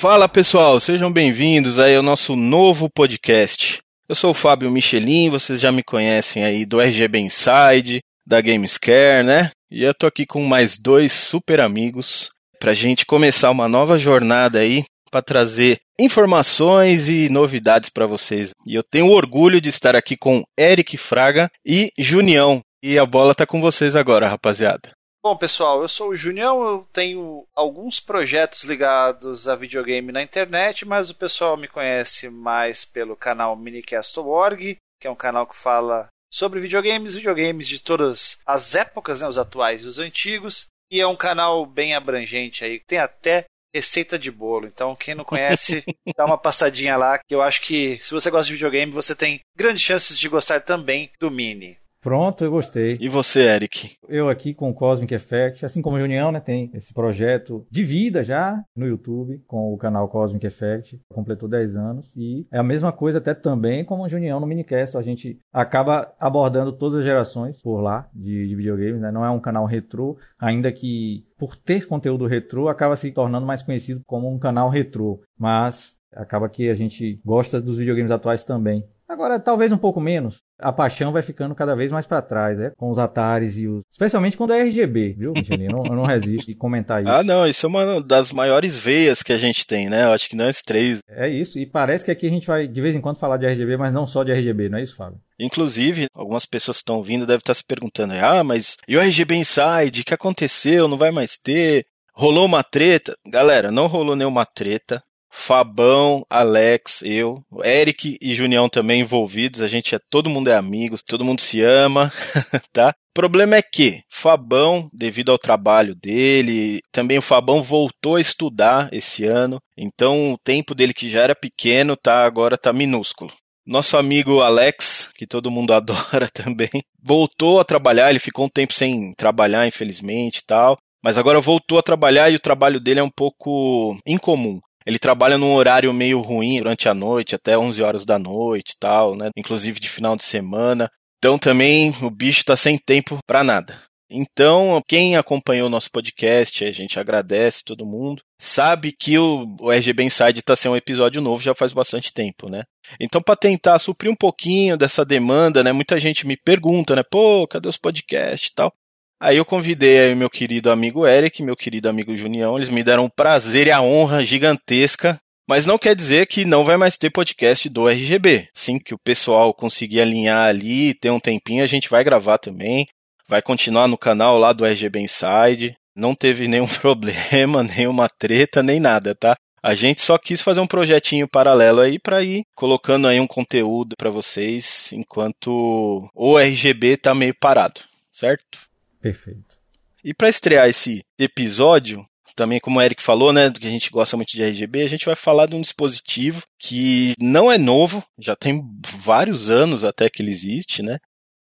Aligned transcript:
Fala 0.00 0.26
pessoal, 0.26 0.80
sejam 0.80 1.12
bem-vindos 1.12 1.78
aí 1.78 1.94
ao 1.94 2.02
nosso 2.02 2.34
novo 2.34 2.88
podcast. 2.88 3.82
Eu 4.08 4.14
sou 4.14 4.30
o 4.30 4.34
Fábio 4.34 4.70
Michelin, 4.70 5.28
vocês 5.28 5.60
já 5.60 5.70
me 5.70 5.82
conhecem 5.82 6.42
aí 6.42 6.64
do 6.64 6.80
RGB 6.80 7.18
Inside, 7.18 8.00
da 8.26 8.40
Gamescare, 8.40 9.22
né? 9.22 9.50
E 9.70 9.84
eu 9.84 9.92
tô 9.92 10.06
aqui 10.06 10.24
com 10.24 10.42
mais 10.42 10.78
dois 10.78 11.12
super 11.12 11.60
amigos 11.60 12.30
pra 12.58 12.72
gente 12.72 13.04
começar 13.04 13.50
uma 13.50 13.68
nova 13.68 13.98
jornada 13.98 14.60
aí 14.60 14.84
para 15.10 15.20
trazer 15.20 15.76
informações 16.00 17.06
e 17.06 17.28
novidades 17.28 17.90
para 17.90 18.06
vocês. 18.06 18.52
E 18.66 18.74
eu 18.74 18.82
tenho 18.82 19.10
orgulho 19.10 19.60
de 19.60 19.68
estar 19.68 19.94
aqui 19.94 20.16
com 20.16 20.42
Eric 20.58 20.96
Fraga 20.96 21.50
e 21.62 21.92
Junião. 21.98 22.62
E 22.82 22.98
a 22.98 23.04
bola 23.04 23.34
tá 23.34 23.44
com 23.44 23.60
vocês 23.60 23.94
agora, 23.94 24.30
rapaziada. 24.30 24.92
Bom, 25.22 25.36
pessoal, 25.36 25.82
eu 25.82 25.88
sou 25.88 26.08
o 26.08 26.16
Junião, 26.16 26.66
eu 26.66 26.88
tenho 26.94 27.46
alguns 27.54 28.00
projetos 28.00 28.64
ligados 28.64 29.46
a 29.46 29.54
videogame 29.54 30.10
na 30.10 30.22
internet, 30.22 30.86
mas 30.86 31.10
o 31.10 31.14
pessoal 31.14 31.58
me 31.58 31.68
conhece 31.68 32.30
mais 32.30 32.86
pelo 32.86 33.14
canal 33.14 33.54
Minicast.org, 33.54 34.78
que 34.98 35.06
é 35.06 35.10
um 35.10 35.14
canal 35.16 35.46
que 35.46 35.54
fala 35.54 36.08
sobre 36.32 36.58
videogames, 36.58 37.16
videogames 37.16 37.68
de 37.68 37.82
todas 37.82 38.38
as 38.46 38.74
épocas, 38.74 39.20
né, 39.20 39.28
os 39.28 39.36
atuais 39.36 39.82
e 39.82 39.86
os 39.86 39.98
antigos, 39.98 40.68
e 40.90 41.02
é 41.02 41.06
um 41.06 41.16
canal 41.16 41.66
bem 41.66 41.94
abrangente 41.94 42.64
aí, 42.64 42.80
tem 42.80 42.98
até 42.98 43.44
receita 43.74 44.18
de 44.18 44.30
bolo. 44.30 44.66
Então, 44.66 44.96
quem 44.96 45.14
não 45.14 45.24
conhece, 45.24 45.84
dá 46.16 46.24
uma 46.24 46.38
passadinha 46.38 46.96
lá, 46.96 47.18
que 47.18 47.34
eu 47.34 47.42
acho 47.42 47.60
que 47.60 47.98
se 48.02 48.14
você 48.14 48.30
gosta 48.30 48.46
de 48.46 48.54
videogame, 48.54 48.90
você 48.90 49.14
tem 49.14 49.40
grandes 49.54 49.82
chances 49.82 50.18
de 50.18 50.30
gostar 50.30 50.62
também 50.62 51.10
do 51.20 51.30
Mini. 51.30 51.78
Pronto, 52.00 52.42
eu 52.42 52.50
gostei. 52.50 52.96
E 52.98 53.08
você, 53.08 53.40
Eric? 53.40 53.96
Eu 54.08 54.28
aqui 54.28 54.54
com 54.54 54.70
o 54.70 54.74
Cosmic 54.74 55.12
Effect, 55.14 55.66
assim 55.66 55.82
como 55.82 55.98
a 55.98 56.02
União, 56.02 56.32
né, 56.32 56.40
tem 56.40 56.70
esse 56.72 56.94
projeto 56.94 57.66
de 57.70 57.84
vida 57.84 58.24
já 58.24 58.64
no 58.74 58.86
YouTube 58.86 59.42
com 59.46 59.72
o 59.74 59.76
canal 59.76 60.08
Cosmic 60.08 60.46
Effect, 60.46 60.98
completou 61.12 61.48
10 61.48 61.76
anos 61.76 62.16
e 62.16 62.46
é 62.50 62.58
a 62.58 62.62
mesma 62.62 62.90
coisa 62.90 63.18
até 63.18 63.34
também 63.34 63.84
como 63.84 64.04
a 64.04 64.08
União 64.08 64.40
no 64.40 64.46
Minicast, 64.46 64.96
a 64.96 65.02
gente 65.02 65.38
acaba 65.52 66.14
abordando 66.18 66.72
todas 66.72 67.00
as 67.00 67.04
gerações 67.04 67.60
por 67.60 67.80
lá 67.80 68.08
de, 68.14 68.48
de 68.48 68.56
videogames, 68.56 69.00
né? 69.00 69.10
Não 69.10 69.24
é 69.24 69.30
um 69.30 69.40
canal 69.40 69.66
retrô, 69.66 70.16
ainda 70.38 70.72
que 70.72 71.26
por 71.38 71.54
ter 71.54 71.86
conteúdo 71.86 72.26
retrô 72.26 72.68
acaba 72.68 72.96
se 72.96 73.12
tornando 73.12 73.46
mais 73.46 73.62
conhecido 73.62 74.02
como 74.06 74.32
um 74.32 74.38
canal 74.38 74.70
retrô, 74.70 75.20
mas 75.38 75.98
acaba 76.14 76.48
que 76.48 76.68
a 76.68 76.74
gente 76.74 77.20
gosta 77.24 77.60
dos 77.60 77.78
videogames 77.78 78.10
atuais 78.10 78.44
também. 78.44 78.84
Agora, 79.10 79.40
talvez 79.40 79.72
um 79.72 79.76
pouco 79.76 80.00
menos. 80.00 80.38
A 80.56 80.72
paixão 80.72 81.10
vai 81.10 81.20
ficando 81.20 81.52
cada 81.52 81.74
vez 81.74 81.90
mais 81.90 82.06
para 82.06 82.22
trás, 82.22 82.56
né? 82.56 82.70
Com 82.76 82.90
os 82.90 82.98
Atares 82.98 83.58
e 83.58 83.66
os. 83.66 83.82
Especialmente 83.90 84.36
quando 84.36 84.52
é 84.52 84.60
RGB, 84.60 85.16
viu, 85.18 85.32
Michelinho? 85.32 85.70
Eu, 85.70 85.76
não, 85.78 85.84
eu 85.84 85.96
não 85.96 86.04
resisto 86.04 86.46
de 86.46 86.54
comentar 86.54 87.02
isso. 87.02 87.10
Ah, 87.10 87.24
não, 87.24 87.44
isso 87.44 87.66
é 87.66 87.68
uma 87.68 88.00
das 88.00 88.30
maiores 88.30 88.78
veias 88.78 89.20
que 89.20 89.32
a 89.32 89.38
gente 89.38 89.66
tem, 89.66 89.88
né? 89.88 90.04
Eu 90.04 90.12
acho 90.12 90.28
que 90.28 90.36
nós 90.36 90.62
três. 90.62 91.00
É 91.08 91.28
isso, 91.28 91.58
e 91.58 91.66
parece 91.66 92.04
que 92.04 92.12
aqui 92.12 92.24
a 92.24 92.30
gente 92.30 92.46
vai 92.46 92.68
de 92.68 92.80
vez 92.80 92.94
em 92.94 93.00
quando 93.00 93.18
falar 93.18 93.36
de 93.36 93.46
RGB, 93.46 93.76
mas 93.76 93.92
não 93.92 94.06
só 94.06 94.22
de 94.22 94.30
RGB, 94.30 94.68
não 94.68 94.78
é 94.78 94.82
isso, 94.82 94.94
Fábio? 94.94 95.18
Inclusive, 95.40 96.06
algumas 96.14 96.46
pessoas 96.46 96.76
que 96.76 96.82
estão 96.82 96.98
ouvindo 96.98 97.26
devem 97.26 97.38
estar 97.38 97.54
se 97.54 97.64
perguntando: 97.64 98.14
ah, 98.14 98.44
mas 98.44 98.76
e 98.86 98.96
o 98.96 99.00
RGB 99.00 99.34
Inside? 99.34 100.02
O 100.02 100.04
que 100.04 100.14
aconteceu? 100.14 100.86
Não 100.86 100.96
vai 100.96 101.10
mais 101.10 101.36
ter? 101.36 101.84
Rolou 102.14 102.46
uma 102.46 102.62
treta? 102.62 103.16
Galera, 103.26 103.72
não 103.72 103.88
rolou 103.88 104.14
nenhuma 104.14 104.46
treta. 104.46 105.02
Fabão, 105.30 106.26
Alex, 106.28 107.02
eu, 107.02 107.42
Eric 107.64 108.18
e 108.20 108.34
Junião 108.34 108.68
também 108.68 109.00
envolvidos. 109.00 109.62
A 109.62 109.68
gente 109.68 109.94
é 109.94 109.98
todo 110.10 110.28
mundo 110.28 110.50
é 110.50 110.56
amigo, 110.56 110.96
todo 111.06 111.24
mundo 111.24 111.40
se 111.40 111.62
ama, 111.62 112.12
tá? 112.72 112.90
O 112.90 113.14
problema 113.14 113.56
é 113.56 113.62
que 113.62 114.02
Fabão, 114.08 114.90
devido 114.92 115.30
ao 115.30 115.38
trabalho 115.38 115.94
dele, 115.94 116.80
também 116.92 117.18
o 117.18 117.22
Fabão 117.22 117.62
voltou 117.62 118.16
a 118.16 118.20
estudar 118.20 118.88
esse 118.92 119.24
ano, 119.24 119.60
então 119.76 120.32
o 120.32 120.38
tempo 120.38 120.74
dele 120.74 120.94
que 120.94 121.10
já 121.10 121.22
era 121.22 121.34
pequeno, 121.34 121.96
tá 121.96 122.24
agora 122.24 122.56
tá 122.56 122.72
minúsculo. 122.72 123.32
Nosso 123.66 123.96
amigo 123.96 124.40
Alex, 124.40 125.10
que 125.14 125.26
todo 125.26 125.50
mundo 125.50 125.72
adora 125.74 126.28
também, 126.32 126.70
voltou 127.02 127.60
a 127.60 127.64
trabalhar, 127.64 128.10
ele 128.10 128.18
ficou 128.18 128.46
um 128.46 128.48
tempo 128.48 128.72
sem 128.72 129.12
trabalhar, 129.14 129.66
infelizmente, 129.66 130.42
tal. 130.46 130.78
Mas 131.02 131.16
agora 131.16 131.40
voltou 131.40 131.78
a 131.78 131.82
trabalhar 131.82 132.30
e 132.30 132.36
o 132.36 132.40
trabalho 132.40 132.78
dele 132.78 133.00
é 133.00 133.02
um 133.02 133.10
pouco 133.10 133.96
incomum. 134.06 134.60
Ele 134.86 134.98
trabalha 134.98 135.36
num 135.36 135.52
horário 135.52 135.92
meio 135.92 136.20
ruim 136.20 136.58
durante 136.58 136.88
a 136.88 136.94
noite, 136.94 137.34
até 137.34 137.56
11 137.56 137.82
horas 137.82 138.04
da 138.04 138.18
noite 138.18 138.72
e 138.72 138.78
tal, 138.78 139.14
né? 139.14 139.30
Inclusive 139.36 139.78
de 139.78 139.88
final 139.88 140.16
de 140.16 140.24
semana. 140.24 140.90
Então 141.18 141.38
também 141.38 141.94
o 142.02 142.10
bicho 142.10 142.44
tá 142.44 142.56
sem 142.56 142.78
tempo 142.78 143.18
para 143.26 143.44
nada. 143.44 143.78
Então, 144.12 144.82
quem 144.88 145.16
acompanhou 145.16 145.68
o 145.68 145.70
nosso 145.70 145.88
podcast, 145.88 146.64
a 146.64 146.72
gente 146.72 146.98
agradece 146.98 147.62
todo 147.64 147.86
mundo, 147.86 148.22
sabe 148.40 148.90
que 148.90 149.16
o, 149.16 149.54
o 149.60 149.70
RGB 149.70 150.02
Inside 150.02 150.40
está 150.40 150.56
sendo 150.56 150.72
um 150.72 150.76
episódio 150.76 151.22
novo 151.22 151.40
já 151.40 151.54
faz 151.54 151.72
bastante 151.72 152.12
tempo, 152.12 152.48
né? 152.48 152.64
Então, 152.98 153.22
para 153.22 153.36
tentar 153.36 153.78
suprir 153.78 154.10
um 154.10 154.16
pouquinho 154.16 154.76
dessa 154.76 155.04
demanda, 155.04 155.62
né? 155.62 155.70
Muita 155.70 156.00
gente 156.00 156.26
me 156.26 156.36
pergunta, 156.36 156.96
né? 156.96 157.04
Pô, 157.08 157.46
cadê 157.46 157.68
os 157.68 157.76
podcasts 157.76 158.50
e 158.50 158.54
tal? 158.54 158.72
Aí 159.20 159.36
eu 159.36 159.44
convidei 159.44 160.00
aí 160.00 160.14
meu 160.14 160.30
querido 160.30 160.70
amigo 160.70 161.06
Eric, 161.06 161.42
meu 161.42 161.56
querido 161.56 161.88
amigo 161.88 162.16
Junião, 162.16 162.56
eles 162.56 162.70
me 162.70 162.82
deram 162.82 163.04
um 163.04 163.10
prazer 163.10 163.66
e 163.66 163.70
a 163.70 163.82
honra 163.82 164.24
gigantesca 164.24 165.20
mas 165.50 165.66
não 165.66 165.76
quer 165.76 165.96
dizer 165.96 166.28
que 166.28 166.44
não 166.44 166.64
vai 166.64 166.76
mais 166.76 166.96
ter 166.96 167.10
podcast 167.10 167.68
do 167.68 167.88
RGB. 167.88 168.48
Sim, 168.54 168.78
que 168.78 168.94
o 168.94 168.98
pessoal 169.02 169.52
conseguir 169.52 170.00
alinhar 170.00 170.46
ali, 170.46 170.94
ter 170.94 171.10
um 171.10 171.18
tempinho, 171.18 171.64
a 171.64 171.66
gente 171.66 171.90
vai 171.90 172.04
gravar 172.04 172.38
também. 172.38 172.86
Vai 173.28 173.42
continuar 173.42 173.88
no 173.88 173.98
canal 173.98 174.38
lá 174.38 174.52
do 174.52 174.64
RGB 174.64 175.00
Inside. 175.00 175.74
Não 175.92 176.14
teve 176.14 176.46
nenhum 176.46 176.68
problema, 176.80 177.64
nenhuma 177.64 178.08
treta, 178.08 178.62
nem 178.62 178.78
nada, 178.78 179.12
tá? 179.12 179.34
A 179.60 179.74
gente 179.74 180.00
só 180.00 180.16
quis 180.16 180.40
fazer 180.40 180.60
um 180.60 180.68
projetinho 180.68 181.26
paralelo 181.26 181.80
aí 181.80 181.98
para 181.98 182.22
ir 182.22 182.42
colocando 182.54 183.08
aí 183.08 183.18
um 183.18 183.26
conteúdo 183.26 183.96
para 183.98 184.08
vocês 184.08 184.92
enquanto 184.92 186.08
o 186.14 186.38
RGB 186.38 186.96
tá 186.96 187.12
meio 187.12 187.34
parado, 187.34 187.80
certo? 188.12 188.69
Perfeito. 189.00 189.58
E 190.04 190.14
para 190.14 190.28
estrear 190.28 190.68
esse 190.68 191.02
episódio, 191.18 192.04
também 192.34 192.60
como 192.60 192.78
o 192.78 192.82
Eric 192.82 193.02
falou, 193.02 193.32
né, 193.32 193.50
que 193.50 193.66
a 193.66 193.70
gente 193.70 193.90
gosta 193.90 194.16
muito 194.16 194.30
de 194.30 194.42
RGB, 194.42 194.82
a 194.82 194.88
gente 194.88 195.04
vai 195.04 195.16
falar 195.16 195.46
de 195.46 195.56
um 195.56 195.60
dispositivo 195.60 196.42
que 196.58 197.14
não 197.18 197.50
é 197.50 197.58
novo, 197.58 198.02
já 198.18 198.34
tem 198.34 198.62
vários 198.98 199.50
anos 199.50 199.84
até 199.84 200.08
que 200.08 200.22
ele 200.22 200.30
existe, 200.30 200.82
né? 200.82 200.98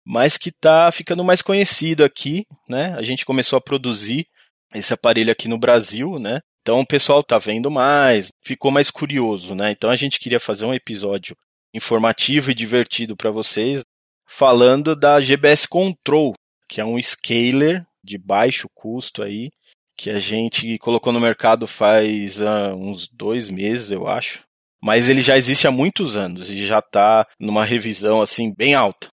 Mas 0.06 0.38
que 0.38 0.50
está 0.50 0.91
ficando 0.91 1.23
mais 1.23 1.41
conhecido 1.41 2.03
aqui, 2.03 2.45
né? 2.69 2.94
A 2.94 3.03
gente 3.03 3.25
começou 3.25 3.57
a 3.57 3.62
produzir 3.62 4.27
esse 4.73 4.94
aparelho 4.94 5.31
aqui 5.31 5.47
no 5.47 5.57
Brasil, 5.57 6.19
né? 6.19 6.39
Então 6.62 6.79
o 6.79 6.85
pessoal 6.85 7.23
tá 7.23 7.38
vendo 7.38 7.72
mais, 7.72 8.31
ficou 8.44 8.72
mais 8.72 8.91
curioso, 8.91 9.56
né? 9.56 9.72
Então 9.72 9.89
a 9.89 9.95
gente 9.95 10.19
queria 10.19 10.39
fazer 10.39 10.66
um 10.66 10.73
episódio 10.73 11.35
informativo 11.73 12.51
e 12.51 12.56
divertido 12.56 13.16
para 13.16 13.31
vocês, 13.31 13.83
falando 14.27 14.95
da 14.95 15.19
GBS 15.19 15.67
Control, 15.67 16.33
que 16.68 16.81
é 16.81 16.86
um 16.86 17.02
scaler 17.02 17.86
de 18.03 18.18
baixo 18.18 18.68
custo 18.74 19.24
aí, 19.24 19.50
que 19.98 20.09
a 20.09 20.20
gente 20.20 20.78
colocou 20.80 21.12
no 21.14 21.20
mercado 21.20 21.66
faz 21.66 22.40
uh, 22.40 22.76
uns 22.76 23.08
dois 23.08 23.50
meses, 23.50 23.92
eu 23.92 24.07
acho. 24.07 24.44
Mas 24.81 25.10
ele 25.10 25.22
já 25.22 25.38
existe 25.38 25.68
há 25.68 25.72
muitos 25.72 26.16
anos 26.18 26.50
e 26.50 26.66
já 26.66 26.80
está 26.80 27.25
numa 27.39 27.63
revisão 27.63 28.22
assim 28.22 28.54
bem 28.54 28.75
alta. 28.75 29.07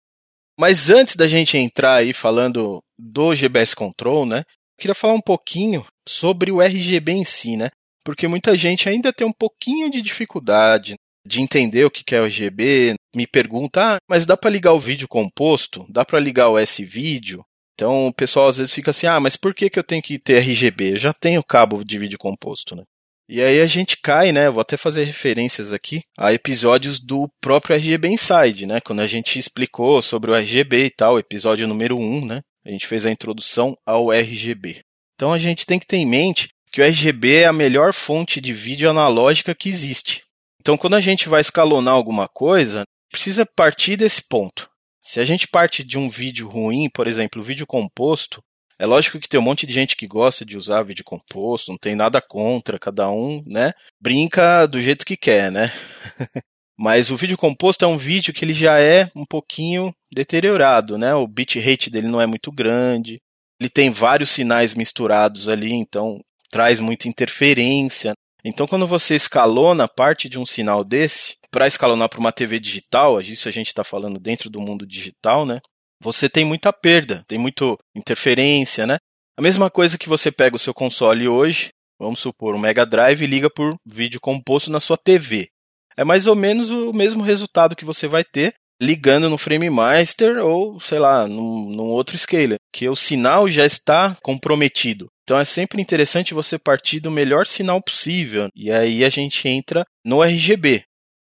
Mas 0.59 0.91
antes 0.91 1.17
da 1.17 1.27
gente 1.27 1.57
entrar 1.57 1.97
aí 1.97 2.13
falando 2.13 2.81
do 2.99 3.35
GBS 3.35 3.75
Control, 3.75 4.27
né? 4.27 4.43
Queria 4.79 4.95
falar 4.95 5.15
um 5.15 5.21
pouquinho 5.21 5.85
sobre 6.07 6.51
o 6.51 6.61
RGB 6.61 7.13
em 7.13 7.25
si, 7.25 7.57
né? 7.57 7.71
Porque 8.05 8.29
muita 8.29 8.57
gente 8.57 8.89
ainda 8.89 9.13
tem 9.13 9.27
um 9.27 9.33
pouquinho 9.33 9.91
de 9.91 10.03
dificuldade 10.03 10.97
de 11.27 11.41
entender 11.41 11.85
o 11.85 11.91
que 11.91 12.15
é 12.15 12.21
o 12.21 12.27
RGB, 12.27 12.95
me 13.15 13.27
pergunta, 13.27 13.95
ah, 13.95 13.99
mas 14.09 14.27
dá 14.27 14.37
para 14.37 14.51
ligar 14.51 14.73
o 14.73 14.79
vídeo 14.79 15.07
composto? 15.07 15.87
Dá 15.89 16.05
para 16.05 16.19
ligar 16.19 16.49
o 16.49 16.59
S-Vídeo? 16.59 17.45
Então 17.75 18.07
o 18.07 18.13
pessoal 18.13 18.49
às 18.49 18.59
vezes 18.59 18.73
fica 18.73 18.91
assim, 18.91 19.07
ah, 19.07 19.21
mas 19.21 19.37
por 19.37 19.55
que, 19.55 19.71
que 19.71 19.79
eu 19.79 19.85
tenho 19.85 20.03
que 20.03 20.19
ter 20.19 20.39
RGB? 20.39 20.93
Eu 20.93 20.97
já 20.97 21.13
tenho 21.13 21.43
cabo 21.43 21.85
de 21.85 21.99
vídeo 21.99 22.19
composto, 22.19 22.77
né? 22.77 22.83
E 23.29 23.41
aí 23.41 23.61
a 23.61 23.67
gente 23.67 23.97
cai, 23.97 24.31
né? 24.33 24.51
Vou 24.51 24.61
até 24.61 24.77
fazer 24.77 25.05
referências 25.05 25.73
aqui 25.73 26.03
a 26.19 26.33
episódios 26.33 27.01
do 27.01 27.31
próprio 27.41 27.77
RGB 27.77 28.09
Inside, 28.09 28.67
né? 28.67 28.81
Quando 28.81 29.01
a 29.01 29.07
gente 29.07 29.39
explicou 29.39 30.03
sobre 30.03 30.31
o 30.31 30.35
RGB 30.35 30.87
e 30.87 30.91
tal, 30.91 31.19
episódio 31.19 31.67
número 31.67 31.97
1, 31.97 32.27
né? 32.27 32.41
A 32.65 32.71
gente 32.71 32.87
fez 32.87 33.07
a 33.07 33.11
introdução 33.11 33.77
ao 33.87 34.13
RGB. 34.13 34.83
Então 35.15 35.33
a 35.33 35.39
gente 35.39 35.65
tem 35.65 35.79
que 35.79 35.87
ter 35.87 35.97
em 35.97 36.07
mente 36.07 36.51
que 36.71 36.81
o 36.81 36.85
RGB 36.85 37.43
é 37.43 37.47
a 37.47 37.53
melhor 37.53 37.93
fonte 37.93 38.41
de 38.41 38.53
vídeo 38.53 38.89
analógica 38.89 39.55
que 39.55 39.69
existe. 39.69 40.23
Então, 40.61 40.77
quando 40.77 40.95
a 40.95 41.01
gente 41.01 41.29
vai 41.29 41.41
escalonar 41.41 41.93
alguma 41.93 42.29
coisa, 42.29 42.85
precisa 43.11 43.45
partir 43.45 43.97
desse 43.97 44.23
ponto. 44.23 44.71
Se 45.03 45.19
a 45.19 45.25
gente 45.25 45.49
parte 45.49 45.83
de 45.83 45.99
um 45.99 46.09
vídeo 46.09 46.49
ruim, 46.49 46.89
por 46.89 47.09
exemplo, 47.09 47.43
o 47.43 47.45
vídeo 47.45 47.67
composto, 47.67 48.41
é 48.79 48.87
lógico 48.87 49.19
que 49.19 49.29
tem 49.29 49.39
um 49.39 49.43
monte 49.43 49.67
de 49.67 49.73
gente 49.73 49.97
que 49.97 50.07
gosta 50.07 50.45
de 50.45 50.57
usar 50.57 50.85
vídeo 50.85 51.05
composto, 51.05 51.73
não 51.73 51.79
tem 51.79 51.97
nada 51.97 52.21
contra, 52.21 52.79
cada 52.79 53.11
um, 53.11 53.43
né, 53.45 53.73
brinca 54.01 54.65
do 54.67 54.81
jeito 54.81 55.05
que 55.05 55.17
quer, 55.17 55.51
né? 55.51 55.73
Mas 56.79 57.11
o 57.11 57.17
vídeo 57.17 57.37
composto 57.37 57.85
é 57.85 57.89
um 57.89 57.99
vídeo 57.99 58.33
que 58.33 58.45
ele 58.45 58.55
já 58.55 58.79
é 58.81 59.11
um 59.15 59.27
pouquinho 59.27 59.95
deteriorado, 60.13 60.97
né? 60.97 61.15
O 61.15 61.27
bitrate 61.27 61.91
dele 61.91 62.09
não 62.09 62.21
é 62.21 62.27
muito 62.27 62.51
grande, 62.51 63.21
ele 63.61 63.69
tem 63.69 63.91
vários 63.91 64.31
sinais 64.31 64.73
misturados 64.75 65.49
ali, 65.49 65.73
então 65.73 66.21
traz 66.51 66.81
muita 66.81 67.09
interferência. 67.09 68.15
Então, 68.45 68.67
quando 68.67 68.87
você 68.87 69.15
escalona 69.15 69.87
parte 69.87 70.29
de 70.29 70.39
um 70.39 70.47
sinal 70.47 70.83
desse, 70.83 71.37
para 71.53 71.67
escalonar 71.67 72.09
para 72.09 72.19
uma 72.19 72.33
TV 72.33 72.59
digital, 72.59 73.21
isso 73.21 73.47
a 73.47 73.53
gente 73.53 73.69
está 73.69 73.85
falando 73.85 74.19
dentro 74.19 74.49
do 74.49 74.61
mundo 74.61 74.87
digital, 74.87 75.45
né? 75.45 75.61
Você 76.03 76.29
tem 76.29 76.45
muita 76.45 76.73
perda, 76.73 77.23
tem 77.29 77.39
muita 77.39 77.77
interferência, 77.95 78.87
né? 78.87 78.97
A 79.39 79.43
mesma 79.43 79.71
coisa 79.71 79.99
que 79.99 80.09
você 80.09 80.33
pega 80.33 80.57
o 80.57 80.59
seu 80.59 80.75
console 80.75 81.29
hoje, 81.29 81.69
vamos 82.01 82.21
supor, 82.21 82.55
um 82.55 82.59
Mega 82.59 82.85
Drive 82.85 83.23
e 83.23 83.27
liga 83.27 83.51
por 83.51 83.77
vídeo 83.87 84.19
composto 84.21 84.71
na 84.71 84.81
sua 84.81 84.97
TV. 84.97 85.49
É 85.97 86.03
mais 86.03 86.27
ou 86.27 86.35
menos 86.35 86.71
o 86.71 86.93
mesmo 86.93 87.23
resultado 87.23 87.77
que 87.77 87.85
você 87.85 88.09
vai 88.09 88.25
ter 88.25 88.55
ligando 88.81 89.31
no 89.31 89.39
Frame 89.39 89.71
Master 89.71 90.39
ou, 90.39 90.81
sei 90.81 90.99
lá, 90.99 91.29
num, 91.29 91.71
num 91.71 91.85
outro 91.85 92.19
scaler, 92.19 92.57
que 92.75 92.89
o 92.89 92.97
sinal 92.97 93.49
já 93.49 93.65
está 93.65 94.17
comprometido. 94.23 95.07
Então 95.23 95.39
é 95.39 95.45
sempre 95.45 95.81
interessante 95.81 96.35
você 96.35 96.59
partir 96.59 96.99
do 96.99 97.11
melhor 97.11 97.47
sinal 97.47 97.81
possível. 97.81 98.49
E 98.57 98.73
aí 98.73 99.05
a 99.05 99.09
gente 99.09 99.47
entra 99.47 99.85
no 100.05 100.23
RGB. 100.23 100.83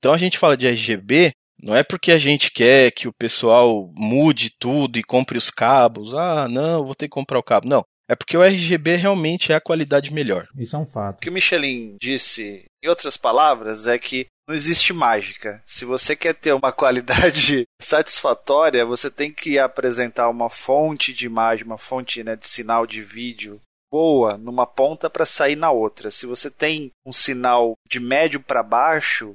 Então 0.06 0.14
a 0.14 0.18
gente 0.18 0.38
fala 0.38 0.56
de 0.56 0.68
RGB, 0.68 1.32
não 1.60 1.74
é 1.74 1.82
porque 1.82 2.12
a 2.12 2.18
gente 2.18 2.52
quer 2.52 2.92
que 2.92 3.08
o 3.08 3.12
pessoal 3.12 3.90
mude 3.92 4.50
tudo 4.56 5.00
e 5.00 5.02
compre 5.02 5.36
os 5.36 5.50
cabos. 5.50 6.14
Ah, 6.14 6.46
não, 6.48 6.84
vou 6.84 6.94
ter 6.94 7.06
que 7.06 7.10
comprar 7.10 7.40
o 7.40 7.42
cabo. 7.42 7.66
Não. 7.66 7.82
É 8.08 8.14
porque 8.14 8.36
o 8.36 8.40
RGB 8.44 8.94
realmente 8.94 9.50
é 9.50 9.56
a 9.56 9.60
qualidade 9.60 10.14
melhor. 10.14 10.46
Isso 10.56 10.76
é 10.76 10.78
um 10.78 10.86
fato. 10.86 11.16
O 11.16 11.20
que 11.22 11.28
o 11.28 11.32
Michelin 11.32 11.96
disse, 12.00 12.66
em 12.84 12.88
outras 12.88 13.16
palavras, 13.16 13.88
é 13.88 13.98
que 13.98 14.26
não 14.48 14.54
existe 14.54 14.92
mágica. 14.92 15.60
Se 15.66 15.84
você 15.84 16.14
quer 16.14 16.34
ter 16.34 16.52
uma 16.52 16.70
qualidade 16.70 17.64
satisfatória, 17.82 18.86
você 18.86 19.10
tem 19.10 19.32
que 19.32 19.58
apresentar 19.58 20.28
uma 20.28 20.48
fonte 20.48 21.12
de 21.12 21.26
imagem, 21.26 21.66
uma 21.66 21.78
fonte 21.78 22.22
né, 22.22 22.36
de 22.36 22.46
sinal 22.46 22.86
de 22.86 23.02
vídeo 23.02 23.60
boa 23.90 24.38
numa 24.38 24.68
ponta 24.68 25.10
para 25.10 25.26
sair 25.26 25.56
na 25.56 25.72
outra. 25.72 26.12
Se 26.12 26.26
você 26.26 26.48
tem 26.48 26.92
um 27.04 27.12
sinal 27.12 27.74
de 27.90 27.98
médio 27.98 28.40
para 28.40 28.62
baixo, 28.62 29.34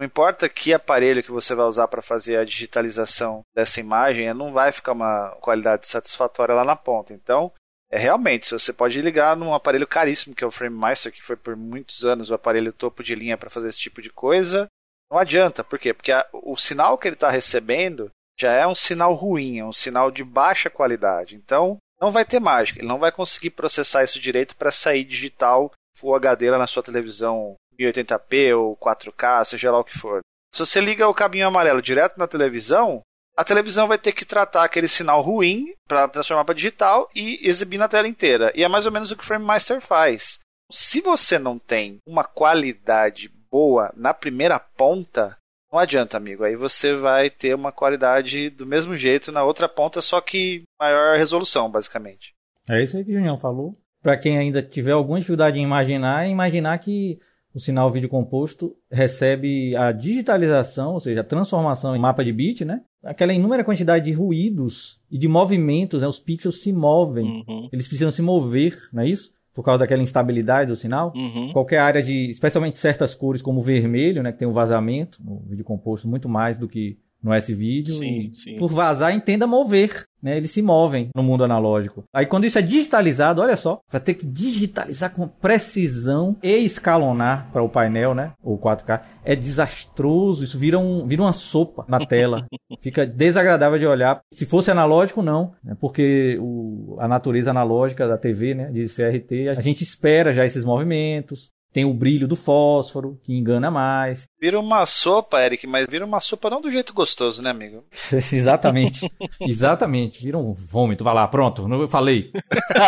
não 0.00 0.06
importa 0.06 0.48
que 0.48 0.72
aparelho 0.72 1.22
que 1.22 1.30
você 1.30 1.54
vai 1.54 1.66
usar 1.66 1.86
para 1.86 2.00
fazer 2.00 2.38
a 2.38 2.44
digitalização 2.44 3.42
dessa 3.54 3.80
imagem, 3.80 4.32
não 4.32 4.50
vai 4.50 4.72
ficar 4.72 4.92
uma 4.92 5.36
qualidade 5.42 5.86
satisfatória 5.86 6.54
lá 6.54 6.64
na 6.64 6.74
ponta. 6.74 7.12
Então, 7.12 7.52
é 7.90 7.98
realmente, 7.98 8.50
você 8.50 8.72
pode 8.72 8.98
ligar 9.02 9.36
num 9.36 9.52
aparelho 9.52 9.86
caríssimo 9.86 10.34
que 10.34 10.42
é 10.42 10.46
o 10.46 10.50
Frame 10.50 10.74
Master, 10.74 11.12
que 11.12 11.22
foi 11.22 11.36
por 11.36 11.54
muitos 11.54 12.02
anos 12.06 12.30
o 12.30 12.34
aparelho 12.34 12.72
topo 12.72 13.02
de 13.02 13.14
linha 13.14 13.36
para 13.36 13.50
fazer 13.50 13.68
esse 13.68 13.78
tipo 13.78 14.00
de 14.00 14.08
coisa, 14.08 14.68
não 15.12 15.18
adianta. 15.18 15.62
Por 15.62 15.78
quê? 15.78 15.92
Porque 15.92 16.12
a, 16.12 16.26
o 16.32 16.56
sinal 16.56 16.96
que 16.96 17.06
ele 17.06 17.14
está 17.14 17.30
recebendo 17.30 18.10
já 18.38 18.54
é 18.54 18.66
um 18.66 18.74
sinal 18.74 19.12
ruim, 19.12 19.58
é 19.58 19.64
um 19.66 19.72
sinal 19.72 20.10
de 20.10 20.24
baixa 20.24 20.70
qualidade. 20.70 21.36
Então, 21.36 21.76
não 22.00 22.10
vai 22.10 22.24
ter 22.24 22.40
mágica. 22.40 22.80
Ele 22.80 22.88
não 22.88 22.98
vai 22.98 23.12
conseguir 23.12 23.50
processar 23.50 24.02
isso 24.02 24.18
direito 24.18 24.56
para 24.56 24.70
sair 24.70 25.04
digital 25.04 25.70
Full 25.98 26.14
HD 26.14 26.50
lá 26.50 26.56
na 26.56 26.66
sua 26.66 26.82
televisão 26.82 27.56
1080p 27.80 28.56
ou 28.56 28.76
4K, 28.76 29.44
seja 29.44 29.70
lá 29.70 29.78
o 29.78 29.84
que 29.84 29.98
for. 29.98 30.20
Se 30.52 30.60
você 30.60 30.80
liga 30.80 31.08
o 31.08 31.14
cabinho 31.14 31.46
amarelo 31.46 31.80
direto 31.80 32.18
na 32.18 32.26
televisão, 32.26 33.02
a 33.36 33.44
televisão 33.44 33.88
vai 33.88 33.98
ter 33.98 34.12
que 34.12 34.24
tratar 34.24 34.64
aquele 34.64 34.88
sinal 34.88 35.22
ruim 35.22 35.72
para 35.88 36.08
transformar 36.08 36.44
para 36.44 36.54
digital 36.54 37.08
e 37.14 37.38
exibir 37.42 37.78
na 37.78 37.88
tela 37.88 38.08
inteira. 38.08 38.52
E 38.54 38.62
é 38.62 38.68
mais 38.68 38.86
ou 38.86 38.92
menos 38.92 39.10
o 39.10 39.16
que 39.16 39.22
o 39.22 39.26
Frame 39.26 39.44
Master 39.44 39.80
faz. 39.80 40.40
Se 40.70 41.00
você 41.00 41.38
não 41.38 41.58
tem 41.58 41.98
uma 42.06 42.24
qualidade 42.24 43.30
boa 43.50 43.92
na 43.96 44.12
primeira 44.12 44.58
ponta, 44.58 45.36
não 45.72 45.78
adianta, 45.78 46.16
amigo. 46.16 46.44
Aí 46.44 46.56
você 46.56 46.96
vai 46.96 47.30
ter 47.30 47.54
uma 47.54 47.72
qualidade 47.72 48.50
do 48.50 48.66
mesmo 48.66 48.96
jeito 48.96 49.32
na 49.32 49.42
outra 49.42 49.68
ponta, 49.68 50.00
só 50.00 50.20
que 50.20 50.62
maior 50.80 51.16
resolução, 51.16 51.70
basicamente. 51.70 52.34
É 52.68 52.82
isso 52.82 52.96
aí 52.96 53.04
que 53.04 53.10
o 53.10 53.14
Junião 53.14 53.38
falou. 53.38 53.76
Para 54.02 54.16
quem 54.16 54.38
ainda 54.38 54.62
tiver 54.62 54.92
alguma 54.92 55.18
dificuldade 55.18 55.58
em 55.58 55.62
imaginar, 55.62 56.28
imaginar 56.28 56.78
que 56.78 57.18
o 57.54 57.58
sinal 57.58 57.90
vídeo 57.90 58.08
composto 58.08 58.76
recebe 58.90 59.74
a 59.76 59.92
digitalização, 59.92 60.94
ou 60.94 61.00
seja, 61.00 61.20
a 61.20 61.24
transformação 61.24 61.94
em 61.96 61.98
mapa 61.98 62.24
de 62.24 62.32
bit, 62.32 62.64
né? 62.64 62.80
Aquela 63.02 63.32
inúmera 63.32 63.64
quantidade 63.64 64.04
de 64.04 64.12
ruídos 64.12 65.00
e 65.10 65.18
de 65.18 65.26
movimentos, 65.26 66.02
né? 66.02 66.08
Os 66.08 66.20
pixels 66.20 66.62
se 66.62 66.72
movem, 66.72 67.44
uhum. 67.48 67.68
eles 67.72 67.88
precisam 67.88 68.10
se 68.10 68.22
mover, 68.22 68.76
não 68.92 69.02
é 69.02 69.08
isso? 69.08 69.32
Por 69.52 69.64
causa 69.64 69.80
daquela 69.80 70.02
instabilidade 70.02 70.68
do 70.68 70.76
sinal. 70.76 71.12
Uhum. 71.14 71.52
Qualquer 71.52 71.78
área 71.78 72.02
de, 72.02 72.30
especialmente 72.30 72.78
certas 72.78 73.14
cores 73.14 73.42
como 73.42 73.60
o 73.60 73.62
vermelho, 73.62 74.22
né? 74.22 74.30
Que 74.30 74.38
tem 74.38 74.48
um 74.48 74.52
vazamento 74.52 75.18
no 75.24 75.40
vídeo 75.40 75.64
composto 75.64 76.06
muito 76.06 76.28
mais 76.28 76.56
do 76.56 76.68
que 76.68 76.98
no 77.22 77.32
S-Vídeo. 77.34 77.94
Sim, 77.94 78.30
sim. 78.32 78.56
Por 78.56 78.70
vazar, 78.70 79.14
entenda 79.14 79.46
mover. 79.46 80.04
Né, 80.22 80.36
eles 80.36 80.50
se 80.50 80.60
movem 80.60 81.08
no 81.16 81.22
mundo 81.22 81.44
analógico. 81.44 82.04
Aí 82.12 82.26
quando 82.26 82.44
isso 82.44 82.58
é 82.58 82.62
digitalizado, 82.62 83.40
olha 83.40 83.56
só, 83.56 83.80
para 83.90 83.98
ter 83.98 84.12
que 84.12 84.26
digitalizar 84.26 85.10
com 85.14 85.26
precisão 85.26 86.36
e 86.42 86.56
escalonar 86.56 87.48
para 87.50 87.62
o 87.62 87.70
painel, 87.70 88.14
né, 88.14 88.32
ou 88.42 88.58
4K, 88.58 89.00
é 89.24 89.34
desastroso. 89.34 90.44
Isso 90.44 90.58
vira, 90.58 90.78
um, 90.78 91.06
vira 91.06 91.22
uma 91.22 91.32
sopa 91.32 91.86
na 91.88 92.04
tela. 92.04 92.46
Fica 92.80 93.06
desagradável 93.06 93.78
de 93.78 93.86
olhar. 93.86 94.20
Se 94.30 94.44
fosse 94.44 94.70
analógico, 94.70 95.22
não, 95.22 95.54
né, 95.64 95.74
porque 95.80 96.38
o, 96.38 96.98
a 97.00 97.08
natureza 97.08 97.50
analógica 97.50 98.06
da 98.06 98.18
TV, 98.18 98.54
né, 98.54 98.70
de 98.70 98.84
CRT, 98.84 99.48
a 99.56 99.60
gente 99.60 99.82
espera 99.82 100.34
já 100.34 100.44
esses 100.44 100.66
movimentos. 100.66 101.50
Tem 101.72 101.84
o 101.84 101.94
brilho 101.94 102.26
do 102.26 102.34
fósforo, 102.34 103.18
que 103.22 103.32
engana 103.32 103.70
mais. 103.70 104.24
Vira 104.40 104.58
uma 104.58 104.84
sopa, 104.86 105.40
Eric, 105.40 105.68
mas 105.68 105.88
vira 105.88 106.04
uma 106.04 106.18
sopa 106.18 106.50
não 106.50 106.60
do 106.60 106.70
jeito 106.70 106.92
gostoso, 106.92 107.40
né, 107.42 107.50
amigo? 107.50 107.84
Exatamente. 108.12 109.10
Exatamente. 109.40 110.24
Vira 110.24 110.36
um 110.36 110.52
vômito. 110.52 111.04
Vai 111.04 111.14
lá, 111.14 111.28
pronto. 111.28 111.68
Não 111.68 111.86
falei. 111.86 112.32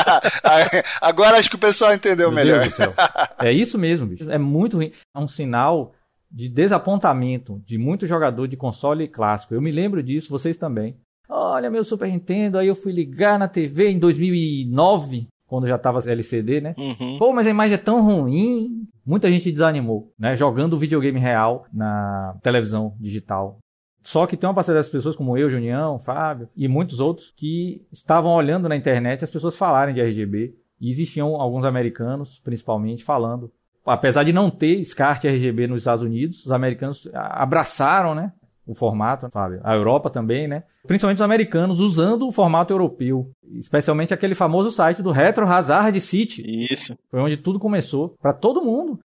Agora 1.00 1.38
acho 1.38 1.49
que 1.49 1.55
o 1.55 1.61
pessoal 1.61 1.94
entendeu 1.94 2.31
Meu 2.32 2.44
melhor. 2.44 2.67
É 3.38 3.52
isso 3.52 3.79
mesmo, 3.79 4.06
bicho. 4.06 4.29
É 4.29 4.38
muito 4.38 4.76
ruim. 4.79 4.93
É 5.14 5.19
um 5.19 5.28
sinal 5.28 5.94
de 6.31 6.49
desapontamento 6.49 7.62
de 7.64 7.78
muito 7.78 8.06
jogador 8.06 8.49
de 8.49 8.56
console 8.56 9.06
clássico. 9.06 9.54
Eu 9.54 9.62
me 9.62 9.71
lembro 9.71 10.02
disso, 10.02 10.30
vocês 10.30 10.56
também. 10.56 10.97
Olha 11.28 11.71
meu 11.71 11.85
Super 11.85 12.09
Nintendo, 12.11 12.59
aí 12.59 12.66
eu 12.66 12.75
fui 12.75 12.92
ligar 12.92 13.38
na 13.38 13.49
TV 13.49 13.88
em 13.88 13.99
2009 13.99 15.28
quando 15.52 15.68
já 15.68 15.76
tava 15.76 15.99
LCD, 15.99 16.62
né? 16.62 16.75
Uhum. 16.78 17.18
Pô, 17.18 17.30
mas 17.30 17.47
a 17.47 17.50
imagem 17.50 17.75
é 17.75 17.78
tão 17.78 18.02
ruim. 18.02 18.88
Muita 19.04 19.28
gente 19.28 19.52
desanimou, 19.52 20.11
né? 20.18 20.35
Jogando 20.35 20.73
o 20.73 20.78
videogame 20.78 21.21
real 21.21 21.66
na 21.71 22.35
televisão 22.42 22.97
digital. 22.99 23.59
Só 24.02 24.26
que 24.26 24.35
tem 24.35 24.49
uma 24.49 24.54
parcela 24.54 24.78
das 24.78 24.88
pessoas, 24.88 25.14
como 25.14 25.37
eu, 25.37 25.50
Junião, 25.50 25.99
Fábio 25.99 26.49
e 26.56 26.66
muitos 26.66 27.00
outros, 27.00 27.35
que 27.37 27.82
estavam 27.92 28.32
olhando 28.32 28.66
na 28.66 28.75
internet 28.75 29.25
as 29.25 29.30
pessoas 29.30 29.59
falarem 29.59 29.94
de 29.94 30.00
RGB. 30.00 30.54
E 30.80 30.88
existiam 30.88 31.37
alguns 31.38 31.66
americanos, 31.66 32.40
principalmente, 32.42 33.04
falando. 33.04 33.52
Apesar 33.85 34.23
de 34.23 34.32
não 34.32 34.49
ter 34.49 34.82
SCART 34.82 35.23
RGB 35.26 35.66
nos 35.66 35.82
Estados 35.82 36.02
Unidos, 36.02 36.47
os 36.47 36.52
americanos 36.52 37.06
abraçaram, 37.12 38.14
né? 38.14 38.32
O 38.66 38.75
formato, 38.75 39.28
sabe? 39.33 39.61
A 39.62 39.75
Europa 39.75 40.09
também, 40.11 40.47
né? 40.47 40.64
Principalmente 40.87 41.19
os 41.19 41.23
americanos 41.23 41.81
usando 41.81 42.26
o 42.26 42.33
formato 42.33 42.73
europeu, 42.73 43.31
especialmente 43.54 44.14
aquele 44.14 44.35
famoso 44.35 44.71
site 44.71 45.02
do 45.02 45.11
Retro 45.11 45.47
Hazard 45.47 46.00
City. 46.00 46.42
Isso. 46.71 46.97
Foi 47.11 47.21
onde 47.21 47.37
tudo 47.37 47.59
começou 47.59 48.14
para 48.21 48.33
todo 48.33 48.62
mundo. 48.62 48.99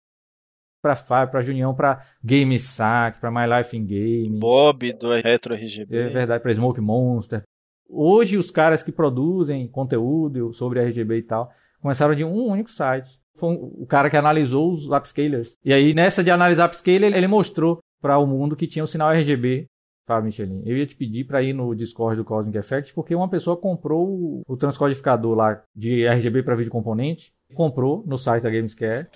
Para 0.82 0.96
Fábio, 0.96 1.32
para 1.32 1.42
Junião, 1.42 1.74
para 1.74 2.06
Game 2.24 2.60
Sack, 2.60 3.20
para 3.20 3.32
My 3.32 3.58
Life 3.58 3.76
in 3.76 3.86
Game. 3.86 4.40
Bob 4.40 4.94
do 4.94 5.14
Retro 5.14 5.56
RGB. 5.56 5.98
É 5.98 6.10
verdade, 6.10 6.44
para 6.44 6.54
Smoke 6.54 6.80
Monster. 6.80 7.42
Hoje 7.90 8.38
os 8.38 8.52
caras 8.52 8.84
que 8.84 8.92
produzem 8.92 9.68
conteúdo 9.68 10.54
sobre 10.54 10.82
RGB 10.82 11.18
e 11.18 11.24
tal 11.24 11.52
começaram 11.82 12.16
de 12.16 12.24
um 12.24 12.34
único 12.34 12.72
site. 12.72 13.20
Foi 13.36 13.54
o 13.54 13.86
cara 13.86 14.10
que 14.10 14.18
analisou 14.18 14.72
os 14.72 14.90
upscalers. 14.90 15.58
E 15.64 15.74
aí, 15.74 15.94
nessa 15.94 16.24
de 16.24 16.32
analisar 16.32 16.68
upscaler, 16.68 17.14
ele 17.16 17.28
mostrou 17.28 17.80
para 18.02 18.18
o 18.18 18.28
mundo 18.28 18.56
que 18.56 18.68
tinha 18.68 18.84
o 18.84 18.88
sinal 18.88 19.12
RGB. 19.12 19.68
Fábio 20.08 20.26
Michelin, 20.26 20.62
eu 20.66 20.78
ia 20.78 20.86
te 20.86 20.96
pedir 20.96 21.24
para 21.24 21.42
ir 21.42 21.52
no 21.52 21.74
Discord 21.74 22.16
do 22.16 22.24
Cosmic 22.24 22.56
Effect, 22.56 22.94
porque 22.94 23.16
uma 23.16 23.28
pessoa 23.28 23.58
comprou 23.58 24.44
o, 24.48 24.56
transcodificador 24.56 25.36
lá 25.36 25.64
de 25.76 26.06
RGB 26.06 26.44
para 26.44 26.56
vídeo 26.56 26.72
componente, 26.72 27.34
comprou 27.56 28.04
no 28.06 28.16
site 28.16 28.44
da 28.44 28.52
Gamescare 28.52 29.08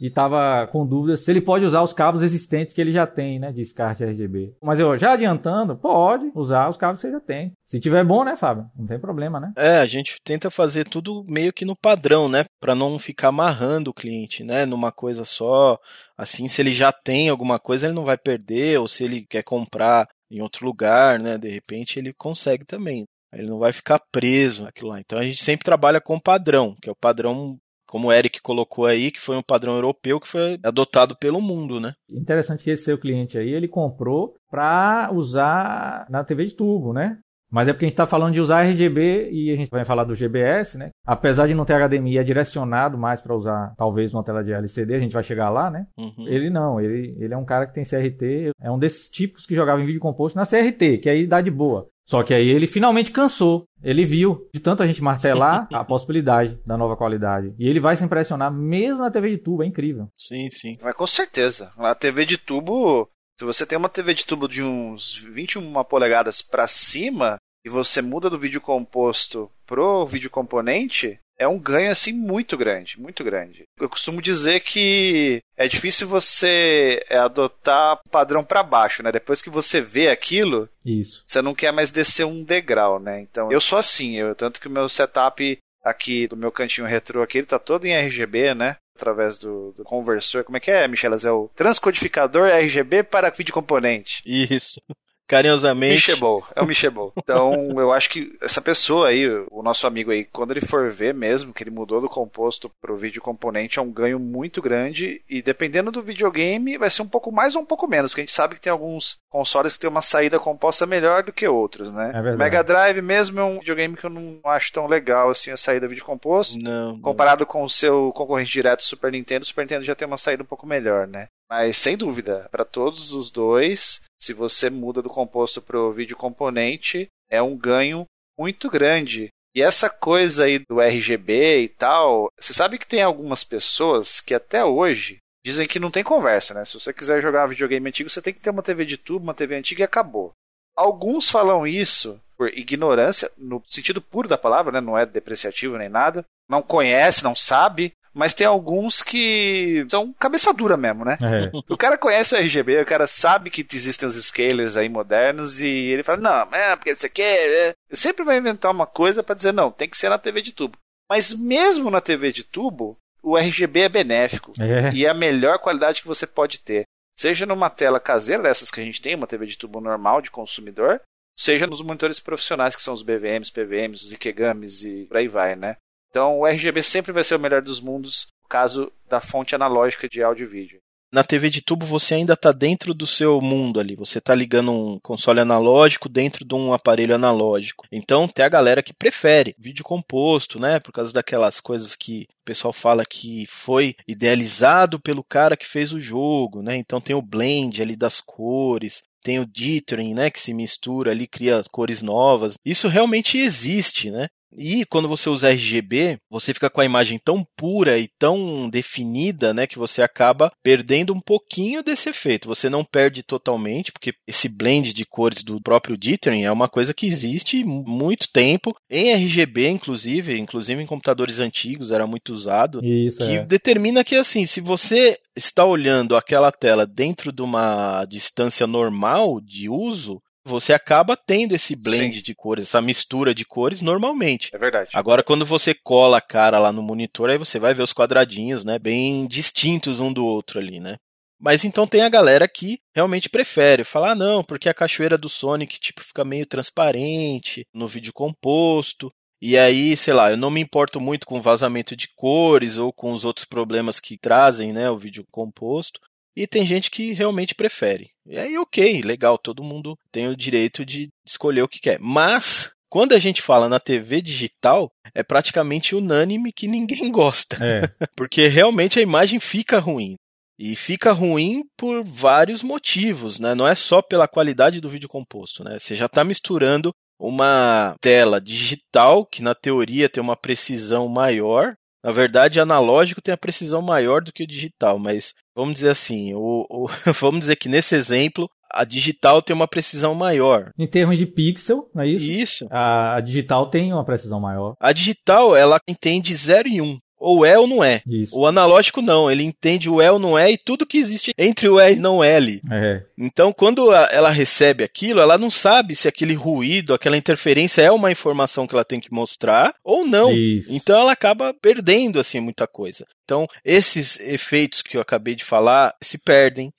e 0.00 0.06
estava 0.06 0.66
com 0.68 0.86
dúvidas 0.86 1.20
se 1.20 1.30
ele 1.30 1.40
pode 1.40 1.64
usar 1.64 1.82
os 1.82 1.92
cabos 1.92 2.22
existentes 2.22 2.74
que 2.74 2.80
ele 2.80 2.92
já 2.92 3.06
tem, 3.06 3.38
né, 3.38 3.52
de 3.52 3.64
SCART 3.64 4.00
RGB. 4.00 4.54
Mas 4.62 4.78
eu 4.78 4.96
já 4.98 5.12
adiantando, 5.12 5.76
pode 5.76 6.30
usar 6.34 6.68
os 6.68 6.76
cabos 6.76 7.00
que 7.00 7.08
você 7.08 7.12
já 7.12 7.20
tem. 7.20 7.52
Se 7.64 7.80
tiver 7.80 8.04
bom, 8.04 8.24
né, 8.24 8.36
Fábio? 8.36 8.66
Não 8.76 8.86
tem 8.86 8.98
problema, 8.98 9.40
né? 9.40 9.52
É, 9.56 9.78
a 9.78 9.86
gente 9.86 10.16
tenta 10.22 10.50
fazer 10.50 10.84
tudo 10.84 11.24
meio 11.28 11.52
que 11.52 11.64
no 11.64 11.76
padrão, 11.76 12.28
né, 12.28 12.44
para 12.60 12.74
não 12.74 12.98
ficar 12.98 13.28
amarrando 13.28 13.90
o 13.90 13.94
cliente, 13.94 14.44
né, 14.44 14.64
numa 14.64 14.92
coisa 14.92 15.24
só. 15.24 15.78
Assim, 16.16 16.48
se 16.48 16.62
ele 16.62 16.72
já 16.72 16.92
tem 16.92 17.28
alguma 17.28 17.58
coisa, 17.58 17.86
ele 17.86 17.94
não 17.94 18.04
vai 18.04 18.16
perder, 18.16 18.78
ou 18.78 18.88
se 18.88 19.04
ele 19.04 19.26
quer 19.28 19.42
comprar 19.42 20.06
em 20.30 20.40
outro 20.40 20.66
lugar, 20.66 21.18
né, 21.18 21.38
de 21.38 21.48
repente 21.48 21.98
ele 21.98 22.12
consegue 22.12 22.64
também. 22.64 23.04
Ele 23.32 23.48
não 23.48 23.58
vai 23.58 23.72
ficar 23.72 24.00
preso 24.10 24.64
naquilo 24.64 24.88
lá. 24.90 25.00
Então 25.00 25.18
a 25.18 25.22
gente 25.22 25.42
sempre 25.42 25.64
trabalha 25.64 26.00
com 26.00 26.18
padrão, 26.18 26.74
que 26.80 26.88
é 26.88 26.92
o 26.92 26.96
padrão 26.96 27.58
como 27.88 28.08
o 28.08 28.12
Eric 28.12 28.40
colocou 28.42 28.84
aí, 28.84 29.10
que 29.10 29.20
foi 29.20 29.36
um 29.36 29.42
padrão 29.42 29.74
europeu 29.74 30.20
que 30.20 30.28
foi 30.28 30.58
adotado 30.62 31.16
pelo 31.16 31.40
mundo, 31.40 31.80
né? 31.80 31.94
Interessante 32.08 32.62
que 32.62 32.70
esse 32.70 32.84
seu 32.84 32.98
cliente 32.98 33.38
aí, 33.38 33.48
ele 33.48 33.66
comprou 33.66 34.34
para 34.50 35.10
usar 35.12 36.06
na 36.10 36.22
TV 36.22 36.44
de 36.44 36.54
tubo, 36.54 36.92
né? 36.92 37.18
Mas 37.50 37.66
é 37.66 37.72
porque 37.72 37.86
a 37.86 37.88
gente 37.88 37.94
está 37.94 38.06
falando 38.06 38.34
de 38.34 38.42
usar 38.42 38.62
RGB 38.62 39.30
e 39.32 39.50
a 39.50 39.56
gente 39.56 39.70
vai 39.70 39.82
falar 39.82 40.04
do 40.04 40.14
GBS, 40.14 40.76
né? 40.76 40.90
Apesar 41.06 41.46
de 41.46 41.54
não 41.54 41.64
ter 41.64 41.74
HDMI, 41.82 42.18
é 42.18 42.22
direcionado 42.22 42.98
mais 42.98 43.22
para 43.22 43.34
usar 43.34 43.72
talvez 43.76 44.12
uma 44.12 44.22
tela 44.22 44.44
de 44.44 44.52
LCD, 44.52 44.94
a 44.94 44.98
gente 44.98 45.14
vai 45.14 45.22
chegar 45.22 45.48
lá, 45.48 45.70
né? 45.70 45.86
Uhum. 45.96 46.28
Ele 46.28 46.50
não, 46.50 46.78
ele, 46.78 47.16
ele 47.18 47.32
é 47.32 47.36
um 47.36 47.46
cara 47.46 47.66
que 47.66 47.72
tem 47.72 47.84
CRT, 47.84 48.50
é 48.60 48.70
um 48.70 48.78
desses 48.78 49.08
tipos 49.08 49.46
que 49.46 49.54
jogava 49.54 49.80
em 49.80 49.86
vídeo 49.86 50.00
composto 50.00 50.38
na 50.38 50.44
CRT, 50.44 50.98
que 50.98 51.08
aí 51.08 51.26
dá 51.26 51.40
de 51.40 51.50
boa. 51.50 51.88
Só 52.08 52.22
que 52.22 52.32
aí 52.32 52.48
ele 52.48 52.66
finalmente 52.66 53.12
cansou. 53.12 53.64
Ele 53.82 54.02
viu 54.02 54.48
de 54.52 54.60
tanto 54.60 54.82
a 54.82 54.86
gente 54.86 55.02
martelar 55.02 55.68
a 55.70 55.84
possibilidade 55.84 56.58
da 56.64 56.76
nova 56.76 56.96
qualidade. 56.96 57.54
E 57.58 57.68
ele 57.68 57.78
vai 57.78 57.96
se 57.96 58.04
impressionar 58.04 58.50
mesmo 58.50 59.02
na 59.02 59.10
TV 59.10 59.30
de 59.30 59.38
tubo, 59.38 59.62
é 59.62 59.66
incrível. 59.66 60.08
Sim, 60.16 60.48
sim. 60.48 60.78
Mas 60.82 60.96
com 60.96 61.06
certeza. 61.06 61.70
A 61.76 61.94
TV 61.94 62.24
de 62.24 62.38
tubo, 62.38 63.08
se 63.38 63.44
você 63.44 63.66
tem 63.66 63.76
uma 63.76 63.90
TV 63.90 64.14
de 64.14 64.24
tubo 64.24 64.48
de 64.48 64.62
uns 64.62 65.14
21 65.14 65.84
polegadas 65.84 66.40
para 66.40 66.66
cima 66.66 67.36
e 67.62 67.68
você 67.68 68.00
muda 68.00 68.30
do 68.30 68.38
vídeo 68.38 68.60
composto 68.60 69.50
pro 69.66 70.06
vídeo 70.06 70.30
componente, 70.30 71.20
é 71.38 71.46
um 71.46 71.58
ganho 71.58 71.90
assim 71.90 72.12
muito 72.12 72.56
grande, 72.56 73.00
muito 73.00 73.22
grande. 73.22 73.64
Eu 73.80 73.88
costumo 73.88 74.20
dizer 74.20 74.60
que 74.60 75.40
é 75.56 75.68
difícil 75.68 76.08
você 76.08 77.02
é, 77.08 77.16
adotar 77.16 78.00
padrão 78.10 78.42
para 78.42 78.62
baixo, 78.62 79.02
né? 79.02 79.12
Depois 79.12 79.40
que 79.40 79.48
você 79.48 79.80
vê 79.80 80.08
aquilo, 80.08 80.68
isso. 80.84 81.22
Você 81.26 81.40
não 81.40 81.54
quer 81.54 81.72
mais 81.72 81.92
descer 81.92 82.24
um 82.24 82.42
degrau, 82.42 82.98
né? 82.98 83.20
Então, 83.20 83.52
eu 83.52 83.60
sou 83.60 83.78
assim, 83.78 84.16
eu 84.16 84.34
tanto 84.34 84.60
que 84.60 84.66
o 84.66 84.70
meu 84.70 84.88
setup 84.88 85.58
aqui 85.84 86.26
do 86.26 86.36
meu 86.36 86.50
cantinho 86.50 86.86
retrô 86.86 87.22
aqui, 87.22 87.38
ele 87.38 87.46
tá 87.46 87.58
todo 87.58 87.86
em 87.86 87.94
RGB, 87.94 88.54
né? 88.54 88.76
Através 88.96 89.38
do, 89.38 89.72
do 89.76 89.84
conversor. 89.84 90.42
Como 90.42 90.56
é 90.56 90.60
que 90.60 90.72
é, 90.72 90.88
Michelas? 90.88 91.24
É 91.24 91.30
o 91.30 91.48
transcodificador 91.54 92.48
RGB 92.48 93.04
para 93.04 93.30
vídeo 93.30 93.54
componente. 93.54 94.22
Isso 94.26 94.80
carinhosamente. 95.28 96.08
Michebol, 96.08 96.44
é 96.56 96.62
o 96.62 96.66
Michebol. 96.66 97.12
Então, 97.16 97.52
eu 97.76 97.92
acho 97.92 98.08
que 98.08 98.32
essa 98.40 98.60
pessoa 98.60 99.08
aí, 99.08 99.28
o 99.50 99.62
nosso 99.62 99.86
amigo 99.86 100.10
aí, 100.10 100.24
quando 100.24 100.50
ele 100.50 100.60
for 100.60 100.90
ver 100.90 101.12
mesmo 101.12 101.52
que 101.52 101.62
ele 101.62 101.70
mudou 101.70 102.00
do 102.00 102.08
composto 102.08 102.70
pro 102.80 102.96
vídeo 102.96 103.20
componente, 103.20 103.78
é 103.78 103.82
um 103.82 103.92
ganho 103.92 104.18
muito 104.18 104.62
grande 104.62 105.22
e 105.28 105.42
dependendo 105.42 105.92
do 105.92 106.02
videogame, 106.02 106.78
vai 106.78 106.88
ser 106.88 107.02
um 107.02 107.08
pouco 107.08 107.30
mais 107.30 107.54
ou 107.54 107.62
um 107.62 107.66
pouco 107.66 107.86
menos, 107.86 108.10
porque 108.10 108.22
a 108.22 108.24
gente 108.24 108.34
sabe 108.34 108.54
que 108.54 108.60
tem 108.60 108.72
alguns 108.72 109.18
consoles 109.28 109.74
que 109.74 109.80
tem 109.80 109.90
uma 109.90 110.02
saída 110.02 110.38
composta 110.38 110.86
melhor 110.86 111.22
do 111.22 111.32
que 111.32 111.46
outros, 111.46 111.92
né? 111.92 112.12
É 112.14 112.36
Mega 112.36 112.64
Drive 112.64 113.02
mesmo 113.02 113.38
é 113.38 113.44
um 113.44 113.58
videogame 113.58 113.96
que 113.96 114.04
eu 114.04 114.10
não 114.10 114.40
acho 114.44 114.72
tão 114.72 114.86
legal 114.86 115.28
assim 115.28 115.50
a 115.50 115.56
saída 115.56 115.86
vídeo 115.86 116.04
composto. 116.04 116.58
Não. 116.58 116.98
Comparado 117.00 117.44
com 117.44 117.62
o 117.62 117.68
seu 117.68 118.12
concorrente 118.14 118.50
direto 118.50 118.82
Super 118.82 119.12
Nintendo, 119.12 119.42
o 119.42 119.46
Super 119.46 119.62
Nintendo 119.62 119.84
já 119.84 119.94
tem 119.94 120.08
uma 120.08 120.16
saída 120.16 120.42
um 120.42 120.46
pouco 120.46 120.66
melhor, 120.66 121.06
né? 121.06 121.28
Mas 121.50 121.76
sem 121.76 121.96
dúvida, 121.96 122.46
para 122.50 122.64
todos 122.64 123.12
os 123.12 123.30
dois, 123.30 124.02
se 124.20 124.32
você 124.32 124.68
muda 124.68 125.00
do 125.00 125.08
composto 125.08 125.62
para 125.62 125.78
o 125.78 125.92
vídeo 125.92 126.16
componente, 126.16 127.08
é 127.30 127.40
um 127.40 127.56
ganho 127.56 128.04
muito 128.38 128.70
grande. 128.70 129.28
E 129.54 129.62
essa 129.62 129.88
coisa 129.88 130.44
aí 130.44 130.58
do 130.58 130.80
RGB 130.80 131.62
e 131.62 131.68
tal, 131.68 132.28
você 132.38 132.52
sabe 132.52 132.78
que 132.78 132.86
tem 132.86 133.02
algumas 133.02 133.42
pessoas 133.42 134.20
que 134.20 134.34
até 134.34 134.64
hoje 134.64 135.18
dizem 135.44 135.66
que 135.66 135.80
não 135.80 135.90
tem 135.90 136.04
conversa, 136.04 136.52
né? 136.52 136.64
Se 136.64 136.78
você 136.78 136.92
quiser 136.92 137.22
jogar 137.22 137.46
videogame 137.46 137.88
antigo, 137.88 138.10
você 138.10 138.20
tem 138.20 138.34
que 138.34 138.40
ter 138.40 138.50
uma 138.50 138.62
TV 138.62 138.84
de 138.84 138.98
tubo, 138.98 139.24
uma 139.24 139.34
TV 139.34 139.56
antiga 139.56 139.82
e 139.82 139.84
acabou. 139.84 140.32
Alguns 140.76 141.30
falam 141.30 141.66
isso 141.66 142.20
por 142.36 142.56
ignorância, 142.56 143.32
no 143.36 143.62
sentido 143.66 144.00
puro 144.00 144.28
da 144.28 144.38
palavra, 144.38 144.70
né? 144.70 144.80
Não 144.80 144.96
é 144.96 145.04
depreciativo 145.04 145.76
nem 145.78 145.88
nada. 145.88 146.24
Não 146.48 146.62
conhece, 146.62 147.24
não 147.24 147.34
sabe, 147.34 147.92
mas 148.18 148.34
tem 148.34 148.44
alguns 148.44 149.00
que 149.00 149.86
são 149.88 150.12
cabeça 150.12 150.52
dura 150.52 150.76
mesmo, 150.76 151.04
né? 151.04 151.16
É. 151.22 151.56
O 151.68 151.76
cara 151.76 151.96
conhece 151.96 152.34
o 152.34 152.38
RGB, 152.38 152.80
o 152.80 152.84
cara 152.84 153.06
sabe 153.06 153.48
que 153.48 153.64
existem 153.72 154.08
os 154.08 154.16
scalers 154.16 154.76
aí 154.76 154.88
modernos 154.88 155.60
e 155.60 155.68
ele 155.68 156.02
fala, 156.02 156.18
não, 156.18 156.52
é 156.52 156.74
porque 156.74 156.96
você 156.96 157.08
quer. 157.08 157.48
É. 157.48 157.74
Sempre 157.92 158.24
vai 158.24 158.38
inventar 158.38 158.72
uma 158.72 158.88
coisa 158.88 159.22
para 159.22 159.36
dizer, 159.36 159.52
não, 159.52 159.70
tem 159.70 159.88
que 159.88 159.96
ser 159.96 160.08
na 160.08 160.18
TV 160.18 160.42
de 160.42 160.52
tubo. 160.52 160.76
Mas 161.08 161.32
mesmo 161.32 161.92
na 161.92 162.00
TV 162.00 162.32
de 162.32 162.42
tubo, 162.42 162.98
o 163.22 163.38
RGB 163.38 163.82
é 163.82 163.88
benéfico 163.88 164.52
é. 164.58 164.92
e 164.92 165.06
é 165.06 165.10
a 165.10 165.14
melhor 165.14 165.60
qualidade 165.60 166.02
que 166.02 166.08
você 166.08 166.26
pode 166.26 166.58
ter. 166.58 166.82
Seja 167.16 167.46
numa 167.46 167.70
tela 167.70 168.00
caseira 168.00 168.42
dessas 168.42 168.68
que 168.68 168.80
a 168.80 168.84
gente 168.84 169.00
tem, 169.00 169.14
uma 169.14 169.28
TV 169.28 169.46
de 169.46 169.56
tubo 169.56 169.80
normal 169.80 170.20
de 170.20 170.32
consumidor, 170.32 171.00
seja 171.38 171.68
nos 171.68 171.82
monitores 171.82 172.18
profissionais 172.18 172.74
que 172.74 172.82
são 172.82 172.94
os 172.94 173.02
BVMs, 173.02 173.52
PVMs, 173.52 174.06
os 174.06 174.12
Ikegamis 174.12 174.82
e 174.82 175.04
por 175.04 175.18
aí 175.18 175.28
vai, 175.28 175.54
né? 175.54 175.76
Então 176.18 176.40
o 176.40 176.44
RGB 176.44 176.82
sempre 176.82 177.12
vai 177.12 177.22
ser 177.22 177.36
o 177.36 177.38
melhor 177.38 177.62
dos 177.62 177.80
mundos, 177.80 178.26
no 178.42 178.48
caso 178.48 178.90
da 179.08 179.20
fonte 179.20 179.54
analógica 179.54 180.08
de 180.08 180.20
áudio 180.20 180.42
e 180.42 180.48
vídeo. 180.48 180.80
Na 181.12 181.22
TV 181.22 181.48
de 181.48 181.62
tubo 181.62 181.86
você 181.86 182.16
ainda 182.16 182.32
está 182.32 182.50
dentro 182.50 182.92
do 182.92 183.06
seu 183.06 183.40
mundo 183.40 183.78
ali. 183.78 183.94
Você 183.94 184.18
está 184.18 184.34
ligando 184.34 184.72
um 184.72 184.98
console 184.98 185.38
analógico 185.38 186.08
dentro 186.08 186.44
de 186.44 186.52
um 186.56 186.72
aparelho 186.72 187.14
analógico. 187.14 187.86
Então 187.92 188.26
tem 188.26 188.44
a 188.44 188.48
galera 188.48 188.82
que 188.82 188.92
prefere 188.92 189.54
vídeo 189.56 189.84
composto, 189.84 190.58
né? 190.58 190.80
Por 190.80 190.90
causa 190.90 191.12
daquelas 191.12 191.60
coisas 191.60 191.94
que 191.94 192.26
o 192.42 192.44
pessoal 192.44 192.72
fala 192.72 193.06
que 193.06 193.46
foi 193.46 193.94
idealizado 194.06 194.98
pelo 194.98 195.22
cara 195.22 195.56
que 195.56 195.66
fez 195.66 195.92
o 195.92 196.00
jogo, 196.00 196.62
né? 196.62 196.74
Então 196.74 197.00
tem 197.00 197.14
o 197.14 197.22
blend 197.22 197.80
ali 197.80 197.94
das 197.94 198.20
cores, 198.20 199.04
tem 199.22 199.38
o 199.38 199.46
dithering, 199.46 200.14
né, 200.14 200.30
que 200.30 200.40
se 200.40 200.54
mistura 200.54 201.10
ali, 201.10 201.26
cria 201.26 201.60
cores 201.70 202.02
novas. 202.02 202.54
Isso 202.64 202.88
realmente 202.88 203.36
existe, 203.36 204.10
né? 204.10 204.28
E 204.56 204.84
quando 204.86 205.08
você 205.08 205.28
usa 205.28 205.50
RGB, 205.50 206.18
você 206.30 206.54
fica 206.54 206.70
com 206.70 206.80
a 206.80 206.84
imagem 206.84 207.18
tão 207.22 207.44
pura 207.56 207.98
e 207.98 208.08
tão 208.18 208.68
definida, 208.68 209.52
né, 209.52 209.66
que 209.66 209.78
você 209.78 210.02
acaba 210.02 210.50
perdendo 210.62 211.12
um 211.12 211.20
pouquinho 211.20 211.82
desse 211.82 212.08
efeito. 212.08 212.48
Você 212.48 212.68
não 212.68 212.84
perde 212.84 213.22
totalmente, 213.22 213.92
porque 213.92 214.14
esse 214.26 214.48
blend 214.48 214.94
de 214.94 215.04
cores 215.04 215.42
do 215.42 215.60
próprio 215.60 215.96
dithering 215.96 216.44
é 216.44 216.52
uma 216.52 216.68
coisa 216.68 216.94
que 216.94 217.06
existe 217.06 217.62
muito 217.64 218.28
tempo 218.32 218.74
em 218.90 219.12
RGB, 219.12 219.68
inclusive, 219.68 220.38
inclusive 220.38 220.82
em 220.82 220.86
computadores 220.86 221.40
antigos 221.40 221.90
era 221.90 222.06
muito 222.06 222.32
usado, 222.32 222.84
Isso, 222.84 223.18
que 223.18 223.36
é. 223.36 223.44
determina 223.44 224.02
que 224.02 224.14
assim, 224.14 224.46
se 224.46 224.60
você 224.60 225.18
está 225.36 225.64
olhando 225.64 226.16
aquela 226.16 226.50
tela 226.50 226.86
dentro 226.86 227.32
de 227.32 227.42
uma 227.42 228.04
distância 228.06 228.66
normal 228.66 229.40
de 229.40 229.68
uso, 229.68 230.20
você 230.48 230.72
acaba 230.72 231.16
tendo 231.16 231.54
esse 231.54 231.76
blend 231.76 232.16
Sim. 232.16 232.22
de 232.22 232.34
cores, 232.34 232.64
essa 232.64 232.80
mistura 232.80 233.34
de 233.34 233.44
cores 233.44 233.82
normalmente. 233.82 234.50
É 234.54 234.58
verdade. 234.58 234.90
Agora, 234.94 235.22
quando 235.22 235.44
você 235.44 235.74
cola 235.74 236.18
a 236.18 236.22
cara 236.22 236.58
lá 236.58 236.72
no 236.72 236.82
monitor, 236.82 237.30
aí 237.30 237.38
você 237.38 237.58
vai 237.58 237.74
ver 237.74 237.82
os 237.82 237.92
quadradinhos, 237.92 238.64
né? 238.64 238.78
Bem 238.78 239.26
distintos 239.26 240.00
um 240.00 240.12
do 240.12 240.24
outro 240.24 240.58
ali, 240.58 240.80
né? 240.80 240.96
Mas 241.40 241.64
então 241.64 241.86
tem 241.86 242.00
a 242.00 242.08
galera 242.08 242.48
que 242.48 242.80
realmente 242.92 243.28
prefere 243.28 243.84
falar, 243.84 244.12
ah, 244.12 244.14
não, 244.14 244.42
porque 244.42 244.68
a 244.68 244.74
cachoeira 244.74 245.16
do 245.16 245.28
Sonic, 245.28 245.78
tipo, 245.78 246.02
fica 246.02 246.24
meio 246.24 246.44
transparente 246.44 247.64
no 247.72 247.86
vídeo 247.86 248.12
composto. 248.12 249.12
E 249.40 249.56
aí, 249.56 249.96
sei 249.96 250.14
lá, 250.14 250.32
eu 250.32 250.36
não 250.36 250.50
me 250.50 250.60
importo 250.60 251.00
muito 251.00 251.24
com 251.24 251.40
vazamento 251.40 251.94
de 251.94 252.08
cores 252.16 252.76
ou 252.76 252.92
com 252.92 253.12
os 253.12 253.24
outros 253.24 253.44
problemas 253.44 254.00
que 254.00 254.18
trazem, 254.18 254.72
né, 254.72 254.90
o 254.90 254.98
vídeo 254.98 255.24
composto. 255.30 256.00
E 256.38 256.46
tem 256.46 256.64
gente 256.64 256.88
que 256.88 257.12
realmente 257.12 257.52
prefere. 257.52 258.10
E 258.24 258.38
aí, 258.38 258.56
ok, 258.56 259.02
legal, 259.02 259.36
todo 259.36 259.64
mundo 259.64 259.98
tem 260.12 260.28
o 260.28 260.36
direito 260.36 260.86
de 260.86 261.08
escolher 261.26 261.62
o 261.62 261.68
que 261.68 261.80
quer. 261.80 261.98
Mas, 261.98 262.70
quando 262.88 263.12
a 263.12 263.18
gente 263.18 263.42
fala 263.42 263.68
na 263.68 263.80
TV 263.80 264.22
digital, 264.22 264.88
é 265.12 265.24
praticamente 265.24 265.96
unânime 265.96 266.52
que 266.52 266.68
ninguém 266.68 267.10
gosta. 267.10 267.56
É. 267.60 268.06
Porque 268.14 268.46
realmente 268.46 269.00
a 269.00 269.02
imagem 269.02 269.40
fica 269.40 269.80
ruim. 269.80 270.14
E 270.56 270.76
fica 270.76 271.10
ruim 271.10 271.64
por 271.76 272.04
vários 272.04 272.62
motivos, 272.62 273.40
né? 273.40 273.52
Não 273.52 273.66
é 273.66 273.74
só 273.74 274.00
pela 274.00 274.28
qualidade 274.28 274.80
do 274.80 274.88
vídeo 274.88 275.08
composto, 275.08 275.64
né? 275.64 275.76
Você 275.76 275.96
já 275.96 276.06
está 276.06 276.22
misturando 276.22 276.92
uma 277.18 277.96
tela 278.00 278.40
digital, 278.40 279.26
que 279.26 279.42
na 279.42 279.56
teoria 279.56 280.08
tem 280.08 280.22
uma 280.22 280.36
precisão 280.36 281.08
maior. 281.08 281.74
Na 282.04 282.12
verdade, 282.12 282.60
analógico 282.60 283.20
tem 283.20 283.34
a 283.34 283.38
precisão 283.38 283.82
maior 283.82 284.22
do 284.22 284.32
que 284.32 284.44
o 284.44 284.46
digital, 284.46 285.00
mas 285.00 285.34
vamos 285.58 285.74
dizer 285.74 285.88
assim, 285.88 286.32
o, 286.34 286.64
o 286.70 286.86
vamos 287.20 287.40
dizer 287.40 287.56
que 287.56 287.68
nesse 287.68 287.96
exemplo, 287.96 288.48
a 288.72 288.84
digital 288.84 289.42
tem 289.42 289.54
uma 289.56 289.66
precisão 289.66 290.14
maior. 290.14 290.70
Em 290.78 290.86
termos 290.86 291.18
de 291.18 291.26
pixel, 291.26 291.90
não 291.92 292.04
é 292.04 292.08
isso? 292.08 292.30
Isso. 292.30 292.66
A, 292.70 293.16
a 293.16 293.20
digital 293.20 293.68
tem 293.68 293.92
uma 293.92 294.04
precisão 294.04 294.38
maior. 294.38 294.74
A 294.78 294.92
digital, 294.92 295.56
ela 295.56 295.80
entende 295.88 296.32
0 296.32 296.68
e 296.68 296.80
1. 296.80 296.84
Um. 296.84 296.98
Ou 297.20 297.44
é 297.44 297.58
ou 297.58 297.66
não 297.66 297.82
é. 297.82 298.00
Isso. 298.06 298.36
O 298.38 298.46
analógico 298.46 299.02
não, 299.02 299.30
ele 299.30 299.42
entende 299.42 299.90
o 299.90 300.00
é 300.00 300.10
ou 300.10 300.18
não 300.18 300.38
é 300.38 300.50
e 300.52 300.56
tudo 300.58 300.86
que 300.86 300.98
existe 300.98 301.32
entre 301.36 301.68
o 301.68 301.80
é 301.80 301.92
e 301.92 301.96
não 301.96 302.22
é 302.22 302.36
ali. 302.36 302.60
É. 302.70 303.02
Então, 303.18 303.52
quando 303.52 303.90
a- 303.90 304.08
ela 304.12 304.30
recebe 304.30 304.84
aquilo, 304.84 305.20
ela 305.20 305.36
não 305.36 305.50
sabe 305.50 305.94
se 305.94 306.06
aquele 306.06 306.34
ruído, 306.34 306.94
aquela 306.94 307.16
interferência 307.16 307.82
é 307.82 307.90
uma 307.90 308.10
informação 308.12 308.66
que 308.66 308.74
ela 308.74 308.84
tem 308.84 309.00
que 309.00 309.12
mostrar 309.12 309.74
ou 309.82 310.06
não. 310.06 310.32
Isso. 310.32 310.72
Então 310.72 310.98
ela 310.98 311.12
acaba 311.12 311.52
perdendo 311.52 312.20
assim 312.20 312.40
muita 312.40 312.66
coisa. 312.66 313.04
Então, 313.24 313.46
esses 313.64 314.18
efeitos 314.20 314.80
que 314.82 314.96
eu 314.96 315.00
acabei 315.00 315.34
de 315.34 315.44
falar 315.44 315.94
se 316.02 316.18
perdem. 316.18 316.70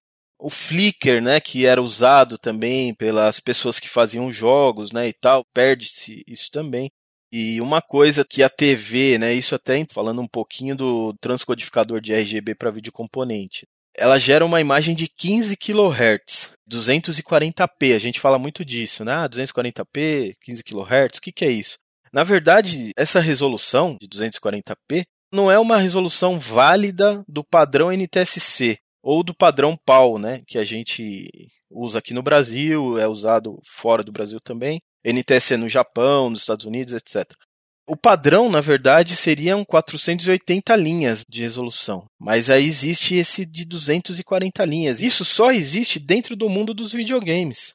O 0.42 0.50
flicker, 0.50 1.22
né, 1.22 1.42
que 1.42 1.66
era 1.66 1.82
usado 1.82 2.38
também 2.38 2.94
pelas 2.96 3.42
pessoas 3.42 3.78
que 3.78 3.90
faziam 3.90 4.32
jogos, 4.32 4.90
né, 4.94 5.06
e 5.10 5.12
tal, 5.12 5.44
perde-se 5.54 6.24
isso 6.26 6.50
também. 6.50 6.90
E 7.32 7.62
uma 7.62 7.82
coisa 7.82 8.26
que 8.28 8.42
a 8.42 8.50
TV, 8.50 9.18
né, 9.18 9.34
isso 9.34 9.54
até 9.54 9.86
falando 9.92 10.22
um 10.22 10.28
pouquinho 10.28 10.76
do 10.76 11.14
transcodificador 11.22 12.02
de 12.02 12.14
RGB 12.14 12.56
para 12.56 12.72
vídeo 12.72 12.92
componente. 12.92 13.68
ela 13.96 14.18
gera 14.18 14.46
uma 14.46 14.62
imagem 14.62 14.96
de 14.96 15.08
15 15.08 15.58
kHz, 15.58 16.52
240p. 16.70 17.96
A 17.96 18.00
gente 18.00 18.20
fala 18.20 18.40
muito 18.40 18.64
disso, 18.64 19.04
né? 19.04 19.28
240p, 19.28 20.36
15 20.42 20.64
kHz, 20.64 21.18
o 21.18 21.22
que, 21.22 21.32
que 21.32 21.46
é 21.46 21.52
isso? 21.52 21.78
Na 22.12 22.24
verdade, 22.24 22.92
essa 22.98 23.20
resolução 23.20 23.98
de 24.00 24.08
240p 24.08 25.04
não 25.32 25.52
é 25.52 25.60
uma 25.60 25.78
resolução 25.78 26.40
válida 26.40 27.24
do 27.28 27.44
padrão 27.44 27.92
NTSC 27.92 28.78
ou 29.02 29.24
do 29.24 29.34
padrão 29.34 29.78
PAL, 29.86 30.18
né, 30.18 30.42
que 30.48 30.58
a 30.58 30.66
gente 30.66 31.30
usa 31.70 32.00
aqui 32.00 32.14
no 32.14 32.24
Brasil, 32.24 32.98
é 32.98 33.08
usado 33.08 33.60
fora 33.64 34.04
do 34.04 34.12
Brasil 34.12 34.40
também, 34.40 34.82
NTSC 35.04 35.58
no 35.58 35.70
Japão, 35.70 36.30
nos 36.30 36.42
Estados 36.42 36.66
Unidos, 36.66 36.94
etc. 36.94 37.32
O 37.88 37.98
padrão, 37.98 38.50
na 38.50 38.62
verdade, 38.62 39.16
seriam 39.16 39.66
480 39.66 40.76
linhas 40.76 41.26
de 41.28 41.42
resolução, 41.42 42.06
mas 42.20 42.50
aí 42.50 42.66
existe 42.66 43.16
esse 43.16 43.46
de 43.46 43.66
240 43.66 44.64
linhas. 44.64 45.02
Isso 45.02 45.26
só 45.26 45.52
existe 45.52 46.00
dentro 46.00 46.36
do 46.36 46.48
mundo 46.48 46.74
dos 46.74 46.94
videogames. 46.94 47.74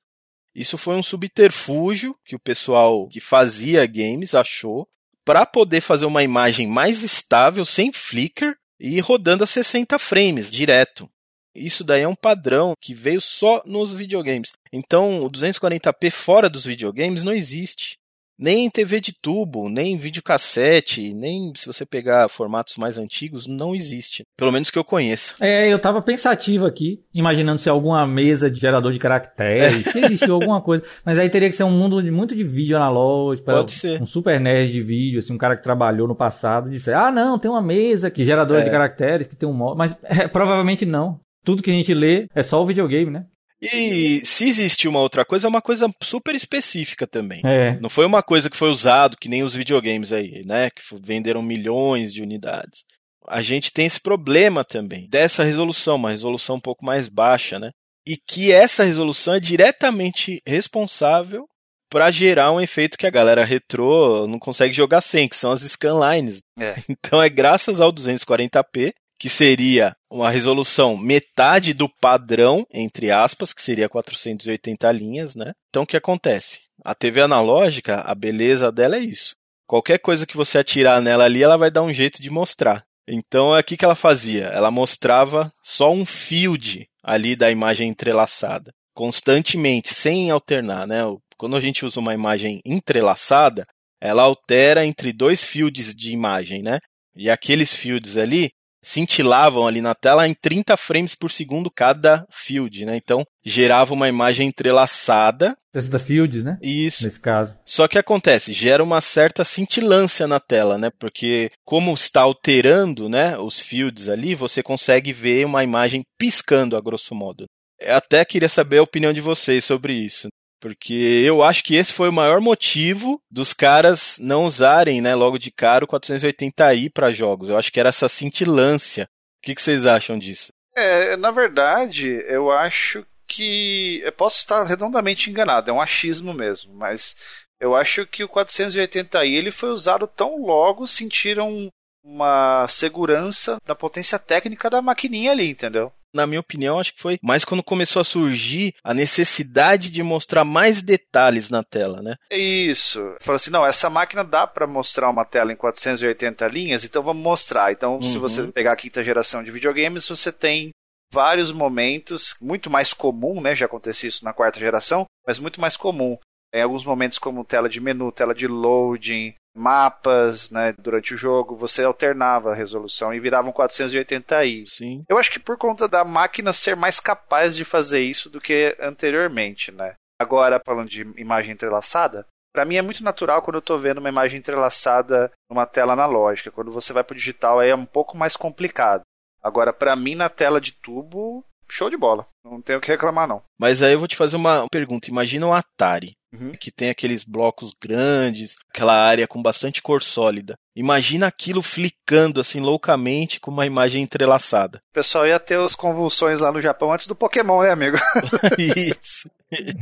Isso 0.54 0.78
foi 0.78 0.94
um 0.94 1.02
subterfúgio 1.02 2.14
que 2.24 2.36
o 2.36 2.40
pessoal 2.40 3.08
que 3.08 3.18
fazia 3.18 3.84
games 3.86 4.34
achou 4.34 4.86
para 5.24 5.44
poder 5.44 5.80
fazer 5.80 6.06
uma 6.06 6.22
imagem 6.22 6.68
mais 6.68 7.02
estável, 7.02 7.64
sem 7.64 7.92
flicker 7.92 8.54
e 8.78 9.00
rodando 9.00 9.42
a 9.42 9.46
60 9.48 9.98
frames 9.98 10.50
direto. 10.50 11.10
Isso 11.54 11.84
daí 11.84 12.02
é 12.02 12.08
um 12.08 12.14
padrão 12.14 12.74
que 12.80 12.92
veio 12.92 13.20
só 13.20 13.62
nos 13.64 13.92
videogames. 13.92 14.52
Então, 14.72 15.22
o 15.22 15.30
240p 15.30 16.10
fora 16.10 16.50
dos 16.50 16.64
videogames 16.64 17.22
não 17.22 17.32
existe. 17.32 17.96
Nem 18.36 18.64
em 18.64 18.70
TV 18.70 19.00
de 19.00 19.12
tubo, 19.12 19.68
nem 19.68 19.92
em 19.92 19.96
videocassete, 19.96 21.14
nem 21.14 21.52
se 21.54 21.66
você 21.66 21.86
pegar 21.86 22.28
formatos 22.28 22.76
mais 22.76 22.98
antigos, 22.98 23.46
não 23.46 23.76
existe. 23.76 24.24
Pelo 24.36 24.50
menos 24.50 24.72
que 24.72 24.78
eu 24.78 24.82
conheça. 24.82 25.34
É, 25.40 25.72
eu 25.72 25.78
tava 25.78 26.02
pensativo 26.02 26.66
aqui, 26.66 27.00
imaginando 27.14 27.60
se 27.60 27.68
alguma 27.68 28.04
mesa 28.06 28.50
de 28.50 28.58
gerador 28.58 28.92
de 28.92 28.98
caracteres, 28.98 29.86
se 29.86 30.00
existiu 30.00 30.34
alguma 30.34 30.60
coisa. 30.60 30.82
Mas 31.04 31.16
aí 31.16 31.30
teria 31.30 31.48
que 31.48 31.54
ser 31.54 31.62
um 31.62 31.70
mundo 31.70 32.02
de, 32.02 32.10
muito 32.10 32.34
de 32.34 32.42
vídeo 32.42 32.76
analógico. 32.76 33.46
Pode 33.46 33.70
ser. 33.70 34.02
Um 34.02 34.06
super 34.06 34.40
nerd 34.40 34.72
de 34.72 34.82
vídeo, 34.82 35.20
assim, 35.20 35.32
um 35.32 35.38
cara 35.38 35.56
que 35.56 35.62
trabalhou 35.62 36.08
no 36.08 36.16
passado, 36.16 36.68
disse, 36.68 36.92
ah, 36.92 37.12
não, 37.12 37.38
tem 37.38 37.48
uma 37.48 37.62
mesa 37.62 38.10
que 38.10 38.24
gerador 38.24 38.58
é. 38.58 38.64
de 38.64 38.70
caracteres, 38.70 39.28
que 39.28 39.36
tem 39.36 39.48
um... 39.48 39.74
Mas 39.76 39.96
é, 40.02 40.26
provavelmente 40.26 40.84
não. 40.84 41.20
Tudo 41.44 41.62
que 41.62 41.70
a 41.70 41.74
gente 41.74 41.92
lê 41.92 42.26
é 42.34 42.42
só 42.42 42.62
o 42.62 42.66
videogame, 42.66 43.10
né? 43.10 43.26
E 43.60 44.20
se 44.24 44.46
existe 44.46 44.86
uma 44.88 45.00
outra 45.00 45.24
coisa, 45.24 45.46
é 45.46 45.48
uma 45.48 45.62
coisa 45.62 45.90
super 46.02 46.34
específica 46.34 47.06
também. 47.06 47.40
É. 47.46 47.78
Não 47.80 47.88
foi 47.88 48.04
uma 48.04 48.22
coisa 48.22 48.50
que 48.50 48.56
foi 48.56 48.68
usado, 48.68 49.16
que 49.16 49.28
nem 49.28 49.42
os 49.42 49.54
videogames 49.54 50.12
aí, 50.12 50.44
né? 50.44 50.70
Que 50.70 50.82
venderam 51.00 51.42
milhões 51.42 52.12
de 52.12 52.22
unidades. 52.22 52.84
A 53.26 53.40
gente 53.40 53.72
tem 53.72 53.86
esse 53.86 54.00
problema 54.00 54.64
também, 54.64 55.08
dessa 55.08 55.44
resolução, 55.44 55.96
uma 55.96 56.10
resolução 56.10 56.56
um 56.56 56.60
pouco 56.60 56.84
mais 56.84 57.08
baixa, 57.08 57.58
né? 57.58 57.70
E 58.06 58.18
que 58.18 58.52
essa 58.52 58.84
resolução 58.84 59.34
é 59.34 59.40
diretamente 59.40 60.42
responsável 60.46 61.46
para 61.90 62.10
gerar 62.10 62.52
um 62.52 62.60
efeito 62.60 62.98
que 62.98 63.06
a 63.06 63.10
galera 63.10 63.44
retrô 63.44 64.26
não 64.26 64.38
consegue 64.38 64.74
jogar 64.74 65.00
sem, 65.00 65.26
que 65.26 65.36
são 65.36 65.52
as 65.52 65.62
scanlines. 65.62 66.42
É. 66.58 66.74
Então 66.88 67.22
é 67.22 67.30
graças 67.30 67.80
ao 67.80 67.92
240p 67.92 68.92
que 69.18 69.28
seria 69.28 69.94
uma 70.10 70.30
resolução 70.30 70.96
metade 70.96 71.72
do 71.72 71.88
padrão, 72.00 72.66
entre 72.72 73.10
aspas, 73.10 73.52
que 73.52 73.62
seria 73.62 73.88
480 73.88 74.92
linhas, 74.92 75.34
né? 75.34 75.52
Então 75.68 75.82
o 75.82 75.86
que 75.86 75.96
acontece? 75.96 76.60
A 76.84 76.94
TV 76.94 77.20
analógica, 77.22 78.00
a 78.00 78.14
beleza 78.14 78.70
dela 78.70 78.96
é 78.96 79.00
isso. 79.00 79.34
Qualquer 79.66 79.98
coisa 79.98 80.26
que 80.26 80.36
você 80.36 80.58
atirar 80.58 81.00
nela 81.00 81.24
ali, 81.24 81.42
ela 81.42 81.56
vai 81.56 81.70
dar 81.70 81.82
um 81.82 81.92
jeito 81.92 82.20
de 82.20 82.30
mostrar. 82.30 82.84
Então, 83.08 83.54
é 83.54 83.60
o 83.60 83.64
que 83.64 83.84
ela 83.84 83.94
fazia? 83.94 84.46
Ela 84.46 84.70
mostrava 84.70 85.52
só 85.62 85.92
um 85.92 86.06
field 86.06 86.86
ali 87.02 87.36
da 87.36 87.50
imagem 87.50 87.88
entrelaçada, 87.88 88.72
constantemente, 88.94 89.92
sem 89.92 90.30
alternar, 90.30 90.86
né? 90.86 91.02
Quando 91.36 91.56
a 91.56 91.60
gente 91.60 91.84
usa 91.84 92.00
uma 92.00 92.14
imagem 92.14 92.60
entrelaçada, 92.64 93.66
ela 94.00 94.22
altera 94.22 94.86
entre 94.86 95.12
dois 95.12 95.44
fields 95.44 95.94
de 95.94 96.12
imagem, 96.12 96.62
né? 96.62 96.78
E 97.14 97.30
aqueles 97.30 97.74
fields 97.74 98.16
ali, 98.16 98.50
cintilavam 98.84 99.66
ali 99.66 99.80
na 99.80 99.94
tela 99.94 100.28
em 100.28 100.34
30 100.34 100.76
frames 100.76 101.14
por 101.14 101.30
segundo 101.30 101.70
cada 101.70 102.26
field, 102.30 102.84
né? 102.84 102.96
Então 102.96 103.24
gerava 103.42 103.94
uma 103.94 104.08
imagem 104.08 104.48
entrelaçada. 104.48 105.56
60 105.72 105.98
fields, 105.98 106.44
né? 106.44 106.58
Isso. 106.62 107.04
Nesse 107.04 107.18
caso. 107.18 107.56
Só 107.64 107.88
que 107.88 107.98
acontece, 107.98 108.52
gera 108.52 108.84
uma 108.84 109.00
certa 109.00 109.44
cintilância 109.44 110.26
na 110.26 110.38
tela, 110.38 110.76
né? 110.76 110.90
Porque 110.98 111.50
como 111.64 111.92
está 111.94 112.20
alterando, 112.20 113.08
né, 113.08 113.36
os 113.38 113.58
fields 113.58 114.08
ali, 114.08 114.34
você 114.34 114.62
consegue 114.62 115.12
ver 115.12 115.46
uma 115.46 115.64
imagem 115.64 116.02
piscando 116.18 116.76
a 116.76 116.80
grosso 116.80 117.14
modo. 117.14 117.46
Eu 117.80 117.96
até 117.96 118.24
queria 118.24 118.48
saber 118.48 118.78
a 118.78 118.82
opinião 118.82 119.12
de 119.12 119.20
vocês 119.20 119.64
sobre 119.64 119.94
isso. 119.94 120.28
Porque 120.64 120.94
eu 121.22 121.42
acho 121.42 121.62
que 121.62 121.76
esse 121.76 121.92
foi 121.92 122.08
o 122.08 122.12
maior 122.12 122.40
motivo 122.40 123.20
dos 123.30 123.52
caras 123.52 124.16
não 124.18 124.46
usarem, 124.46 125.02
né, 125.02 125.14
logo 125.14 125.36
de 125.36 125.50
cara 125.50 125.84
o 125.84 125.86
480i 125.86 126.90
para 126.90 127.12
jogos. 127.12 127.50
Eu 127.50 127.58
acho 127.58 127.70
que 127.70 127.78
era 127.78 127.90
essa 127.90 128.08
cintilância. 128.08 129.04
O 129.04 129.44
que, 129.44 129.54
que 129.54 129.60
vocês 129.60 129.84
acham 129.84 130.18
disso? 130.18 130.50
É, 130.74 131.18
na 131.18 131.30
verdade, 131.30 132.24
eu 132.26 132.50
acho 132.50 133.04
que. 133.28 134.00
Eu 134.02 134.12
posso 134.12 134.38
estar 134.38 134.62
redondamente 134.62 135.28
enganado, 135.28 135.70
é 135.70 135.74
um 135.74 135.82
achismo 135.82 136.32
mesmo, 136.32 136.72
mas 136.72 137.14
eu 137.60 137.76
acho 137.76 138.06
que 138.06 138.24
o 138.24 138.28
480i 138.30 139.34
ele 139.34 139.50
foi 139.50 139.68
usado 139.68 140.06
tão 140.06 140.46
logo 140.46 140.86
sentiram 140.86 141.68
uma 142.02 142.66
segurança 142.68 143.58
na 143.68 143.74
potência 143.74 144.18
técnica 144.18 144.70
da 144.70 144.80
maquininha 144.80 145.32
ali, 145.32 145.46
entendeu? 145.46 145.92
Na 146.14 146.26
minha 146.26 146.40
opinião, 146.40 146.78
acho 146.78 146.94
que 146.94 147.00
foi 147.00 147.18
mais 147.22 147.44
quando 147.44 147.62
começou 147.62 148.00
a 148.00 148.04
surgir 148.04 148.74
a 148.82 148.94
necessidade 148.94 149.90
de 149.90 150.02
mostrar 150.02 150.44
mais 150.44 150.82
detalhes 150.82 151.50
na 151.50 151.62
tela, 151.62 152.00
né? 152.00 152.16
Isso. 152.30 153.00
Falou 153.20 153.36
assim, 153.36 153.50
não, 153.50 153.66
essa 153.66 153.90
máquina 153.90 154.22
dá 154.22 154.46
para 154.46 154.66
mostrar 154.66 155.10
uma 155.10 155.24
tela 155.24 155.52
em 155.52 155.56
480 155.56 156.46
linhas, 156.48 156.84
então 156.84 157.02
vamos 157.02 157.22
mostrar. 157.22 157.72
Então, 157.72 157.96
uhum. 157.96 158.02
se 158.02 158.18
você 158.18 158.42
uhum. 158.42 158.52
pegar 158.52 158.72
a 158.72 158.76
quinta 158.76 159.02
geração 159.02 159.42
de 159.42 159.50
videogames, 159.50 160.08
você 160.08 160.30
tem 160.30 160.70
vários 161.12 161.52
momentos, 161.52 162.34
muito 162.40 162.70
mais 162.70 162.92
comum, 162.92 163.40
né? 163.40 163.54
Já 163.54 163.66
acontecia 163.66 164.08
isso 164.08 164.24
na 164.24 164.32
quarta 164.32 164.58
geração, 164.58 165.06
mas 165.26 165.38
muito 165.38 165.60
mais 165.60 165.76
comum. 165.76 166.18
Em 166.52 166.62
alguns 166.62 166.84
momentos 166.84 167.18
como 167.18 167.44
tela 167.44 167.68
de 167.68 167.80
menu, 167.80 168.12
tela 168.12 168.34
de 168.34 168.46
loading, 168.46 169.34
mapas, 169.54 170.50
né, 170.50 170.72
durante 170.72 171.14
o 171.14 171.16
jogo, 171.16 171.54
você 171.54 171.84
alternava 171.84 172.52
a 172.52 172.54
resolução 172.54 173.14
e 173.14 173.20
virava 173.20 173.48
um 173.48 173.52
480i. 173.52 174.66
Sim. 174.66 175.04
Eu 175.08 175.16
acho 175.16 175.30
que 175.30 175.38
por 175.38 175.56
conta 175.56 175.86
da 175.86 176.04
máquina 176.04 176.52
ser 176.52 176.74
mais 176.74 176.98
capaz 176.98 177.54
de 177.54 177.64
fazer 177.64 178.00
isso 178.00 178.28
do 178.28 178.40
que 178.40 178.76
anteriormente, 178.80 179.70
né? 179.70 179.94
Agora, 180.20 180.60
falando 180.64 180.88
de 180.88 181.02
imagem 181.16 181.52
entrelaçada, 181.52 182.26
para 182.52 182.64
mim 182.64 182.76
é 182.76 182.82
muito 182.82 183.02
natural 183.02 183.42
quando 183.42 183.56
eu 183.56 183.60
estou 183.60 183.78
vendo 183.78 183.98
uma 183.98 184.08
imagem 184.08 184.38
entrelaçada 184.38 185.30
numa 185.50 185.66
tela 185.66 185.92
analógica. 185.92 186.50
Quando 186.50 186.70
você 186.70 186.92
vai 186.92 187.02
para 187.02 187.14
o 187.14 187.16
digital 187.16 187.58
aí 187.58 187.70
é 187.70 187.76
um 187.76 187.86
pouco 187.86 188.16
mais 188.16 188.36
complicado. 188.36 189.02
Agora, 189.42 189.72
para 189.72 189.94
mim 189.96 190.14
na 190.14 190.28
tela 190.28 190.60
de 190.60 190.72
tubo, 190.72 191.44
show 191.68 191.90
de 191.90 191.96
bola. 191.96 192.26
Não 192.44 192.60
tenho 192.60 192.78
o 192.78 192.82
que 192.82 192.90
reclamar, 192.90 193.26
não. 193.26 193.42
Mas 193.58 193.82
aí 193.82 193.92
eu 193.92 193.98
vou 193.98 194.08
te 194.08 194.16
fazer 194.16 194.36
uma 194.36 194.66
pergunta. 194.70 195.08
Imagina 195.08 195.46
um 195.46 195.54
Atari, 195.54 196.12
uhum. 196.32 196.52
que 196.52 196.70
tem 196.70 196.90
aqueles 196.90 197.24
blocos 197.24 197.74
grandes, 197.80 198.56
aquela 198.68 198.94
área 198.94 199.26
com 199.26 199.42
bastante 199.42 199.80
cor 199.80 200.02
sólida. 200.02 200.54
Imagina 200.76 201.26
aquilo 201.26 201.62
flicando 201.62 202.40
assim 202.40 202.60
loucamente 202.60 203.40
com 203.40 203.50
uma 203.50 203.66
imagem 203.66 204.02
entrelaçada. 204.02 204.78
O 204.90 204.94
pessoal 204.94 205.26
ia 205.26 205.40
ter 205.40 205.58
as 205.58 205.74
convulsões 205.74 206.40
lá 206.40 206.52
no 206.52 206.60
Japão 206.60 206.92
antes 206.92 207.06
do 207.06 207.14
Pokémon, 207.14 207.62
né, 207.62 207.70
amigo? 207.70 207.96
Isso. 208.58 209.30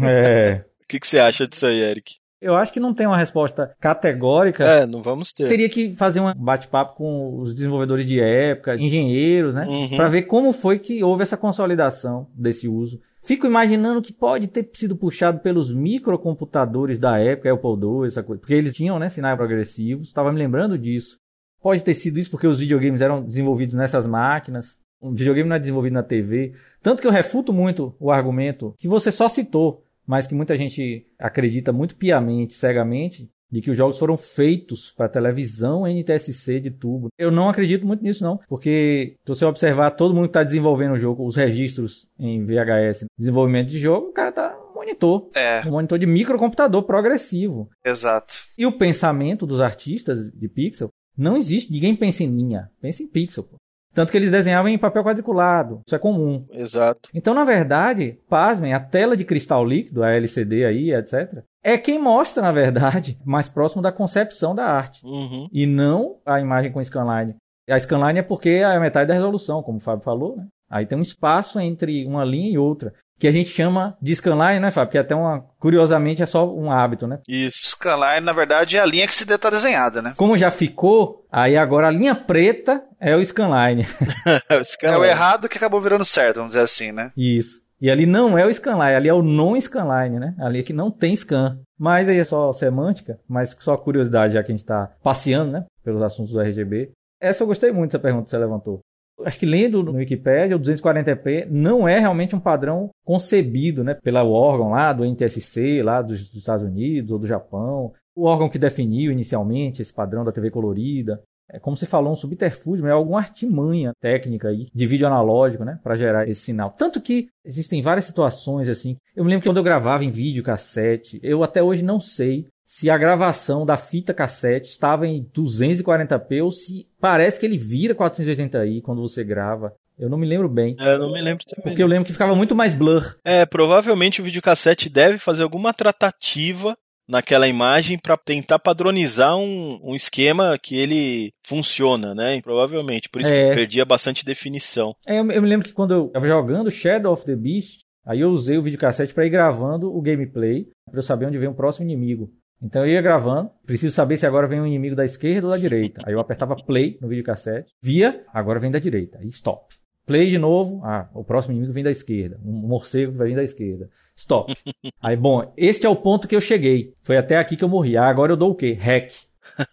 É. 0.02 0.64
O 0.82 0.86
que, 0.88 1.00
que 1.00 1.06
você 1.06 1.18
acha 1.18 1.48
disso 1.48 1.66
aí, 1.66 1.80
Eric? 1.80 2.21
Eu 2.42 2.56
acho 2.56 2.72
que 2.72 2.80
não 2.80 2.92
tem 2.92 3.06
uma 3.06 3.16
resposta 3.16 3.72
categórica. 3.80 4.64
É, 4.64 4.84
não 4.84 5.00
vamos 5.00 5.32
ter. 5.32 5.46
Teria 5.46 5.68
que 5.68 5.94
fazer 5.94 6.20
um 6.20 6.34
bate-papo 6.34 6.96
com 6.96 7.38
os 7.40 7.54
desenvolvedores 7.54 8.04
de 8.04 8.20
época, 8.20 8.74
engenheiros, 8.74 9.54
né? 9.54 9.64
Uhum. 9.64 9.96
Para 9.96 10.08
ver 10.08 10.22
como 10.22 10.52
foi 10.52 10.80
que 10.80 11.04
houve 11.04 11.22
essa 11.22 11.36
consolidação 11.36 12.26
desse 12.34 12.66
uso. 12.66 13.00
Fico 13.22 13.46
imaginando 13.46 14.02
que 14.02 14.12
pode 14.12 14.48
ter 14.48 14.68
sido 14.74 14.96
puxado 14.96 15.38
pelos 15.38 15.72
microcomputadores 15.72 16.98
da 16.98 17.16
época, 17.20 17.52
Apple 17.52 17.70
II, 17.80 18.06
essa 18.08 18.24
coisa. 18.24 18.40
Porque 18.40 18.54
eles 18.54 18.74
tinham, 18.74 18.98
né, 18.98 19.08
sinais 19.08 19.36
progressivos. 19.36 20.08
Estava 20.08 20.32
me 20.32 20.38
lembrando 20.38 20.76
disso. 20.76 21.18
Pode 21.62 21.84
ter 21.84 21.94
sido 21.94 22.18
isso 22.18 22.32
porque 22.32 22.48
os 22.48 22.58
videogames 22.58 23.00
eram 23.00 23.22
desenvolvidos 23.22 23.76
nessas 23.76 24.04
máquinas. 24.04 24.80
O 25.00 25.12
videogame 25.12 25.48
não 25.48 25.54
é 25.54 25.60
desenvolvido 25.60 25.92
na 25.92 26.02
TV. 26.02 26.54
Tanto 26.82 27.00
que 27.00 27.06
eu 27.06 27.12
refuto 27.12 27.52
muito 27.52 27.94
o 28.00 28.10
argumento 28.10 28.74
que 28.76 28.88
você 28.88 29.12
só 29.12 29.28
citou 29.28 29.84
mas 30.06 30.26
que 30.26 30.34
muita 30.34 30.56
gente 30.56 31.06
acredita 31.18 31.72
muito 31.72 31.96
piamente, 31.96 32.54
cegamente, 32.54 33.30
de 33.50 33.60
que 33.60 33.70
os 33.70 33.76
jogos 33.76 33.98
foram 33.98 34.16
feitos 34.16 34.92
para 34.96 35.10
televisão 35.10 35.86
NTSC 35.86 36.58
de 36.58 36.70
tubo. 36.70 37.08
Eu 37.18 37.30
não 37.30 37.50
acredito 37.50 37.86
muito 37.86 38.02
nisso, 38.02 38.24
não, 38.24 38.38
porque 38.48 39.16
se 39.22 39.28
você 39.28 39.44
observar 39.44 39.90
todo 39.90 40.14
mundo 40.14 40.24
que 40.24 40.30
está 40.30 40.42
desenvolvendo 40.42 40.94
o 40.94 40.98
jogo, 40.98 41.26
os 41.26 41.36
registros 41.36 42.08
em 42.18 42.44
VHS, 42.46 43.04
desenvolvimento 43.18 43.68
de 43.68 43.78
jogo, 43.78 44.08
o 44.08 44.12
cara 44.12 44.32
tá 44.32 44.58
monitor. 44.74 45.28
É. 45.34 45.62
Um 45.66 45.72
monitor 45.72 45.98
de 45.98 46.06
microcomputador 46.06 46.82
progressivo. 46.84 47.68
Exato. 47.84 48.34
E 48.56 48.66
o 48.66 48.72
pensamento 48.72 49.46
dos 49.46 49.60
artistas 49.60 50.30
de 50.32 50.48
pixel 50.48 50.88
não 51.16 51.36
existe. 51.36 51.70
Ninguém 51.70 51.94
pensa 51.94 52.24
em 52.24 52.34
linha, 52.34 52.70
pensa 52.80 53.02
em 53.02 53.06
pixel. 53.06 53.44
Pô. 53.44 53.56
Tanto 53.94 54.10
que 54.10 54.16
eles 54.16 54.30
desenhavam 54.30 54.70
em 54.70 54.78
papel 54.78 55.04
quadriculado. 55.04 55.80
Isso 55.86 55.94
é 55.94 55.98
comum. 55.98 56.46
Exato. 56.50 57.10
Então, 57.12 57.34
na 57.34 57.44
verdade, 57.44 58.18
pasmem, 58.28 58.72
a 58.72 58.80
tela 58.80 59.16
de 59.16 59.24
cristal 59.24 59.64
líquido, 59.64 60.02
a 60.02 60.10
LCD 60.10 60.64
aí, 60.64 60.94
etc., 60.94 61.42
é 61.62 61.78
quem 61.78 61.98
mostra, 61.98 62.42
na 62.42 62.52
verdade, 62.52 63.18
mais 63.24 63.48
próximo 63.48 63.82
da 63.82 63.92
concepção 63.92 64.54
da 64.54 64.64
arte. 64.64 65.04
Uhum. 65.04 65.48
E 65.52 65.66
não 65.66 66.16
a 66.26 66.40
imagem 66.40 66.72
com 66.72 66.82
scanline. 66.82 67.36
A 67.70 67.78
scanline 67.78 68.18
é 68.18 68.22
porque 68.22 68.48
é 68.50 68.64
a 68.64 68.80
metade 68.80 69.08
da 69.08 69.14
resolução, 69.14 69.62
como 69.62 69.78
o 69.78 69.80
Fábio 69.80 70.04
falou, 70.04 70.36
né? 70.36 70.46
Aí 70.72 70.86
tem 70.86 70.96
um 70.96 71.02
espaço 71.02 71.60
entre 71.60 72.06
uma 72.06 72.24
linha 72.24 72.50
e 72.50 72.56
outra 72.58 72.94
que 73.18 73.28
a 73.28 73.30
gente 73.30 73.50
chama 73.50 73.96
de 74.02 74.16
scanline, 74.16 74.58
né, 74.58 74.70
Fábio? 74.70 74.90
Que 74.90 74.98
até 74.98 75.14
uma, 75.14 75.44
curiosamente 75.60 76.22
é 76.22 76.26
só 76.26 76.52
um 76.52 76.72
hábito, 76.72 77.06
né? 77.06 77.20
Isso. 77.28 77.68
Scanline, 77.68 78.24
na 78.26 78.32
verdade, 78.32 78.76
é 78.76 78.80
a 78.80 78.86
linha 78.86 79.06
que 79.06 79.14
se 79.14 79.22
está 79.22 79.48
desenhada, 79.48 80.02
né? 80.02 80.12
Como 80.16 80.36
já 80.36 80.50
ficou, 80.50 81.24
aí 81.30 81.56
agora 81.56 81.86
a 81.86 81.90
linha 81.90 82.16
preta 82.16 82.82
é 82.98 83.14
o 83.14 83.24
scanline. 83.24 83.82
o 83.82 84.30
É 84.52 84.56
o 84.56 84.64
scanline. 84.64 85.06
errado 85.06 85.48
que 85.48 85.56
acabou 85.56 85.80
virando 85.80 86.04
certo, 86.04 86.36
vamos 86.38 86.52
dizer 86.54 86.64
assim, 86.64 86.90
né? 86.90 87.12
Isso. 87.16 87.60
E 87.80 87.90
ali 87.90 88.06
não 88.06 88.38
é 88.38 88.46
o 88.46 88.52
scanline, 88.52 88.96
ali 88.96 89.08
é 89.08 89.14
o 89.14 89.22
non-scanline, 89.22 90.18
né? 90.18 90.34
Ali 90.40 90.60
é 90.60 90.62
que 90.62 90.72
não 90.72 90.90
tem 90.90 91.14
scan. 91.14 91.60
Mas 91.78 92.08
aí 92.08 92.18
é 92.18 92.24
só 92.24 92.52
semântica, 92.52 93.18
mas 93.28 93.56
só 93.60 93.76
curiosidade, 93.76 94.34
já 94.34 94.42
que 94.42 94.50
a 94.50 94.54
gente 94.54 94.62
está 94.62 94.90
passeando, 95.02 95.52
né? 95.52 95.64
Pelos 95.84 96.02
assuntos 96.02 96.32
do 96.32 96.40
RGB. 96.40 96.90
Essa 97.20 97.44
eu 97.44 97.46
gostei 97.46 97.70
muito 97.70 97.90
dessa 97.92 98.02
pergunta 98.02 98.24
que 98.24 98.30
você 98.30 98.38
levantou. 98.38 98.80
Acho 99.24 99.38
que 99.38 99.46
lendo 99.46 99.82
no 99.82 99.92
Wikipedia, 99.92 100.56
o 100.56 100.60
240p 100.60 101.46
não 101.50 101.88
é 101.88 101.98
realmente 101.98 102.34
um 102.34 102.40
padrão 102.40 102.90
concebido, 103.04 103.82
né? 103.84 103.94
Pelo 103.94 104.30
órgão 104.30 104.70
lá 104.70 104.92
do 104.92 105.04
NTSC, 105.04 105.82
lá 105.82 106.02
dos, 106.02 106.30
dos 106.30 106.38
Estados 106.38 106.64
Unidos 106.64 107.10
ou 107.10 107.18
do 107.18 107.26
Japão. 107.26 107.92
O 108.14 108.24
órgão 108.24 108.48
que 108.48 108.58
definiu 108.58 109.10
inicialmente 109.10 109.80
esse 109.82 109.92
padrão 109.92 110.24
da 110.24 110.32
TV 110.32 110.50
colorida. 110.50 111.22
É 111.50 111.58
como 111.58 111.76
você 111.76 111.84
falou, 111.84 112.12
um 112.12 112.16
subterfúgio, 112.16 112.86
é 112.86 112.92
alguma 112.92 113.18
artimanha 113.18 113.92
técnica 114.00 114.48
aí 114.48 114.68
de 114.74 114.86
vídeo 114.86 115.06
analógico, 115.06 115.64
né, 115.64 115.78
para 115.82 115.96
gerar 115.96 116.26
esse 116.26 116.40
sinal. 116.40 116.70
Tanto 116.70 116.98
que 116.98 117.28
existem 117.44 117.82
várias 117.82 118.06
situações 118.06 118.70
assim. 118.70 118.96
Eu 119.14 119.22
me 119.22 119.30
lembro 119.30 119.42
que 119.42 119.48
quando 119.50 119.58
eu 119.58 119.62
gravava 119.62 120.02
em 120.02 120.10
vídeo 120.10 120.42
cassete, 120.42 121.20
eu 121.22 121.42
até 121.42 121.62
hoje 121.62 121.84
não 121.84 122.00
sei 122.00 122.46
se 122.64 122.88
a 122.88 122.96
gravação 122.96 123.66
da 123.66 123.76
fita 123.76 124.14
cassete 124.14 124.70
estava 124.70 125.06
em 125.06 125.24
240p 125.34 126.42
ou 126.42 126.50
se 126.50 126.86
parece 127.00 127.38
que 127.38 127.46
ele 127.46 127.58
vira 127.58 127.94
480i 127.94 128.80
quando 128.82 129.02
você 129.02 129.24
grava. 129.24 129.74
Eu 129.98 130.08
não 130.08 130.18
me 130.18 130.26
lembro 130.26 130.48
bem. 130.48 130.74
É, 130.80 130.94
eu 130.94 130.98
não 130.98 131.12
me 131.12 131.20
lembro 131.20 131.44
também. 131.44 131.64
Porque 131.64 131.82
eu 131.82 131.86
lembro 131.86 132.06
que 132.06 132.12
ficava 132.12 132.34
muito 132.34 132.54
mais 132.54 132.74
blur. 132.74 133.16
É, 133.24 133.44
provavelmente 133.44 134.20
o 134.20 134.24
videocassete 134.24 134.88
deve 134.88 135.18
fazer 135.18 135.42
alguma 135.42 135.72
tratativa 135.72 136.76
naquela 137.08 137.46
imagem 137.46 137.98
para 137.98 138.16
tentar 138.16 138.58
padronizar 138.58 139.36
um, 139.36 139.78
um, 139.82 139.94
esquema 139.94 140.58
que 140.58 140.76
ele 140.76 141.32
funciona, 141.44 142.14
né? 142.14 142.40
Provavelmente. 142.40 143.08
Por 143.08 143.20
isso 143.20 143.32
É. 143.32 143.48
que 143.48 143.54
perdia 143.54 143.84
bastante 143.84 144.24
definição. 144.24 144.94
É, 145.06 145.18
eu, 145.18 145.30
eu 145.30 145.42
me 145.42 145.48
lembro 145.48 145.66
que 145.66 145.74
quando 145.74 145.92
eu 145.92 146.06
estava 146.06 146.26
jogando 146.26 146.70
Shadow 146.70 147.12
of 147.12 147.24
the 147.26 147.36
Beast, 147.36 147.80
aí 148.06 148.20
eu 148.20 148.30
usei 148.30 148.56
o 148.56 148.62
videocassete 148.62 149.12
para 149.12 149.26
ir 149.26 149.30
gravando 149.30 149.94
o 149.94 150.00
gameplay, 150.00 150.66
para 150.90 151.00
eu 151.00 151.02
saber 151.02 151.26
onde 151.26 151.38
vem 151.38 151.48
o 151.48 151.54
próximo 151.54 151.84
inimigo. 151.84 152.30
Então 152.62 152.86
eu 152.86 152.92
ia 152.92 153.02
gravando, 153.02 153.50
preciso 153.66 153.94
saber 153.94 154.16
se 154.16 154.26
agora 154.26 154.46
vem 154.46 154.60
um 154.60 154.66
inimigo 154.66 154.94
da 154.94 155.04
esquerda 155.04 155.48
ou 155.48 155.52
da 155.52 155.58
direita. 155.58 156.00
Aí 156.06 156.12
eu 156.12 156.20
apertava 156.20 156.54
play 156.54 156.96
no 157.00 157.08
videocassete, 157.08 157.72
via, 157.82 158.24
agora 158.32 158.60
vem 158.60 158.70
da 158.70 158.78
direita, 158.78 159.18
aí 159.18 159.26
stop. 159.28 159.74
Play 160.06 160.30
de 160.30 160.38
novo, 160.38 160.80
ah, 160.84 161.08
o 161.14 161.24
próximo 161.24 161.52
inimigo 161.52 161.72
vem 161.72 161.84
da 161.84 161.90
esquerda, 161.90 162.38
um 162.44 162.52
morcego 162.52 163.12
vai 163.12 163.28
vir 163.28 163.36
da 163.36 163.42
esquerda. 163.42 163.88
Stop. 164.14 164.54
Aí, 165.02 165.16
bom, 165.16 165.52
este 165.56 165.86
é 165.86 165.88
o 165.88 165.96
ponto 165.96 166.28
que 166.28 166.36
eu 166.36 166.40
cheguei. 166.40 166.92
Foi 167.02 167.16
até 167.16 167.38
aqui 167.38 167.56
que 167.56 167.64
eu 167.64 167.68
morri. 167.68 167.96
Ah, 167.96 168.06
agora 168.06 168.32
eu 168.32 168.36
dou 168.36 168.50
o 168.50 168.54
quê? 168.54 168.76
Hack. 168.78 169.10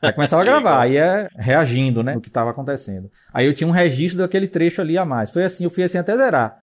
Aí 0.01 0.13
começava 0.13 0.41
a 0.41 0.45
gravar, 0.47 0.81
aí 0.81 0.97
é 0.97 1.27
reagindo, 1.35 2.01
né, 2.01 2.15
no 2.15 2.21
que 2.21 2.29
estava 2.29 2.49
acontecendo. 2.49 3.11
Aí 3.33 3.45
eu 3.45 3.53
tinha 3.53 3.67
um 3.67 3.71
registro 3.71 4.19
daquele 4.19 4.47
trecho 4.47 4.81
ali 4.81 4.97
a 4.97 5.05
mais. 5.05 5.29
Foi 5.29 5.43
assim, 5.43 5.65
eu 5.65 5.69
fui 5.69 5.83
assim 5.83 5.97
até 5.97 6.15
zerar. 6.15 6.57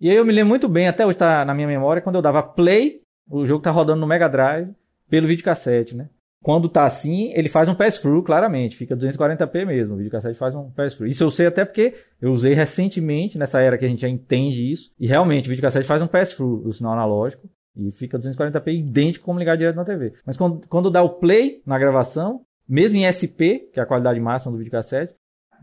E 0.00 0.10
aí 0.10 0.16
eu 0.16 0.24
me 0.24 0.32
lembro 0.32 0.50
muito 0.50 0.68
bem, 0.68 0.88
até 0.88 1.06
hoje 1.06 1.18
tá 1.18 1.44
na 1.44 1.54
minha 1.54 1.66
memória, 1.66 2.02
quando 2.02 2.16
eu 2.16 2.22
dava 2.22 2.42
play, 2.42 3.00
o 3.28 3.46
jogo 3.46 3.62
tá 3.62 3.70
rodando 3.70 4.00
no 4.00 4.06
Mega 4.06 4.28
Drive, 4.28 4.68
pelo 5.12 5.26
videocassete, 5.26 5.94
né? 5.94 6.08
Quando 6.42 6.70
tá 6.70 6.86
assim, 6.86 7.34
ele 7.34 7.50
faz 7.50 7.68
um 7.68 7.74
pass-through, 7.74 8.22
claramente. 8.22 8.78
Fica 8.78 8.96
240p 8.96 9.66
mesmo. 9.66 9.92
O 9.92 9.96
videocassete 9.98 10.38
faz 10.38 10.54
um 10.54 10.70
pass-through. 10.70 11.06
Isso 11.06 11.22
eu 11.22 11.30
sei 11.30 11.48
até 11.48 11.66
porque 11.66 11.92
eu 12.18 12.32
usei 12.32 12.54
recentemente, 12.54 13.36
nessa 13.36 13.60
era 13.60 13.76
que 13.76 13.84
a 13.84 13.88
gente 13.88 14.00
já 14.00 14.08
entende 14.08 14.72
isso. 14.72 14.90
E 14.98 15.06
realmente, 15.06 15.48
o 15.48 15.50
videocassete 15.50 15.86
faz 15.86 16.00
um 16.00 16.06
pass-through 16.06 16.62
do 16.62 16.72
sinal 16.72 16.94
analógico. 16.94 17.46
E 17.76 17.92
fica 17.92 18.18
240p 18.18 18.72
idêntico 18.72 19.26
como 19.26 19.38
ligar 19.38 19.54
direto 19.54 19.76
na 19.76 19.84
TV. 19.84 20.14
Mas 20.24 20.38
quando, 20.38 20.66
quando 20.66 20.90
dá 20.90 21.02
o 21.02 21.10
play 21.10 21.60
na 21.66 21.78
gravação, 21.78 22.40
mesmo 22.66 22.96
em 22.96 23.04
SP, 23.04 23.68
que 23.70 23.78
é 23.78 23.82
a 23.82 23.86
qualidade 23.86 24.18
máxima 24.18 24.50
do 24.50 24.56
videocassete, 24.56 25.14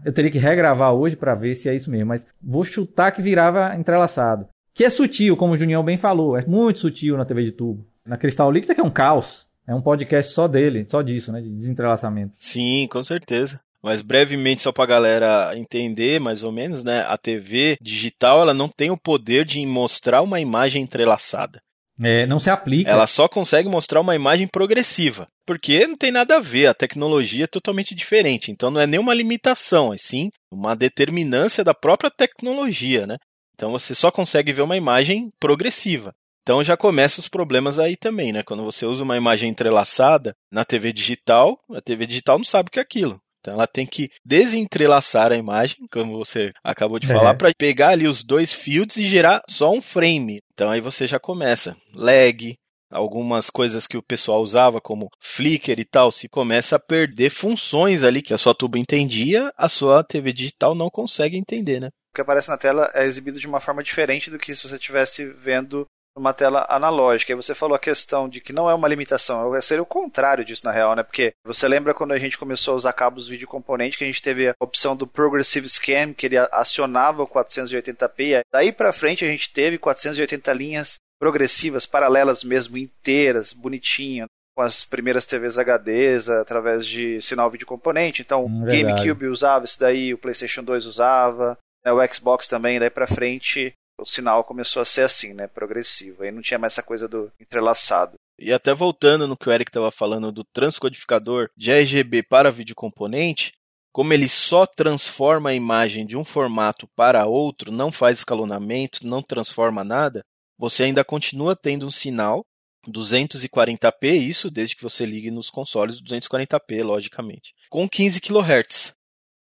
eu 0.06 0.14
teria 0.14 0.30
que 0.30 0.38
regravar 0.38 0.94
hoje 0.94 1.16
para 1.16 1.34
ver 1.34 1.56
se 1.56 1.68
é 1.68 1.74
isso 1.74 1.90
mesmo. 1.90 2.10
Mas 2.10 2.24
vou 2.40 2.64
chutar 2.64 3.12
que 3.12 3.22
virava 3.22 3.76
entrelaçado. 3.76 4.48
Que 4.76 4.86
é 4.86 4.92
sutil, 4.92 5.36
como 5.36 5.54
o 5.54 5.58
Junião 5.58 5.84
bem 5.84 5.98
falou. 5.98 6.38
É 6.38 6.46
muito 6.46 6.80
sutil 6.80 7.18
na 7.18 7.26
TV 7.26 7.46
de 7.46 7.52
tubo. 7.52 7.90
Na 8.10 8.18
Cristal 8.18 8.52
Líquida 8.52 8.74
que 8.74 8.82
é 8.82 8.84
um 8.84 8.90
caos. 8.90 9.48
É 9.68 9.76
um 9.76 9.82
podcast 9.82 10.34
só 10.34 10.48
dele, 10.48 10.88
só 10.90 11.04
disso, 11.04 11.32
né? 11.32 11.42
De 11.42 11.50
desentrelaçamento. 11.50 12.34
Sim, 12.40 12.88
com 12.92 13.04
certeza. 13.04 13.62
Mas 13.84 14.02
brevemente, 14.02 14.64
só 14.64 14.72
para 14.72 14.84
a 14.84 14.88
galera 14.88 15.52
entender, 15.56 16.20
mais 16.20 16.44
ou 16.44 16.52
menos, 16.52 16.84
né? 16.84 17.02
A 17.08 17.18
TV 17.18 17.78
digital 17.80 18.42
ela 18.42 18.54
não 18.54 18.68
tem 18.68 18.90
o 18.90 18.98
poder 18.98 19.46
de 19.46 19.64
mostrar 19.66 20.24
uma 20.24 20.40
imagem 20.40 20.82
entrelaçada. 20.82 21.62
É, 22.02 22.26
não 22.26 22.40
se 22.40 22.50
aplica. 22.50 22.90
Ela 22.90 23.06
só 23.06 23.28
consegue 23.28 23.70
mostrar 23.70 24.02
uma 24.02 24.16
imagem 24.16 24.48
progressiva. 24.48 25.28
Porque 25.46 25.86
não 25.86 25.96
tem 25.96 26.12
nada 26.12 26.38
a 26.38 26.40
ver, 26.40 26.68
a 26.68 26.74
tecnologia 26.74 27.44
é 27.44 27.48
totalmente 27.48 27.94
diferente. 27.94 28.52
Então 28.52 28.72
não 28.72 28.82
é 28.82 28.88
nenhuma 28.88 29.14
limitação, 29.14 29.94
é 29.94 29.98
sim 29.98 30.30
uma 30.52 30.76
determinância 30.76 31.64
da 31.64 31.76
própria 31.76 32.10
tecnologia, 32.10 33.06
né? 33.06 33.18
Então 33.54 33.72
você 33.72 33.94
só 33.94 34.10
consegue 34.10 34.54
ver 34.54 34.62
uma 34.62 34.78
imagem 34.78 35.30
progressiva. 35.40 36.14
Então 36.42 36.64
já 36.64 36.76
começam 36.76 37.22
os 37.22 37.28
problemas 37.30 37.78
aí 37.80 37.96
também, 37.96 38.32
né? 38.32 38.44
Quando 38.44 38.64
você 38.64 38.86
usa 38.86 39.04
uma 39.04 39.18
imagem 39.18 39.50
entrelaçada 39.50 40.34
na 40.52 40.66
TV 40.66 40.92
digital, 40.92 41.60
a 41.74 41.82
TV 41.82 42.06
digital 42.06 42.38
não 42.38 42.46
sabe 42.46 42.70
o 42.70 42.72
que 42.72 42.80
é 42.80 42.82
aquilo. 42.82 43.20
Então 43.42 43.54
ela 43.54 43.68
tem 43.68 43.86
que 43.86 44.10
desentrelaçar 44.26 45.32
a 45.32 45.38
imagem, 45.38 45.78
como 45.92 46.18
você 46.18 46.52
acabou 46.64 47.00
de 47.00 47.10
É. 47.10 47.14
falar, 47.14 47.36
para 47.36 47.52
pegar 47.58 47.90
ali 47.90 48.08
os 48.08 48.24
dois 48.24 48.52
fields 48.54 48.98
e 48.98 49.06
gerar 49.06 49.42
só 49.50 49.72
um 49.72 49.82
frame. 49.82 50.40
Então 50.54 50.70
aí 50.70 50.82
você 50.82 51.08
já 51.08 51.20
começa 51.20 51.76
lag, 51.94 52.54
algumas 52.92 53.50
coisas 53.50 53.88
que 53.88 53.96
o 53.98 54.04
pessoal 54.04 54.42
usava 54.42 54.82
como 54.82 55.08
flicker 55.22 55.80
e 55.80 55.86
tal, 55.86 56.12
se 56.12 56.28
começa 56.28 56.76
a 56.76 56.80
perder 56.80 57.30
funções 57.30 58.04
ali 58.04 58.22
que 58.22 58.34
a 58.34 58.38
sua 58.38 58.54
tubo 58.54 58.78
entendia, 58.78 59.54
a 59.56 59.70
sua 59.70 60.04
TV 60.04 60.34
digital 60.34 60.76
não 60.76 60.90
consegue 60.90 61.38
entender, 61.38 61.80
né? 61.80 61.88
O 62.12 62.16
que 62.16 62.22
aparece 62.22 62.50
na 62.50 62.58
tela 62.58 62.90
é 62.94 63.06
exibido 63.06 63.40
de 63.40 63.48
uma 63.48 63.62
forma 63.62 63.84
diferente 63.84 64.30
do 64.30 64.40
que 64.40 64.54
se 64.54 64.68
você 64.68 64.76
estivesse 64.76 65.26
vendo 65.26 65.86
numa 66.20 66.34
tela 66.34 66.66
analógica. 66.70 67.32
E 67.32 67.36
você 67.36 67.56
falou 67.56 67.76
a 67.76 67.80
questão 67.80 68.30
de 68.30 68.42
que 68.42 68.54
não 68.54 68.70
é 68.70 68.74
uma 68.74 68.88
limitação, 68.88 69.56
é 69.56 69.62
seria 69.62 69.82
o 69.82 69.86
contrário 69.86 70.46
disso 70.46 70.66
na 70.66 70.72
real, 70.72 70.96
né? 70.96 71.04
Porque 71.04 71.32
você 71.46 71.68
lembra 71.68 71.94
quando 71.94 72.12
a 72.12 72.18
gente 72.18 72.38
começou 72.38 72.74
a 72.74 72.78
usar 72.78 72.94
cabos 72.94 73.28
vídeo 73.28 73.48
componente 73.48 73.98
que 73.98 74.04
a 74.04 74.08
gente 74.08 74.22
teve 74.22 74.50
a 74.50 74.56
opção 74.60 74.96
do 74.96 75.08
Progressive 75.08 75.68
Scan, 75.68 76.14
que 76.14 76.28
ele 76.28 76.38
acionava 76.38 77.24
o 77.24 77.28
480p. 77.28 78.42
Daí 78.52 78.72
pra 78.72 78.92
frente 78.92 79.24
a 79.26 79.28
gente 79.28 79.52
teve 79.52 79.78
480 79.78 80.54
linhas 80.54 80.98
progressivas, 81.20 81.86
paralelas 81.86 82.44
mesmo, 82.44 82.78
inteiras, 82.78 83.52
bonitinho, 83.54 84.26
com 84.56 84.64
as 84.64 84.84
primeiras 84.84 85.26
TVs 85.26 85.58
HDs 85.58 86.30
através 86.30 86.86
de 86.86 87.20
sinal 87.22 87.50
vídeo 87.50 87.68
componente. 87.68 88.22
Então, 88.22 88.46
Hum, 88.46 88.64
o. 88.64 88.66
GameCube 88.66 89.28
usava 89.28 89.66
isso 89.66 89.80
daí, 89.80 90.14
o 90.14 90.18
PlayStation 90.18 90.64
2 90.64 90.86
usava, 90.86 91.58
né, 91.86 91.92
o 91.92 92.14
Xbox 92.14 92.48
também, 92.48 92.80
daí 92.80 92.90
pra 92.90 93.08
frente 93.08 93.74
o 94.00 94.06
sinal 94.06 94.44
começou 94.44 94.82
a 94.82 94.86
ser 94.86 95.02
assim, 95.02 95.34
né, 95.34 95.48
progressivo. 95.48 96.24
Aí 96.24 96.32
não 96.32 96.42
tinha 96.42 96.58
mais 96.58 96.74
essa 96.74 96.84
coisa 96.84 97.08
do 97.08 97.32
entrelaçado. 97.40 98.14
E 98.38 98.54
até 98.54 98.74
voltando 98.74 99.28
no 99.28 99.38
que 99.38 99.50
o 99.50 99.52
Eric 99.52 99.70
estava 99.70 99.92
falando 99.92 100.32
do 100.32 100.44
transcodificador 100.44 101.48
de 101.58 101.72
RGB 101.72 102.24
para 102.24 102.52
vídeo 102.52 102.76
componente, 102.76 103.52
como 103.92 104.14
ele 104.14 104.30
só 104.30 104.66
transforma 104.66 105.50
a 105.50 105.54
imagem 105.54 106.06
de 106.06 106.16
um 106.16 106.24
formato 106.24 106.88
para 106.96 107.26
outro, 107.26 107.72
não 107.72 107.92
faz 107.92 108.20
escalonamento, 108.20 109.06
não 109.06 109.22
transforma 109.22 109.84
nada, 109.84 110.24
você 110.58 110.84
ainda 110.84 111.04
continua 111.04 111.56
tendo 111.56 111.86
um 111.86 111.90
sinal 111.90 112.46
240p, 112.88 114.04
isso 114.14 114.50
desde 114.50 114.76
que 114.76 114.84
você 114.84 115.06
ligue 115.06 115.32
nos 115.32 115.50
consoles 115.50 116.02
240p, 116.02 116.84
logicamente, 116.84 117.54
com 117.70 117.90
15 117.90 118.22
kHz. 118.22 118.94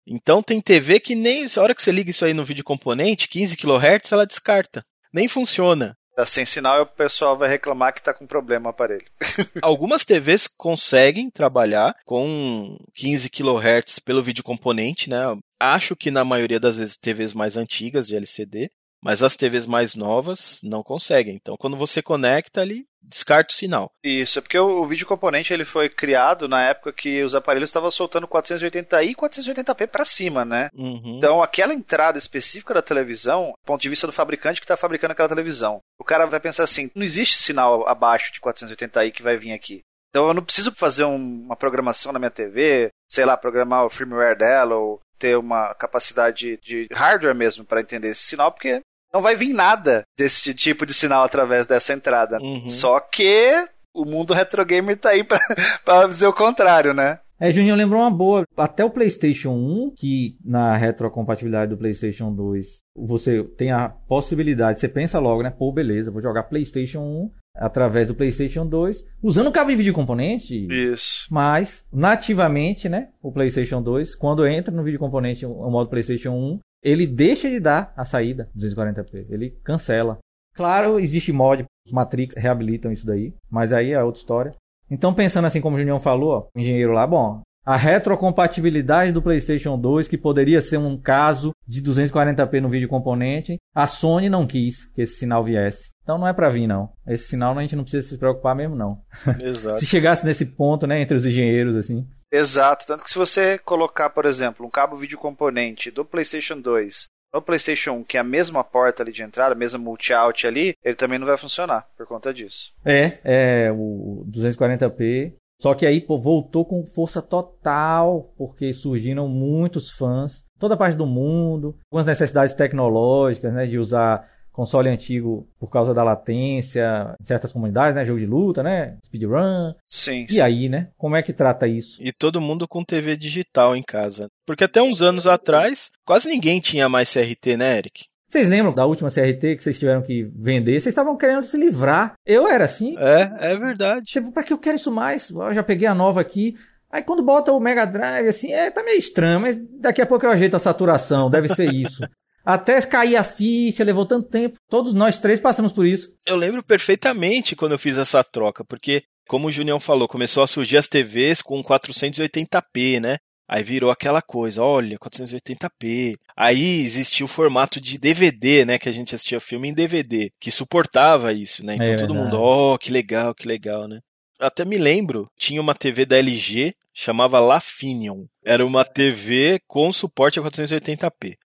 Então 0.06 0.42
tem 0.42 0.60
TV 0.60 1.00
que 1.00 1.14
nem, 1.14 1.46
a 1.46 1.60
hora 1.60 1.74
que 1.74 1.82
você 1.82 1.90
liga 1.90 2.10
isso 2.10 2.24
aí 2.24 2.34
no 2.34 2.44
vídeo 2.44 2.64
componente, 2.64 3.28
15 3.28 3.56
kHz 3.56 4.12
ela 4.12 4.26
descarta, 4.26 4.84
nem 5.12 5.28
funciona. 5.28 5.96
Tá 6.14 6.24
sem 6.24 6.46
sinal 6.46 6.78
e 6.78 6.82
o 6.82 6.86
pessoal 6.86 7.36
vai 7.36 7.48
reclamar 7.48 7.92
que 7.92 8.02
tá 8.02 8.14
com 8.14 8.26
problema 8.26 8.68
o 8.68 8.70
aparelho. 8.70 9.04
Algumas 9.60 10.04
TVs 10.04 10.46
conseguem 10.46 11.28
trabalhar 11.28 11.94
com 12.04 12.76
15 12.94 13.28
kHz 13.28 13.98
pelo 13.98 14.22
vídeo 14.22 14.44
componente, 14.44 15.10
né? 15.10 15.18
Acho 15.58 15.96
que 15.96 16.12
na 16.12 16.24
maioria 16.24 16.60
das 16.60 16.78
vezes 16.78 16.96
TVs 16.96 17.34
mais 17.34 17.56
antigas 17.56 18.06
de 18.06 18.14
LCD, 18.14 18.70
mas 19.02 19.24
as 19.24 19.36
TVs 19.36 19.66
mais 19.66 19.96
novas 19.96 20.60
não 20.62 20.84
conseguem. 20.84 21.34
Então, 21.34 21.56
quando 21.58 21.76
você 21.76 22.00
conecta 22.00 22.60
ali, 22.60 22.86
descarta 23.08 23.52
o 23.52 23.56
sinal. 23.56 23.90
Isso, 24.02 24.38
é 24.38 24.42
porque 24.42 24.58
o, 24.58 24.82
o 24.82 24.86
vídeo 24.86 25.06
componente 25.06 25.52
ele 25.52 25.64
foi 25.64 25.88
criado 25.88 26.48
na 26.48 26.62
época 26.62 26.92
que 26.92 27.22
os 27.22 27.34
aparelhos 27.34 27.70
estavam 27.70 27.90
soltando 27.90 28.26
480i 28.28 29.10
e 29.10 29.14
480p 29.14 29.86
para 29.86 30.04
cima, 30.04 30.44
né? 30.44 30.68
Uhum. 30.74 31.16
Então, 31.18 31.42
aquela 31.42 31.74
entrada 31.74 32.18
específica 32.18 32.74
da 32.74 32.82
televisão, 32.82 33.48
do 33.48 33.66
ponto 33.66 33.80
de 33.80 33.88
vista 33.88 34.06
do 34.06 34.12
fabricante 34.12 34.60
que 34.60 34.64
está 34.64 34.76
fabricando 34.76 35.12
aquela 35.12 35.28
televisão, 35.28 35.80
o 35.98 36.04
cara 36.04 36.26
vai 36.26 36.40
pensar 36.40 36.64
assim: 36.64 36.90
não 36.94 37.04
existe 37.04 37.36
sinal 37.36 37.86
abaixo 37.86 38.32
de 38.32 38.40
480i 38.40 39.12
que 39.12 39.22
vai 39.22 39.36
vir 39.36 39.52
aqui. 39.52 39.82
Então, 40.10 40.28
eu 40.28 40.34
não 40.34 40.44
preciso 40.44 40.72
fazer 40.72 41.04
um, 41.04 41.16
uma 41.16 41.56
programação 41.56 42.12
na 42.12 42.20
minha 42.20 42.30
TV, 42.30 42.88
sei 43.10 43.24
lá, 43.24 43.36
programar 43.36 43.84
o 43.84 43.90
firmware 43.90 44.38
dela 44.38 44.76
ou 44.76 45.00
ter 45.18 45.36
uma 45.36 45.74
capacidade 45.74 46.56
de 46.62 46.86
hardware 46.92 47.34
mesmo 47.34 47.64
para 47.64 47.80
entender 47.80 48.10
esse 48.10 48.22
sinal, 48.22 48.52
porque 48.52 48.80
não 49.14 49.20
vai 49.20 49.36
vir 49.36 49.54
nada 49.54 50.02
desse 50.18 50.52
tipo 50.52 50.84
de 50.84 50.92
sinal 50.92 51.22
através 51.22 51.66
dessa 51.66 51.92
entrada. 51.92 52.38
Uhum. 52.42 52.68
Só 52.68 52.98
que 52.98 53.64
o 53.94 54.04
mundo 54.04 54.34
retro 54.34 54.64
gamer 54.64 54.96
tá 54.98 55.10
aí 55.10 55.22
pra, 55.22 55.38
pra 55.84 56.06
dizer 56.08 56.26
o 56.26 56.32
contrário, 56.32 56.92
né? 56.92 57.20
É, 57.38 57.50
Juninho 57.50 57.74
lembrou 57.74 58.00
uma 58.00 58.10
boa. 58.10 58.44
Até 58.56 58.84
o 58.84 58.90
PlayStation 58.90 59.50
1, 59.50 59.94
que 59.96 60.36
na 60.44 60.76
retrocompatibilidade 60.76 61.70
do 61.70 61.76
PlayStation 61.76 62.32
2, 62.32 62.78
você 62.96 63.42
tem 63.56 63.70
a 63.70 63.88
possibilidade, 63.88 64.78
você 64.78 64.88
pensa 64.88 65.18
logo, 65.18 65.42
né? 65.42 65.50
Pô, 65.50 65.70
beleza, 65.72 66.10
vou 66.10 66.22
jogar 66.22 66.44
PlayStation 66.44 67.00
1 67.00 67.30
através 67.56 68.08
do 68.08 68.14
PlayStation 68.14 68.66
2, 68.66 69.04
usando 69.22 69.48
o 69.48 69.52
cabo 69.52 69.70
de 69.70 69.76
vídeo 69.76 69.92
componente. 69.92 70.66
Isso. 70.70 71.26
Mas, 71.30 71.86
nativamente, 71.92 72.88
né? 72.88 73.08
O 73.22 73.32
PlayStation 73.32 73.82
2, 73.82 74.14
quando 74.14 74.46
entra 74.46 74.74
no 74.74 74.82
vídeo 74.82 74.98
componente 74.98 75.44
o 75.44 75.70
modo 75.70 75.90
PlayStation 75.90 76.32
1, 76.32 76.60
ele 76.84 77.06
deixa 77.06 77.48
de 77.48 77.58
dar 77.58 77.92
a 77.96 78.04
saída 78.04 78.50
240p. 78.56 79.26
Ele 79.30 79.50
cancela. 79.64 80.18
Claro, 80.54 81.00
existe 81.00 81.32
mod, 81.32 81.64
os 81.86 81.92
Matrix 81.92 82.36
reabilitam 82.36 82.92
isso 82.92 83.06
daí, 83.06 83.34
mas 83.50 83.72
aí 83.72 83.92
é 83.92 84.02
outra 84.02 84.20
história. 84.20 84.54
Então, 84.90 85.14
pensando 85.14 85.46
assim 85.46 85.60
como 85.60 85.76
o 85.76 85.78
Junião 85.78 85.98
falou, 85.98 86.30
ó, 86.30 86.48
o 86.54 86.60
engenheiro 86.60 86.92
lá, 86.92 87.06
bom, 87.06 87.40
a 87.64 87.76
retrocompatibilidade 87.76 89.12
do 89.12 89.22
PlayStation 89.22 89.78
2, 89.78 90.06
que 90.06 90.18
poderia 90.18 90.60
ser 90.60 90.78
um 90.78 91.00
caso 91.00 91.52
de 91.66 91.82
240p 91.82 92.60
no 92.60 92.68
vídeo 92.68 92.88
componente, 92.88 93.58
a 93.74 93.86
Sony 93.86 94.28
não 94.28 94.46
quis 94.46 94.84
que 94.86 95.02
esse 95.02 95.14
sinal 95.14 95.42
viesse. 95.42 95.92
Então 96.02 96.18
não 96.18 96.28
é 96.28 96.32
para 96.32 96.50
vir 96.50 96.66
não. 96.66 96.92
Esse 97.06 97.28
sinal 97.28 97.58
a 97.58 97.62
gente 97.62 97.74
não 97.74 97.84
precisa 97.84 98.06
se 98.06 98.18
preocupar 98.18 98.54
mesmo 98.54 98.76
não. 98.76 99.00
Exato. 99.42 99.80
se 99.80 99.86
chegasse 99.86 100.26
nesse 100.26 100.44
ponto, 100.44 100.86
né, 100.86 101.00
entre 101.00 101.16
os 101.16 101.24
engenheiros 101.24 101.74
assim. 101.76 102.06
Exato, 102.30 102.86
tanto 102.86 103.04
que 103.04 103.10
se 103.10 103.18
você 103.18 103.58
colocar, 103.58 104.10
por 104.10 104.24
exemplo, 104.26 104.66
um 104.66 104.70
cabo 104.70 104.96
vídeo 104.96 105.16
componente 105.16 105.90
do 105.90 106.04
PlayStation 106.04 106.60
2 106.60 107.06
no 107.32 107.42
PlayStation 107.42 107.92
1, 107.92 108.04
que 108.04 108.16
é 108.16 108.20
a 108.20 108.24
mesma 108.24 108.62
porta 108.62 109.02
ali 109.02 109.10
de 109.10 109.22
entrada, 109.22 109.54
a 109.54 109.58
mesma 109.58 109.78
multi-out 109.78 110.46
ali, 110.46 110.74
ele 110.84 110.94
também 110.94 111.18
não 111.18 111.26
vai 111.26 111.36
funcionar 111.36 111.84
por 111.96 112.06
conta 112.06 112.32
disso. 112.32 112.72
É, 112.84 113.18
é 113.24 113.72
o 113.72 114.24
240p. 114.30 115.32
Só 115.64 115.72
que 115.72 115.86
aí 115.86 115.98
pô, 115.98 116.18
voltou 116.18 116.62
com 116.62 116.84
força 116.84 117.22
total, 117.22 118.30
porque 118.36 118.70
surgiram 118.74 119.26
muitos 119.26 119.90
fãs, 119.90 120.44
toda 120.58 120.76
parte 120.76 120.94
do 120.94 121.06
mundo, 121.06 121.74
algumas 121.90 122.04
necessidades 122.04 122.52
tecnológicas, 122.52 123.50
né, 123.50 123.64
de 123.64 123.78
usar 123.78 124.28
console 124.52 124.90
antigo 124.90 125.48
por 125.58 125.70
causa 125.70 125.94
da 125.94 126.04
latência 126.04 127.16
em 127.18 127.24
certas 127.24 127.50
comunidades, 127.50 127.94
né? 127.94 128.04
Jogo 128.04 128.20
de 128.20 128.26
luta, 128.26 128.62
né? 128.62 128.98
Speedrun. 129.06 129.72
Sim. 129.88 130.26
E 130.30 130.38
aí, 130.38 130.68
né? 130.68 130.90
Como 130.98 131.16
é 131.16 131.22
que 131.22 131.32
trata 131.32 131.66
isso? 131.66 131.96
E 131.98 132.12
todo 132.12 132.42
mundo 132.42 132.68
com 132.68 132.84
TV 132.84 133.16
digital 133.16 133.74
em 133.74 133.82
casa. 133.82 134.28
Porque 134.46 134.64
até 134.64 134.82
uns 134.82 135.00
anos 135.00 135.26
atrás, 135.26 135.90
quase 136.04 136.28
ninguém 136.28 136.60
tinha 136.60 136.90
mais 136.90 137.10
CRT, 137.10 137.56
né, 137.56 137.78
Eric? 137.78 138.04
Vocês 138.28 138.48
lembram 138.48 138.74
da 138.74 138.84
última 138.84 139.10
CRT 139.10 139.56
que 139.56 139.62
vocês 139.62 139.78
tiveram 139.78 140.02
que 140.02 140.24
vender? 140.34 140.80
Vocês 140.80 140.92
estavam 140.92 141.16
querendo 141.16 141.44
se 141.44 141.56
livrar. 141.56 142.14
Eu 142.26 142.48
era 142.48 142.64
assim. 142.64 142.96
É, 142.98 143.52
é 143.52 143.56
verdade. 143.56 144.06
Tipo, 144.06 144.32
pra 144.32 144.42
que 144.42 144.52
eu 144.52 144.58
quero 144.58 144.76
isso 144.76 144.90
mais? 144.90 145.30
Eu 145.30 145.54
já 145.54 145.62
peguei 145.62 145.86
a 145.86 145.94
nova 145.94 146.20
aqui. 146.20 146.56
Aí 146.90 147.02
quando 147.02 147.24
bota 147.24 147.52
o 147.52 147.60
Mega 147.60 147.84
Drive, 147.84 148.28
assim, 148.28 148.52
é, 148.52 148.70
tá 148.70 148.82
meio 148.82 148.98
estranho, 148.98 149.40
mas 149.40 149.58
daqui 149.80 150.00
a 150.00 150.06
pouco 150.06 150.24
eu 150.24 150.30
ajeito 150.30 150.54
a 150.54 150.60
saturação, 150.60 151.28
deve 151.28 151.48
ser 151.48 151.72
isso. 151.72 152.02
Até 152.44 152.80
cair 152.82 153.16
a 153.16 153.24
ficha, 153.24 153.82
levou 153.82 154.04
tanto 154.06 154.28
tempo. 154.28 154.56
Todos 154.68 154.92
nós 154.92 155.18
três 155.18 155.40
passamos 155.40 155.72
por 155.72 155.86
isso. 155.86 156.12
Eu 156.26 156.36
lembro 156.36 156.62
perfeitamente 156.62 157.56
quando 157.56 157.72
eu 157.72 157.78
fiz 157.78 157.96
essa 157.96 158.22
troca, 158.22 158.62
porque, 158.64 159.02
como 159.26 159.48
o 159.48 159.50
Junião 159.50 159.80
falou, 159.80 160.06
começou 160.06 160.42
a 160.42 160.46
surgir 160.46 160.76
as 160.76 160.86
TVs 160.86 161.40
com 161.40 161.64
480p, 161.64 163.00
né? 163.00 163.16
Aí 163.46 163.62
virou 163.62 163.90
aquela 163.90 164.22
coisa, 164.22 164.62
olha, 164.62 164.98
480p. 164.98 166.16
Aí 166.34 166.80
existia 166.80 167.24
o 167.24 167.28
formato 167.28 167.80
de 167.80 167.98
DVD, 167.98 168.64
né? 168.64 168.78
Que 168.78 168.88
a 168.88 168.92
gente 168.92 169.14
assistia 169.14 169.38
filme 169.38 169.68
em 169.68 169.74
DVD, 169.74 170.32
que 170.40 170.50
suportava 170.50 171.32
isso, 171.32 171.64
né? 171.64 171.74
Então 171.74 171.92
É 171.92 171.96
todo 171.96 172.14
mundo, 172.14 172.40
ó, 172.40 172.78
que 172.78 172.90
legal, 172.90 173.34
que 173.34 173.46
legal, 173.46 173.86
né? 173.86 174.00
Até 174.40 174.64
me 174.64 174.78
lembro, 174.78 175.30
tinha 175.38 175.60
uma 175.60 175.74
TV 175.74 176.04
da 176.04 176.16
LG, 176.18 176.74
chamava 176.92 177.38
Lafinion. 177.38 178.24
Era 178.44 178.64
uma 178.64 178.84
TV 178.84 179.60
com 179.66 179.92
suporte 179.92 180.38
a 180.38 180.42
480p. 180.42 181.36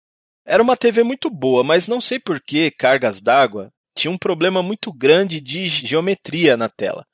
Era 0.46 0.62
uma 0.62 0.76
TV 0.76 1.02
muito 1.02 1.28
boa, 1.28 1.62
mas 1.62 1.86
não 1.86 2.00
sei 2.00 2.18
por 2.18 2.40
que 2.40 2.70
cargas 2.70 3.20
d'água 3.20 3.70
tinha 3.94 4.10
um 4.10 4.16
problema 4.16 4.62
muito 4.62 4.92
grande 4.92 5.40
de 5.40 5.66
geometria 5.66 6.56
na 6.56 6.68
tela. 6.68 7.04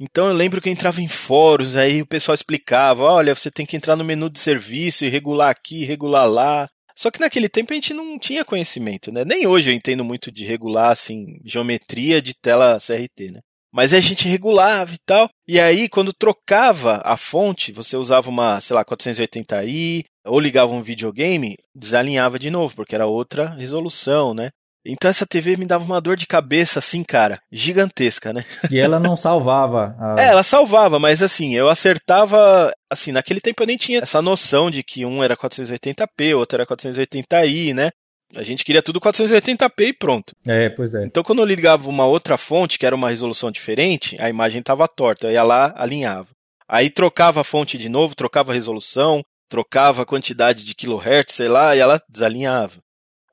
Então 0.00 0.28
eu 0.28 0.34
lembro 0.34 0.60
que 0.60 0.68
eu 0.68 0.72
entrava 0.72 1.00
em 1.00 1.08
fóruns, 1.08 1.74
aí 1.74 2.00
o 2.00 2.06
pessoal 2.06 2.34
explicava, 2.34 3.02
olha, 3.02 3.34
você 3.34 3.50
tem 3.50 3.66
que 3.66 3.76
entrar 3.76 3.96
no 3.96 4.04
menu 4.04 4.30
de 4.30 4.38
serviço 4.38 5.04
e 5.04 5.08
regular 5.08 5.50
aqui, 5.50 5.84
regular 5.84 6.28
lá. 6.28 6.68
Só 6.96 7.10
que 7.10 7.20
naquele 7.20 7.48
tempo 7.48 7.72
a 7.72 7.74
gente 7.74 7.94
não 7.94 8.18
tinha 8.18 8.44
conhecimento, 8.44 9.12
né? 9.12 9.24
Nem 9.24 9.46
hoje 9.46 9.70
eu 9.70 9.74
entendo 9.74 10.04
muito 10.04 10.30
de 10.30 10.44
regular, 10.44 10.90
assim, 10.90 11.40
geometria 11.44 12.22
de 12.22 12.34
tela 12.34 12.78
CRT, 12.78 13.32
né? 13.32 13.40
Mas 13.72 13.92
a 13.92 14.00
gente 14.00 14.26
regulava 14.26 14.94
e 14.94 14.98
tal. 15.04 15.28
E 15.46 15.60
aí, 15.60 15.88
quando 15.88 16.12
trocava 16.12 17.00
a 17.04 17.16
fonte, 17.16 17.70
você 17.70 17.96
usava 17.96 18.30
uma, 18.30 18.60
sei 18.60 18.74
lá, 18.74 18.84
480i, 18.84 20.04
ou 20.26 20.40
ligava 20.40 20.72
um 20.72 20.82
videogame, 20.82 21.56
desalinhava 21.74 22.38
de 22.38 22.50
novo, 22.50 22.74
porque 22.74 22.94
era 22.94 23.06
outra 23.06 23.50
resolução, 23.50 24.34
né? 24.34 24.50
Então 24.90 25.10
essa 25.10 25.26
TV 25.26 25.56
me 25.56 25.66
dava 25.66 25.84
uma 25.84 26.00
dor 26.00 26.16
de 26.16 26.26
cabeça, 26.26 26.78
assim, 26.78 27.02
cara, 27.02 27.38
gigantesca, 27.52 28.32
né? 28.32 28.44
E 28.70 28.78
ela 28.78 28.98
não 28.98 29.16
salvava. 29.16 29.94
A... 29.98 30.14
É, 30.18 30.28
ela 30.28 30.42
salvava, 30.42 30.98
mas 30.98 31.22
assim, 31.22 31.54
eu 31.54 31.68
acertava. 31.68 32.72
Assim, 32.90 33.12
naquele 33.12 33.40
tempo 33.40 33.62
eu 33.62 33.66
nem 33.66 33.76
tinha 33.76 34.00
essa 34.00 34.22
noção 34.22 34.70
de 34.70 34.82
que 34.82 35.04
um 35.04 35.22
era 35.22 35.36
480p, 35.36 36.34
outro 36.34 36.56
era 36.56 36.66
480i, 36.66 37.74
né? 37.74 37.90
A 38.34 38.42
gente 38.42 38.64
queria 38.64 38.82
tudo 38.82 39.00
480p 39.00 39.80
e 39.80 39.92
pronto. 39.92 40.34
É, 40.46 40.68
pois 40.70 40.94
é. 40.94 41.04
Então 41.04 41.22
quando 41.22 41.40
eu 41.40 41.44
ligava 41.44 41.88
uma 41.88 42.06
outra 42.06 42.36
fonte, 42.38 42.78
que 42.78 42.86
era 42.86 42.94
uma 42.94 43.10
resolução 43.10 43.50
diferente, 43.50 44.16
a 44.20 44.28
imagem 44.28 44.60
estava 44.60 44.88
torta. 44.88 45.26
Eu 45.26 45.32
ia 45.32 45.42
lá, 45.42 45.74
alinhava. 45.76 46.28
Aí 46.68 46.90
trocava 46.90 47.40
a 47.40 47.44
fonte 47.44 47.78
de 47.78 47.88
novo, 47.88 48.14
trocava 48.14 48.52
a 48.52 48.54
resolução, 48.54 49.22
trocava 49.48 50.02
a 50.02 50.06
quantidade 50.06 50.64
de 50.64 50.74
kilohertz, 50.74 51.34
sei 51.34 51.48
lá, 51.48 51.74
e 51.74 51.78
ela 51.78 52.02
desalinhava. 52.08 52.78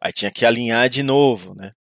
Aí 0.05 0.13
tinha 0.13 0.29
que 0.29 0.45
alinhar 0.45 0.87
de 0.87 1.01
novo, 1.01 1.55
né? 1.55 1.71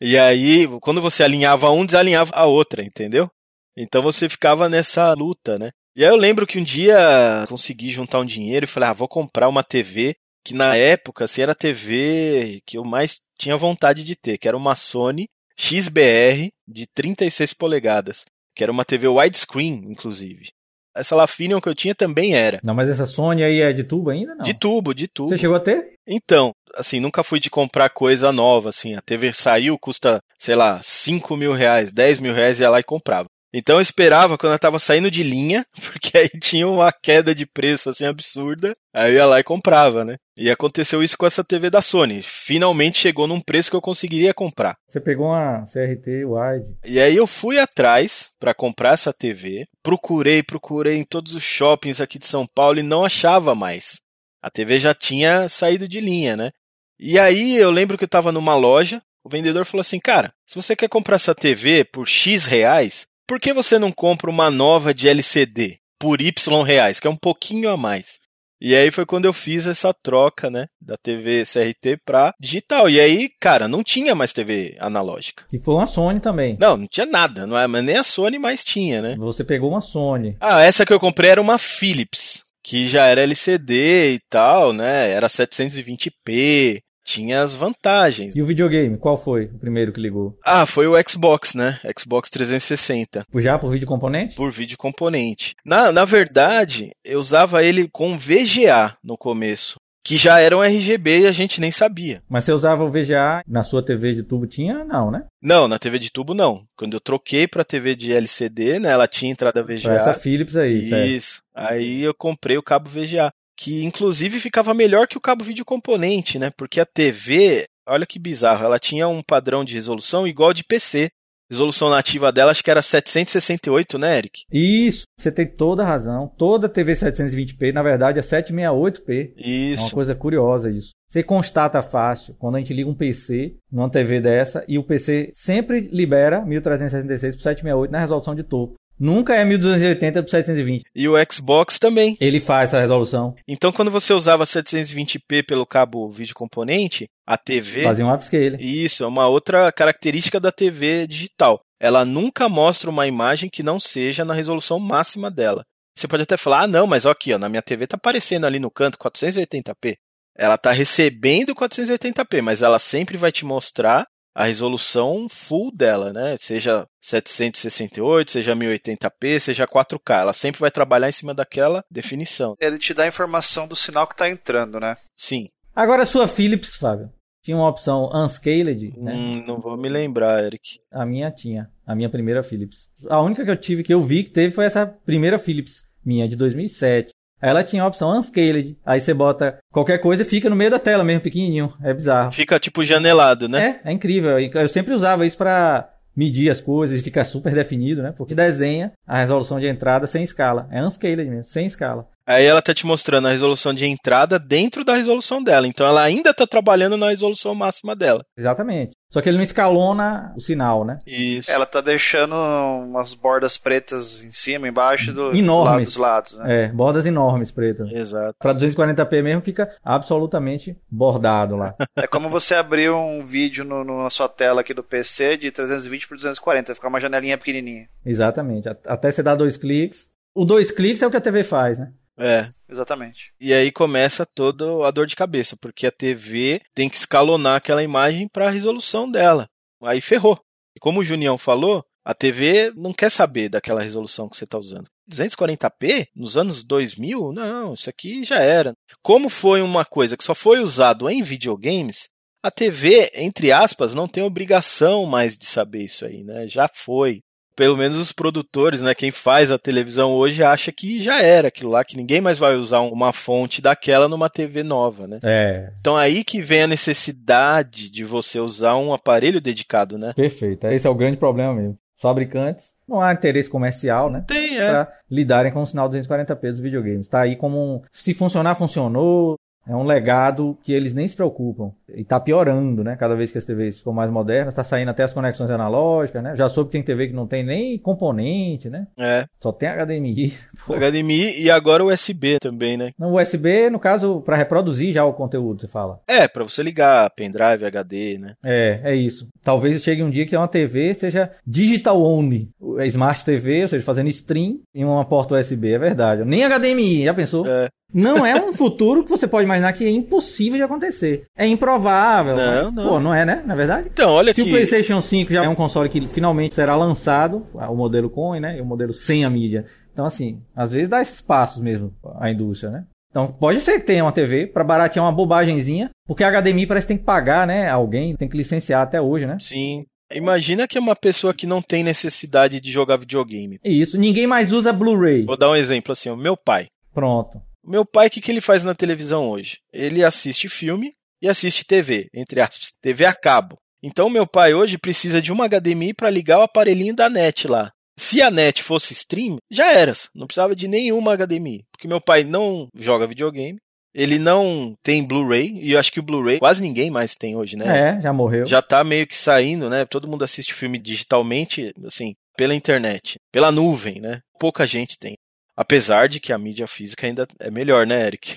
E 0.00 0.16
aí, 0.16 0.66
quando 0.80 1.02
você 1.02 1.22
alinhava 1.22 1.70
um, 1.70 1.84
desalinhava 1.84 2.34
a 2.34 2.46
outra, 2.46 2.82
entendeu? 2.82 3.28
Então 3.76 4.00
você 4.00 4.26
ficava 4.26 4.70
nessa 4.70 5.12
luta, 5.12 5.58
né? 5.58 5.70
E 5.94 6.02
aí 6.02 6.10
eu 6.10 6.16
lembro 6.16 6.46
que 6.46 6.58
um 6.58 6.64
dia 6.64 7.44
consegui 7.46 7.90
juntar 7.90 8.20
um 8.20 8.24
dinheiro 8.24 8.64
e 8.64 8.66
falei, 8.66 8.88
ah, 8.88 8.94
vou 8.94 9.06
comprar 9.06 9.50
uma 9.50 9.62
TV 9.62 10.14
que 10.42 10.54
na 10.54 10.74
época 10.74 11.24
assim, 11.24 11.42
era 11.42 11.52
a 11.52 11.54
TV 11.54 12.62
que 12.66 12.78
eu 12.78 12.84
mais 12.84 13.20
tinha 13.38 13.54
vontade 13.54 14.02
de 14.02 14.16
ter, 14.16 14.38
que 14.38 14.48
era 14.48 14.56
uma 14.56 14.74
Sony 14.74 15.28
XBR 15.54 16.48
de 16.66 16.86
36 16.86 17.52
polegadas, 17.52 18.24
que 18.56 18.62
era 18.62 18.72
uma 18.72 18.86
TV 18.86 19.08
widescreen, 19.08 19.84
inclusive. 19.90 20.48
Essa 20.96 21.14
Lafinion 21.14 21.60
que 21.60 21.68
eu 21.68 21.74
tinha 21.74 21.94
também 21.94 22.34
era. 22.34 22.60
Não, 22.62 22.74
mas 22.74 22.88
essa 22.88 23.04
Sony 23.04 23.42
aí 23.42 23.60
é 23.60 23.74
de 23.74 23.84
tubo 23.84 24.08
ainda? 24.08 24.34
Não. 24.34 24.42
De 24.42 24.54
tubo, 24.54 24.94
de 24.94 25.06
tubo. 25.06 25.28
Você 25.28 25.38
chegou 25.38 25.56
a 25.56 25.60
ter? 25.60 25.98
Então, 26.06 26.54
assim, 26.76 27.00
nunca 27.00 27.22
fui 27.22 27.40
de 27.40 27.50
comprar 27.50 27.90
coisa 27.90 28.32
nova, 28.32 28.68
assim. 28.68 28.94
A 28.94 29.00
TV 29.00 29.32
saiu, 29.32 29.78
custa, 29.78 30.20
sei 30.38 30.54
lá, 30.54 30.80
5 30.82 31.36
mil 31.36 31.52
reais, 31.52 31.92
10 31.92 32.20
mil 32.20 32.34
reais, 32.34 32.60
ia 32.60 32.70
lá 32.70 32.80
e 32.80 32.84
comprava. 32.84 33.26
Então 33.56 33.76
eu 33.76 33.80
esperava 33.80 34.36
quando 34.36 34.50
ela 34.50 34.58
tava 34.58 34.80
saindo 34.80 35.08
de 35.08 35.22
linha, 35.22 35.64
porque 35.80 36.18
aí 36.18 36.28
tinha 36.28 36.66
uma 36.66 36.90
queda 36.90 37.32
de 37.32 37.46
preço, 37.46 37.88
assim, 37.88 38.04
absurda. 38.04 38.74
Aí 38.92 39.12
eu 39.12 39.14
ia 39.14 39.26
lá 39.26 39.38
e 39.38 39.44
comprava, 39.44 40.04
né? 40.04 40.16
E 40.36 40.50
aconteceu 40.50 41.04
isso 41.04 41.16
com 41.16 41.24
essa 41.24 41.44
TV 41.44 41.70
da 41.70 41.80
Sony. 41.80 42.20
Finalmente 42.20 42.98
chegou 42.98 43.28
num 43.28 43.40
preço 43.40 43.70
que 43.70 43.76
eu 43.76 43.80
conseguiria 43.80 44.34
comprar. 44.34 44.74
Você 44.88 45.00
pegou 45.00 45.28
uma 45.28 45.62
CRT 45.62 46.24
wide. 46.24 46.66
E 46.84 46.98
aí 46.98 47.14
eu 47.14 47.28
fui 47.28 47.60
atrás 47.60 48.28
para 48.40 48.52
comprar 48.52 48.94
essa 48.94 49.12
TV, 49.12 49.66
procurei, 49.84 50.42
procurei 50.42 50.96
em 50.96 51.04
todos 51.04 51.36
os 51.36 51.44
shoppings 51.44 52.00
aqui 52.00 52.18
de 52.18 52.26
São 52.26 52.44
Paulo 52.52 52.80
e 52.80 52.82
não 52.82 53.04
achava 53.04 53.54
mais. 53.54 54.00
A 54.42 54.50
TV 54.50 54.78
já 54.78 54.92
tinha 54.92 55.48
saído 55.48 55.86
de 55.86 56.00
linha, 56.00 56.36
né? 56.36 56.50
E 56.98 57.18
aí 57.18 57.56
eu 57.56 57.70
lembro 57.70 57.96
que 57.98 58.04
eu 58.04 58.06
estava 58.06 58.32
numa 58.32 58.54
loja, 58.54 59.02
o 59.24 59.28
vendedor 59.28 59.64
falou 59.64 59.80
assim: 59.80 59.98
"Cara, 59.98 60.32
se 60.46 60.56
você 60.56 60.76
quer 60.76 60.88
comprar 60.88 61.16
essa 61.16 61.34
TV 61.34 61.84
por 61.84 62.06
X 62.06 62.46
reais, 62.46 63.06
por 63.26 63.40
que 63.40 63.52
você 63.52 63.78
não 63.78 63.90
compra 63.90 64.30
uma 64.30 64.50
nova 64.50 64.92
de 64.92 65.08
LCD 65.08 65.78
por 65.98 66.20
Y 66.20 66.62
reais, 66.62 67.00
que 67.00 67.06
é 67.06 67.10
um 67.10 67.16
pouquinho 67.16 67.70
a 67.70 67.76
mais?" 67.76 68.18
E 68.60 68.74
aí 68.74 68.90
foi 68.90 69.04
quando 69.04 69.26
eu 69.26 69.32
fiz 69.32 69.66
essa 69.66 69.92
troca, 69.92 70.48
né, 70.48 70.68
da 70.80 70.96
TV 70.96 71.44
CRT 71.44 71.98
pra 72.02 72.32
digital. 72.40 72.88
E 72.88 72.98
aí, 72.98 73.28
cara, 73.38 73.68
não 73.68 73.82
tinha 73.82 74.14
mais 74.14 74.32
TV 74.32 74.74
analógica. 74.78 75.44
E 75.52 75.58
foi 75.58 75.74
uma 75.74 75.86
Sony 75.86 76.18
também. 76.18 76.56
Não, 76.58 76.76
não 76.78 76.86
tinha 76.86 77.04
nada, 77.04 77.46
não 77.46 77.58
é, 77.58 77.66
mas 77.66 77.84
nem 77.84 77.96
a 77.96 78.02
Sony 78.02 78.38
mais 78.38 78.64
tinha, 78.64 79.02
né? 79.02 79.16
Você 79.18 79.44
pegou 79.44 79.70
uma 79.70 79.82
Sony. 79.82 80.36
Ah, 80.40 80.62
essa 80.62 80.86
que 80.86 80.92
eu 80.94 81.00
comprei 81.00 81.30
era 81.30 81.42
uma 81.42 81.58
Philips, 81.58 82.43
que 82.64 82.88
já 82.88 83.04
era 83.04 83.20
LCD 83.20 84.14
e 84.14 84.20
tal, 84.30 84.72
né? 84.72 85.10
Era 85.10 85.26
720p, 85.28 86.80
tinha 87.04 87.42
as 87.42 87.54
vantagens. 87.54 88.34
E 88.34 88.40
o 88.40 88.46
videogame, 88.46 88.96
qual 88.96 89.16
foi 89.18 89.44
o 89.44 89.58
primeiro 89.58 89.92
que 89.92 90.00
ligou? 90.00 90.36
Ah, 90.42 90.64
foi 90.64 90.86
o 90.86 90.94
Xbox, 91.06 91.54
né? 91.54 91.78
Xbox 91.96 92.30
360. 92.30 93.26
Já 93.36 93.58
por 93.58 93.70
vídeo 93.70 93.86
componente? 93.86 94.34
Por 94.34 94.50
vídeo 94.50 94.78
componente. 94.78 95.54
Na, 95.64 95.92
na 95.92 96.06
verdade, 96.06 96.90
eu 97.04 97.20
usava 97.20 97.62
ele 97.62 97.86
com 97.92 98.16
VGA 98.16 98.96
no 99.04 99.18
começo. 99.18 99.78
Que 100.04 100.18
já 100.18 100.38
era 100.38 100.56
um 100.56 100.62
RGB 100.62 101.20
e 101.20 101.26
a 101.26 101.32
gente 101.32 101.60
nem 101.62 101.70
sabia. 101.70 102.22
Mas 102.28 102.44
você 102.44 102.52
usava 102.52 102.84
o 102.84 102.90
VGA 102.90 103.42
na 103.48 103.62
sua 103.62 103.82
TV 103.82 104.14
de 104.14 104.22
tubo? 104.22 104.46
Tinha? 104.46 104.84
Não, 104.84 105.10
né? 105.10 105.24
Não, 105.42 105.66
na 105.66 105.78
TV 105.78 105.98
de 105.98 106.12
tubo 106.12 106.34
não. 106.34 106.66
Quando 106.76 106.94
eu 106.94 107.00
troquei 107.00 107.48
pra 107.48 107.64
TV 107.64 107.96
de 107.96 108.12
LCD, 108.12 108.78
né? 108.78 108.90
Ela 108.90 109.08
tinha 109.08 109.32
entrada 109.32 109.62
VGA. 109.62 109.84
Pra 109.84 109.94
essa 109.94 110.12
Philips 110.12 110.56
aí, 110.56 110.88
certo. 110.90 111.08
Isso. 111.08 111.42
Aí 111.54 112.02
eu 112.02 112.12
comprei 112.12 112.58
o 112.58 112.62
cabo 112.62 112.90
VGA 112.90 113.32
que 113.56 113.84
inclusive 113.84 114.40
ficava 114.40 114.74
melhor 114.74 115.06
que 115.06 115.16
o 115.16 115.20
cabo 115.20 115.44
vídeo 115.44 115.64
componente, 115.64 116.38
né? 116.38 116.50
Porque 116.56 116.80
a 116.80 116.84
TV, 116.84 117.66
olha 117.88 118.04
que 118.04 118.18
bizarro, 118.18 118.64
ela 118.64 118.78
tinha 118.78 119.08
um 119.08 119.22
padrão 119.22 119.64
de 119.64 119.74
resolução 119.74 120.26
igual 120.26 120.52
de 120.52 120.64
PC. 120.64 121.08
Resolução 121.54 121.88
nativa 121.88 122.32
dela 122.32 122.50
acho 122.50 122.64
que 122.64 122.70
era 122.70 122.82
768, 122.82 123.96
né, 123.96 124.18
Eric? 124.18 124.42
Isso, 124.52 125.04
você 125.16 125.30
tem 125.30 125.46
toda 125.46 125.84
a 125.84 125.86
razão. 125.86 126.30
Toda 126.36 126.68
TV 126.68 126.92
720p, 126.94 127.72
na 127.72 127.82
verdade, 127.82 128.18
é 128.18 128.22
768p. 128.22 129.32
Isso. 129.36 129.82
É 129.82 129.86
uma 129.86 129.92
coisa 129.92 130.14
curiosa 130.16 130.68
isso. 130.68 130.90
Você 131.08 131.22
constata 131.22 131.80
fácil 131.80 132.34
quando 132.40 132.56
a 132.56 132.58
gente 132.58 132.74
liga 132.74 132.90
um 132.90 132.94
PC 132.94 133.54
numa 133.70 133.88
TV 133.88 134.20
dessa 134.20 134.64
e 134.66 134.78
o 134.78 134.82
PC 134.82 135.30
sempre 135.32 135.88
libera 135.92 136.44
1366 136.44 137.36
por 137.36 137.42
768 137.42 137.90
na 137.92 138.00
resolução 138.00 138.34
de 138.34 138.42
topo. 138.42 138.74
Nunca 138.98 139.34
é 139.34 139.44
1280 139.44 140.22
por 140.22 140.30
720. 140.30 140.84
E 140.94 141.08
o 141.08 141.14
Xbox 141.30 141.78
também. 141.78 142.16
Ele 142.20 142.40
faz 142.40 142.70
essa 142.70 142.80
resolução. 142.80 143.34
Então, 143.46 143.72
quando 143.72 143.90
você 143.90 144.12
usava 144.12 144.44
720p 144.44 145.44
pelo 145.44 145.66
cabo 145.66 146.08
vídeo 146.08 146.34
componente, 146.34 147.08
a 147.26 147.36
TV. 147.36 147.82
Fazia 147.82 148.06
um 148.06 148.12
upscale. 148.12 148.56
Isso, 148.60 149.04
é 149.04 149.06
uma 149.06 149.26
outra 149.26 149.72
característica 149.72 150.38
da 150.38 150.52
TV 150.52 151.06
digital. 151.06 151.60
Ela 151.80 152.04
nunca 152.04 152.48
mostra 152.48 152.88
uma 152.88 153.06
imagem 153.06 153.50
que 153.50 153.62
não 153.62 153.80
seja 153.80 154.24
na 154.24 154.32
resolução 154.32 154.78
máxima 154.78 155.30
dela. 155.30 155.64
Você 155.96 156.08
pode 156.08 156.22
até 156.22 156.36
falar, 156.36 156.62
ah, 156.62 156.66
não, 156.66 156.86
mas 156.86 157.06
ó, 157.06 157.10
aqui, 157.10 157.32
ó, 157.32 157.38
na 157.38 157.48
minha 157.48 157.62
TV 157.62 157.86
tá 157.86 157.96
aparecendo 157.96 158.46
ali 158.46 158.58
no 158.58 158.70
canto 158.70 158.98
480p. 158.98 159.96
Ela 160.36 160.58
tá 160.58 160.72
recebendo 160.72 161.54
480p, 161.54 162.42
mas 162.42 162.62
ela 162.62 162.78
sempre 162.78 163.16
vai 163.16 163.30
te 163.30 163.44
mostrar 163.44 164.06
a 164.34 164.44
resolução 164.44 165.28
full 165.28 165.70
dela, 165.70 166.12
né? 166.12 166.36
Seja 166.38 166.86
768, 167.00 168.30
seja 168.30 168.56
1080p, 168.56 169.38
seja 169.38 169.66
4K. 169.66 170.20
Ela 170.22 170.32
sempre 170.32 170.60
vai 170.60 170.70
trabalhar 170.70 171.08
em 171.08 171.12
cima 171.12 171.32
daquela 171.32 171.84
definição. 171.90 172.56
Ele 172.60 172.78
te 172.78 172.92
dá 172.92 173.04
a 173.04 173.08
informação 173.08 173.68
do 173.68 173.76
sinal 173.76 174.06
que 174.06 174.14
está 174.14 174.28
entrando, 174.28 174.80
né? 174.80 174.96
Sim. 175.16 175.48
Agora 175.74 176.02
a 176.02 176.06
sua 176.06 176.26
Philips, 176.26 176.76
Fábio. 176.76 177.10
Tinha 177.42 177.56
uma 177.56 177.68
opção 177.68 178.10
unscaled, 178.14 178.94
né? 178.96 179.12
Hum, 179.12 179.44
não 179.46 179.60
vou 179.60 179.76
me 179.76 179.88
lembrar, 179.88 180.42
Eric. 180.42 180.80
A 180.90 181.04
minha 181.04 181.30
tinha. 181.30 181.70
A 181.86 181.94
minha 181.94 182.08
primeira 182.08 182.42
Philips. 182.42 182.90
A 183.06 183.20
única 183.20 183.44
que 183.44 183.50
eu 183.50 183.56
tive, 183.56 183.82
que 183.82 183.92
eu 183.92 184.02
vi 184.02 184.24
que 184.24 184.30
teve, 184.30 184.54
foi 184.54 184.64
essa 184.64 184.86
primeira 184.86 185.38
Philips 185.38 185.84
minha, 186.04 186.26
de 186.26 186.36
2007. 186.36 187.10
Aí 187.40 187.50
ela 187.50 187.64
tinha 187.64 187.82
a 187.82 187.86
opção 187.86 188.16
unscaled. 188.16 188.76
Aí 188.84 189.00
você 189.00 189.12
bota 189.12 189.58
qualquer 189.72 189.98
coisa 189.98 190.22
e 190.22 190.24
fica 190.26 190.48
no 190.48 190.56
meio 190.56 190.70
da 190.70 190.78
tela 190.78 191.04
mesmo, 191.04 191.22
pequenininho. 191.22 191.72
É 191.82 191.92
bizarro. 191.92 192.32
Fica 192.32 192.58
tipo 192.58 192.84
janelado, 192.84 193.48
né? 193.48 193.80
É, 193.84 193.90
é 193.90 193.92
incrível. 193.92 194.38
Eu 194.38 194.68
sempre 194.68 194.94
usava 194.94 195.26
isso 195.26 195.36
pra 195.36 195.90
medir 196.16 196.48
as 196.50 196.60
coisas 196.60 196.98
e 196.98 197.02
ficar 197.02 197.24
super 197.24 197.52
definido, 197.52 198.02
né? 198.02 198.14
Porque 198.16 198.34
desenha 198.34 198.92
a 199.06 199.18
resolução 199.18 199.58
de 199.58 199.66
entrada 199.66 200.06
sem 200.06 200.22
escala. 200.22 200.68
É 200.70 200.82
unscaled 200.82 201.28
mesmo, 201.28 201.46
sem 201.46 201.66
escala. 201.66 202.06
Aí 202.26 202.44
ela 202.44 202.62
tá 202.62 202.72
te 202.72 202.86
mostrando 202.86 203.28
a 203.28 203.30
resolução 203.30 203.74
de 203.74 203.84
entrada 203.84 204.38
dentro 204.38 204.82
da 204.82 204.94
resolução 204.94 205.42
dela. 205.42 205.66
Então 205.66 205.86
ela 205.86 206.02
ainda 206.02 206.32
tá 206.32 206.46
trabalhando 206.46 206.96
na 206.96 207.10
resolução 207.10 207.54
máxima 207.54 207.94
dela. 207.94 208.20
Exatamente. 208.38 208.92
Só 209.14 209.22
que 209.22 209.28
ele 209.28 209.36
não 209.36 209.44
escalona 209.44 210.32
o 210.36 210.40
sinal, 210.40 210.84
né? 210.84 210.98
Isso. 211.06 211.48
Ela 211.48 211.64
tá 211.64 211.80
deixando 211.80 212.34
umas 212.34 213.14
bordas 213.14 213.56
pretas 213.56 214.24
em 214.24 214.32
cima, 214.32 214.66
embaixo 214.66 215.12
do 215.12 215.32
enormes. 215.32 215.70
lado 215.70 215.84
dos 215.84 215.96
lados, 215.96 216.38
né? 216.38 216.64
É, 216.64 216.68
bordas 216.70 217.06
enormes 217.06 217.52
pretas. 217.52 217.92
Exato. 217.92 218.34
Pra 218.40 218.52
240p 218.52 219.22
mesmo 219.22 219.40
fica 219.40 219.70
absolutamente 219.84 220.76
bordado 220.90 221.54
lá. 221.54 221.72
É 221.96 222.08
como 222.08 222.28
você 222.28 222.56
abrir 222.56 222.90
um 222.90 223.24
vídeo 223.24 223.64
no, 223.64 223.84
no, 223.84 224.02
na 224.02 224.10
sua 224.10 224.28
tela 224.28 224.62
aqui 224.62 224.74
do 224.74 224.82
PC 224.82 225.36
de 225.36 225.52
320 225.52 226.08
por 226.08 226.16
240, 226.16 226.74
ficar 226.74 226.88
uma 226.88 227.00
janelinha 227.00 227.38
pequenininha. 227.38 227.88
Exatamente. 228.04 228.68
Até 228.68 229.12
você 229.12 229.22
dar 229.22 229.36
dois 229.36 229.56
cliques. 229.56 230.10
O 230.34 230.44
dois 230.44 230.72
cliques 230.72 231.02
é 231.02 231.06
o 231.06 231.10
que 231.10 231.16
a 231.16 231.20
TV 231.20 231.44
faz, 231.44 231.78
né? 231.78 231.92
É. 232.18 232.48
Exatamente. 232.74 233.32
E 233.40 233.54
aí 233.54 233.70
começa 233.70 234.26
toda 234.26 234.86
a 234.86 234.90
dor 234.90 235.06
de 235.06 235.14
cabeça, 235.14 235.56
porque 235.56 235.86
a 235.86 235.92
TV 235.92 236.60
tem 236.74 236.88
que 236.88 236.96
escalonar 236.96 237.56
aquela 237.56 237.82
imagem 237.82 238.26
para 238.28 238.48
a 238.48 238.50
resolução 238.50 239.08
dela. 239.08 239.48
Aí 239.82 240.00
ferrou. 240.00 240.38
E 240.76 240.80
como 240.80 241.00
o 241.00 241.04
Junião 241.04 241.38
falou, 241.38 241.84
a 242.04 242.12
TV 242.12 242.72
não 242.74 242.92
quer 242.92 243.10
saber 243.10 243.48
daquela 243.48 243.80
resolução 243.80 244.28
que 244.28 244.36
você 244.36 244.44
está 244.44 244.58
usando. 244.58 244.88
240p 245.08 246.08
nos 246.16 246.36
anos 246.36 246.64
2000? 246.64 247.32
Não, 247.32 247.74
isso 247.74 247.88
aqui 247.88 248.24
já 248.24 248.40
era. 248.40 248.72
Como 249.02 249.28
foi 249.28 249.62
uma 249.62 249.84
coisa 249.84 250.16
que 250.16 250.24
só 250.24 250.34
foi 250.34 250.58
usado 250.58 251.08
em 251.08 251.22
videogames, 251.22 252.08
a 252.42 252.50
TV, 252.50 253.10
entre 253.14 253.52
aspas, 253.52 253.94
não 253.94 254.08
tem 254.08 254.22
obrigação 254.22 255.06
mais 255.06 255.38
de 255.38 255.46
saber 255.46 255.84
isso 255.84 256.04
aí, 256.04 256.24
né? 256.24 256.48
Já 256.48 256.68
foi 256.68 257.22
pelo 257.54 257.76
menos 257.76 257.98
os 257.98 258.12
produtores, 258.12 258.80
né, 258.80 258.94
quem 258.94 259.10
faz 259.10 259.50
a 259.50 259.58
televisão 259.58 260.12
hoje 260.12 260.42
acha 260.42 260.72
que 260.72 261.00
já 261.00 261.22
era 261.22 261.48
aquilo 261.48 261.70
lá, 261.70 261.84
que 261.84 261.96
ninguém 261.96 262.20
mais 262.20 262.38
vai 262.38 262.56
usar 262.56 262.80
uma 262.80 263.12
fonte 263.12 263.62
daquela 263.62 264.08
numa 264.08 264.28
TV 264.28 264.62
nova, 264.62 265.06
né? 265.06 265.18
É. 265.22 265.72
Então 265.80 265.96
aí 265.96 266.24
que 266.24 266.40
vem 266.42 266.62
a 266.62 266.66
necessidade 266.66 267.90
de 267.90 268.04
você 268.04 268.40
usar 268.40 268.76
um 268.76 268.92
aparelho 268.92 269.40
dedicado, 269.40 269.98
né? 269.98 270.12
Perfeito. 270.14 270.66
Esse 270.66 270.86
é 270.86 270.90
o 270.90 270.94
grande 270.94 271.16
problema 271.16 271.54
mesmo. 271.54 271.78
Fabricantes 271.96 272.74
não 272.86 273.00
há 273.00 273.12
interesse 273.12 273.48
comercial, 273.48 274.10
né? 274.10 274.24
Tem, 274.26 274.58
é. 274.58 274.70
Pra 274.70 274.92
lidarem 275.10 275.52
com 275.52 275.62
o 275.62 275.66
sinal 275.66 275.88
240p 275.88 276.50
dos 276.50 276.60
videogames. 276.60 277.08
Tá 277.08 277.20
aí 277.20 277.36
como 277.36 277.58
um... 277.58 277.82
Se 277.92 278.12
funcionar, 278.12 278.54
funcionou. 278.54 279.36
É 279.66 279.74
um 279.74 279.84
legado 279.84 280.58
que 280.62 280.72
eles 280.72 280.92
nem 280.92 281.08
se 281.08 281.16
preocupam. 281.16 281.72
E 281.94 282.04
tá 282.04 282.20
piorando, 282.20 282.84
né? 282.84 282.96
Cada 282.96 283.14
vez 283.14 283.30
que 283.32 283.38
as 283.38 283.44
TVs 283.44 283.78
ficam 283.78 283.92
mais 283.92 284.10
modernas, 284.10 284.54
tá 284.54 284.64
saindo 284.64 284.90
até 284.90 285.02
as 285.02 285.12
conexões 285.12 285.50
analógicas, 285.50 286.22
né? 286.22 286.36
Já 286.36 286.48
soube 286.48 286.68
que 286.68 286.72
tem 286.72 286.82
TV 286.82 287.08
que 287.08 287.14
não 287.14 287.26
tem 287.26 287.44
nem 287.44 287.78
componente, 287.78 288.68
né? 288.68 288.86
É. 288.98 289.24
Só 289.40 289.52
tem 289.52 289.68
HDMI. 289.68 290.34
Pô. 290.66 290.74
HDMI 290.74 291.40
e 291.42 291.50
agora 291.50 291.84
USB 291.84 292.38
também, 292.40 292.76
né? 292.76 292.92
No 292.98 293.18
USB, 293.18 293.70
no 293.70 293.78
caso, 293.78 294.20
para 294.20 294.36
reproduzir 294.36 294.92
já 294.92 295.04
o 295.04 295.12
conteúdo, 295.12 295.60
você 295.60 295.68
fala. 295.68 296.00
É, 296.06 296.28
para 296.28 296.44
você 296.44 296.62
ligar 296.62 297.10
pendrive, 297.10 297.64
HD, 297.64 298.18
né? 298.18 298.34
É, 298.44 298.80
é 298.84 298.94
isso. 298.94 299.28
Talvez 299.42 299.82
chegue 299.82 300.02
um 300.02 300.10
dia 300.10 300.26
que 300.26 300.36
uma 300.36 300.48
TV 300.48 300.94
seja 300.94 301.30
digital 301.46 302.02
only. 302.02 302.50
Smart 302.86 303.24
TV, 303.24 303.62
ou 303.62 303.68
seja, 303.68 303.84
fazendo 303.84 304.08
stream 304.08 304.60
em 304.74 304.84
uma 304.84 305.04
porta 305.04 305.34
USB, 305.34 305.72
é 305.72 305.78
verdade. 305.78 306.24
Nem 306.24 306.44
HDMI, 306.44 307.04
já 307.04 307.14
pensou? 307.14 307.46
É. 307.46 307.68
Não 307.94 308.26
é 308.26 308.34
um 308.34 308.52
futuro 308.52 309.04
que 309.04 309.10
você 309.10 309.28
pode 309.28 309.44
imaginar 309.44 309.72
que 309.72 309.84
é 309.84 309.90
impossível 309.90 310.58
de 310.58 310.64
acontecer. 310.64 311.26
É 311.38 311.46
improvável. 311.46 312.34
Não, 312.34 312.56
mas, 312.56 312.72
não. 312.72 312.88
Pô, 312.88 312.98
não 312.98 313.14
é, 313.14 313.24
né? 313.24 313.44
Na 313.46 313.54
verdade. 313.54 313.88
Então, 313.92 314.10
olha 314.10 314.34
Se 314.34 314.42
que 314.42 314.48
o 314.48 314.50
PlayStation 314.50 315.00
5 315.00 315.32
já 315.32 315.44
é 315.44 315.48
um 315.48 315.54
console 315.54 315.88
que 315.88 316.04
finalmente 316.08 316.54
será 316.54 316.74
lançado, 316.74 317.46
o 317.54 317.74
modelo 317.74 318.10
com, 318.10 318.34
né? 318.34 318.58
E 318.58 318.60
o 318.60 318.64
modelo 318.64 318.92
sem 318.92 319.24
a 319.24 319.30
mídia. 319.30 319.64
Então, 319.92 320.04
assim, 320.04 320.42
às 320.56 320.72
vezes 320.72 320.88
dá 320.88 321.00
esses 321.00 321.20
passos 321.20 321.62
mesmo 321.62 321.94
à 322.18 322.28
indústria, 322.28 322.72
né? 322.72 322.84
Então, 323.10 323.28
pode 323.28 323.60
ser 323.60 323.78
que 323.78 323.86
tenha 323.86 324.04
uma 324.04 324.10
TV 324.10 324.48
para 324.48 324.64
baratear 324.64 325.04
uma 325.04 325.12
bobagemzinha, 325.12 325.90
porque 326.04 326.24
a 326.24 326.32
HDMI 326.32 326.66
parece 326.66 326.84
que 326.84 326.94
tem 326.94 326.98
que 326.98 327.04
pagar, 327.04 327.46
né? 327.46 327.68
Alguém 327.68 328.16
tem 328.16 328.28
que 328.28 328.36
licenciar 328.36 328.82
até 328.82 329.00
hoje, 329.00 329.24
né? 329.24 329.36
Sim. 329.38 329.84
Imagina 330.12 330.66
que 330.66 330.76
é 330.76 330.80
uma 330.80 330.96
pessoa 330.96 331.32
que 331.32 331.46
não 331.46 331.62
tem 331.62 331.84
necessidade 331.84 332.60
de 332.60 332.72
jogar 332.72 332.96
videogame. 332.96 333.60
Isso. 333.64 333.96
Ninguém 333.96 334.26
mais 334.26 334.52
usa 334.52 334.72
Blu-ray. 334.72 335.24
Vou 335.26 335.36
dar 335.36 335.50
um 335.50 335.56
exemplo 335.56 335.92
assim, 335.92 336.10
o 336.10 336.16
meu 336.16 336.36
pai. 336.36 336.66
Pronto. 336.92 337.40
Meu 337.66 337.84
pai, 337.84 338.08
o 338.08 338.10
que, 338.10 338.20
que 338.20 338.30
ele 338.30 338.40
faz 338.40 338.62
na 338.62 338.74
televisão 338.74 339.28
hoje? 339.30 339.58
Ele 339.72 340.04
assiste 340.04 340.48
filme 340.48 340.92
e 341.22 341.28
assiste 341.28 341.64
TV, 341.64 342.08
entre 342.12 342.40
aspas, 342.40 342.72
TV 342.80 343.06
a 343.06 343.14
cabo. 343.14 343.56
Então, 343.82 344.10
meu 344.10 344.26
pai 344.26 344.54
hoje 344.54 344.78
precisa 344.78 345.20
de 345.20 345.32
uma 345.32 345.48
HDMI 345.48 345.94
para 345.94 346.10
ligar 346.10 346.38
o 346.38 346.42
aparelhinho 346.42 346.94
da 346.94 347.08
net 347.08 347.48
lá. 347.48 347.70
Se 347.98 348.20
a 348.20 348.30
net 348.30 348.62
fosse 348.62 348.92
stream, 348.92 349.36
já 349.50 349.72
era. 349.72 349.92
Não 350.14 350.26
precisava 350.26 350.54
de 350.54 350.66
nenhuma 350.66 351.16
HDMI. 351.16 351.64
Porque 351.72 351.88
meu 351.88 352.00
pai 352.00 352.24
não 352.24 352.68
joga 352.76 353.06
videogame. 353.06 353.58
Ele 353.94 354.18
não 354.18 354.74
tem 354.82 355.06
Blu-ray, 355.06 355.52
e 355.62 355.72
eu 355.72 355.78
acho 355.78 355.92
que 355.92 356.00
o 356.00 356.02
Blu-ray 356.02 356.40
quase 356.40 356.60
ninguém 356.60 356.90
mais 356.90 357.14
tem 357.14 357.36
hoje, 357.36 357.56
né? 357.56 357.96
É, 357.96 358.00
já 358.00 358.12
morreu. 358.12 358.44
Já 358.44 358.60
tá 358.60 358.82
meio 358.82 359.06
que 359.06 359.16
saindo, 359.16 359.70
né? 359.70 359.84
Todo 359.84 360.08
mundo 360.08 360.24
assiste 360.24 360.52
filme 360.52 360.78
digitalmente, 360.78 361.72
assim, 361.86 362.12
pela 362.36 362.56
internet, 362.56 363.18
pela 363.32 363.52
nuvem, 363.52 364.00
né? 364.00 364.20
Pouca 364.40 364.66
gente 364.66 364.98
tem. 364.98 365.14
Apesar 365.56 366.08
de 366.08 366.20
que 366.20 366.32
a 366.32 366.38
mídia 366.38 366.66
física 366.66 367.06
ainda 367.06 367.26
é 367.38 367.50
melhor, 367.50 367.86
né, 367.86 368.06
Eric? 368.06 368.36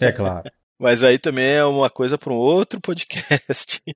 É 0.00 0.10
claro. 0.12 0.50
Mas 0.78 1.04
aí 1.04 1.18
também 1.18 1.52
é 1.52 1.64
uma 1.64 1.88
coisa 1.88 2.18
para 2.18 2.32
um 2.32 2.36
outro 2.36 2.80
podcast. 2.80 3.80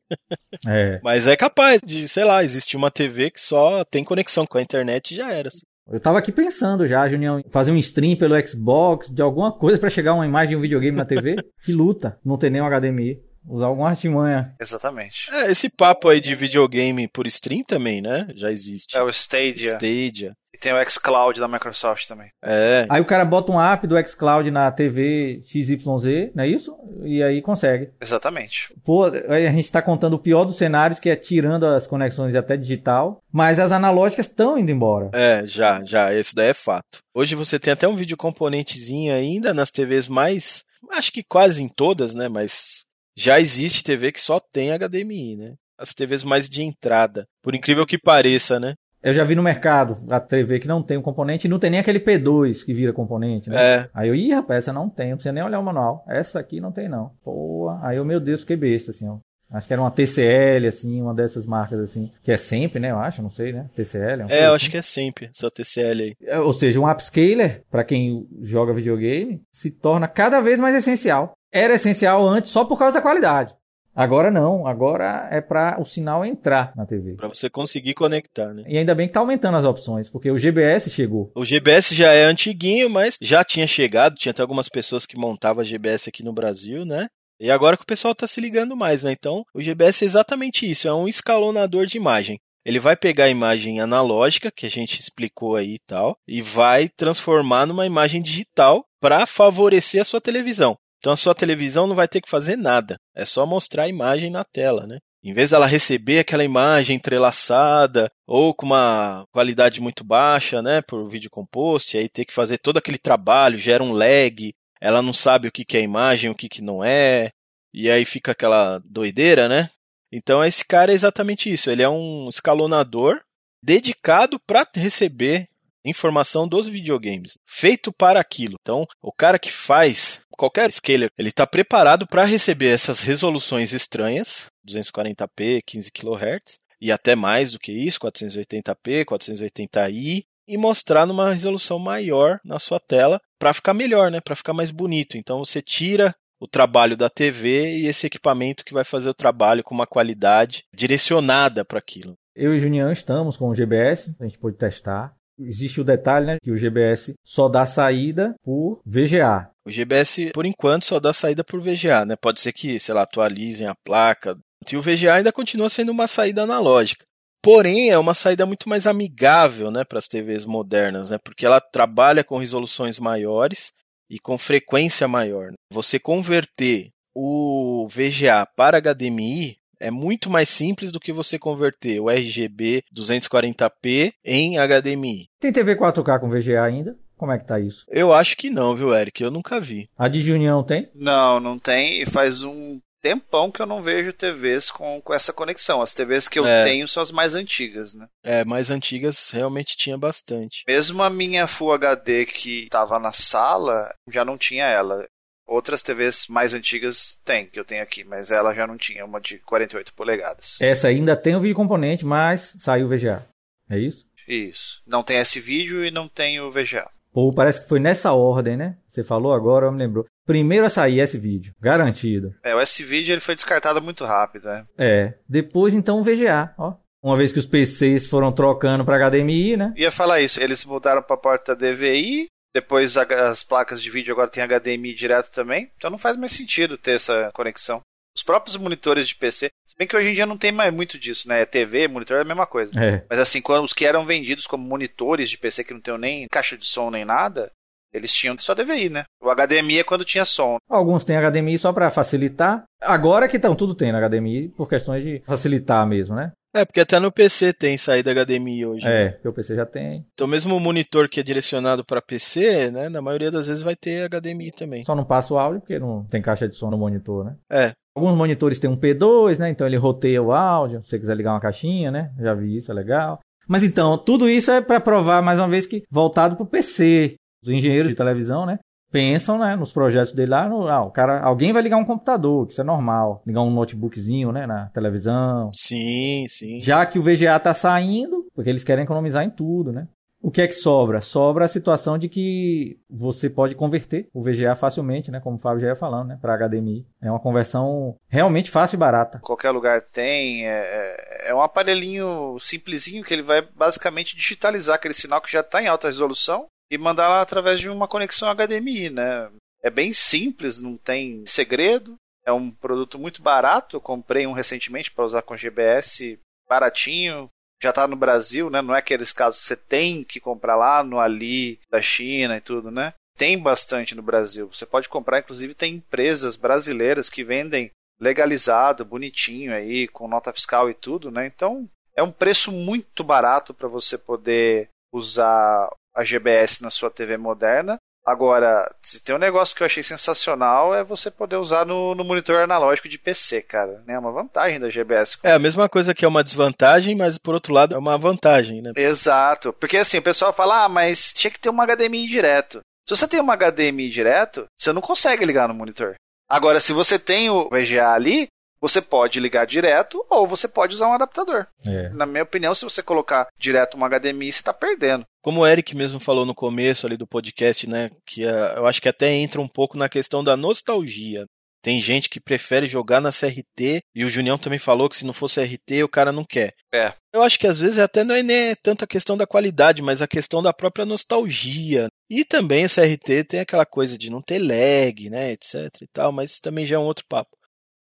É. 0.66 0.98
Mas 1.04 1.28
é 1.28 1.36
capaz 1.36 1.80
de, 1.84 2.08
sei 2.08 2.24
lá, 2.24 2.42
existir 2.42 2.76
uma 2.76 2.90
TV 2.90 3.30
que 3.30 3.40
só 3.40 3.84
tem 3.84 4.02
conexão 4.02 4.44
com 4.44 4.58
a 4.58 4.62
internet 4.62 5.12
e 5.12 5.16
já 5.16 5.32
era. 5.32 5.48
assim. 5.48 5.64
Eu 5.90 6.00
tava 6.00 6.18
aqui 6.18 6.32
pensando 6.32 6.86
já, 6.86 7.06
Junião, 7.08 7.40
fazer 7.48 7.70
um 7.70 7.76
stream 7.76 8.16
pelo 8.16 8.34
Xbox, 8.44 9.08
de 9.08 9.22
alguma 9.22 9.52
coisa 9.52 9.78
pra 9.78 9.88
chegar 9.88 10.14
uma 10.14 10.26
imagem 10.26 10.50
de 10.50 10.56
um 10.56 10.60
videogame 10.60 10.96
na 10.96 11.04
TV. 11.04 11.36
que 11.64 11.72
luta, 11.72 12.18
não 12.24 12.36
tem 12.36 12.50
nem 12.50 12.60
um 12.60 12.66
HDMI. 12.68 13.22
Usar 13.46 13.66
alguma 13.66 13.88
artimanha. 13.90 14.52
Exatamente. 14.60 15.32
É, 15.32 15.50
esse 15.50 15.70
papo 15.70 16.08
aí 16.08 16.20
de 16.20 16.34
videogame 16.34 17.06
por 17.06 17.26
stream 17.26 17.62
também, 17.62 18.02
né? 18.02 18.26
Já 18.34 18.50
existe. 18.50 18.96
É 18.96 19.02
o 19.02 19.08
Stadia. 19.08 19.74
Stadia. 19.74 20.36
Tem 20.60 20.72
o 20.72 20.90
xCloud 20.90 21.38
da 21.38 21.48
Microsoft 21.48 22.06
também. 22.06 22.30
É. 22.42 22.86
Aí 22.88 23.00
o 23.00 23.04
cara 23.04 23.24
bota 23.24 23.52
um 23.52 23.60
app 23.60 23.86
do 23.86 23.96
xCloud 24.06 24.50
na 24.50 24.70
TV 24.72 25.42
XYZ, 25.44 26.32
não 26.34 26.44
é 26.44 26.48
isso? 26.48 26.76
E 27.04 27.22
aí 27.22 27.40
consegue. 27.40 27.90
Exatamente. 28.00 28.74
Pô, 28.84 29.04
aí 29.04 29.46
a 29.46 29.52
gente 29.52 29.70
tá 29.70 29.80
contando 29.80 30.14
o 30.14 30.18
pior 30.18 30.44
dos 30.44 30.56
cenários, 30.56 30.98
que 30.98 31.10
é 31.10 31.16
tirando 31.16 31.64
as 31.64 31.86
conexões 31.86 32.34
até 32.34 32.56
digital, 32.56 33.20
mas 33.32 33.60
as 33.60 33.72
analógicas 33.72 34.26
estão 34.26 34.58
indo 34.58 34.70
embora. 34.70 35.10
É, 35.12 35.46
já, 35.46 35.82
já, 35.84 36.12
esse 36.12 36.34
daí 36.34 36.48
é 36.48 36.54
fato. 36.54 36.98
Hoje 37.14 37.34
você 37.34 37.58
tem 37.58 37.72
até 37.72 37.86
um 37.86 37.96
vídeo 37.96 38.16
componentezinho 38.16 39.14
ainda 39.14 39.54
nas 39.54 39.70
TVs 39.70 40.08
mais, 40.08 40.64
acho 40.90 41.12
que 41.12 41.22
quase 41.22 41.62
em 41.62 41.68
todas, 41.68 42.14
né, 42.14 42.28
mas 42.28 42.84
já 43.16 43.40
existe 43.40 43.82
TV 43.82 44.12
que 44.12 44.20
só 44.20 44.38
tem 44.38 44.70
HDMI, 44.70 45.36
né? 45.36 45.54
As 45.76 45.94
TVs 45.94 46.24
mais 46.24 46.48
de 46.48 46.62
entrada, 46.62 47.26
por 47.42 47.54
incrível 47.54 47.86
que 47.86 47.98
pareça, 47.98 48.58
né? 48.58 48.74
Eu 49.02 49.12
já 49.12 49.22
vi 49.24 49.34
no 49.34 49.42
mercado 49.42 49.96
a 50.10 50.18
TV 50.18 50.58
que 50.58 50.66
não 50.68 50.82
tem 50.82 50.96
um 50.96 51.02
componente 51.02 51.46
e 51.46 51.50
não 51.50 51.58
tem 51.58 51.70
nem 51.70 51.80
aquele 51.80 52.00
P2 52.00 52.64
que 52.64 52.74
vira 52.74 52.92
componente, 52.92 53.48
né? 53.48 53.56
É. 53.56 53.88
Aí 53.94 54.08
eu, 54.08 54.14
ih, 54.14 54.32
rapaz, 54.32 54.64
essa 54.64 54.72
não 54.72 54.88
tem, 54.88 55.10
não 55.10 55.16
precisa 55.16 55.32
nem 55.32 55.42
olhar 55.44 55.60
o 55.60 55.64
manual. 55.64 56.04
Essa 56.08 56.40
aqui 56.40 56.60
não 56.60 56.72
tem, 56.72 56.88
não. 56.88 57.12
Pô, 57.22 57.70
aí 57.82 57.96
eu, 57.96 58.04
meu 58.04 58.18
Deus, 58.20 58.40
fiquei 58.40 58.56
besta, 58.56 58.90
assim, 58.90 59.08
ó. 59.08 59.18
Acho 59.50 59.66
que 59.66 59.72
era 59.72 59.80
uma 59.80 59.90
TCL, 59.90 60.66
assim, 60.66 61.00
uma 61.00 61.14
dessas 61.14 61.46
marcas, 61.46 61.80
assim, 61.80 62.10
que 62.22 62.30
é 62.30 62.36
sempre, 62.36 62.78
né? 62.78 62.90
Eu 62.90 62.98
acho, 62.98 63.22
não 63.22 63.30
sei, 63.30 63.52
né? 63.52 63.66
TCL. 63.74 64.26
É, 64.28 64.46
eu 64.46 64.52
acho 64.52 64.70
que 64.70 64.76
é 64.76 64.82
sempre 64.82 65.30
essa 65.34 65.50
TCL 65.50 66.02
aí. 66.02 66.14
é. 66.26 66.38
Ou 66.38 66.52
seja, 66.52 66.78
um 66.78 66.86
upscaler, 66.90 67.62
para 67.70 67.82
quem 67.82 68.26
joga 68.42 68.74
videogame, 68.74 69.40
se 69.50 69.70
torna 69.70 70.06
cada 70.06 70.40
vez 70.40 70.60
mais 70.60 70.74
essencial. 70.74 71.32
Era 71.50 71.74
essencial 71.74 72.28
antes 72.28 72.50
só 72.50 72.62
por 72.64 72.78
causa 72.78 72.96
da 72.96 73.02
qualidade. 73.02 73.54
Agora 73.98 74.30
não, 74.30 74.64
agora 74.64 75.28
é 75.28 75.40
para 75.40 75.76
o 75.80 75.84
sinal 75.84 76.24
entrar 76.24 76.72
na 76.76 76.86
TV. 76.86 77.14
Pra 77.14 77.26
você 77.26 77.50
conseguir 77.50 77.94
conectar, 77.94 78.54
né? 78.54 78.62
E 78.68 78.78
ainda 78.78 78.94
bem 78.94 79.08
que 79.08 79.12
tá 79.12 79.18
aumentando 79.18 79.56
as 79.56 79.64
opções, 79.64 80.08
porque 80.08 80.30
o 80.30 80.38
GBS 80.38 80.88
chegou. 80.88 81.32
O 81.34 81.44
GBS 81.44 81.92
já 81.96 82.12
é 82.12 82.22
antiguinho, 82.22 82.88
mas 82.88 83.18
já 83.20 83.42
tinha 83.42 83.66
chegado, 83.66 84.14
tinha 84.14 84.30
até 84.30 84.40
algumas 84.40 84.68
pessoas 84.68 85.04
que 85.04 85.18
montavam 85.18 85.64
GBS 85.64 86.08
aqui 86.08 86.22
no 86.22 86.32
Brasil, 86.32 86.84
né? 86.84 87.08
E 87.40 87.50
agora 87.50 87.76
que 87.76 87.82
o 87.82 87.86
pessoal 87.86 88.14
tá 88.14 88.24
se 88.24 88.40
ligando 88.40 88.76
mais, 88.76 89.02
né? 89.02 89.10
Então, 89.10 89.42
o 89.52 89.60
GBS 89.60 90.04
é 90.04 90.06
exatamente 90.06 90.70
isso, 90.70 90.86
é 90.86 90.94
um 90.94 91.08
escalonador 91.08 91.84
de 91.84 91.96
imagem. 91.96 92.38
Ele 92.64 92.78
vai 92.78 92.94
pegar 92.94 93.24
a 93.24 93.30
imagem 93.30 93.80
analógica, 93.80 94.52
que 94.54 94.64
a 94.64 94.70
gente 94.70 95.00
explicou 95.00 95.56
aí 95.56 95.74
e 95.74 95.80
tal, 95.88 96.16
e 96.28 96.40
vai 96.40 96.88
transformar 96.88 97.66
numa 97.66 97.84
imagem 97.84 98.22
digital 98.22 98.84
para 99.00 99.26
favorecer 99.26 100.00
a 100.00 100.04
sua 100.04 100.20
televisão. 100.20 100.76
Então 100.98 101.12
a 101.12 101.16
sua 101.16 101.34
televisão 101.34 101.86
não 101.86 101.94
vai 101.94 102.08
ter 102.08 102.20
que 102.20 102.28
fazer 102.28 102.56
nada, 102.56 102.96
é 103.14 103.24
só 103.24 103.46
mostrar 103.46 103.84
a 103.84 103.88
imagem 103.88 104.30
na 104.30 104.44
tela, 104.44 104.86
né? 104.86 104.98
Em 105.22 105.34
vez 105.34 105.50
dela 105.50 105.66
receber 105.66 106.20
aquela 106.20 106.44
imagem 106.44 106.96
entrelaçada 106.96 108.08
ou 108.26 108.54
com 108.54 108.66
uma 108.66 109.24
qualidade 109.32 109.80
muito 109.80 110.04
baixa, 110.04 110.62
né, 110.62 110.80
por 110.80 111.08
vídeo 111.08 111.28
composto, 111.30 111.96
e 111.96 111.98
aí 111.98 112.08
ter 112.08 112.24
que 112.24 112.32
fazer 112.32 112.58
todo 112.58 112.78
aquele 112.78 112.98
trabalho, 112.98 113.58
gera 113.58 113.82
um 113.82 113.92
lag, 113.92 114.52
ela 114.80 115.02
não 115.02 115.12
sabe 115.12 115.48
o 115.48 115.52
que 115.52 115.64
que 115.64 115.76
é 115.76 115.80
imagem, 115.80 116.30
o 116.30 116.34
que 116.34 116.48
que 116.48 116.62
não 116.62 116.84
é, 116.84 117.30
e 117.74 117.90
aí 117.90 118.04
fica 118.04 118.32
aquela 118.32 118.80
doideira, 118.84 119.48
né? 119.48 119.70
Então 120.12 120.44
esse 120.44 120.64
cara 120.64 120.92
é 120.92 120.94
exatamente 120.94 121.52
isso, 121.52 121.70
ele 121.70 121.82
é 121.82 121.88
um 121.88 122.28
escalonador 122.28 123.20
dedicado 123.62 124.38
para 124.46 124.66
receber 124.74 125.48
informação 125.84 126.46
dos 126.46 126.68
videogames, 126.68 127.38
feito 127.46 127.92
para 127.92 128.20
aquilo. 128.20 128.56
Então, 128.60 128.86
o 129.02 129.12
cara 129.12 129.38
que 129.38 129.50
faz 129.50 130.20
qualquer 130.30 130.70
scaler, 130.72 131.10
ele 131.18 131.30
está 131.30 131.46
preparado 131.46 132.06
para 132.06 132.24
receber 132.24 132.68
essas 132.68 133.02
resoluções 133.02 133.72
estranhas, 133.72 134.46
240p, 134.66 135.62
15 135.66 135.90
kHz, 135.90 136.58
e 136.80 136.92
até 136.92 137.16
mais 137.16 137.52
do 137.52 137.58
que 137.58 137.72
isso, 137.72 137.98
480p, 138.00 139.04
480i, 139.04 140.24
e 140.48 140.56
mostrar 140.56 141.04
numa 141.04 141.32
resolução 141.32 141.78
maior 141.78 142.40
na 142.42 142.58
sua 142.58 142.80
tela 142.80 143.20
para 143.38 143.52
ficar 143.52 143.74
melhor, 143.74 144.10
né? 144.10 144.20
Para 144.20 144.34
ficar 144.34 144.54
mais 144.54 144.70
bonito. 144.70 145.18
Então 145.18 145.44
você 145.44 145.60
tira 145.60 146.14
o 146.40 146.48
trabalho 146.48 146.96
da 146.96 147.10
TV 147.10 147.78
e 147.78 147.86
esse 147.86 148.06
equipamento 148.06 148.64
que 148.64 148.72
vai 148.72 148.84
fazer 148.84 149.10
o 149.10 149.14
trabalho 149.14 149.62
com 149.62 149.74
uma 149.74 149.86
qualidade 149.86 150.64
direcionada 150.72 151.64
para 151.64 151.78
aquilo. 151.78 152.14
Eu 152.34 152.54
e 152.54 152.56
o 152.56 152.60
Junião 152.60 152.90
estamos 152.90 153.36
com 153.36 153.48
o 153.48 153.54
GBS, 153.54 154.14
a 154.18 154.24
gente 154.24 154.38
pode 154.38 154.56
testar. 154.56 155.17
Existe 155.38 155.80
o 155.80 155.84
detalhe, 155.84 156.26
né, 156.26 156.36
que 156.42 156.50
o 156.50 156.56
GBS 156.56 157.14
só 157.24 157.48
dá 157.48 157.64
saída 157.64 158.34
por 158.42 158.80
VGA. 158.84 159.50
O 159.64 159.70
GBS, 159.70 160.30
por 160.32 160.46
enquanto, 160.46 160.84
só 160.84 160.98
dá 160.98 161.12
saída 161.12 161.44
por 161.44 161.60
VGA, 161.60 162.04
né? 162.04 162.16
Pode 162.16 162.40
ser 162.40 162.52
que, 162.52 162.80
sei 162.80 162.94
lá, 162.94 163.02
atualizem 163.02 163.66
a 163.66 163.74
placa. 163.84 164.36
E 164.70 164.76
o 164.76 164.82
VGA 164.82 165.14
ainda 165.14 165.32
continua 165.32 165.68
sendo 165.68 165.90
uma 165.90 166.06
saída 166.06 166.42
analógica. 166.42 167.04
Porém, 167.42 167.90
é 167.90 167.98
uma 167.98 168.14
saída 168.14 168.44
muito 168.44 168.68
mais 168.68 168.86
amigável, 168.86 169.70
né, 169.70 169.84
para 169.84 169.98
as 169.98 170.08
TVs 170.08 170.44
modernas, 170.44 171.10
né? 171.10 171.18
Porque 171.22 171.46
ela 171.46 171.60
trabalha 171.60 172.24
com 172.24 172.38
resoluções 172.38 172.98
maiores 172.98 173.72
e 174.10 174.18
com 174.18 174.36
frequência 174.36 175.06
maior. 175.06 175.52
Você 175.72 175.98
converter 175.98 176.90
o 177.14 177.86
VGA 177.88 178.46
para 178.56 178.80
HDMI 178.80 179.56
é 179.80 179.90
muito 179.90 180.28
mais 180.30 180.48
simples 180.48 180.90
do 180.92 181.00
que 181.00 181.12
você 181.12 181.38
converter 181.38 182.00
o 182.00 182.08
RGB 182.10 182.82
240p 182.94 184.12
em 184.24 184.56
HDMI. 184.58 185.28
Tem 185.40 185.52
TV 185.52 185.76
4K 185.76 186.20
com 186.20 186.28
VGA 186.30 186.62
ainda? 186.62 186.96
Como 187.16 187.32
é 187.32 187.38
que 187.38 187.46
tá 187.46 187.58
isso? 187.58 187.84
Eu 187.88 188.12
acho 188.12 188.36
que 188.36 188.48
não, 188.48 188.76
viu, 188.76 188.94
Eric? 188.94 189.22
Eu 189.22 189.30
nunca 189.30 189.60
vi. 189.60 189.88
A 189.98 190.06
de 190.08 190.20
Junião 190.20 190.62
tem? 190.62 190.88
Não, 190.94 191.40
não 191.40 191.58
tem. 191.58 192.00
E 192.00 192.06
faz 192.06 192.44
um 192.44 192.78
tempão 193.02 193.50
que 193.50 193.60
eu 193.60 193.66
não 193.66 193.82
vejo 193.82 194.12
TVs 194.12 194.70
com, 194.70 195.00
com 195.00 195.12
essa 195.12 195.32
conexão. 195.32 195.82
As 195.82 195.94
TVs 195.94 196.28
que 196.28 196.38
eu 196.38 196.46
É. 196.46 196.62
tenho 196.62 196.86
são 196.86 197.02
as 197.02 197.10
mais 197.10 197.34
antigas, 197.34 197.92
né? 197.92 198.06
É, 198.24 198.44
mais 198.44 198.70
antigas 198.70 199.30
realmente 199.32 199.76
tinha 199.76 199.98
bastante. 199.98 200.62
Mesmo 200.68 201.02
a 201.02 201.10
minha 201.10 201.46
Full 201.48 201.72
HD 201.72 202.24
que 202.26 202.64
estava 202.64 202.98
na 203.00 203.10
sala, 203.12 203.92
já 204.08 204.24
não 204.24 204.38
tinha 204.38 204.66
ela. 204.66 205.04
Outras 205.48 205.82
TVs 205.82 206.26
mais 206.28 206.52
antigas 206.52 207.18
tem, 207.24 207.46
que 207.46 207.58
eu 207.58 207.64
tenho 207.64 207.82
aqui, 207.82 208.04
mas 208.04 208.30
ela 208.30 208.52
já 208.52 208.66
não 208.66 208.76
tinha, 208.76 209.02
uma 209.02 209.18
de 209.18 209.38
48 209.38 209.94
polegadas. 209.94 210.58
Essa 210.60 210.88
ainda 210.88 211.16
tem 211.16 211.34
o 211.34 211.40
vídeo 211.40 211.56
componente, 211.56 212.04
mas 212.04 212.54
saiu 212.58 212.84
o 212.84 212.88
VGA. 212.90 213.26
É 213.70 213.78
isso? 213.78 214.06
Isso. 214.28 214.82
Não 214.86 215.02
tem 215.02 215.16
esse 215.16 215.40
vídeo 215.40 215.82
e 215.82 215.90
não 215.90 216.06
tem 216.06 216.38
o 216.38 216.50
VGA. 216.50 216.90
Ou 217.14 217.32
parece 217.32 217.62
que 217.62 217.68
foi 217.68 217.80
nessa 217.80 218.12
ordem, 218.12 218.58
né? 218.58 218.76
Você 218.86 219.02
falou 219.02 219.32
agora, 219.32 219.66
eu 219.66 219.72
me 219.72 219.78
lembrou. 219.78 220.04
Primeiro 220.26 220.66
a 220.66 220.68
sair 220.68 221.00
esse 221.00 221.18
vídeo, 221.18 221.54
garantido. 221.58 222.34
É, 222.42 222.54
o 222.54 222.60
S-Video 222.60 223.14
ele 223.14 223.20
foi 223.20 223.34
descartado 223.34 223.80
muito 223.80 224.04
rápido, 224.04 224.48
né? 224.48 224.66
É. 224.76 225.14
Depois 225.26 225.72
então 225.72 225.98
o 225.98 226.02
VGA, 226.02 226.52
ó. 226.58 226.74
Uma 227.02 227.16
vez 227.16 227.32
que 227.32 227.38
os 227.38 227.46
PCs 227.46 228.06
foram 228.06 228.30
trocando 228.32 228.84
para 228.84 229.08
HDMI, 229.08 229.56
né? 229.56 229.72
Ia 229.76 229.90
falar 229.90 230.20
isso, 230.20 230.42
eles 230.42 230.64
mudaram 230.64 231.02
para 231.02 231.14
a 231.14 231.18
porta 231.18 231.56
DVI, 231.56 232.26
depois 232.58 232.96
as 232.96 233.42
placas 233.42 233.80
de 233.80 233.90
vídeo 233.90 234.12
agora 234.12 234.28
tem 234.28 234.42
HDMI 234.42 234.92
direto 234.94 235.30
também, 235.30 235.70
então 235.76 235.90
não 235.90 235.98
faz 235.98 236.16
mais 236.16 236.32
sentido 236.32 236.76
ter 236.76 236.92
essa 236.92 237.30
conexão. 237.32 237.80
Os 238.16 238.22
próprios 238.22 238.56
monitores 238.56 239.06
de 239.06 239.14
PC, 239.14 239.48
se 239.64 239.76
bem 239.78 239.86
que 239.86 239.96
hoje 239.96 240.08
em 240.10 240.12
dia 240.12 240.26
não 240.26 240.36
tem 240.36 240.50
mais 240.50 240.74
muito 240.74 240.98
disso, 240.98 241.28
né? 241.28 241.44
TV, 241.44 241.86
monitor 241.86 242.18
é 242.18 242.22
a 242.22 242.24
mesma 242.24 242.46
coisa. 242.46 242.72
É. 242.76 243.04
Mas 243.08 243.20
assim, 243.20 243.40
quando 243.40 243.62
os 243.62 243.72
que 243.72 243.86
eram 243.86 244.04
vendidos 244.04 244.44
como 244.44 244.66
monitores 244.66 245.30
de 245.30 245.38
PC 245.38 245.62
que 245.62 245.72
não 245.72 245.80
tinham 245.80 245.96
nem 245.96 246.26
caixa 246.28 246.58
de 246.58 246.66
som 246.66 246.90
nem 246.90 247.04
nada, 247.04 247.52
eles 247.92 248.12
tinham 248.12 248.36
só 248.38 248.54
DVI, 248.54 248.90
né? 248.90 249.04
O 249.22 249.32
HDMI 249.32 249.78
é 249.78 249.84
quando 249.84 250.04
tinha 250.04 250.24
som. 250.24 250.56
Alguns 250.68 251.04
têm 251.04 251.16
HDMI 251.16 251.58
só 251.58 251.72
para 251.72 251.90
facilitar. 251.90 252.64
Agora 252.80 253.28
que 253.28 253.36
estão 253.36 253.54
tudo 253.54 253.74
tendo 253.74 253.98
HDMI 253.98 254.48
por 254.48 254.68
questões 254.68 255.04
de 255.04 255.22
facilitar 255.24 255.86
mesmo, 255.86 256.16
né? 256.16 256.32
É, 256.60 256.64
porque 256.64 256.80
até 256.80 256.98
no 256.98 257.12
PC 257.12 257.52
tem 257.52 257.76
saída 257.78 258.12
HDMI 258.12 258.66
hoje. 258.66 258.86
né? 258.86 259.04
É, 259.04 259.08
porque 259.10 259.28
o 259.28 259.32
PC 259.32 259.54
já 259.54 259.66
tem. 259.66 260.04
Então 260.14 260.26
mesmo 260.26 260.56
o 260.56 260.60
monitor 260.60 261.08
que 261.08 261.20
é 261.20 261.22
direcionado 261.22 261.84
para 261.84 262.02
PC, 262.02 262.70
né, 262.70 262.88
na 262.88 263.00
maioria 263.00 263.30
das 263.30 263.48
vezes 263.48 263.62
vai 263.62 263.76
ter 263.76 264.08
HDMI 264.08 264.52
também. 264.52 264.84
Só 264.84 264.94
não 264.94 265.04
passa 265.04 265.34
o 265.34 265.38
áudio 265.38 265.60
porque 265.60 265.78
não 265.78 266.04
tem 266.04 266.22
caixa 266.22 266.48
de 266.48 266.56
som 266.56 266.70
no 266.70 266.78
monitor, 266.78 267.24
né? 267.24 267.36
É, 267.50 267.72
Alguns 267.98 268.14
monitores 268.16 268.60
têm 268.60 268.70
um 268.70 268.76
P2, 268.76 269.38
né? 269.40 269.50
Então 269.50 269.66
ele 269.66 269.76
roteia 269.76 270.22
o 270.22 270.30
áudio. 270.30 270.80
Se 270.84 270.90
você 270.90 270.98
quiser 271.00 271.16
ligar 271.16 271.32
uma 271.32 271.40
caixinha, 271.40 271.90
né? 271.90 272.12
Já 272.20 272.32
vi 272.32 272.56
isso, 272.56 272.70
é 272.70 272.74
legal. 272.74 273.18
Mas 273.48 273.64
então, 273.64 273.98
tudo 273.98 274.28
isso 274.30 274.52
é 274.52 274.60
para 274.60 274.78
provar 274.80 275.20
mais 275.20 275.40
uma 275.40 275.48
vez 275.48 275.66
que 275.66 275.82
voltado 275.90 276.36
para 276.36 276.44
o 276.44 276.46
PC. 276.46 277.16
Os 277.42 277.48
engenheiros 277.48 277.88
de 277.88 277.96
televisão, 277.96 278.46
né? 278.46 278.58
Pensam, 278.90 279.38
né, 279.38 279.54
nos 279.54 279.72
projetos 279.72 280.12
dele 280.12 280.30
lá, 280.30 280.48
no, 280.48 280.66
ah, 280.66 280.82
o 280.84 280.90
cara, 280.90 281.20
alguém 281.20 281.52
vai 281.52 281.62
ligar 281.62 281.76
um 281.76 281.84
computador, 281.84 282.46
que 282.46 282.52
isso 282.52 282.60
é 282.60 282.64
normal, 282.64 283.22
ligar 283.26 283.42
um 283.42 283.50
notebookzinho, 283.50 284.32
né, 284.32 284.46
na 284.46 284.66
televisão. 284.70 285.50
sim, 285.54 286.26
sim. 286.28 286.58
Já 286.60 286.86
que 286.86 286.98
o 286.98 287.02
VGA 287.02 287.38
tá 287.38 287.52
saindo, 287.52 288.26
porque 288.34 288.48
eles 288.48 288.64
querem 288.64 288.84
economizar 288.84 289.24
em 289.24 289.30
tudo, 289.30 289.72
né? 289.72 289.86
O 290.20 290.28
O 290.28 290.30
que 290.30 290.42
é 290.42 290.48
que 290.48 290.54
sobra? 290.54 291.00
Sobra 291.00 291.44
a 291.44 291.48
situação 291.48 291.96
de 291.96 292.08
que 292.08 292.76
você 292.90 293.30
pode 293.30 293.54
converter 293.54 294.08
o 294.12 294.20
VGA 294.20 294.54
facilmente, 294.56 295.10
né? 295.10 295.20
Como 295.20 295.36
o 295.36 295.38
Fábio 295.38 295.60
já 295.60 295.68
ia 295.68 295.76
falando, 295.76 296.08
né? 296.08 296.18
Para 296.20 296.36
HDMI. 296.36 296.84
É 297.00 297.08
uma 297.10 297.20
conversão 297.20 297.94
realmente 298.08 298.50
fácil 298.50 298.76
e 298.76 298.78
barata. 298.78 299.20
Qualquer 299.20 299.50
lugar 299.52 299.80
tem. 299.80 300.44
É, 300.44 300.50
é, 300.50 301.30
é 301.30 301.34
um 301.34 301.40
aparelhinho 301.40 302.36
simplesinho 302.40 303.04
que 303.04 303.14
ele 303.14 303.22
vai 303.22 303.42
basicamente 303.42 304.16
digitalizar 304.16 304.74
aquele 304.74 304.94
sinal 304.94 305.20
que 305.20 305.30
já 305.30 305.40
está 305.40 305.62
em 305.62 305.68
alta 305.68 305.86
resolução 305.86 306.46
e 306.70 306.78
mandar 306.78 307.08
lá 307.08 307.20
através 307.20 307.60
de 307.60 307.70
uma 307.70 307.88
conexão 307.88 308.28
HDMI, 308.28 308.90
né? 308.90 309.30
É 309.62 309.70
bem 309.70 309.92
simples, 309.92 310.60
não 310.60 310.76
tem 310.76 311.24
segredo. 311.26 311.96
É 312.24 312.32
um 312.32 312.50
produto 312.50 312.98
muito 312.98 313.22
barato. 313.22 313.76
Eu 313.76 313.80
comprei 313.80 314.26
um 314.26 314.32
recentemente 314.32 314.90
para 314.90 315.04
usar 315.04 315.22
com 315.22 315.36
GBS, 315.36 316.18
baratinho. 316.48 317.28
Já 317.60 317.70
está 317.70 317.88
no 317.88 317.96
Brasil, 317.96 318.50
né? 318.50 318.62
Não 318.62 318.74
é 318.74 318.78
aqueles 318.78 319.12
casos 319.12 319.40
que 319.40 319.48
você 319.48 319.56
tem 319.56 320.04
que 320.04 320.20
comprar 320.20 320.54
lá 320.54 320.82
no 320.84 321.00
Ali 321.00 321.58
da 321.70 321.82
China 321.82 322.36
e 322.36 322.40
tudo, 322.40 322.70
né? 322.70 322.94
Tem 323.16 323.36
bastante 323.36 323.96
no 323.96 324.02
Brasil. 324.02 324.48
Você 324.52 324.64
pode 324.64 324.88
comprar, 324.88 325.18
inclusive 325.18 325.54
tem 325.54 325.74
empresas 325.74 326.36
brasileiras 326.36 327.10
que 327.10 327.24
vendem 327.24 327.70
legalizado, 328.00 328.84
bonitinho 328.84 329.52
aí, 329.52 329.88
com 329.88 330.06
nota 330.06 330.32
fiscal 330.32 330.70
e 330.70 330.74
tudo, 330.74 331.10
né? 331.10 331.26
Então 331.26 331.68
é 331.96 332.02
um 332.02 332.12
preço 332.12 332.52
muito 332.52 333.02
barato 333.02 333.52
para 333.52 333.66
você 333.66 333.98
poder 333.98 334.68
usar 334.92 335.68
a 335.98 336.04
GBS 336.04 336.60
na 336.60 336.70
sua 336.70 336.90
TV 336.90 337.16
moderna 337.16 337.78
Agora, 338.08 338.74
se 338.82 339.02
tem 339.02 339.14
um 339.14 339.18
negócio 339.18 339.54
que 339.54 339.62
eu 339.62 339.66
achei 339.66 339.82
sensacional 339.82 340.74
é 340.74 340.82
você 340.82 341.10
poder 341.10 341.36
usar 341.36 341.66
no, 341.66 341.94
no 341.94 342.02
monitor 342.02 342.36
analógico 342.36 342.88
de 342.88 342.96
PC, 342.96 343.42
cara. 343.42 343.84
É 343.86 343.98
uma 343.98 344.10
vantagem 344.10 344.58
da 344.58 344.70
GBS. 344.70 345.18
É 345.22 345.32
a 345.32 345.38
mesma 345.38 345.68
coisa 345.68 345.92
que 345.92 346.06
é 346.06 346.08
uma 346.08 346.24
desvantagem, 346.24 346.96
mas 346.96 347.18
por 347.18 347.34
outro 347.34 347.52
lado 347.52 347.74
é 347.74 347.78
uma 347.78 347.98
vantagem, 347.98 348.62
né? 348.62 348.72
Exato. 348.76 349.52
Porque 349.52 349.76
assim, 349.76 349.98
o 349.98 350.02
pessoal 350.02 350.32
fala, 350.32 350.64
ah, 350.64 350.68
mas 350.70 351.12
tinha 351.12 351.30
que 351.30 351.38
ter 351.38 351.50
uma 351.50 351.66
HDMI 351.66 352.06
direto. 352.06 352.60
Se 352.88 352.96
você 352.96 353.06
tem 353.06 353.20
uma 353.20 353.36
HDMI 353.36 353.90
direto, 353.90 354.46
você 354.58 354.72
não 354.72 354.80
consegue 354.80 355.26
ligar 355.26 355.46
no 355.46 355.52
monitor. 355.52 355.94
Agora, 356.30 356.60
se 356.60 356.72
você 356.72 356.98
tem 356.98 357.28
o 357.28 357.50
VGA 357.50 357.90
ali, 357.92 358.26
você 358.60 358.80
pode 358.80 359.20
ligar 359.20 359.46
direto 359.46 360.04
ou 360.10 360.26
você 360.26 360.48
pode 360.48 360.74
usar 360.74 360.88
um 360.88 360.94
adaptador. 360.94 361.46
É. 361.66 361.88
Na 361.90 362.06
minha 362.06 362.22
opinião, 362.22 362.54
se 362.54 362.64
você 362.64 362.82
colocar 362.82 363.28
direto 363.38 363.76
uma 363.76 363.88
HDMI, 363.88 364.32
você 364.32 364.40
está 364.40 364.52
perdendo. 364.52 365.04
Como 365.22 365.40
o 365.40 365.46
Eric 365.46 365.76
mesmo 365.76 366.00
falou 366.00 366.24
no 366.24 366.34
começo 366.34 366.86
ali 366.86 366.96
do 366.96 367.06
podcast, 367.06 367.68
né, 367.68 367.90
que 368.06 368.24
uh, 368.24 368.56
eu 368.56 368.66
acho 368.66 368.80
que 368.80 368.88
até 368.88 369.12
entra 369.12 369.40
um 369.40 369.48
pouco 369.48 369.76
na 369.76 369.88
questão 369.88 370.22
da 370.24 370.36
nostalgia. 370.36 371.26
Tem 371.62 371.80
gente 371.80 372.08
que 372.08 372.20
prefere 372.20 372.66
jogar 372.66 373.00
na 373.00 373.10
CRT 373.10 373.82
e 373.94 374.04
o 374.04 374.08
Junião 374.08 374.38
também 374.38 374.58
falou 374.58 374.88
que 374.88 374.96
se 374.96 375.04
não 375.04 375.12
fosse 375.12 375.42
RT 375.42 375.82
o 375.82 375.88
cara 375.88 376.12
não 376.12 376.24
quer. 376.24 376.54
É. 376.72 376.92
Eu 377.12 377.22
acho 377.22 377.38
que 377.38 377.46
às 377.46 377.58
vezes 377.58 377.78
até 377.78 378.04
não 378.04 378.14
é 378.14 378.22
nem 378.22 378.54
tanto 378.62 378.84
a 378.84 378.86
questão 378.86 379.16
da 379.16 379.26
qualidade, 379.26 379.82
mas 379.82 380.00
a 380.00 380.06
questão 380.06 380.40
da 380.42 380.52
própria 380.52 380.86
nostalgia. 380.86 381.88
E 382.08 382.24
também 382.24 382.64
o 382.64 382.68
CRT 382.68 383.24
tem 383.24 383.40
aquela 383.40 383.66
coisa 383.66 383.98
de 383.98 384.08
não 384.08 384.22
ter 384.22 384.38
lag, 384.38 385.10
né, 385.10 385.32
etc 385.32 385.82
e 385.82 385.86
tal, 385.92 386.12
mas 386.12 386.38
também 386.38 386.64
já 386.64 386.76
é 386.76 386.78
um 386.78 386.84
outro 386.84 387.04
papo. 387.08 387.36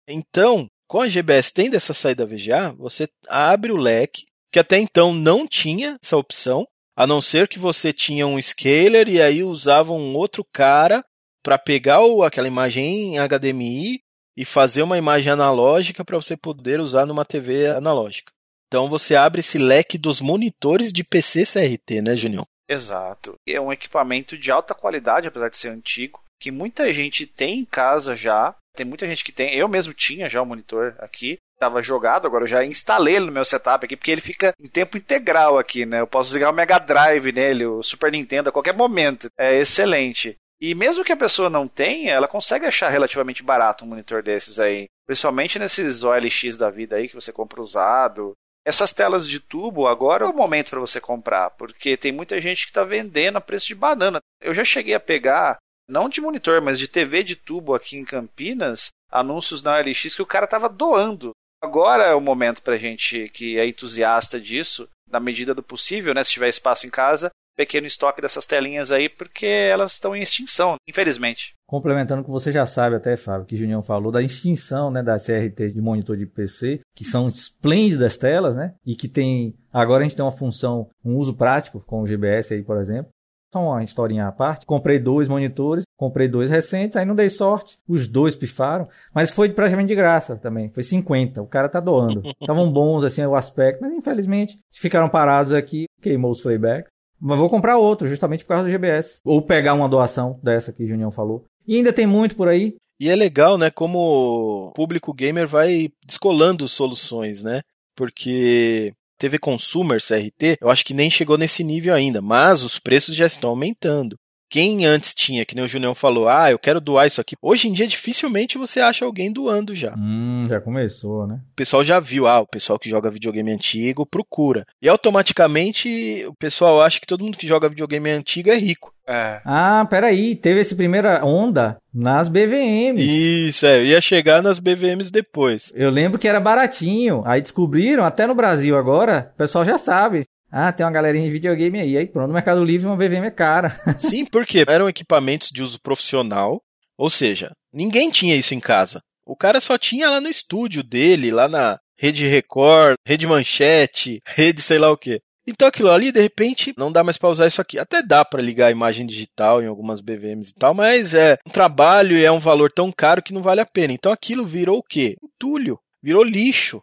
Então, 0.08 0.68
com 0.88 1.01
a 1.01 1.10
GBS 1.10 1.51
tendo 1.51 1.76
essa 1.76 1.93
saída 1.93 2.26
VGA, 2.26 2.74
você 2.78 3.08
abre 3.28 3.72
o 3.72 3.78
leque, 3.78 4.26
que 4.51 4.60
até 4.60 4.78
então 4.78 5.14
não 5.14 5.45
tinha 5.45 5.97
essa 6.01 6.16
opção, 6.16 6.66
a 6.95 7.05
não 7.05 7.20
ser 7.22 7.47
que 7.47 7.60
você 7.60 7.91
tinha 7.91 8.26
um 8.26 8.41
scaler 8.41 9.08
e 9.08 9.22
aí 9.22 9.43
usava 9.43 9.91
um 9.91 10.16
outro 10.16 10.43
cara 10.53 11.03
para 11.43 11.58
pegar 11.58 11.99
aquela 12.26 12.47
imagem 12.47 13.16
em 13.16 13.20
HDMI 13.20 13.99
e 14.36 14.45
fazer 14.45 14.82
uma 14.82 14.97
imagem 14.97 15.32
analógica 15.32 16.05
para 16.05 16.16
você 16.16 16.38
poder 16.38 16.80
usar 16.80 17.05
numa 17.05 17.26
TV 17.26 17.68
analógica. 17.68 18.32
Então 18.68 18.89
você 18.89 19.16
abre 19.16 19.39
esse 19.39 19.58
leque 19.58 19.97
dos 19.97 20.20
monitores 20.20 20.91
de 20.91 21.03
PC 21.03 21.43
CRT, 21.43 22.01
né, 22.01 22.16
Junião? 22.16 22.45
Exato. 22.70 23.36
É 23.47 23.60
um 23.60 23.72
equipamento 23.72 24.38
de 24.38 24.51
alta 24.51 24.74
qualidade, 24.76 25.28
apesar 25.28 25.49
de 25.49 25.58
ser 25.58 25.70
antigo, 25.70 26.20
que 26.40 26.52
muita 26.52 26.92
gente 26.94 27.26
tem 27.26 27.60
em 27.60 27.66
casa 27.66 28.16
já 28.16 28.56
tem 28.78 28.86
muita 28.86 29.08
gente 29.08 29.24
que 29.24 29.32
tem. 29.32 29.56
Eu 29.56 29.68
mesmo 29.68 29.92
tinha 29.92 30.30
já 30.30 30.40
o 30.40 30.44
um 30.44 30.48
monitor 30.48 30.96
aqui. 31.00 31.40
Tava 31.60 31.82
jogado, 31.82 32.28
agora 32.28 32.44
eu 32.44 32.48
já 32.48 32.64
instalei 32.64 33.16
ele 33.16 33.26
no 33.26 33.32
meu 33.32 33.44
setup 33.44 33.84
aqui, 33.84 33.98
porque 33.98 34.12
ele 34.12 34.22
fica 34.22 34.54
em 34.62 34.68
tempo 34.68 34.96
integral 34.96 35.58
aqui, 35.58 35.88
né? 35.88 36.00
Eu 36.00 36.06
posso 36.06 36.32
ligar 36.32 36.52
o 36.52 36.54
Mega 36.54 36.78
Drive 36.78 37.32
nele, 37.32 37.66
o 37.66 37.82
Super 37.82 38.12
Nintendo 38.12 38.50
a 38.50 38.52
qualquer 38.52 38.76
momento. 38.76 39.28
É 39.36 39.60
excelente. 39.60 40.36
E 40.62 40.76
mesmo 40.76 41.04
que 41.04 41.12
a 41.12 41.18
pessoa 41.18 41.50
não 41.50 41.68
tenha, 41.68 42.14
ela 42.14 42.28
consegue 42.28 42.68
achar 42.68 42.90
relativamente 42.90 43.42
barato 43.42 43.84
um 43.84 43.88
monitor 43.88 44.22
desses 44.22 44.60
aí. 44.60 44.86
Principalmente 45.08 45.58
nesses 45.58 46.04
OLX 46.04 46.56
da 46.58 46.70
vida 46.70 46.98
aí 46.98 47.08
que 47.08 47.16
você 47.16 47.34
compra 47.34 47.60
usado. 47.60 48.34
Essas 48.64 48.94
telas 48.94 49.28
de 49.28 49.40
tubo 49.40 49.88
agora 49.88 50.26
é 50.26 50.30
o 50.30 50.36
momento 50.36 50.70
para 50.70 50.80
você 50.80 51.02
comprar, 51.02 51.50
porque 51.52 51.98
tem 51.98 52.12
muita 52.12 52.40
gente 52.40 52.66
que 52.66 52.72
está 52.72 52.84
vendendo 52.84 53.38
a 53.38 53.42
preço 53.42 53.66
de 53.66 53.74
banana. 53.74 54.20
Eu 54.40 54.54
já 54.54 54.64
cheguei 54.64 54.94
a 54.94 55.00
pegar 55.00 55.58
não 55.88 56.10
de 56.10 56.22
monitor, 56.22 56.62
mas 56.62 56.78
de 56.78 56.88
TV 56.88 57.24
de 57.24 57.36
tubo 57.36 57.74
aqui 57.74 57.98
em 57.98 58.06
Campinas, 58.06 58.90
anúncios 59.10 59.64
na 59.64 59.78
OLX 59.78 60.16
que 60.16 60.22
o 60.22 60.26
cara 60.26 60.48
tava 60.48 60.68
doando. 60.68 61.32
Agora 61.62 62.04
é 62.04 62.14
o 62.14 62.22
momento 62.22 62.62
pra 62.62 62.78
gente 62.78 63.30
que 63.30 63.58
é 63.58 63.68
entusiasta 63.68 64.40
disso, 64.40 64.88
na 65.10 65.20
medida 65.20 65.56
do 65.56 65.64
possível, 65.64 66.14
né, 66.14 66.24
se 66.24 66.32
tiver 66.32 66.50
espaço 66.50 66.86
em 66.86 66.90
casa, 66.90 67.32
pequeno 67.58 67.88
estoque 67.88 68.22
dessas 68.22 68.46
telinhas 68.46 68.92
aí, 68.92 69.10
porque 69.10 69.48
elas 69.48 69.94
estão 69.94 70.16
em 70.16 70.22
extinção, 70.22 70.76
infelizmente. 70.88 71.54
Complementando 71.68 72.22
o 72.22 72.26
que 72.26 72.30
você 72.30 72.52
já 72.52 72.68
sabe 72.68 72.96
até, 72.96 73.18
Fábio, 73.18 73.48
que 73.48 73.56
o 73.56 73.58
Junião 73.58 73.82
falou 73.82 74.12
da 74.12 74.22
extinção, 74.22 74.92
né, 74.92 75.02
da 75.02 75.18
CRT 75.18 75.72
de 75.72 75.82
monitor 75.82 76.16
de 76.16 76.28
PC, 76.28 76.82
que 76.96 77.04
são 77.04 77.28
esplêndidas 77.28 78.18
telas, 78.18 78.56
né, 78.56 78.76
e 78.86 78.96
que 78.96 79.08
tem, 79.08 79.56
agora 79.74 80.02
a 80.02 80.04
gente 80.04 80.16
tem 80.16 80.24
uma 80.24 80.32
função, 80.32 80.90
um 81.04 81.16
uso 81.16 81.36
prático 81.36 81.82
com 81.82 82.04
o 82.04 82.08
GBS 82.08 82.54
aí, 82.54 82.62
por 82.62 82.78
exemplo, 82.80 83.10
só 83.54 83.62
uma 83.62 83.84
historinha 83.84 84.28
à 84.28 84.32
parte. 84.32 84.66
Comprei 84.66 85.00
dois 85.00 85.28
monitores, 85.28 85.84
comprei 85.98 86.28
dois 86.28 86.50
recentes, 86.50 86.98
aí 86.98 87.06
não 87.06 87.16
dei 87.16 87.30
sorte. 87.30 87.78
Os 87.88 88.08
dois 88.08 88.36
pifaram, 88.36 88.88
mas 89.14 89.32
foi 89.32 89.50
praticamente 89.50 89.89
de 89.89 89.95
graça 89.95 90.36
também. 90.36 90.70
Foi 90.70 90.84
50. 90.84 91.41
O 91.41 91.48
cara 91.48 91.70
tá 91.70 91.80
doando. 91.80 92.22
Estavam 92.41 92.72
bons 92.72 93.04
assim 93.04 93.24
o 93.26 93.36
aspecto, 93.36 93.82
mas 93.82 93.93
infelizmente 93.93 94.60
ficaram 94.72 95.10
parados 95.10 95.54
aqui, 95.54 95.86
queimou 96.02 96.32
os 96.32 96.41
playbacks. 96.41 96.91
Mas 97.20 97.38
vou 97.38 97.50
comprar 97.50 97.78
outro, 97.78 98.08
justamente 98.08 98.43
por 98.45 98.50
causa 98.50 98.66
do 98.66 98.70
GBS. 98.70 99.20
Ou 99.26 99.41
pegar 99.41 99.74
uma 99.74 99.89
doação 99.89 100.39
dessa 100.43 100.72
que 100.72 100.84
o 100.84 100.88
Junião 100.88 101.10
falou. 101.10 101.45
E 101.68 101.76
ainda 101.76 101.91
tem 101.91 102.06
muito 102.06 102.36
por 102.36 102.48
aí. 102.48 102.76
E 103.00 103.10
é 103.10 103.16
legal, 103.16 103.58
né, 103.58 103.70
como 103.70 104.68
o 104.68 104.72
público 104.72 105.14
gamer 105.14 105.48
vai 105.48 105.89
descolando 106.06 106.68
soluções, 106.68 107.43
né? 107.43 107.62
Porque 107.95 108.93
TV 109.18 109.39
Consumer 109.39 109.99
CRT, 109.99 110.57
eu 110.61 110.70
acho 110.70 110.86
que 110.86 110.93
nem 110.93 111.09
chegou 111.09 111.38
nesse 111.38 111.63
nível 111.63 111.93
ainda, 111.93 112.22
mas 112.22 112.63
os 112.63 112.80
preços 112.80 113.15
já 113.15 113.26
estão 113.26 113.49
aumentando. 113.49 114.18
Quem 114.50 114.86
antes 114.86 115.14
tinha, 115.14 115.45
que 115.45 115.56
nem 115.56 115.64
o 115.64 115.68
Julião 115.68 115.93
falou, 115.93 116.30
ah, 116.30 116.50
eu 116.50 116.60
quero 116.60 116.80
doar 116.80 117.06
isso 117.06 117.20
aqui. 117.20 117.36
Hoje 117.41 117.68
em 117.68 117.74
dia, 117.74 117.88
dificilmente 117.88 118.58
você 118.58 118.80
acha 118.80 119.04
alguém 119.04 119.32
doando 119.32 119.76
já. 119.76 119.93
Hum, 119.98 120.45
já 120.50 120.62
começou, 120.62 121.28
né? 121.28 121.39
O 121.52 121.56
pessoal 121.56 121.84
já 121.84 122.00
viu, 122.00 122.28
ah, 122.28 122.39
o 122.39 122.48
pessoal 122.48 122.80
que 122.80 122.89
joga 122.89 123.12
videogame 123.12 123.52
antigo 123.52 124.06
procura. 124.06 124.66
E 124.82 124.88
automaticamente 124.88 126.26
o 126.28 126.34
pessoal 126.34 126.82
acha 126.82 127.00
que 127.00 127.08
todo 127.08 127.24
mundo 127.24 127.38
que 127.38 127.48
joga 127.48 127.70
videogame 127.70 128.10
antigo 128.10 128.50
é 128.50 128.56
rico. 128.56 128.93
É. 129.08 129.39
Ah, 129.45 129.88
peraí, 129.89 130.36
teve 130.36 130.60
essa 130.60 130.76
primeira 130.76 131.24
onda 131.26 131.78
nas 131.93 132.28
BVMs. 132.28 133.48
Isso, 133.48 133.66
é, 133.66 133.84
ia 133.86 134.02
chegar 134.02 134.41
nas 134.41 134.60
BVMs 134.60 135.10
depois. 135.12 135.72
Eu 135.76 135.89
lembro 135.89 136.20
que 136.20 136.28
era 136.28 136.39
baratinho, 136.41 137.24
aí 137.26 137.41
descobriram, 137.41 138.04
até 138.04 138.28
no 138.28 138.36
Brasil 138.36 138.78
agora, 138.78 139.32
o 139.34 139.38
pessoal 139.38 139.64
já 139.64 139.78
sabe. 139.78 140.26
Ah, 140.52 140.72
tem 140.72 140.86
uma 140.86 140.91
galerinha 140.91 141.26
de 141.26 141.32
videogame 141.32 141.80
aí. 141.80 141.98
Aí 141.98 142.08
pronto, 142.08 142.28
no 142.28 142.34
Mercado 142.34 142.64
Livre 142.64 142.88
uma 142.88 142.95
BVM 142.95 143.26
é 143.26 143.32
cara. 143.32 143.80
Sim, 144.00 144.26
porque 144.26 144.64
eram 144.68 144.89
equipamentos 144.89 145.50
de 145.50 145.62
uso 145.62 145.80
profissional, 145.82 146.62
ou 146.98 147.10
seja, 147.10 147.52
ninguém 147.74 148.10
tinha 148.10 148.36
isso 148.36 148.54
em 148.54 148.60
casa. 148.60 149.02
O 149.26 149.36
cara 149.36 149.60
só 149.60 149.78
tinha 149.78 150.10
lá 150.10 150.22
no 150.22 150.30
estúdio 150.30 150.84
dele, 150.84 151.32
lá 151.32 151.50
na 151.50 151.78
Rede 152.00 152.26
Record, 152.26 152.95
Rede 153.06 153.28
Manchete, 153.28 154.22
Rede 154.26 154.62
sei 154.62 154.78
lá 154.80 154.89
o 154.91 154.98
quê. 154.98 155.20
Então 155.48 155.68
aquilo 155.68 155.89
ali, 155.89 156.12
de 156.12 156.22
repente, 156.22 156.74
não 156.78 156.91
dá 156.91 157.04
mais 157.04 157.18
para 157.18 157.30
usar 157.30 157.48
isso 157.48 157.62
aqui. 157.62 157.80
Até 157.80 158.02
dá 158.02 158.26
para 158.26 158.41
ligar 158.41 158.68
a 158.68 158.72
imagem 158.72 159.06
digital 159.06 159.64
em 159.64 159.66
algumas 159.66 160.02
BVMs 160.02 160.52
e 160.52 160.54
tal, 160.54 160.74
mas 160.74 161.14
é 161.14 161.38
um 161.48 161.50
trabalho 161.50 162.18
e 162.18 162.26
é 162.26 162.32
um 162.32 162.39
valor 162.39 162.70
tão 162.70 162.91
caro 162.91 163.24
que 163.24 163.34
não 163.34 163.41
vale 163.41 163.62
a 163.62 163.66
pena. 163.66 163.93
Então 163.93 164.12
aquilo 164.12 164.45
virou 164.45 164.80
o 164.80 164.84
quê? 164.84 165.16
Entulho, 165.24 165.80
virou 166.04 166.24
lixo. 166.24 166.82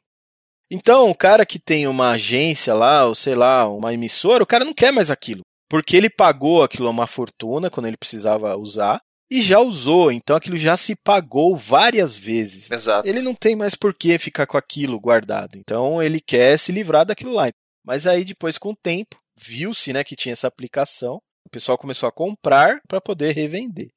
Então, 0.71 1.11
o 1.11 1.15
cara 1.15 1.45
que 1.45 1.59
tem 1.59 1.87
uma 1.87 2.13
agência 2.13 2.75
lá, 2.75 3.07
ou 3.07 3.15
sei 3.15 3.35
lá, 3.35 3.69
uma 3.69 3.93
emissora, 3.93 4.43
o 4.43 4.47
cara 4.47 4.65
não 4.65 4.75
quer 4.75 4.93
mais 4.93 5.11
aquilo. 5.11 5.43
Porque 5.69 5.97
ele 5.97 6.11
pagou 6.11 6.63
aquilo 6.63 6.91
uma 6.91 7.07
fortuna 7.07 7.71
quando 7.71 7.87
ele 7.87 7.97
precisava 7.97 8.57
usar 8.57 9.01
e 9.31 9.43
já 9.43 9.59
usou, 9.59 10.13
então 10.13 10.37
aquilo 10.37 10.57
já 10.57 10.77
se 10.77 10.95
pagou 10.95 11.57
várias 11.57 12.17
vezes. 12.17 12.71
Exato. 12.71 13.09
Ele 13.09 13.21
não 13.21 13.35
tem 13.35 13.57
mais 13.57 13.75
por 13.75 13.95
que 13.95 14.19
ficar 14.19 14.47
com 14.47 14.57
aquilo 14.57 15.01
guardado. 15.01 15.57
Então 15.57 16.03
ele 16.03 16.21
quer 16.21 16.59
se 16.59 16.71
livrar 16.71 17.07
daquilo 17.07 17.33
lá. 17.33 17.49
Mas 17.85 18.07
aí 18.07 18.25
depois 18.25 18.59
com 18.59 18.71
o 18.71 18.77
tempo, 18.77 19.17
viu-se, 19.41 19.93
né, 19.93 20.05
que 20.05 20.17
tinha 20.17 20.33
essa 20.33 20.47
aplicação, 20.47 21.19
o 21.45 21.51
pessoal 21.51 21.79
começou 21.79 22.09
a 22.09 22.13
comprar 22.13 22.81
para 22.89 23.01
poder 23.01 23.35
revender. 23.35 23.89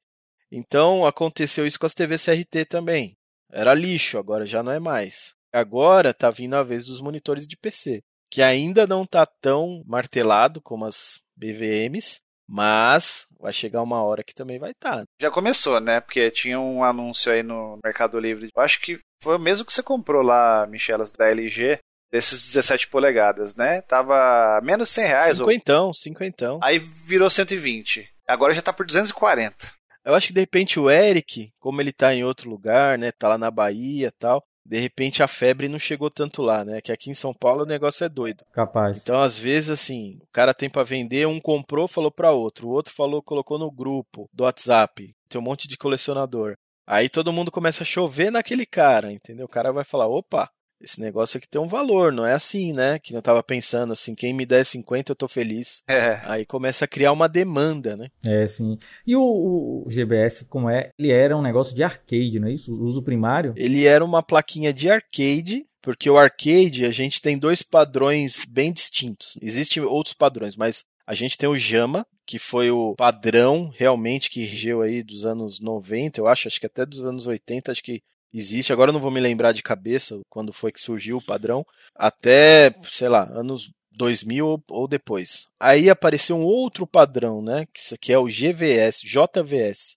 Então 0.50 1.06
aconteceu 1.06 1.66
isso 1.66 1.78
com 1.78 1.86
as 1.86 1.94
TVs 1.94 2.24
CRT 2.24 2.64
também. 2.64 3.14
Era 3.52 3.74
lixo, 3.74 4.18
agora 4.18 4.44
já 4.44 4.62
não 4.62 4.72
é 4.72 4.80
mais. 4.80 5.34
Agora 5.52 6.12
tá 6.12 6.30
vindo 6.30 6.54
a 6.54 6.62
vez 6.62 6.84
dos 6.84 7.00
monitores 7.00 7.46
de 7.46 7.56
PC, 7.56 8.02
que 8.30 8.42
ainda 8.42 8.86
não 8.86 9.06
tá 9.06 9.26
tão 9.26 9.82
martelado 9.86 10.60
como 10.60 10.84
as 10.84 11.20
BVMs, 11.36 12.20
mas 12.48 13.26
vai 13.38 13.52
chegar 13.52 13.82
uma 13.82 14.02
hora 14.02 14.24
que 14.24 14.34
também 14.34 14.58
vai 14.58 14.70
estar. 14.72 14.98
Tá. 14.98 15.04
Já 15.20 15.30
começou, 15.30 15.80
né? 15.80 16.00
Porque 16.00 16.30
tinha 16.30 16.58
um 16.58 16.82
anúncio 16.82 17.30
aí 17.32 17.42
no 17.42 17.78
Mercado 17.84 18.18
Livre. 18.18 18.48
Eu 18.54 18.62
acho 18.62 18.80
que 18.80 18.98
foi 19.22 19.36
o 19.36 19.40
mesmo 19.40 19.64
que 19.64 19.72
você 19.72 19.82
comprou 19.82 20.22
lá, 20.22 20.66
Michelas, 20.66 21.12
da 21.12 21.28
LG, 21.28 21.78
desses 22.10 22.46
17 22.46 22.88
polegadas, 22.88 23.54
né? 23.54 23.82
Tava 23.82 24.60
menos 24.62 24.88
100 24.90 25.06
reais. 25.06 25.38
Cinquentão, 25.38 25.86
ou... 25.88 25.94
cinquentão. 25.94 26.60
Aí 26.62 26.78
virou 26.78 27.28
120. 27.28 28.08
Agora 28.26 28.54
já 28.54 28.62
tá 28.62 28.72
por 28.72 28.86
240. 28.86 29.72
Eu 30.04 30.14
acho 30.14 30.28
que 30.28 30.32
de 30.32 30.40
repente 30.40 30.80
o 30.80 30.90
Eric, 30.90 31.50
como 31.58 31.82
ele 31.82 31.92
tá 31.92 32.14
em 32.14 32.24
outro 32.24 32.48
lugar, 32.48 32.98
né? 32.98 33.12
Tá 33.12 33.28
lá 33.28 33.36
na 33.36 33.50
Bahia 33.50 34.10
tal 34.18 34.42
de 34.68 34.78
repente 34.78 35.22
a 35.22 35.28
febre 35.28 35.66
não 35.66 35.78
chegou 35.78 36.10
tanto 36.10 36.42
lá, 36.42 36.62
né? 36.62 36.82
Que 36.82 36.92
aqui 36.92 37.10
em 37.10 37.14
São 37.14 37.32
Paulo 37.32 37.62
o 37.62 37.66
negócio 37.66 38.04
é 38.04 38.08
doido. 38.08 38.44
Capaz. 38.52 38.98
Então, 38.98 39.18
às 39.18 39.38
vezes, 39.38 39.70
assim, 39.70 40.18
o 40.20 40.26
cara 40.30 40.52
tem 40.52 40.68
para 40.68 40.82
vender, 40.84 41.26
um 41.26 41.40
comprou, 41.40 41.88
falou 41.88 42.10
para 42.10 42.32
outro, 42.32 42.68
o 42.68 42.70
outro 42.70 42.92
falou, 42.92 43.22
colocou 43.22 43.58
no 43.58 43.70
grupo 43.70 44.28
do 44.30 44.44
WhatsApp. 44.44 45.14
Tem 45.26 45.40
um 45.40 45.44
monte 45.44 45.66
de 45.66 45.78
colecionador. 45.78 46.54
Aí 46.86 47.08
todo 47.08 47.32
mundo 47.32 47.50
começa 47.50 47.82
a 47.82 47.86
chover 47.86 48.30
naquele 48.30 48.66
cara, 48.66 49.10
entendeu? 49.10 49.46
O 49.46 49.48
cara 49.48 49.72
vai 49.72 49.84
falar: 49.84 50.06
opa, 50.06 50.50
esse 50.80 51.00
negócio 51.00 51.38
aqui 51.38 51.48
tem 51.48 51.60
um 51.60 51.66
valor, 51.66 52.12
não 52.12 52.24
é 52.24 52.32
assim, 52.32 52.72
né? 52.72 52.98
Que 52.98 53.14
eu 53.14 53.22
tava 53.22 53.42
pensando 53.42 53.92
assim, 53.92 54.14
quem 54.14 54.32
me 54.32 54.46
der 54.46 54.64
50 54.64 55.12
eu 55.12 55.16
tô 55.16 55.28
feliz. 55.28 55.82
É. 55.88 56.20
Aí 56.24 56.46
começa 56.46 56.84
a 56.84 56.88
criar 56.88 57.12
uma 57.12 57.28
demanda, 57.28 57.96
né? 57.96 58.08
É, 58.24 58.46
sim. 58.46 58.78
E 59.06 59.16
o, 59.16 59.22
o, 59.22 59.90
GBS, 59.90 60.44
como 60.48 60.70
é? 60.70 60.90
Ele 60.98 61.10
era 61.10 61.36
um 61.36 61.42
negócio 61.42 61.74
de 61.74 61.82
arcade, 61.82 62.38
não 62.38 62.48
é 62.48 62.52
isso? 62.52 62.72
O 62.72 62.84
uso 62.84 63.02
primário? 63.02 63.54
Ele 63.56 63.86
era 63.86 64.04
uma 64.04 64.22
plaquinha 64.22 64.72
de 64.72 64.90
arcade, 64.90 65.66
porque 65.82 66.08
o 66.08 66.18
arcade 66.18 66.84
a 66.84 66.90
gente 66.90 67.20
tem 67.20 67.38
dois 67.38 67.62
padrões 67.62 68.44
bem 68.48 68.72
distintos. 68.72 69.36
Existem 69.42 69.82
outros 69.82 70.14
padrões, 70.14 70.56
mas 70.56 70.84
a 71.06 71.14
gente 71.14 71.38
tem 71.38 71.48
o 71.48 71.56
JAMA, 71.56 72.06
que 72.26 72.38
foi 72.38 72.70
o 72.70 72.94
padrão 72.94 73.72
realmente 73.74 74.28
que 74.28 74.44
regeu 74.44 74.82
aí 74.82 75.02
dos 75.02 75.24
anos 75.24 75.58
90, 75.58 76.20
eu 76.20 76.26
acho, 76.26 76.46
acho 76.46 76.60
que 76.60 76.66
até 76.66 76.84
dos 76.84 77.06
anos 77.06 77.26
80, 77.26 77.72
acho 77.72 77.82
que 77.82 78.02
existe, 78.32 78.72
agora 78.72 78.90
eu 78.90 78.92
não 78.92 79.00
vou 79.00 79.10
me 79.10 79.20
lembrar 79.20 79.52
de 79.52 79.62
cabeça 79.62 80.18
quando 80.28 80.52
foi 80.52 80.72
que 80.72 80.80
surgiu 80.80 81.18
o 81.18 81.24
padrão, 81.24 81.64
até, 81.94 82.74
sei 82.84 83.08
lá, 83.08 83.28
anos 83.32 83.70
2000 83.92 84.62
ou 84.70 84.88
depois. 84.88 85.46
Aí 85.58 85.90
apareceu 85.90 86.36
um 86.36 86.44
outro 86.44 86.86
padrão, 86.86 87.42
né, 87.42 87.66
que 88.00 88.12
é 88.12 88.18
o 88.18 88.26
GVS, 88.26 89.00
JVS. 89.02 89.96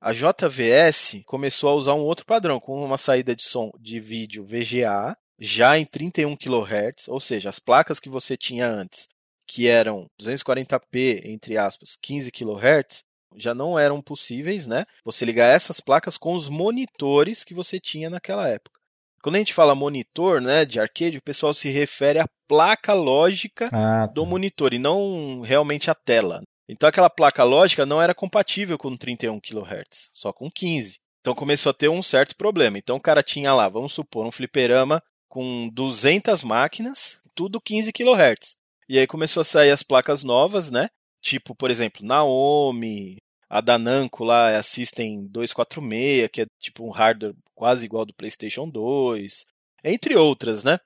A 0.00 0.12
JVS 0.12 1.22
começou 1.24 1.70
a 1.70 1.74
usar 1.74 1.94
um 1.94 2.04
outro 2.04 2.26
padrão, 2.26 2.60
com 2.60 2.82
uma 2.82 2.98
saída 2.98 3.34
de 3.34 3.42
som 3.42 3.70
de 3.80 3.98
vídeo 3.98 4.44
VGA, 4.44 5.16
já 5.38 5.78
em 5.78 5.84
31 5.84 6.36
kHz, 6.36 7.08
ou 7.08 7.20
seja, 7.20 7.48
as 7.48 7.58
placas 7.58 7.98
que 8.00 8.08
você 8.08 8.36
tinha 8.36 8.68
antes, 8.68 9.08
que 9.46 9.68
eram 9.68 10.06
240p, 10.20 11.22
entre 11.24 11.56
aspas, 11.56 11.96
15 12.00 12.30
kHz, 12.30 13.04
já 13.36 13.54
não 13.54 13.78
eram 13.78 14.00
possíveis, 14.00 14.66
né? 14.66 14.84
Você 15.04 15.24
ligar 15.24 15.48
essas 15.48 15.80
placas 15.80 16.16
com 16.16 16.34
os 16.34 16.48
monitores 16.48 17.44
que 17.44 17.54
você 17.54 17.78
tinha 17.78 18.10
naquela 18.10 18.48
época. 18.48 18.80
Quando 19.22 19.36
a 19.36 19.38
gente 19.38 19.54
fala 19.54 19.74
monitor, 19.74 20.40
né, 20.40 20.64
de 20.64 20.78
arcade, 20.78 21.18
o 21.18 21.22
pessoal 21.22 21.52
se 21.52 21.68
refere 21.68 22.18
à 22.18 22.28
placa 22.46 22.92
lógica 22.92 23.66
ah, 23.66 24.06
tá. 24.06 24.06
do 24.06 24.24
monitor 24.24 24.72
e 24.72 24.78
não 24.78 25.40
realmente 25.40 25.90
à 25.90 25.94
tela. 25.94 26.42
Então 26.68 26.88
aquela 26.88 27.10
placa 27.10 27.44
lógica 27.44 27.86
não 27.86 28.00
era 28.00 28.14
compatível 28.14 28.76
com 28.78 28.96
31 28.96 29.40
kHz, 29.40 30.10
só 30.12 30.32
com 30.32 30.50
15. 30.50 30.98
Então 31.20 31.34
começou 31.34 31.70
a 31.70 31.74
ter 31.74 31.88
um 31.88 32.02
certo 32.02 32.36
problema. 32.36 32.78
Então 32.78 32.96
o 32.96 33.00
cara 33.00 33.22
tinha 33.22 33.52
lá, 33.52 33.68
vamos 33.68 33.92
supor, 33.92 34.26
um 34.26 34.32
fliperama 34.32 35.02
com 35.28 35.68
200 35.72 36.44
máquinas, 36.44 37.18
tudo 37.34 37.60
15 37.60 37.92
kHz. 37.92 38.56
E 38.88 38.98
aí 38.98 39.06
começou 39.06 39.40
a 39.40 39.44
sair 39.44 39.70
as 39.70 39.82
placas 39.82 40.22
novas, 40.22 40.70
né? 40.70 40.88
Tipo, 41.20 41.54
por 41.54 41.70
exemplo, 41.70 42.06
Naomi, 42.06 43.16
a 43.48 43.60
da 43.60 43.78
Namco 43.78 44.24
lá 44.24 44.50
é 44.50 44.56
a 44.56 44.62
System 44.62 45.26
246, 45.28 46.28
que 46.30 46.42
é 46.42 46.46
tipo 46.60 46.84
um 46.84 46.90
hardware 46.90 47.34
quase 47.54 47.86
igual 47.86 48.04
do 48.04 48.14
PlayStation 48.14 48.68
2, 48.68 49.46
entre 49.84 50.16
outras, 50.16 50.64
né? 50.64 50.78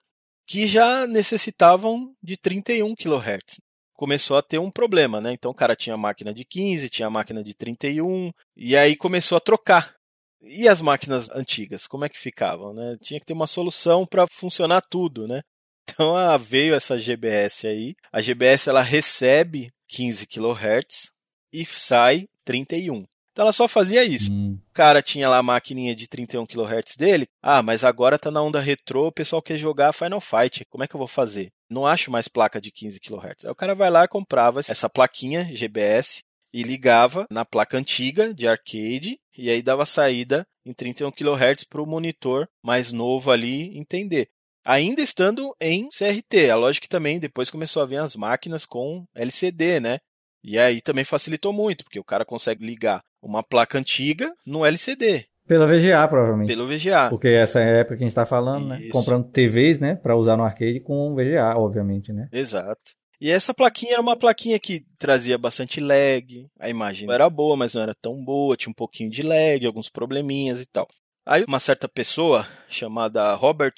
Que 0.47 0.67
já 0.67 1.07
necessitavam 1.07 2.15
de 2.23 2.37
31 2.37 2.95
kHz. 2.95 3.61
Começou 3.95 4.37
a 4.37 4.43
ter 4.43 4.59
um 4.59 4.71
problema, 4.71 5.21
né? 5.21 5.33
Então 5.33 5.51
o 5.51 5.55
cara 5.55 5.77
tinha 5.77 5.97
máquina 5.97 6.33
de 6.33 6.45
15, 6.45 6.89
tinha 6.89 7.11
máquina 7.11 7.43
de 7.43 7.55
31, 7.55 8.31
e 8.57 8.77
aí 8.77 8.97
começou 8.97 9.37
a 9.37 9.41
trocar. 9.41 9.95
E 10.43 10.67
as 10.69 10.81
máquinas 10.81 11.29
antigas, 11.31 11.87
como 11.87 12.05
é 12.05 12.09
que 12.09 12.19
ficavam, 12.19 12.73
né? 12.73 12.97
Tinha 13.01 13.21
que 13.21 13.27
ter 13.27 13.35
uma 13.35 13.47
solução 13.47 14.07
para 14.07 14.27
funcionar 14.27 14.83
tudo, 14.83 15.27
né? 15.27 15.43
Então 15.93 16.15
ah, 16.15 16.37
veio 16.37 16.73
essa 16.75 16.97
GBS 16.97 17.67
aí. 17.67 17.97
A 18.13 18.21
GBS 18.21 18.69
ela 18.69 18.81
recebe 18.81 19.73
15 19.89 20.25
kHz 20.25 21.11
e 21.53 21.67
sai 21.67 22.29
31. 22.45 23.05
Então 23.33 23.45
ela 23.45 23.53
só 23.53 23.69
fazia 23.69 24.05
isso. 24.05 24.31
Hum. 24.31 24.59
O 24.69 24.73
cara 24.73 25.01
tinha 25.01 25.29
lá 25.29 25.39
a 25.39 25.43
maquininha 25.43 25.95
de 25.95 26.09
31 26.09 26.47
kHz 26.47 26.97
dele. 26.97 27.27
Ah, 27.43 27.63
mas 27.63 27.85
agora 27.85 28.19
tá 28.19 28.31
na 28.31 28.43
onda 28.43 28.61
retrô, 28.61 29.07
o 29.07 29.13
pessoal 29.13 29.41
quer 29.41 29.57
jogar 29.57 29.93
Final 29.93 30.21
Fight. 30.21 30.65
Como 30.69 30.85
é 30.85 30.89
que 30.89 30.95
eu 30.95 30.99
vou 30.99 31.09
fazer? 31.09 31.51
Não 31.71 31.87
acho 31.87 32.11
mais 32.11 32.29
placa 32.29 32.61
de 32.61 32.73
15 32.73 32.99
kHz. 33.01 33.45
Aí 33.45 33.51
o 33.51 33.55
cara 33.55 33.75
vai 33.75 33.91
lá 33.91 34.05
e 34.05 34.09
comprava 34.09 34.61
essa 34.61 34.91
plaquinha 34.91 35.49
GBS 35.53 36.23
e 36.53 36.63
ligava 36.63 37.27
na 37.31 37.45
placa 37.45 37.79
antiga 37.79 38.35
de 38.35 38.49
arcade 38.49 39.19
e 39.37 39.49
aí 39.49 39.63
dava 39.63 39.87
saída 39.87 40.45
em 40.67 40.75
31 40.75 41.11
kHz 41.13 41.65
para 41.65 41.81
o 41.81 41.87
monitor 41.87 42.49
mais 42.63 42.93
novo 42.93 43.31
ali 43.31 43.77
entender. 43.79 44.29
Ainda 44.65 45.01
estando 45.01 45.55
em 45.61 45.89
CRT. 45.89 46.51
A 46.51 46.57
lógica 46.57 46.85
que 46.85 46.89
também 46.89 47.19
depois 47.19 47.49
começou 47.49 47.83
a 47.83 47.87
vir 47.87 47.97
as 47.97 48.15
máquinas 48.15 48.67
com 48.67 49.07
LCD, 49.15 49.81
né? 49.81 49.99
E 50.43 50.59
aí 50.59 50.81
também 50.81 51.05
facilitou 51.05 51.53
muito, 51.53 51.85
porque 51.85 52.01
o 52.01 52.05
cara 52.05 52.25
consegue 52.25 52.65
ligar 52.65 53.03
uma 53.23 53.43
placa 53.43 53.79
antiga 53.79 54.33
no 54.47 54.65
LCD. 54.65 55.27
Pela 55.47 55.67
VGA, 55.67 56.07
provavelmente. 56.09 56.47
Pelo 56.47 56.69
VGA. 56.69 57.11
Porque 57.11 57.29
essa 57.29 57.61
é 57.61 57.65
a 57.65 57.79
época 57.79 57.97
que 57.97 58.05
a 58.05 58.07
gente 58.07 58.13
está 58.13 58.25
falando, 58.25 58.69
né? 58.69 58.81
Isso. 58.83 58.93
Comprando 58.93 59.31
TVs, 59.31 59.81
né? 59.81 59.97
Para 59.97 60.17
usar 60.17 60.37
no 60.37 60.45
arcade 60.45 60.81
com 60.81 61.15
VGA, 61.15 61.57
obviamente, 61.57 62.13
né? 62.13 62.29
Exato. 62.33 62.93
E 63.21 63.31
essa 63.31 63.53
plaquinha 63.53 63.95
era 63.95 64.01
uma 64.01 64.17
plaquinha 64.17 64.59
que 64.59 64.83
trazia 64.99 65.37
bastante 65.37 65.79
lag, 65.79 66.47
a 66.59 66.71
imagem 66.71 67.11
era 67.11 67.29
boa, 67.29 67.55
mas 67.55 67.75
não 67.75 67.83
era 67.83 67.95
tão 67.95 68.25
boa, 68.25 68.57
tinha 68.57 68.71
um 68.71 68.75
pouquinho 68.75 69.11
de 69.11 69.23
lag, 69.23 69.67
alguns 69.67 69.91
probleminhas 69.91 70.63
e 70.63 70.67
tal. 70.67 70.89
Aí 71.27 71.45
uma 71.47 71.59
certa 71.59 71.87
pessoa, 71.87 72.47
chamada 72.67 73.35
Robert 73.35 73.75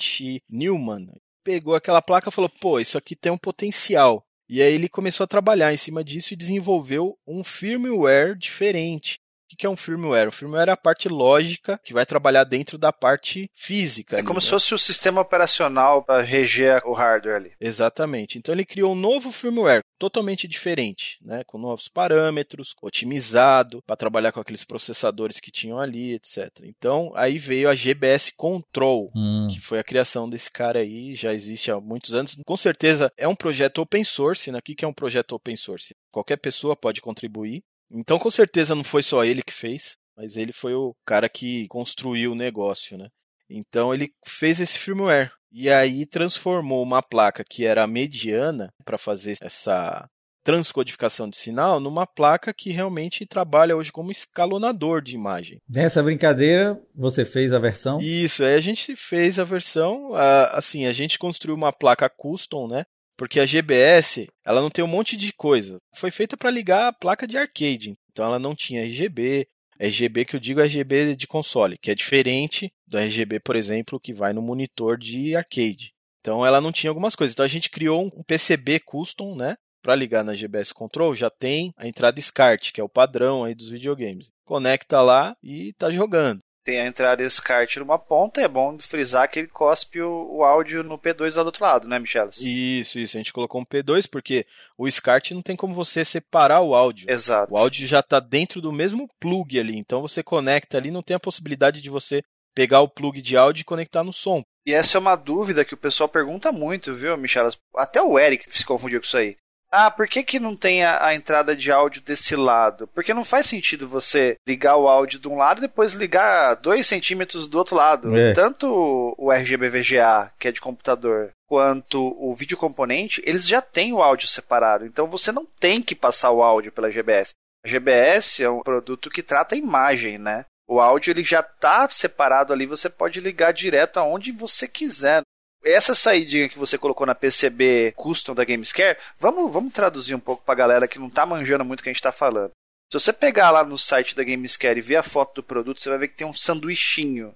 Newman, 0.48 1.08
pegou 1.42 1.74
aquela 1.74 2.00
placa 2.00 2.28
e 2.28 2.32
falou: 2.32 2.50
pô, 2.60 2.78
isso 2.78 2.96
aqui 2.96 3.16
tem 3.16 3.32
um 3.32 3.38
potencial. 3.38 4.24
E 4.54 4.60
aí 4.60 4.74
ele 4.74 4.86
começou 4.86 5.24
a 5.24 5.26
trabalhar 5.26 5.72
em 5.72 5.78
cima 5.78 6.04
disso 6.04 6.34
e 6.34 6.36
desenvolveu 6.36 7.18
um 7.26 7.42
firmware 7.42 8.36
diferente. 8.36 9.18
O 9.52 9.56
que 9.56 9.66
é 9.66 9.70
um 9.70 9.76
firmware? 9.76 10.28
O 10.28 10.32
firmware 10.32 10.68
é 10.68 10.72
a 10.72 10.76
parte 10.76 11.08
lógica 11.08 11.78
que 11.84 11.92
vai 11.92 12.06
trabalhar 12.06 12.44
dentro 12.44 12.78
da 12.78 12.92
parte 12.92 13.50
física. 13.54 14.16
É 14.16 14.18
ali, 14.18 14.26
como 14.26 14.38
né? 14.38 14.44
se 14.44 14.50
fosse 14.50 14.74
o 14.74 14.78
sistema 14.78 15.20
operacional 15.20 16.02
para 16.02 16.22
reger 16.22 16.82
o 16.86 16.92
hardware 16.92 17.36
ali. 17.36 17.52
Exatamente. 17.60 18.38
Então 18.38 18.54
ele 18.54 18.64
criou 18.64 18.92
um 18.92 18.96
novo 18.96 19.30
firmware 19.30 19.82
totalmente 19.98 20.48
diferente, 20.48 21.18
né? 21.22 21.42
com 21.46 21.58
novos 21.58 21.88
parâmetros, 21.88 22.74
otimizado 22.82 23.82
para 23.86 23.96
trabalhar 23.96 24.32
com 24.32 24.40
aqueles 24.40 24.64
processadores 24.64 25.38
que 25.38 25.50
tinham 25.50 25.78
ali, 25.78 26.14
etc. 26.14 26.48
Então 26.64 27.12
aí 27.14 27.38
veio 27.38 27.68
a 27.68 27.74
GBS 27.74 28.32
Control, 28.36 29.10
hum. 29.14 29.48
que 29.50 29.60
foi 29.60 29.78
a 29.78 29.84
criação 29.84 30.28
desse 30.28 30.50
cara 30.50 30.80
aí, 30.80 31.14
já 31.14 31.32
existe 31.32 31.70
há 31.70 31.80
muitos 31.80 32.14
anos. 32.14 32.36
Com 32.44 32.56
certeza 32.56 33.12
é 33.16 33.28
um 33.28 33.34
projeto 33.34 33.78
open 33.78 34.02
source. 34.02 34.50
Né? 34.50 34.58
O 34.58 34.62
que 34.62 34.84
é 34.84 34.88
um 34.88 34.92
projeto 34.92 35.32
open 35.32 35.56
source? 35.56 35.94
Qualquer 36.10 36.36
pessoa 36.36 36.76
pode 36.76 37.00
contribuir. 37.00 37.62
Então, 37.92 38.18
com 38.18 38.30
certeza 38.30 38.74
não 38.74 38.82
foi 38.82 39.02
só 39.02 39.24
ele 39.24 39.42
que 39.42 39.52
fez, 39.52 39.96
mas 40.16 40.36
ele 40.36 40.52
foi 40.52 40.74
o 40.74 40.94
cara 41.06 41.28
que 41.28 41.66
construiu 41.68 42.32
o 42.32 42.36
negócio, 42.36 42.96
né? 42.96 43.08
Então 43.48 43.92
ele 43.92 44.10
fez 44.26 44.60
esse 44.60 44.78
firmware 44.78 45.30
e 45.52 45.68
aí 45.68 46.06
transformou 46.06 46.82
uma 46.82 47.02
placa 47.02 47.44
que 47.48 47.66
era 47.66 47.86
mediana 47.86 48.70
para 48.84 48.96
fazer 48.96 49.36
essa 49.42 50.08
transcodificação 50.44 51.28
de 51.28 51.36
sinal 51.36 51.78
numa 51.78 52.06
placa 52.06 52.52
que 52.52 52.70
realmente 52.70 53.26
trabalha 53.26 53.76
hoje 53.76 53.92
como 53.92 54.10
escalonador 54.10 55.00
de 55.00 55.14
imagem. 55.14 55.58
Nessa 55.68 56.02
brincadeira, 56.02 56.80
você 56.94 57.24
fez 57.24 57.52
a 57.52 57.58
versão? 57.58 57.98
Isso, 58.00 58.42
aí 58.42 58.54
a 58.54 58.60
gente 58.60 58.96
fez 58.96 59.38
a 59.38 59.44
versão, 59.44 60.14
assim, 60.50 60.86
a 60.86 60.92
gente 60.92 61.18
construiu 61.18 61.54
uma 61.54 61.72
placa 61.72 62.08
custom, 62.08 62.66
né? 62.66 62.84
Porque 63.16 63.40
a 63.40 63.46
GBS, 63.46 64.26
ela 64.44 64.60
não 64.60 64.70
tem 64.70 64.84
um 64.84 64.88
monte 64.88 65.16
de 65.16 65.32
coisa. 65.32 65.78
Foi 65.94 66.10
feita 66.10 66.36
para 66.36 66.50
ligar 66.50 66.88
a 66.88 66.92
placa 66.92 67.26
de 67.26 67.36
arcade. 67.36 67.94
Então 68.10 68.24
ela 68.24 68.38
não 68.38 68.54
tinha 68.54 68.84
RGB. 68.84 69.46
RGB 69.78 70.24
que 70.24 70.36
eu 70.36 70.40
digo 70.40 70.60
é 70.60 70.64
RGB 70.64 71.16
de 71.16 71.26
console, 71.26 71.76
que 71.78 71.90
é 71.90 71.94
diferente 71.94 72.70
do 72.86 72.98
RGB, 72.98 73.40
por 73.40 73.56
exemplo, 73.56 74.00
que 74.00 74.12
vai 74.12 74.32
no 74.32 74.42
monitor 74.42 74.96
de 74.96 75.34
arcade. 75.34 75.92
Então 76.20 76.46
ela 76.46 76.60
não 76.60 76.70
tinha 76.70 76.90
algumas 76.90 77.16
coisas. 77.16 77.34
Então 77.34 77.44
a 77.44 77.48
gente 77.48 77.68
criou 77.68 78.04
um 78.04 78.22
PCB 78.22 78.80
custom, 78.80 79.34
né? 79.34 79.56
Para 79.82 79.96
ligar 79.96 80.22
na 80.22 80.34
GBS 80.34 80.72
Control, 80.72 81.12
já 81.12 81.28
tem 81.28 81.72
a 81.76 81.88
entrada 81.88 82.20
SCART, 82.20 82.70
que 82.72 82.80
é 82.80 82.84
o 82.84 82.88
padrão 82.88 83.42
aí 83.42 83.52
dos 83.52 83.68
videogames. 83.68 84.30
Conecta 84.44 85.00
lá 85.00 85.34
e 85.42 85.70
está 85.70 85.90
jogando. 85.90 86.40
Tem 86.64 86.80
a 86.80 86.86
entrada 86.86 87.28
SCART 87.28 87.76
numa 87.76 87.98
ponta, 87.98 88.40
é 88.40 88.48
bom 88.48 88.78
frisar 88.78 89.28
que 89.28 89.40
ele 89.40 89.48
cospe 89.48 90.00
o, 90.00 90.36
o 90.36 90.44
áudio 90.44 90.82
no 90.82 90.98
P2 90.98 91.36
lá 91.36 91.42
do 91.42 91.46
outro 91.46 91.64
lado, 91.64 91.88
né, 91.88 91.98
Michelas? 91.98 92.40
Isso, 92.40 92.98
isso. 92.98 93.16
A 93.16 93.20
gente 93.20 93.32
colocou 93.32 93.60
um 93.60 93.64
P2 93.64 94.08
porque 94.10 94.46
o 94.76 94.88
SCART 94.90 95.32
não 95.32 95.42
tem 95.42 95.56
como 95.56 95.74
você 95.74 96.04
separar 96.04 96.60
o 96.60 96.74
áudio. 96.74 97.10
Exato. 97.10 97.52
O 97.52 97.56
áudio 97.56 97.86
já 97.86 98.00
está 98.00 98.20
dentro 98.20 98.60
do 98.60 98.72
mesmo 98.72 99.08
plug 99.20 99.58
ali, 99.58 99.76
então 99.76 100.00
você 100.00 100.22
conecta 100.22 100.76
ali, 100.76 100.90
não 100.90 101.02
tem 101.02 101.16
a 101.16 101.20
possibilidade 101.20 101.80
de 101.80 101.90
você 101.90 102.22
pegar 102.54 102.80
o 102.80 102.88
plug 102.88 103.20
de 103.20 103.36
áudio 103.36 103.62
e 103.62 103.64
conectar 103.64 104.04
no 104.04 104.12
som. 104.12 104.42
E 104.64 104.72
essa 104.72 104.96
é 104.96 105.00
uma 105.00 105.16
dúvida 105.16 105.64
que 105.64 105.74
o 105.74 105.78
pessoal 105.78 106.08
pergunta 106.08 106.52
muito, 106.52 106.94
viu, 106.94 107.16
Michelas? 107.16 107.58
Até 107.74 108.00
o 108.00 108.18
Eric 108.18 108.46
se 108.48 108.64
confundiu 108.64 109.00
com 109.00 109.06
isso 109.06 109.16
aí. 109.16 109.36
Ah, 109.74 109.90
por 109.90 110.06
que, 110.06 110.22
que 110.22 110.38
não 110.38 110.54
tem 110.54 110.84
a, 110.84 111.06
a, 111.06 111.14
entrada 111.14 111.56
de 111.56 111.72
áudio 111.72 112.02
desse 112.02 112.36
lado? 112.36 112.86
Porque 112.88 113.14
não 113.14 113.24
faz 113.24 113.46
sentido 113.46 113.88
você 113.88 114.36
ligar 114.46 114.76
o 114.76 114.86
áudio 114.86 115.18
de 115.18 115.26
um 115.26 115.36
lado 115.38 115.58
e 115.58 115.62
depois 115.62 115.94
ligar 115.94 116.56
dois 116.56 116.86
centímetros 116.86 117.48
do 117.48 117.56
outro 117.56 117.74
lado. 117.74 118.14
É. 118.14 118.34
Tanto 118.34 119.14
o 119.16 119.32
RGB 119.32 119.70
VGA, 119.70 120.30
que 120.38 120.48
é 120.48 120.52
de 120.52 120.60
computador, 120.60 121.30
quanto 121.48 122.14
o 122.18 122.34
vídeo 122.34 122.58
componente, 122.58 123.22
eles 123.24 123.48
já 123.48 123.62
têm 123.62 123.94
o 123.94 124.02
áudio 124.02 124.28
separado. 124.28 124.84
Então 124.84 125.06
você 125.06 125.32
não 125.32 125.46
tem 125.58 125.80
que 125.80 125.94
passar 125.94 126.30
o 126.32 126.42
áudio 126.42 126.70
pela 126.70 126.90
GBS. 126.90 127.32
A 127.64 127.68
GBS 127.68 128.42
é 128.42 128.50
um 128.50 128.60
produto 128.60 129.08
que 129.08 129.22
trata 129.22 129.54
a 129.54 129.58
imagem, 129.58 130.18
né? 130.18 130.44
O 130.68 130.80
áudio 130.80 131.12
ele 131.12 131.24
já 131.24 131.40
está 131.40 131.88
separado 131.88 132.52
ali, 132.52 132.66
você 132.66 132.90
pode 132.90 133.20
ligar 133.20 133.52
direto 133.52 133.98
aonde 133.98 134.32
você 134.32 134.68
quiser 134.68 135.22
essa 135.64 135.94
saída 135.94 136.48
que 136.48 136.58
você 136.58 136.76
colocou 136.76 137.06
na 137.06 137.14
PCB 137.14 137.92
custom 137.96 138.34
da 138.34 138.44
Gamescare, 138.44 138.98
vamos, 139.16 139.52
vamos 139.52 139.72
traduzir 139.72 140.14
um 140.14 140.20
pouco 140.20 140.44
pra 140.44 140.54
galera 140.54 140.88
que 140.88 140.98
não 140.98 141.08
tá 141.08 141.24
manjando 141.24 141.64
muito 141.64 141.80
o 141.80 141.82
que 141.82 141.88
a 141.88 141.92
gente 141.92 142.02
tá 142.02 142.12
falando. 142.12 142.50
Se 142.90 143.00
você 143.00 143.12
pegar 143.12 143.50
lá 143.50 143.64
no 143.64 143.78
site 143.78 144.14
da 144.14 144.24
Gamescare 144.24 144.78
e 144.78 144.82
ver 144.82 144.96
a 144.96 145.02
foto 145.02 145.36
do 145.36 145.42
produto, 145.42 145.80
você 145.80 145.88
vai 145.88 145.98
ver 145.98 146.08
que 146.08 146.16
tem 146.16 146.26
um 146.26 146.34
sanduichinho. 146.34 147.34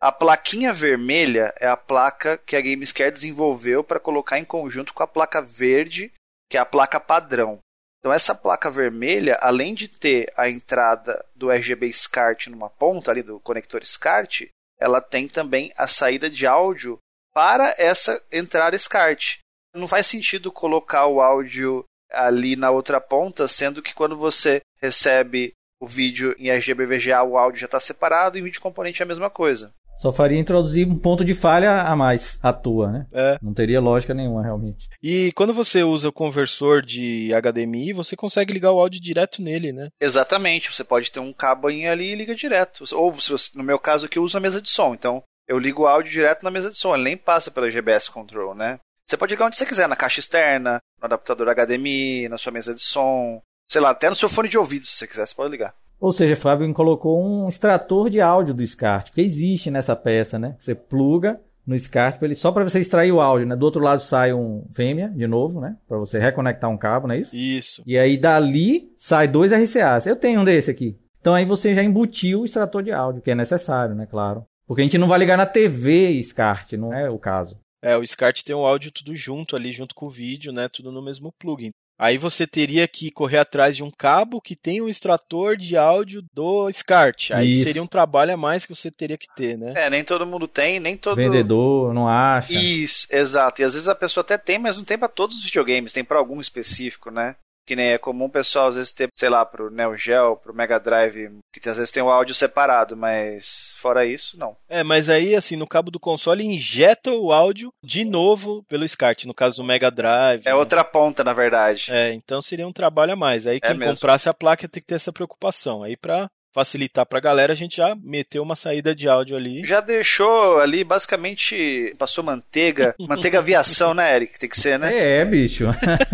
A 0.00 0.10
plaquinha 0.10 0.72
vermelha 0.72 1.54
é 1.60 1.66
a 1.66 1.76
placa 1.76 2.36
que 2.38 2.56
a 2.56 2.60
Gamescare 2.60 3.12
desenvolveu 3.12 3.84
para 3.84 4.00
colocar 4.00 4.38
em 4.38 4.44
conjunto 4.44 4.92
com 4.92 5.02
a 5.02 5.06
placa 5.06 5.40
verde, 5.40 6.12
que 6.50 6.56
é 6.56 6.60
a 6.60 6.66
placa 6.66 6.98
padrão. 6.98 7.60
Então 8.00 8.12
essa 8.12 8.34
placa 8.34 8.70
vermelha, 8.70 9.36
além 9.40 9.74
de 9.74 9.88
ter 9.88 10.32
a 10.36 10.48
entrada 10.48 11.24
do 11.34 11.50
RGB 11.50 11.92
SCART 11.92 12.48
numa 12.48 12.68
ponta 12.68 13.10
ali 13.10 13.22
do 13.22 13.40
conector 13.40 13.84
SCART, 13.84 14.48
ela 14.78 15.00
tem 15.00 15.26
também 15.28 15.72
a 15.76 15.86
saída 15.86 16.28
de 16.28 16.46
áudio 16.46 16.98
para 17.36 17.74
essa 17.76 18.18
entrada 18.32 18.78
SCART. 18.78 19.40
Não 19.74 19.86
faz 19.86 20.06
sentido 20.06 20.50
colocar 20.50 21.06
o 21.06 21.20
áudio 21.20 21.84
ali 22.10 22.56
na 22.56 22.70
outra 22.70 22.98
ponta, 22.98 23.46
sendo 23.46 23.82
que 23.82 23.94
quando 23.94 24.16
você 24.16 24.62
recebe 24.80 25.52
o 25.78 25.86
vídeo 25.86 26.34
em 26.38 26.48
RGB 26.48 26.86
VGA, 26.86 27.22
o 27.22 27.36
áudio 27.36 27.60
já 27.60 27.66
está 27.66 27.78
separado 27.78 28.38
e 28.38 28.40
em 28.40 28.44
vídeo 28.44 28.58
componente 28.58 29.02
é 29.02 29.04
a 29.04 29.08
mesma 29.08 29.28
coisa. 29.28 29.70
Só 29.98 30.10
faria 30.10 30.38
introduzir 30.38 30.88
um 30.88 30.98
ponto 30.98 31.26
de 31.26 31.34
falha 31.34 31.82
a 31.82 31.94
mais 31.94 32.38
à 32.42 32.54
toa, 32.54 32.90
né? 32.90 33.06
É. 33.12 33.36
Não 33.42 33.52
teria 33.52 33.80
lógica 33.80 34.14
nenhuma, 34.14 34.42
realmente. 34.42 34.88
E 35.02 35.30
quando 35.32 35.52
você 35.52 35.82
usa 35.82 36.08
o 36.08 36.12
conversor 36.12 36.80
de 36.80 37.30
HDMI, 37.34 37.92
você 37.92 38.16
consegue 38.16 38.54
ligar 38.54 38.72
o 38.72 38.80
áudio 38.80 39.00
direto 39.00 39.42
nele, 39.42 39.72
né? 39.72 39.88
Exatamente. 40.00 40.72
Você 40.72 40.84
pode 40.84 41.12
ter 41.12 41.20
um 41.20 41.34
cabo 41.34 41.68
ali 41.68 42.12
e 42.12 42.14
liga 42.14 42.34
direto. 42.34 42.84
Ou, 42.94 43.14
no 43.54 43.62
meu 43.62 43.78
caso 43.78 44.06
aqui, 44.06 44.18
eu 44.18 44.22
uso 44.22 44.36
a 44.36 44.40
mesa 44.40 44.60
de 44.60 44.70
som. 44.70 44.94
Então, 44.94 45.22
eu 45.48 45.58
ligo 45.58 45.82
o 45.82 45.86
áudio 45.86 46.12
direto 46.12 46.42
na 46.42 46.50
mesa 46.50 46.70
de 46.70 46.76
som, 46.76 46.94
ele 46.94 47.04
nem 47.04 47.16
passa 47.16 47.50
pelo 47.50 47.70
GBS 47.70 48.08
Control, 48.08 48.54
né? 48.54 48.78
Você 49.06 49.16
pode 49.16 49.32
ligar 49.32 49.46
onde 49.46 49.56
você 49.56 49.64
quiser, 49.64 49.88
na 49.88 49.94
caixa 49.94 50.20
externa, 50.20 50.80
no 51.00 51.06
adaptador 51.06 51.48
HDMI, 51.48 52.28
na 52.28 52.36
sua 52.36 52.50
mesa 52.50 52.74
de 52.74 52.80
som, 52.80 53.40
sei 53.68 53.80
lá, 53.80 53.90
até 53.90 54.08
no 54.08 54.16
seu 54.16 54.28
fone 54.28 54.48
de 54.48 54.58
ouvido, 54.58 54.84
se 54.84 54.92
você 54.92 55.06
quiser, 55.06 55.26
você 55.26 55.34
pode 55.34 55.50
ligar. 55.50 55.74
Ou 56.00 56.12
seja, 56.12 56.36
Fábio 56.36 56.72
colocou 56.74 57.24
um 57.24 57.48
extrator 57.48 58.10
de 58.10 58.20
áudio 58.20 58.52
do 58.52 58.66
SCART, 58.66 59.08
porque 59.08 59.22
existe 59.22 59.70
nessa 59.70 59.96
peça, 59.96 60.38
né? 60.38 60.56
Você 60.58 60.74
pluga 60.74 61.40
no 61.66 61.76
SCART 61.76 62.22
ele 62.22 62.34
só 62.34 62.52
para 62.52 62.64
você 62.64 62.80
extrair 62.80 63.10
o 63.12 63.20
áudio, 63.20 63.46
né? 63.46 63.56
Do 63.56 63.64
outro 63.64 63.82
lado 63.82 64.02
sai 64.02 64.32
um 64.32 64.64
fêmea 64.72 65.08
de 65.08 65.26
novo, 65.26 65.60
né? 65.60 65.76
Para 65.88 65.98
você 65.98 66.18
reconectar 66.18 66.70
um 66.70 66.76
cabo, 66.76 67.08
não 67.08 67.14
é 67.14 67.18
isso? 67.18 67.34
Isso. 67.34 67.82
E 67.86 67.98
aí 67.98 68.16
dali 68.18 68.92
sai 68.96 69.26
dois 69.26 69.52
RCAs. 69.52 70.06
Eu 70.06 70.16
tenho 70.16 70.40
um 70.40 70.44
desse 70.44 70.70
aqui. 70.70 70.98
Então 71.20 71.34
aí 71.34 71.44
você 71.44 71.74
já 71.74 71.82
embutiu 71.82 72.40
o 72.40 72.44
extrator 72.44 72.82
de 72.82 72.92
áudio, 72.92 73.22
que 73.22 73.30
é 73.30 73.34
necessário, 73.34 73.94
né? 73.94 74.06
Claro. 74.06 74.44
Porque 74.66 74.82
a 74.82 74.84
gente 74.84 74.98
não 74.98 75.06
vai 75.06 75.18
ligar 75.18 75.38
na 75.38 75.46
TV 75.46 76.22
SCART, 76.22 76.72
não 76.72 76.92
é 76.92 77.08
o 77.08 77.18
caso. 77.18 77.58
É, 77.82 77.96
o 77.96 78.04
SCART 78.04 78.42
tem 78.42 78.56
o 78.56 78.66
áudio 78.66 78.90
tudo 78.90 79.14
junto 79.14 79.54
ali, 79.54 79.70
junto 79.70 79.94
com 79.94 80.06
o 80.06 80.10
vídeo, 80.10 80.52
né? 80.52 80.68
Tudo 80.68 80.90
no 80.90 81.02
mesmo 81.02 81.32
plugin. 81.38 81.70
Aí 81.98 82.18
você 82.18 82.46
teria 82.46 82.86
que 82.86 83.10
correr 83.10 83.38
atrás 83.38 83.74
de 83.74 83.82
um 83.82 83.90
cabo 83.90 84.40
que 84.40 84.54
tem 84.54 84.82
um 84.82 84.88
extrator 84.88 85.56
de 85.56 85.78
áudio 85.78 86.22
do 86.34 86.70
SCART. 86.70 87.30
Aí 87.32 87.52
Isso. 87.52 87.62
seria 87.64 87.82
um 87.82 87.86
trabalho 87.86 88.34
a 88.34 88.36
mais 88.36 88.66
que 88.66 88.74
você 88.74 88.90
teria 88.90 89.16
que 89.16 89.26
ter, 89.34 89.56
né? 89.56 89.72
É, 89.74 89.88
nem 89.88 90.04
todo 90.04 90.26
mundo 90.26 90.46
tem, 90.46 90.78
nem 90.78 90.94
todo. 90.96 91.16
Vendedor 91.16 91.94
não 91.94 92.06
acha. 92.06 92.52
Isso, 92.52 93.06
exato. 93.10 93.62
E 93.62 93.64
às 93.64 93.72
vezes 93.72 93.88
a 93.88 93.94
pessoa 93.94 94.22
até 94.22 94.36
tem, 94.36 94.58
mas 94.58 94.76
não 94.76 94.84
tem 94.84 94.98
para 94.98 95.08
todos 95.08 95.38
os 95.38 95.44
videogames, 95.44 95.94
tem 95.94 96.04
para 96.04 96.18
algum 96.18 96.38
específico, 96.38 97.10
né? 97.10 97.36
Que 97.66 97.76
nem 97.76 97.92
é 97.92 97.98
comum 97.98 98.26
o 98.26 98.30
pessoal 98.30 98.68
às 98.68 98.76
vezes 98.76 98.92
ter, 98.92 99.08
sei 99.16 99.28
lá, 99.28 99.44
pro 99.44 99.70
Neo 99.70 99.96
Geo, 99.96 100.36
pro 100.36 100.54
Mega 100.54 100.78
Drive, 100.78 101.30
que 101.52 101.68
às 101.68 101.76
vezes 101.76 101.90
tem 101.90 102.02
o 102.02 102.10
áudio 102.10 102.34
separado, 102.34 102.96
mas 102.96 103.74
fora 103.78 104.06
isso, 104.06 104.38
não. 104.38 104.56
É, 104.68 104.82
mas 104.82 105.10
aí, 105.10 105.34
assim, 105.34 105.56
no 105.56 105.66
cabo 105.66 105.90
do 105.90 105.98
console 105.98 106.44
injeta 106.44 107.10
o 107.10 107.32
áudio 107.32 107.72
de 107.82 108.04
novo 108.04 108.62
pelo 108.68 108.86
SCART, 108.88 109.24
no 109.24 109.34
caso 109.34 109.56
do 109.56 109.64
Mega 109.64 109.90
Drive. 109.90 110.42
É 110.44 110.50
né? 110.50 110.54
outra 110.54 110.84
ponta, 110.84 111.24
na 111.24 111.32
verdade. 111.32 111.88
É, 111.90 112.12
então 112.12 112.40
seria 112.40 112.66
um 112.66 112.72
trabalho 112.72 113.12
a 113.12 113.16
mais. 113.16 113.46
Aí 113.46 113.56
é 113.56 113.60
quem 113.60 113.82
é 113.82 113.92
comprasse 113.92 114.28
a 114.28 114.34
placa 114.34 114.68
tem 114.68 114.80
que 114.80 114.86
ter 114.86 114.94
essa 114.94 115.12
preocupação. 115.12 115.82
Aí 115.82 115.96
pra 115.96 116.28
facilitar 116.56 117.04
pra 117.04 117.20
galera, 117.20 117.52
a 117.52 117.56
gente 117.56 117.76
já 117.76 117.94
meteu 118.02 118.42
uma 118.42 118.56
saída 118.56 118.94
de 118.94 119.06
áudio 119.06 119.36
ali. 119.36 119.62
Já 119.66 119.82
deixou 119.82 120.58
ali, 120.58 120.82
basicamente, 120.82 121.92
passou 121.98 122.24
manteiga. 122.24 122.94
Manteiga 123.06 123.40
aviação, 123.40 123.92
né, 123.92 124.16
Eric? 124.16 124.38
Tem 124.38 124.48
que 124.48 124.58
ser, 124.58 124.78
né? 124.78 125.20
É, 125.20 125.22
bicho. 125.22 125.66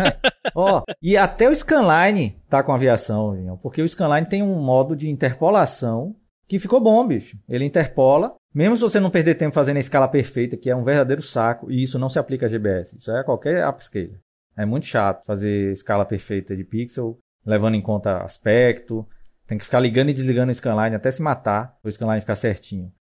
Ó, 0.53 0.83
e 1.01 1.15
até 1.15 1.47
o 1.47 1.55
Scanline 1.55 2.35
tá 2.49 2.61
com 2.61 2.73
aviação, 2.73 3.57
porque 3.63 3.81
o 3.81 3.87
Scanline 3.87 4.27
tem 4.27 4.43
um 4.43 4.61
modo 4.61 4.97
de 4.97 5.09
interpolação 5.09 6.13
que 6.45 6.59
ficou 6.59 6.81
bom, 6.81 7.07
bicho. 7.07 7.37
Ele 7.47 7.63
interpola, 7.63 8.35
mesmo 8.53 8.75
se 8.75 8.81
você 8.81 8.99
não 8.99 9.09
perder 9.09 9.35
tempo 9.35 9.55
fazendo 9.55 9.77
a 9.77 9.79
escala 9.79 10.09
perfeita, 10.09 10.57
que 10.57 10.69
é 10.69 10.75
um 10.75 10.83
verdadeiro 10.83 11.21
saco, 11.21 11.71
e 11.71 11.81
isso 11.81 11.97
não 11.97 12.09
se 12.09 12.19
aplica 12.19 12.47
a 12.47 12.49
GBS, 12.49 12.97
isso 12.97 13.09
é 13.09 13.21
a 13.21 13.23
qualquer 13.23 13.65
upscaler. 13.65 14.19
É 14.57 14.65
muito 14.65 14.87
chato 14.87 15.25
fazer 15.25 15.71
escala 15.71 16.03
perfeita 16.03 16.53
de 16.53 16.65
pixel, 16.65 17.17
levando 17.45 17.75
em 17.75 17.81
conta 17.81 18.17
aspecto, 18.23 19.07
tem 19.47 19.57
que 19.57 19.65
ficar 19.65 19.79
ligando 19.79 20.09
e 20.09 20.13
desligando 20.13 20.51
o 20.51 20.55
scanline 20.55 20.95
até 20.95 21.11
se 21.11 21.21
matar, 21.21 21.77
o 21.83 21.91
scanline 21.91 22.21
ficar 22.21 22.35
certinho. 22.35 22.91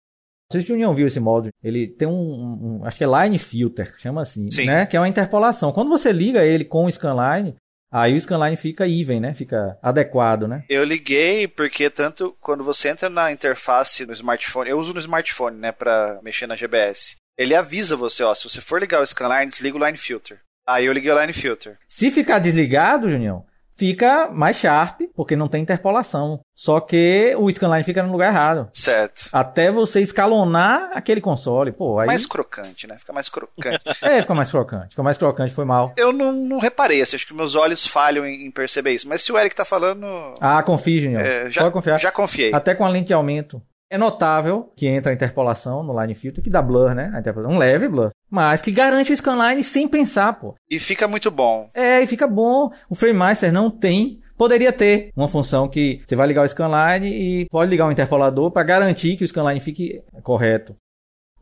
Não 0.52 0.52
sei 0.52 0.60
se 0.60 0.66
o 0.66 0.68
Junião 0.74 0.94
viu 0.94 1.06
esse 1.06 1.18
modo. 1.18 1.48
Ele 1.62 1.86
tem 1.86 2.06
um, 2.06 2.12
um, 2.12 2.80
um, 2.80 2.84
Acho 2.84 2.98
que 2.98 3.04
é 3.04 3.06
line 3.06 3.38
filter, 3.38 3.94
chama 3.98 4.20
assim. 4.20 4.50
Sim. 4.50 4.66
Né? 4.66 4.84
Que 4.84 4.96
é 4.96 5.00
uma 5.00 5.08
interpolação. 5.08 5.72
Quando 5.72 5.88
você 5.88 6.12
liga 6.12 6.44
ele 6.44 6.64
com 6.64 6.84
o 6.84 6.92
scanline, 6.92 7.56
aí 7.90 8.14
o 8.14 8.20
scanline 8.20 8.56
fica 8.56 8.86
even, 8.86 9.20
né? 9.20 9.32
Fica 9.32 9.78
adequado, 9.82 10.46
né? 10.46 10.64
Eu 10.68 10.84
liguei 10.84 11.48
porque 11.48 11.88
tanto 11.88 12.36
quando 12.38 12.62
você 12.62 12.90
entra 12.90 13.08
na 13.08 13.32
interface 13.32 14.04
no 14.04 14.12
smartphone, 14.12 14.68
eu 14.68 14.78
uso 14.78 14.92
no 14.92 15.00
smartphone, 15.00 15.56
né, 15.56 15.72
para 15.72 16.20
mexer 16.22 16.46
na 16.46 16.54
GBS. 16.54 17.16
Ele 17.38 17.54
avisa 17.54 17.96
você, 17.96 18.22
ó, 18.22 18.34
se 18.34 18.44
você 18.44 18.60
for 18.60 18.78
ligar 18.78 19.00
o 19.00 19.06
scanline, 19.06 19.50
desliga 19.50 19.78
o 19.78 19.84
line 19.84 19.96
filter. 19.96 20.38
Aí 20.66 20.84
eu 20.84 20.92
liguei 20.92 21.10
o 21.10 21.18
line 21.18 21.32
filter. 21.32 21.78
Se 21.88 22.10
ficar 22.10 22.38
desligado, 22.38 23.10
Junião, 23.10 23.44
fica 23.76 24.28
mais 24.30 24.56
sharp, 24.56 25.00
porque 25.14 25.36
não 25.36 25.48
tem 25.48 25.62
interpolação. 25.62 26.40
Só 26.54 26.80
que 26.80 27.34
o 27.38 27.50
scanline 27.50 27.82
fica 27.82 28.02
no 28.02 28.12
lugar 28.12 28.32
errado. 28.32 28.68
Certo. 28.72 29.28
Até 29.32 29.70
você 29.70 30.00
escalonar 30.00 30.90
aquele 30.92 31.20
console, 31.20 31.72
pô, 31.72 31.98
aí... 31.98 32.06
Mais 32.06 32.26
crocante, 32.26 32.86
né? 32.86 32.96
Fica 32.98 33.12
mais 33.12 33.28
crocante. 33.28 33.82
é, 34.02 34.20
fica 34.20 34.34
mais 34.34 34.50
crocante. 34.50 34.90
Fica 34.90 35.02
mais 35.02 35.18
crocante, 35.18 35.52
foi 35.52 35.64
mal. 35.64 35.92
Eu 35.96 36.12
não, 36.12 36.32
não 36.32 36.58
reparei, 36.58 37.00
assim, 37.00 37.16
acho 37.16 37.26
que 37.26 37.34
meus 37.34 37.54
olhos 37.54 37.86
falham 37.86 38.24
em, 38.26 38.46
em, 38.46 38.50
perceber 38.50 38.92
isso. 38.92 39.08
Mas 39.08 39.22
se 39.22 39.32
o 39.32 39.38
Eric 39.38 39.56
tá 39.56 39.64
falando... 39.64 40.06
Ah, 40.40 40.62
confie, 40.62 41.00
Junior. 41.00 41.22
É, 41.22 41.50
já, 41.50 41.62
Pode 41.62 41.72
confiar. 41.72 41.98
Já 41.98 42.12
confiei. 42.12 42.52
Até 42.54 42.74
com 42.74 42.84
a 42.84 42.88
lente 42.88 43.08
de 43.08 43.14
aumento. 43.14 43.60
É 43.92 43.98
notável 43.98 44.72
que 44.74 44.86
entra 44.86 45.12
a 45.12 45.14
interpolação 45.14 45.82
no 45.82 46.00
line 46.00 46.14
filter, 46.14 46.42
que 46.42 46.48
dá 46.48 46.62
blur, 46.62 46.94
né? 46.94 47.12
Um 47.46 47.58
leve 47.58 47.86
blur. 47.86 48.08
Mas 48.30 48.62
que 48.62 48.72
garante 48.72 49.12
o 49.12 49.16
scanline 49.16 49.62
sem 49.62 49.86
pensar, 49.86 50.32
pô. 50.32 50.54
E 50.70 50.78
fica 50.78 51.06
muito 51.06 51.30
bom. 51.30 51.68
É, 51.74 52.00
e 52.00 52.06
fica 52.06 52.26
bom. 52.26 52.72
O 52.88 52.94
FrameMaster 52.94 53.52
não 53.52 53.70
tem. 53.70 54.22
Poderia 54.34 54.72
ter 54.72 55.10
uma 55.14 55.28
função 55.28 55.68
que 55.68 56.00
você 56.06 56.16
vai 56.16 56.26
ligar 56.26 56.42
o 56.42 56.48
scanline 56.48 57.06
e 57.06 57.46
pode 57.50 57.70
ligar 57.70 57.86
o 57.86 57.92
interpolador 57.92 58.50
para 58.50 58.62
garantir 58.62 59.18
que 59.18 59.24
o 59.24 59.28
scanline 59.28 59.60
fique 59.60 60.02
correto. 60.22 60.74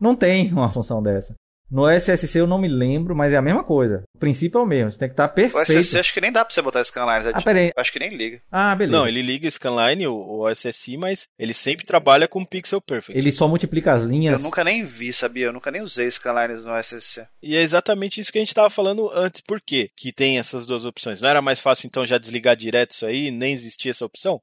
Não 0.00 0.16
tem 0.16 0.52
uma 0.52 0.72
função 0.72 1.00
dessa. 1.00 1.36
No 1.70 1.88
SSC 1.88 2.40
eu 2.40 2.46
não 2.46 2.58
me 2.58 2.66
lembro, 2.66 3.14
mas 3.14 3.32
é 3.32 3.36
a 3.36 3.42
mesma 3.42 3.62
coisa. 3.62 4.02
O 4.14 4.18
princípio 4.18 4.58
é 4.58 4.62
o 4.62 4.66
mesmo, 4.66 4.90
você 4.90 4.98
tem 4.98 5.08
que 5.08 5.12
estar 5.12 5.28
tá 5.28 5.34
perfeito. 5.34 5.56
O 5.56 5.62
SSC 5.62 5.98
acho 5.98 6.12
que 6.12 6.20
nem 6.20 6.32
dá 6.32 6.44
pra 6.44 6.52
você 6.52 6.60
botar 6.60 6.82
scanline. 6.82 7.32
Ah, 7.32 7.40
peraí. 7.40 7.72
Acho 7.76 7.92
que 7.92 7.98
nem 8.00 8.16
liga. 8.16 8.42
Ah, 8.50 8.74
beleza. 8.74 8.96
Não, 8.96 9.06
ele 9.06 9.22
liga 9.22 9.48
scanline, 9.48 10.06
o, 10.08 10.14
o 10.14 10.50
SSI, 10.50 10.96
mas 10.96 11.28
ele 11.38 11.54
sempre 11.54 11.86
trabalha 11.86 12.26
com 12.26 12.44
pixel 12.44 12.80
perfect. 12.80 13.16
Ele 13.16 13.30
só 13.30 13.46
multiplica 13.46 13.92
as 13.92 14.02
linhas. 14.02 14.34
Eu 14.34 14.40
nunca 14.40 14.64
nem 14.64 14.82
vi, 14.82 15.12
sabia? 15.12 15.46
Eu 15.46 15.52
nunca 15.52 15.70
nem 15.70 15.80
usei 15.80 16.10
scanlines 16.10 16.64
no 16.64 16.76
SSC. 16.76 17.26
E 17.40 17.56
é 17.56 17.60
exatamente 17.60 18.20
isso 18.20 18.32
que 18.32 18.38
a 18.38 18.42
gente 18.42 18.54
tava 18.54 18.68
falando 18.68 19.08
antes. 19.10 19.40
Por 19.40 19.60
quê 19.60 19.90
que 19.96 20.12
tem 20.12 20.38
essas 20.38 20.66
duas 20.66 20.84
opções? 20.84 21.20
Não 21.20 21.28
era 21.28 21.40
mais 21.40 21.60
fácil 21.60 21.86
então 21.86 22.04
já 22.04 22.18
desligar 22.18 22.56
direto 22.56 22.92
isso 22.92 23.06
aí, 23.06 23.30
nem 23.30 23.52
existia 23.52 23.92
essa 23.92 24.04
opção? 24.04 24.40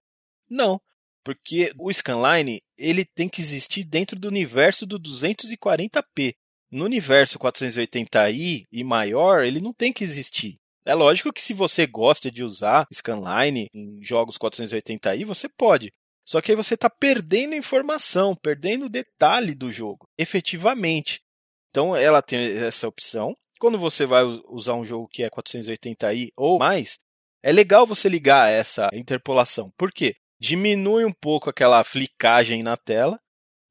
Não. 0.50 0.80
Porque 1.26 1.74
o 1.78 1.92
scanline, 1.92 2.62
ele 2.78 3.04
tem 3.04 3.28
que 3.28 3.42
existir 3.42 3.84
dentro 3.84 4.18
do 4.18 4.30
universo 4.30 4.86
do 4.86 4.98
240p. 4.98 6.34
No 6.72 6.86
universo 6.86 7.40
480i 7.40 8.66
e 8.72 8.84
maior, 8.84 9.44
ele 9.44 9.62
não 9.62 9.74
tem 9.74 9.94
que 9.94 10.04
existir. 10.04 10.58
É 10.86 10.94
lógico 10.94 11.34
que 11.34 11.42
se 11.42 11.54
você 11.54 11.86
gosta 11.86 12.32
de 12.32 12.44
usar 12.44 12.86
scanline 12.94 13.68
em 13.74 14.04
jogos 14.04 14.38
480i, 14.38 15.26
você 15.26 15.50
pode. 15.50 15.92
Só 16.26 16.42
que 16.42 16.52
aí 16.52 16.56
você 16.56 16.74
está 16.74 16.90
perdendo 16.90 17.56
informação, 17.56 18.36
perdendo 18.36 18.90
detalhe 18.90 19.56
do 19.56 19.72
jogo, 19.72 20.08
efetivamente. 20.18 21.22
Então 21.70 21.96
ela 21.96 22.22
tem 22.22 22.40
essa 22.58 22.88
opção. 22.88 23.34
Quando 23.60 23.78
você 23.80 24.06
vai 24.06 24.24
usar 24.48 24.76
um 24.76 24.86
jogo 24.86 25.08
que 25.08 25.24
é 25.24 25.30
480i 25.30 26.30
ou 26.36 26.60
mais, 26.60 26.98
é 27.44 27.52
legal 27.52 27.88
você 27.88 28.10
ligar 28.10 28.52
essa 28.52 28.90
interpolação. 28.94 29.72
Por 29.78 29.92
quê? 29.92 30.16
Diminui 30.40 31.06
um 31.06 31.14
pouco 31.14 31.50
aquela 31.50 31.84
flicagem 31.84 32.62
na 32.62 32.76
tela. 32.76 33.18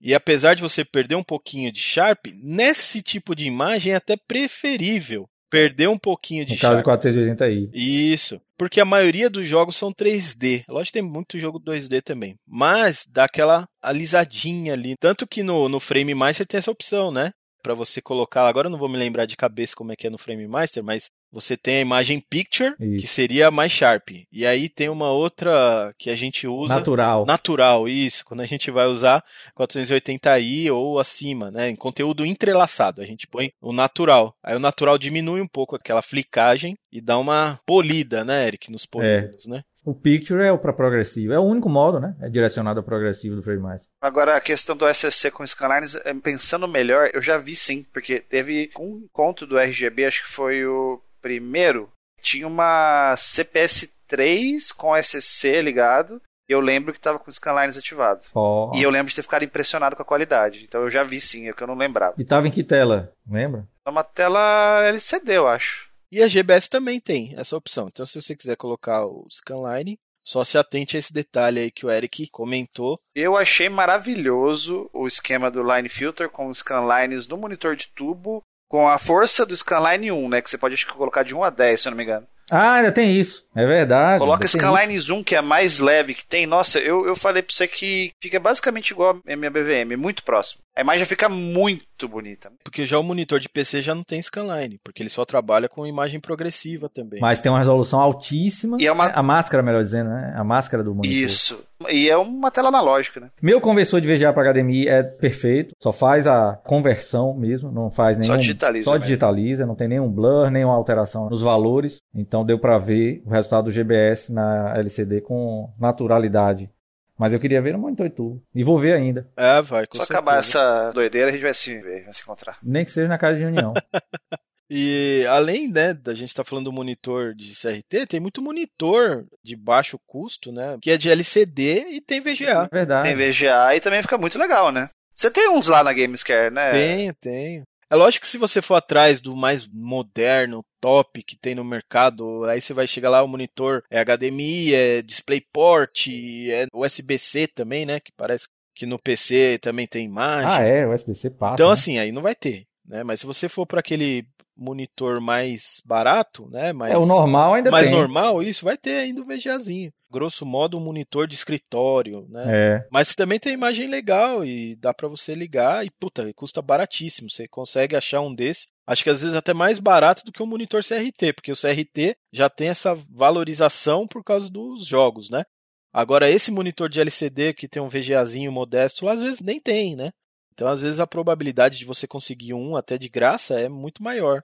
E 0.00 0.14
apesar 0.14 0.54
de 0.54 0.62
você 0.62 0.84
perder 0.84 1.14
um 1.14 1.22
pouquinho 1.24 1.72
de 1.72 1.80
Sharp, 1.80 2.26
nesse 2.42 3.02
tipo 3.02 3.34
de 3.34 3.46
imagem 3.46 3.92
é 3.92 3.96
até 3.96 4.16
preferível 4.16 5.28
perder 5.50 5.88
um 5.88 5.98
pouquinho 5.98 6.44
de 6.44 6.54
No 6.54 6.60
caso 6.60 6.82
Sharp. 6.82 7.02
de 7.02 7.08
480i. 7.10 7.70
Isso. 7.72 8.40
Porque 8.58 8.80
a 8.80 8.84
maioria 8.84 9.30
dos 9.30 9.46
jogos 9.46 9.76
são 9.76 9.92
3D. 9.92 10.64
Lógico 10.68 10.86
que 10.86 11.00
tem 11.00 11.02
muito 11.02 11.38
jogo 11.38 11.60
2D 11.60 12.02
também. 12.02 12.36
Mas 12.46 13.06
dá 13.10 13.24
aquela 13.24 13.66
alisadinha 13.82 14.72
ali. 14.72 14.94
Tanto 14.98 15.26
que 15.26 15.42
no, 15.42 15.68
no 15.68 15.78
Frame 15.78 16.14
Master 16.14 16.46
tem 16.46 16.58
essa 16.58 16.70
opção, 16.70 17.10
né? 17.12 17.30
Pra 17.66 17.74
você 17.74 18.00
colocar. 18.00 18.46
Agora 18.46 18.68
eu 18.68 18.70
não 18.70 18.78
vou 18.78 18.88
me 18.88 18.96
lembrar 18.96 19.26
de 19.26 19.36
cabeça 19.36 19.74
como 19.74 19.90
é 19.90 19.96
que 19.96 20.06
é 20.06 20.10
no 20.10 20.16
Frame 20.16 20.46
Master, 20.46 20.84
mas 20.84 21.10
você 21.32 21.56
tem 21.56 21.78
a 21.78 21.80
imagem 21.80 22.20
Picture, 22.20 22.76
Isso. 22.78 23.00
que 23.00 23.06
seria 23.08 23.50
mais 23.50 23.72
sharp. 23.72 24.10
E 24.30 24.46
aí 24.46 24.68
tem 24.68 24.88
uma 24.88 25.10
outra 25.10 25.92
que 25.98 26.08
a 26.08 26.14
gente 26.14 26.46
usa. 26.46 26.76
Natural. 26.76 27.26
Natural, 27.26 27.88
isso. 27.88 28.24
Quando 28.24 28.42
a 28.42 28.46
gente 28.46 28.70
vai 28.70 28.86
usar 28.86 29.20
480i 29.58 30.70
ou 30.72 31.00
acima, 31.00 31.50
né? 31.50 31.68
Em 31.68 31.74
conteúdo 31.74 32.24
entrelaçado, 32.24 33.02
a 33.02 33.04
gente 33.04 33.26
põe 33.26 33.50
o 33.60 33.72
natural. 33.72 34.32
Aí 34.44 34.54
o 34.54 34.60
natural 34.60 34.96
diminui 34.96 35.40
um 35.40 35.48
pouco 35.48 35.74
aquela 35.74 36.02
flicagem 36.02 36.76
e 36.92 37.00
dá 37.00 37.18
uma 37.18 37.58
polida, 37.66 38.24
né, 38.24 38.46
Eric, 38.46 38.70
nos 38.70 38.86
polígonos, 38.86 39.48
né? 39.48 39.64
O 39.86 39.94
Picture 39.94 40.42
é 40.42 40.50
o 40.50 40.58
para 40.58 40.72
progressivo. 40.72 41.32
É 41.32 41.38
o 41.38 41.44
único 41.44 41.68
modo, 41.68 42.00
né? 42.00 42.16
É 42.20 42.28
direcionado 42.28 42.80
a 42.80 42.82
progressivo 42.82 43.40
do 43.40 43.60
Master. 43.60 43.88
Agora, 44.02 44.34
a 44.34 44.40
questão 44.40 44.76
do 44.76 44.84
SSC 44.88 45.30
com 45.30 45.46
scanlines, 45.46 45.94
eh, 45.94 46.12
pensando 46.14 46.66
melhor, 46.66 47.08
eu 47.14 47.22
já 47.22 47.38
vi 47.38 47.54
sim, 47.54 47.84
porque 47.92 48.18
teve 48.18 48.68
um 48.76 49.04
encontro 49.04 49.46
do 49.46 49.56
RGB, 49.56 50.04
acho 50.04 50.24
que 50.24 50.28
foi 50.28 50.66
o 50.66 51.00
primeiro, 51.22 51.88
tinha 52.20 52.48
uma 52.48 53.14
CPS3 53.16 54.74
com 54.76 54.96
SSC 54.96 55.62
ligado, 55.62 56.20
e 56.48 56.52
eu 56.52 56.60
lembro 56.60 56.92
que 56.92 56.98
tava 56.98 57.20
com 57.20 57.30
scanlines 57.30 57.78
ativado. 57.78 58.24
Ó. 58.34 58.72
E 58.74 58.82
eu 58.82 58.90
lembro 58.90 59.10
de 59.10 59.14
ter 59.14 59.22
ficado 59.22 59.44
impressionado 59.44 59.94
com 59.94 60.02
a 60.02 60.06
qualidade. 60.06 60.64
Então 60.64 60.82
eu 60.82 60.90
já 60.90 61.04
vi 61.04 61.20
sim, 61.20 61.48
é 61.48 61.52
que 61.52 61.62
eu 61.62 61.66
não 61.66 61.76
lembrava. 61.76 62.14
E 62.18 62.24
tava 62.24 62.48
em 62.48 62.50
que 62.50 62.64
tela? 62.64 63.12
Lembra? 63.28 63.64
É 63.86 63.90
uma 63.90 64.02
tela 64.02 64.82
LCD, 64.84 65.32
eu 65.32 65.46
acho. 65.46 65.85
E 66.10 66.22
a 66.22 66.28
GBS 66.28 66.68
também 66.68 67.00
tem 67.00 67.34
essa 67.36 67.56
opção. 67.56 67.88
Então, 67.88 68.06
se 68.06 68.20
você 68.20 68.36
quiser 68.36 68.56
colocar 68.56 69.04
o 69.04 69.26
scanline, 69.30 69.98
só 70.24 70.42
se 70.42 70.58
atente 70.58 70.96
a 70.96 70.98
esse 70.98 71.12
detalhe 71.12 71.60
aí 71.60 71.70
que 71.70 71.86
o 71.86 71.90
Eric 71.90 72.28
comentou. 72.28 72.98
Eu 73.14 73.36
achei 73.36 73.68
maravilhoso 73.68 74.90
o 74.92 75.06
esquema 75.06 75.50
do 75.50 75.62
Line 75.62 75.88
Filter 75.88 76.28
com 76.28 76.48
os 76.48 76.58
scanlines 76.58 77.26
no 77.26 77.36
monitor 77.36 77.76
de 77.76 77.88
tubo, 77.88 78.42
com 78.68 78.88
a 78.88 78.98
força 78.98 79.46
do 79.46 79.56
scanline 79.56 80.10
1, 80.10 80.28
né? 80.28 80.42
Que 80.42 80.50
você 80.50 80.58
pode 80.58 80.74
acho 80.74 80.86
colocar 80.88 81.22
de 81.22 81.34
1 81.34 81.44
a 81.44 81.50
10, 81.50 81.80
se 81.80 81.88
eu 81.88 81.90
não 81.90 81.96
me 81.96 82.02
engano. 82.02 82.26
Ah, 82.50 82.74
ainda 82.74 82.92
tem 82.92 83.18
isso. 83.18 83.44
É 83.54 83.66
verdade. 83.66 84.18
Coloca 84.20 84.46
Scanline 84.46 84.98
Zoom, 85.00 85.24
que 85.24 85.34
é 85.34 85.40
mais 85.40 85.78
leve 85.78 86.14
que 86.14 86.24
tem. 86.24 86.46
Nossa, 86.46 86.78
eu, 86.78 87.06
eu 87.06 87.16
falei 87.16 87.42
pra 87.42 87.54
você 87.54 87.66
que 87.66 88.12
fica 88.22 88.38
basicamente 88.38 88.90
igual 88.90 89.18
a 89.26 89.36
minha 89.36 89.50
BVM, 89.50 89.96
muito 89.96 90.22
próximo. 90.22 90.60
A 90.76 90.82
imagem 90.82 91.00
já 91.00 91.06
fica 91.06 91.28
muito 91.28 92.06
bonita. 92.06 92.52
Porque 92.62 92.84
já 92.84 92.98
o 92.98 93.02
monitor 93.02 93.40
de 93.40 93.48
PC 93.48 93.80
já 93.80 93.94
não 93.94 94.04
tem 94.04 94.20
scanline, 94.20 94.78
porque 94.84 95.02
ele 95.02 95.08
só 95.08 95.24
trabalha 95.24 95.68
com 95.68 95.86
imagem 95.86 96.20
progressiva 96.20 96.88
também. 96.88 97.18
Mas 97.20 97.40
tem 97.40 97.50
uma 97.50 97.58
resolução 97.58 97.98
altíssima. 98.00 98.76
E 98.78 98.86
é 98.86 98.92
uma- 98.92 99.06
A 99.06 99.22
máscara, 99.22 99.62
melhor 99.62 99.82
dizendo, 99.82 100.10
né? 100.10 100.34
A 100.36 100.44
máscara 100.44 100.84
do 100.84 100.94
monitor. 100.94 101.16
Isso. 101.16 101.64
E 101.90 102.08
é 102.08 102.16
uma 102.16 102.50
tela 102.50 102.68
analógica, 102.68 103.20
né? 103.20 103.30
Meu 103.40 103.60
conversor 103.60 104.00
de 104.00 104.08
VGA 104.12 104.32
para 104.32 104.52
HDMI 104.52 104.88
é 104.88 105.02
perfeito. 105.02 105.74
Só 105.82 105.92
faz 105.92 106.26
a 106.26 106.58
conversão 106.64 107.34
mesmo. 107.34 107.70
Não 107.70 107.90
faz 107.90 108.16
nenhum. 108.16 108.32
Só 108.32 108.36
digitaliza 108.36 108.84
Só 108.84 108.92
mesmo. 108.92 109.04
digitaliza. 109.04 109.66
Não 109.66 109.74
tem 109.74 109.88
nenhum 109.88 110.10
blur, 110.10 110.50
nenhuma 110.50 110.74
alteração 110.74 111.28
nos 111.28 111.42
valores. 111.42 112.00
Então 112.14 112.44
deu 112.44 112.58
para 112.58 112.78
ver 112.78 113.22
o 113.26 113.30
resultado 113.30 113.64
do 113.66 113.72
GBS 113.72 114.32
na 114.32 114.74
LCD 114.78 115.20
com 115.20 115.70
naturalidade. 115.78 116.70
Mas 117.18 117.32
eu 117.32 117.40
queria 117.40 117.62
ver 117.62 117.72
no 117.72 117.78
monitor 117.78 118.08
de 118.08 118.14
tubo. 118.14 118.42
E 118.54 118.62
vou 118.62 118.76
ver 118.78 118.92
ainda. 118.92 119.26
É, 119.36 119.62
vai, 119.62 119.86
com 119.86 119.96
Só 119.96 120.04
certeza. 120.04 120.18
acabar 120.20 120.38
essa 120.38 120.90
doideira, 120.92 121.28
a 121.30 121.32
gente 121.32 121.42
vai 121.42 121.54
se 121.54 121.78
ver, 121.80 122.04
vai 122.04 122.12
se 122.12 122.22
encontrar. 122.22 122.58
Nem 122.62 122.84
que 122.84 122.92
seja 122.92 123.08
na 123.08 123.16
casa 123.16 123.36
de 123.36 123.42
reunião. 123.42 123.72
E 124.68 125.24
além, 125.28 125.68
né, 125.68 125.94
da 125.94 126.14
gente 126.14 126.28
estar 126.28 126.44
falando 126.44 126.66
do 126.66 126.72
monitor 126.72 127.34
de 127.34 127.54
CRT, 127.54 128.06
tem 128.06 128.20
muito 128.20 128.42
monitor 128.42 129.24
de 129.42 129.54
baixo 129.54 129.98
custo, 130.06 130.50
né, 130.50 130.76
que 130.82 130.90
é 130.90 130.96
de 130.96 131.08
LCD 131.08 131.86
e 131.90 132.00
tem 132.00 132.20
VGA. 132.20 132.68
Verdade. 132.70 133.06
Tem 133.06 133.14
VGA 133.14 133.76
e 133.76 133.80
também 133.80 134.02
fica 134.02 134.18
muito 134.18 134.38
legal, 134.38 134.72
né? 134.72 134.88
Você 135.14 135.30
tem 135.30 135.48
uns 135.48 135.66
lá 135.68 135.82
na 135.82 135.92
Gamescare, 135.92 136.52
né? 136.52 136.70
Tem, 136.70 137.12
tem. 137.14 137.62
É 137.88 137.94
lógico 137.94 138.24
que 138.24 138.30
se 138.30 138.36
você 138.36 138.60
for 138.60 138.74
atrás 138.74 139.20
do 139.20 139.36
mais 139.36 139.68
moderno, 139.68 140.64
top 140.80 141.22
que 141.22 141.38
tem 141.38 141.54
no 141.54 141.64
mercado, 141.64 142.44
aí 142.44 142.60
você 142.60 142.74
vai 142.74 142.86
chegar 142.86 143.10
lá, 143.10 143.22
o 143.22 143.28
monitor 143.28 143.82
é 143.88 144.00
HDMI, 144.04 144.74
é 144.74 145.02
DisplayPort, 145.02 146.08
é 146.50 146.66
USB-C 146.74 147.46
também, 147.46 147.86
né, 147.86 148.00
que 148.00 148.10
parece 148.16 148.48
que 148.74 148.84
no 148.84 148.98
PC 148.98 149.58
também 149.58 149.86
tem 149.86 150.04
imagem. 150.04 150.50
Ah, 150.50 150.62
é, 150.62 150.86
o 150.86 150.92
SBC 150.92 151.30
passa. 151.30 151.54
Então, 151.54 151.68
né? 151.68 151.72
assim, 151.72 151.98
aí 151.98 152.12
não 152.12 152.20
vai 152.20 152.34
ter, 152.34 152.66
né? 152.84 153.02
Mas 153.02 153.20
se 153.20 153.26
você 153.26 153.48
for 153.48 153.66
para 153.66 153.80
aquele 153.80 154.26
monitor 154.56 155.20
mais 155.20 155.82
barato, 155.84 156.48
né? 156.50 156.72
Mais, 156.72 156.92
É, 156.92 156.96
o 156.96 157.06
normal 157.06 157.54
ainda 157.54 157.70
mais 157.70 157.88
tem. 157.88 157.94
normal, 157.94 158.42
isso 158.42 158.64
vai 158.64 158.76
ter 158.76 158.98
ainda 158.98 159.20
o 159.20 159.24
VGAzinho. 159.24 159.92
Grosso 160.10 160.46
modo, 160.46 160.78
um 160.78 160.80
monitor 160.80 161.26
de 161.26 161.34
escritório, 161.34 162.26
né? 162.30 162.44
É. 162.46 162.86
Mas 162.90 163.14
também 163.14 163.38
tem 163.38 163.52
imagem 163.52 163.88
legal 163.88 164.44
e 164.44 164.76
dá 164.76 164.94
para 164.94 165.08
você 165.08 165.34
ligar 165.34 165.84
e, 165.84 165.90
puta, 165.90 166.32
custa 166.34 166.62
baratíssimo. 166.62 167.28
Você 167.28 167.46
consegue 167.48 167.96
achar 167.96 168.20
um 168.20 168.34
desse. 168.34 168.68
Acho 168.86 169.02
que 169.02 169.10
às 169.10 169.22
vezes 169.22 169.36
até 169.36 169.52
mais 169.52 169.78
barato 169.78 170.24
do 170.24 170.32
que 170.32 170.42
um 170.42 170.46
monitor 170.46 170.80
CRT, 170.82 171.32
porque 171.32 171.50
o 171.52 171.56
CRT 171.56 172.16
já 172.32 172.48
tem 172.48 172.68
essa 172.68 172.94
valorização 172.94 174.06
por 174.06 174.22
causa 174.22 174.48
dos 174.50 174.86
jogos, 174.86 175.28
né? 175.28 175.44
Agora, 175.92 176.30
esse 176.30 176.50
monitor 176.50 176.88
de 176.88 177.00
LCD 177.00 177.54
que 177.54 177.66
tem 177.66 177.82
um 177.82 177.88
VGAzinho 177.88 178.52
modesto, 178.52 179.08
às 179.08 179.20
vezes 179.20 179.40
nem 179.40 179.58
tem, 179.58 179.96
né? 179.96 180.12
Então, 180.56 180.68
às 180.68 180.80
vezes, 180.80 180.98
a 180.98 181.06
probabilidade 181.06 181.76
de 181.76 181.84
você 181.84 182.06
conseguir 182.06 182.54
um 182.54 182.76
até 182.76 182.96
de 182.96 183.10
graça 183.10 183.60
é 183.60 183.68
muito 183.68 184.02
maior. 184.02 184.42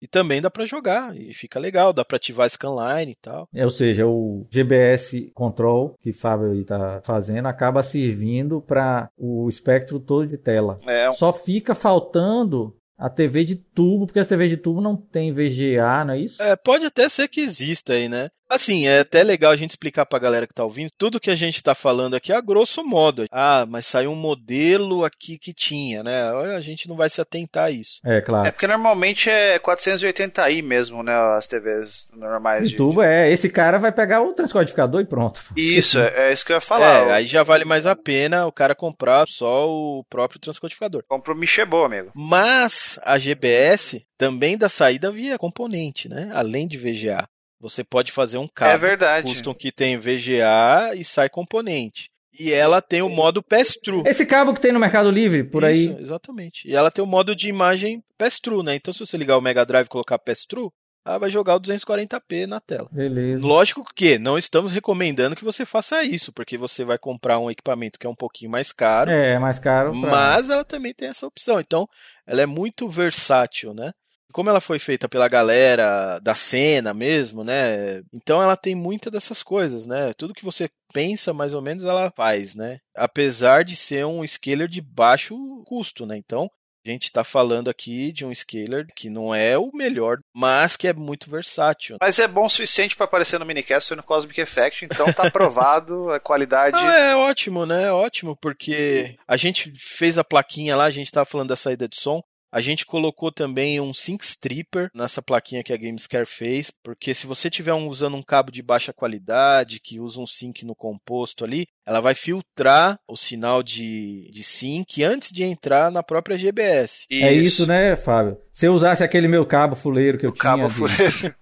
E 0.00 0.06
também 0.06 0.42
dá 0.42 0.50
para 0.50 0.66
jogar, 0.66 1.16
e 1.16 1.32
fica 1.32 1.58
legal, 1.58 1.92
dá 1.92 2.04
para 2.04 2.16
ativar 2.16 2.44
a 2.46 2.48
scanline 2.48 3.12
e 3.12 3.16
tal. 3.16 3.48
É, 3.52 3.64
ou 3.64 3.70
seja, 3.70 4.06
o 4.06 4.46
GBS 4.50 5.30
Control 5.34 5.96
que 6.00 6.10
o 6.10 6.14
Fábio 6.14 6.54
está 6.54 7.00
fazendo 7.02 7.48
acaba 7.48 7.82
servindo 7.82 8.60
para 8.60 9.10
o 9.16 9.48
espectro 9.48 9.98
todo 9.98 10.28
de 10.28 10.36
tela. 10.36 10.78
É, 10.86 11.10
Só 11.12 11.32
fica 11.32 11.74
faltando 11.74 12.76
a 12.96 13.08
TV 13.08 13.42
de 13.42 13.56
tubo, 13.56 14.06
porque 14.06 14.20
as 14.20 14.28
TV 14.28 14.48
de 14.48 14.56
tubo 14.56 14.80
não 14.80 14.96
tem 14.96 15.32
VGA, 15.32 16.04
não 16.04 16.14
é 16.14 16.18
isso? 16.18 16.40
É, 16.42 16.54
pode 16.54 16.84
até 16.84 17.08
ser 17.08 17.26
que 17.26 17.40
exista 17.40 17.94
aí, 17.94 18.08
né? 18.08 18.28
Assim, 18.48 18.86
é 18.86 19.00
até 19.00 19.22
legal 19.22 19.52
a 19.52 19.56
gente 19.56 19.70
explicar 19.70 20.06
pra 20.06 20.18
galera 20.18 20.46
que 20.46 20.54
tá 20.54 20.64
ouvindo. 20.64 20.90
Tudo 20.96 21.20
que 21.20 21.30
a 21.30 21.34
gente 21.34 21.62
tá 21.62 21.74
falando 21.74 22.14
aqui 22.14 22.32
é 22.32 22.36
a 22.36 22.40
grosso 22.40 22.82
modo. 22.84 23.26
Ah, 23.30 23.66
mas 23.68 23.86
saiu 23.86 24.10
um 24.10 24.16
modelo 24.16 25.04
aqui 25.04 25.38
que 25.38 25.52
tinha, 25.52 26.02
né? 26.02 26.30
A 26.56 26.60
gente 26.60 26.88
não 26.88 26.96
vai 26.96 27.10
se 27.10 27.20
atentar 27.20 27.64
a 27.64 27.70
isso. 27.70 28.00
É, 28.04 28.20
claro. 28.20 28.46
é 28.46 28.50
porque 28.50 28.66
normalmente 28.66 29.28
é 29.28 29.58
480i 29.58 30.62
mesmo, 30.62 31.02
né? 31.02 31.14
As 31.36 31.46
TVs 31.46 32.10
normais 32.14 32.70
de 32.70 32.76
tubo 32.76 33.02
é, 33.02 33.30
esse 33.30 33.48
cara 33.50 33.78
vai 33.78 33.92
pegar 33.92 34.22
o 34.22 34.32
transcodificador 34.32 35.00
e 35.00 35.06
pronto. 35.06 35.42
Isso, 35.56 35.98
é, 35.98 36.28
é 36.28 36.32
isso 36.32 36.44
que 36.44 36.52
eu 36.52 36.56
ia 36.56 36.60
falar. 36.60 37.08
É, 37.08 37.12
aí 37.12 37.26
já 37.26 37.42
vale 37.42 37.64
mais 37.64 37.86
a 37.86 37.94
pena 37.94 38.46
o 38.46 38.52
cara 38.52 38.74
comprar 38.74 39.26
só 39.28 39.68
o 39.68 40.04
próprio 40.08 40.40
transcodificador. 40.40 41.04
Compra 41.06 41.32
o 41.32 41.36
Michebo, 41.36 41.84
amigo. 41.84 42.10
Mas 42.14 42.98
a 43.02 43.18
GBS 43.18 44.00
também 44.16 44.56
dá 44.56 44.68
saída 44.68 45.10
via 45.10 45.38
componente, 45.38 46.08
né? 46.08 46.30
Além 46.32 46.66
de 46.66 46.78
VGA. 46.78 47.28
Você 47.60 47.82
pode 47.82 48.12
fazer 48.12 48.38
um 48.38 48.46
cabo 48.48 48.72
é 48.72 48.78
verdade. 48.78 49.26
custom 49.26 49.52
que 49.54 49.72
tem 49.72 49.96
VGA 49.98 50.94
e 50.94 51.04
sai 51.04 51.28
componente. 51.28 52.08
E 52.38 52.52
ela 52.52 52.80
tem 52.80 53.02
o 53.02 53.08
modo 53.08 53.42
pass-through. 53.42 54.04
Esse 54.06 54.24
cabo 54.24 54.54
que 54.54 54.60
tem 54.60 54.70
no 54.70 54.78
Mercado 54.78 55.10
Livre, 55.10 55.42
por 55.42 55.64
Isso, 55.64 55.90
aí. 55.90 56.00
exatamente. 56.00 56.68
E 56.68 56.74
ela 56.74 56.90
tem 56.90 57.02
o 57.02 57.06
modo 57.06 57.34
de 57.34 57.48
imagem 57.48 58.00
pass-through, 58.16 58.62
né? 58.62 58.76
Então 58.76 58.92
se 58.92 59.00
você 59.00 59.16
ligar 59.16 59.36
o 59.36 59.40
Mega 59.40 59.64
Drive 59.66 59.86
e 59.86 59.88
colocar 59.88 60.18
pass-through, 60.18 60.70
ela 61.04 61.18
vai 61.18 61.30
jogar 61.30 61.56
o 61.56 61.60
240p 61.60 62.46
na 62.46 62.60
tela. 62.60 62.88
Beleza. 62.92 63.44
Lógico 63.44 63.82
que 63.96 64.18
não 64.18 64.36
estamos 64.38 64.70
recomendando 64.70 65.34
que 65.34 65.44
você 65.44 65.64
faça 65.64 66.04
isso, 66.04 66.32
porque 66.32 66.56
você 66.58 66.84
vai 66.84 66.98
comprar 66.98 67.38
um 67.40 67.50
equipamento 67.50 67.98
que 67.98 68.06
é 68.06 68.10
um 68.10 68.14
pouquinho 68.14 68.50
mais 68.50 68.72
caro, 68.72 69.10
É, 69.10 69.36
mais 69.38 69.58
caro. 69.58 69.90
pra- 69.98 70.10
mas 70.10 70.50
ela 70.50 70.64
também 70.64 70.92
tem 70.94 71.08
essa 71.08 71.26
opção. 71.26 71.58
Então, 71.58 71.88
ela 72.26 72.42
é 72.42 72.46
muito 72.46 72.88
versátil, 72.88 73.72
né? 73.74 73.90
Como 74.32 74.50
ela 74.50 74.60
foi 74.60 74.78
feita 74.78 75.08
pela 75.08 75.28
galera 75.28 76.18
da 76.20 76.34
cena 76.34 76.92
mesmo, 76.92 77.42
né? 77.42 78.02
Então 78.12 78.42
ela 78.42 78.56
tem 78.56 78.74
muita 78.74 79.10
dessas 79.10 79.42
coisas, 79.42 79.86
né? 79.86 80.12
Tudo 80.14 80.34
que 80.34 80.44
você 80.44 80.68
pensa, 80.92 81.32
mais 81.32 81.54
ou 81.54 81.62
menos, 81.62 81.84
ela 81.84 82.12
faz, 82.16 82.54
né? 82.54 82.78
Apesar 82.94 83.64
de 83.64 83.76
ser 83.76 84.04
um 84.06 84.26
scaler 84.26 84.68
de 84.68 84.80
baixo 84.80 85.36
custo, 85.64 86.06
né? 86.06 86.16
Então, 86.16 86.50
a 86.86 86.90
gente 86.90 87.04
está 87.04 87.22
falando 87.22 87.68
aqui 87.68 88.12
de 88.12 88.24
um 88.24 88.34
scaler 88.34 88.86
que 88.94 89.10
não 89.10 89.34
é 89.34 89.58
o 89.58 89.70
melhor, 89.74 90.18
mas 90.34 90.76
que 90.76 90.88
é 90.88 90.92
muito 90.92 91.30
versátil. 91.30 91.98
Mas 92.00 92.18
é 92.18 92.26
bom 92.26 92.46
o 92.46 92.50
suficiente 92.50 92.96
para 92.96 93.04
aparecer 93.04 93.38
no 93.38 93.44
minicast 93.44 93.92
e 93.92 93.96
no 93.96 94.02
Cosmic 94.02 94.40
Effect, 94.40 94.84
então 94.86 95.12
tá 95.12 95.26
aprovado 95.26 96.08
a 96.12 96.18
qualidade. 96.18 96.76
Não, 96.76 96.90
é 96.90 97.16
ótimo, 97.16 97.66
né? 97.66 97.84
É 97.84 97.92
ótimo, 97.92 98.36
porque 98.36 99.16
a 99.26 99.36
gente 99.36 99.72
fez 99.76 100.16
a 100.16 100.24
plaquinha 100.24 100.76
lá, 100.76 100.84
a 100.84 100.90
gente 100.90 101.06
estava 101.06 101.26
falando 101.26 101.48
da 101.48 101.56
saída 101.56 101.86
de 101.86 101.96
som. 101.96 102.22
A 102.50 102.62
gente 102.62 102.86
colocou 102.86 103.30
também 103.30 103.78
um 103.78 103.92
sync 103.92 104.24
stripper 104.24 104.90
nessa 104.94 105.20
plaquinha 105.20 105.62
que 105.62 105.72
a 105.72 105.76
Gamescare 105.76 106.24
fez, 106.24 106.70
porque 106.82 107.12
se 107.14 107.26
você 107.26 107.50
tiver 107.50 107.74
usando 107.74 108.16
um 108.16 108.22
cabo 108.22 108.50
de 108.50 108.62
baixa 108.62 108.92
qualidade, 108.92 109.80
que 109.80 110.00
usa 110.00 110.18
um 110.18 110.26
sync 110.26 110.64
no 110.64 110.74
composto 110.74 111.44
ali, 111.44 111.66
ela 111.88 112.02
vai 112.02 112.14
filtrar 112.14 113.00
o 113.08 113.16
sinal 113.16 113.62
de, 113.62 114.30
de 114.30 114.42
sync 114.42 115.02
antes 115.02 115.32
de 115.32 115.42
entrar 115.42 115.90
na 115.90 116.02
própria 116.02 116.36
GBS. 116.36 117.06
Isso. 117.08 117.24
É 117.24 117.32
isso, 117.32 117.66
né, 117.66 117.96
Fábio? 117.96 118.36
Se 118.52 118.66
eu 118.66 118.74
usasse 118.74 119.02
aquele 119.02 119.26
meu 119.26 119.46
cabo 119.46 119.74
fuleiro 119.74 120.18
que 120.18 120.26
eu 120.26 120.30
o 120.30 120.32
tinha. 120.32 120.42
Cabo 120.42 120.66
de... 120.66 120.74
fuleiro. 120.74 121.34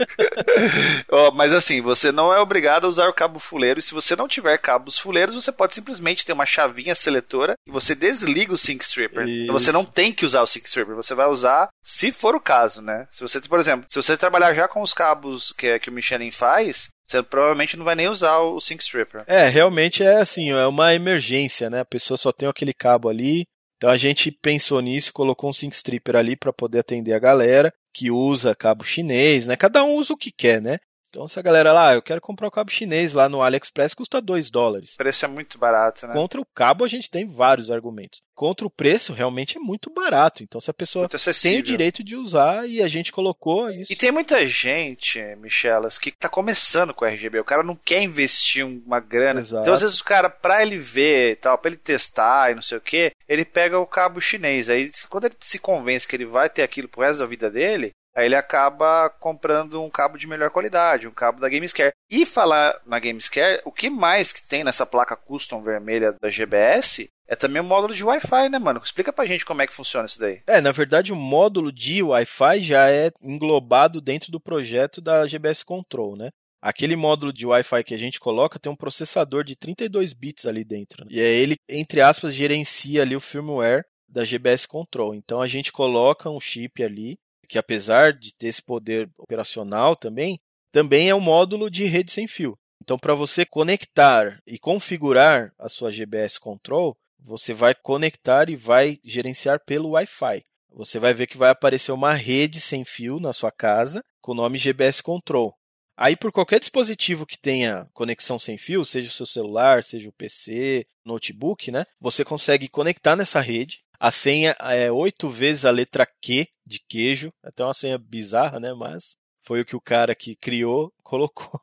oh, 1.10 1.32
mas 1.32 1.52
assim, 1.52 1.80
você 1.80 2.12
não 2.12 2.32
é 2.32 2.38
obrigado 2.38 2.84
a 2.84 2.88
usar 2.88 3.08
o 3.08 3.12
cabo 3.12 3.40
fuleiro. 3.40 3.80
E 3.80 3.82
se 3.82 3.94
você 3.94 4.14
não 4.14 4.28
tiver 4.28 4.56
cabos 4.58 4.98
fuleiros, 4.98 5.34
você 5.34 5.50
pode 5.50 5.74
simplesmente 5.74 6.24
ter 6.24 6.32
uma 6.32 6.46
chavinha 6.46 6.94
seletora 6.94 7.54
e 7.66 7.70
você 7.70 7.94
desliga 7.94 8.52
o 8.52 8.56
Sync 8.56 8.84
Stripper. 8.84 9.26
Isso. 9.26 9.52
Você 9.52 9.72
não 9.72 9.84
tem 9.84 10.12
que 10.12 10.24
usar 10.24 10.42
o 10.42 10.46
Sync 10.46 10.68
Stripper. 10.68 10.94
Você 10.94 11.14
vai 11.14 11.26
usar 11.26 11.70
se 11.82 12.12
for 12.12 12.36
o 12.36 12.40
caso, 12.40 12.82
né? 12.82 13.08
Se 13.10 13.22
você, 13.22 13.40
por 13.40 13.58
exemplo, 13.58 13.86
se 13.88 14.00
você 14.00 14.16
trabalhar 14.16 14.52
já 14.52 14.68
com 14.68 14.82
os 14.82 14.92
cabos 14.92 15.52
que, 15.52 15.78
que 15.80 15.88
o 15.88 15.92
Michelin 15.92 16.30
faz, 16.30 16.90
você 17.06 17.22
provavelmente 17.22 17.76
não 17.76 17.84
vai 17.84 17.94
nem 17.94 18.08
usar 18.08 18.38
o 18.38 18.60
Sync 18.60 18.82
Stripper. 18.82 19.24
É, 19.26 19.48
realmente 19.48 20.02
é 20.02 20.16
assim, 20.16 20.50
é 20.50 20.66
uma 20.66 20.92
emergência, 20.92 21.70
né? 21.70 21.80
A 21.80 21.84
pessoa 21.84 22.16
só 22.16 22.32
tem 22.32 22.48
aquele 22.48 22.74
cabo 22.74 23.08
ali. 23.08 23.44
Então 23.76 23.90
a 23.90 23.96
gente 23.96 24.30
pensou 24.30 24.80
nisso, 24.80 25.12
colocou 25.12 25.50
um 25.50 25.52
Sync 25.52 25.74
Stripper 25.74 26.16
ali 26.16 26.34
para 26.34 26.52
poder 26.52 26.80
atender 26.80 27.12
a 27.12 27.18
galera 27.18 27.72
que 27.94 28.10
usa 28.10 28.54
cabo 28.54 28.84
chinês, 28.84 29.46
né? 29.46 29.56
Cada 29.56 29.84
um 29.84 29.94
usa 29.94 30.14
o 30.14 30.16
que 30.16 30.32
quer, 30.32 30.60
né? 30.60 30.78
Então, 31.16 31.26
se 31.26 31.38
a 31.38 31.42
galera 31.42 31.72
lá, 31.72 31.88
ah, 31.88 31.94
eu 31.94 32.02
quero 32.02 32.20
comprar 32.20 32.46
o 32.46 32.50
cabo 32.50 32.70
chinês 32.70 33.14
lá 33.14 33.26
no 33.26 33.40
AliExpress, 33.40 33.94
custa 33.94 34.20
2 34.20 34.50
dólares. 34.50 34.92
O 34.92 34.98
preço 34.98 35.24
é 35.24 35.28
muito 35.28 35.56
barato, 35.56 36.06
né? 36.06 36.12
Contra 36.12 36.38
o 36.38 36.44
cabo, 36.44 36.84
a 36.84 36.88
gente 36.88 37.10
tem 37.10 37.26
vários 37.26 37.70
argumentos. 37.70 38.20
Contra 38.34 38.66
o 38.66 38.70
preço, 38.70 39.14
realmente 39.14 39.56
é 39.56 39.58
muito 39.58 39.88
barato. 39.88 40.42
Então, 40.42 40.60
se 40.60 40.70
a 40.70 40.74
pessoa 40.74 41.08
tem 41.42 41.58
o 41.58 41.62
direito 41.62 42.04
de 42.04 42.16
usar 42.16 42.68
e 42.68 42.82
a 42.82 42.88
gente 42.88 43.12
colocou 43.12 43.70
isso. 43.70 43.90
E 43.90 43.96
tem 43.96 44.12
muita 44.12 44.46
gente, 44.46 45.18
Michelas, 45.36 45.98
que 45.98 46.12
tá 46.12 46.28
começando 46.28 46.92
com 46.92 47.06
o 47.06 47.08
RGB. 47.08 47.40
O 47.40 47.44
cara 47.44 47.62
não 47.62 47.76
quer 47.76 48.02
investir 48.02 48.66
uma 48.66 49.00
grana. 49.00 49.40
Exato. 49.40 49.62
Então, 49.62 49.72
às 49.72 49.80
vezes, 49.80 50.00
o 50.00 50.04
cara, 50.04 50.28
pra 50.28 50.60
ele 50.60 50.76
ver 50.76 51.32
e 51.32 51.36
tal, 51.36 51.56
pra 51.56 51.70
ele 51.70 51.78
testar 51.78 52.52
e 52.52 52.54
não 52.54 52.62
sei 52.62 52.76
o 52.76 52.82
que, 52.82 53.10
ele 53.26 53.46
pega 53.46 53.78
o 53.78 53.86
cabo 53.86 54.20
chinês. 54.20 54.68
Aí, 54.68 54.90
quando 55.08 55.24
ele 55.24 55.36
se 55.40 55.58
convence 55.58 56.06
que 56.06 56.14
ele 56.14 56.26
vai 56.26 56.50
ter 56.50 56.62
aquilo 56.62 56.88
pro 56.88 57.00
resto 57.00 57.20
da 57.20 57.26
vida 57.26 57.50
dele, 57.50 57.94
Aí 58.16 58.24
ele 58.24 58.34
acaba 58.34 59.10
comprando 59.10 59.82
um 59.82 59.90
cabo 59.90 60.16
de 60.16 60.26
melhor 60.26 60.50
qualidade, 60.50 61.06
um 61.06 61.12
cabo 61.12 61.38
da 61.38 61.50
Gamescare. 61.50 61.92
E 62.10 62.24
falar 62.24 62.80
na 62.86 62.98
Gamescare, 62.98 63.60
o 63.66 63.70
que 63.70 63.90
mais 63.90 64.32
que 64.32 64.42
tem 64.42 64.64
nessa 64.64 64.86
placa 64.86 65.14
custom 65.14 65.62
vermelha 65.62 66.16
da 66.18 66.30
GBS 66.30 67.10
é 67.28 67.36
também 67.36 67.60
um 67.60 67.66
módulo 67.66 67.94
de 67.94 68.02
Wi-Fi, 68.02 68.48
né, 68.48 68.58
mano? 68.58 68.80
Explica 68.82 69.12
pra 69.12 69.26
gente 69.26 69.44
como 69.44 69.60
é 69.60 69.66
que 69.66 69.74
funciona 69.74 70.06
isso 70.06 70.18
daí. 70.18 70.40
É, 70.46 70.62
na 70.62 70.72
verdade, 70.72 71.12
o 71.12 71.16
módulo 71.16 71.70
de 71.70 72.02
Wi-Fi 72.02 72.60
já 72.60 72.90
é 72.90 73.10
englobado 73.20 74.00
dentro 74.00 74.32
do 74.32 74.40
projeto 74.40 75.02
da 75.02 75.26
GBS 75.26 75.62
Control, 75.62 76.16
né? 76.16 76.30
Aquele 76.62 76.96
módulo 76.96 77.34
de 77.34 77.46
Wi-Fi 77.46 77.84
que 77.84 77.94
a 77.94 77.98
gente 77.98 78.18
coloca 78.18 78.58
tem 78.58 78.72
um 78.72 78.76
processador 78.76 79.44
de 79.44 79.54
32 79.54 80.14
bits 80.14 80.46
ali 80.46 80.64
dentro. 80.64 81.04
Né? 81.04 81.10
E 81.12 81.20
aí 81.20 81.34
ele, 81.34 81.56
entre 81.68 82.00
aspas, 82.00 82.34
gerencia 82.34 83.02
ali 83.02 83.14
o 83.14 83.20
firmware 83.20 83.84
da 84.08 84.24
GBS 84.24 84.64
Control. 84.64 85.14
Então 85.14 85.42
a 85.42 85.46
gente 85.46 85.70
coloca 85.70 86.30
um 86.30 86.40
chip 86.40 86.82
ali 86.82 87.18
que 87.46 87.58
apesar 87.58 88.12
de 88.12 88.34
ter 88.34 88.48
esse 88.48 88.62
poder 88.62 89.08
operacional 89.16 89.96
também, 89.96 90.38
também 90.72 91.08
é 91.08 91.14
um 91.14 91.20
módulo 91.20 91.70
de 91.70 91.84
rede 91.84 92.10
sem 92.10 92.26
fio. 92.26 92.58
Então, 92.82 92.98
para 92.98 93.14
você 93.14 93.44
conectar 93.44 94.40
e 94.46 94.58
configurar 94.58 95.52
a 95.58 95.68
sua 95.68 95.90
GBS 95.90 96.38
Control, 96.38 96.96
você 97.18 97.52
vai 97.54 97.74
conectar 97.74 98.48
e 98.50 98.56
vai 98.56 98.98
gerenciar 99.02 99.60
pelo 99.64 99.90
Wi-Fi. 99.90 100.42
Você 100.70 100.98
vai 100.98 101.14
ver 101.14 101.26
que 101.26 101.38
vai 101.38 101.50
aparecer 101.50 101.92
uma 101.92 102.12
rede 102.12 102.60
sem 102.60 102.84
fio 102.84 103.18
na 103.18 103.32
sua 103.32 103.50
casa 103.50 104.04
com 104.20 104.32
o 104.32 104.34
nome 104.34 104.58
GBS 104.58 105.00
Control. 105.00 105.54
Aí, 105.96 106.14
por 106.14 106.30
qualquer 106.30 106.60
dispositivo 106.60 107.24
que 107.24 107.38
tenha 107.38 107.88
conexão 107.94 108.38
sem 108.38 108.58
fio, 108.58 108.84
seja 108.84 109.08
o 109.08 109.12
seu 109.12 109.24
celular, 109.24 109.82
seja 109.82 110.10
o 110.10 110.12
PC, 110.12 110.86
notebook, 111.06 111.70
né? 111.70 111.86
Você 111.98 112.22
consegue 112.22 112.68
conectar 112.68 113.16
nessa 113.16 113.40
rede 113.40 113.82
a 113.98 114.10
senha 114.10 114.54
é 114.60 114.90
oito 114.90 115.28
vezes 115.28 115.64
a 115.64 115.70
letra 115.70 116.06
Q 116.06 116.46
de 116.64 116.80
queijo. 116.88 117.32
Até 117.42 117.64
uma 117.64 117.74
senha 117.74 117.98
bizarra, 117.98 118.60
né? 118.60 118.72
Mas 118.72 119.16
foi 119.40 119.60
o 119.60 119.64
que 119.64 119.76
o 119.76 119.80
cara 119.80 120.14
que 120.14 120.34
criou 120.36 120.92
colocou. 121.02 121.60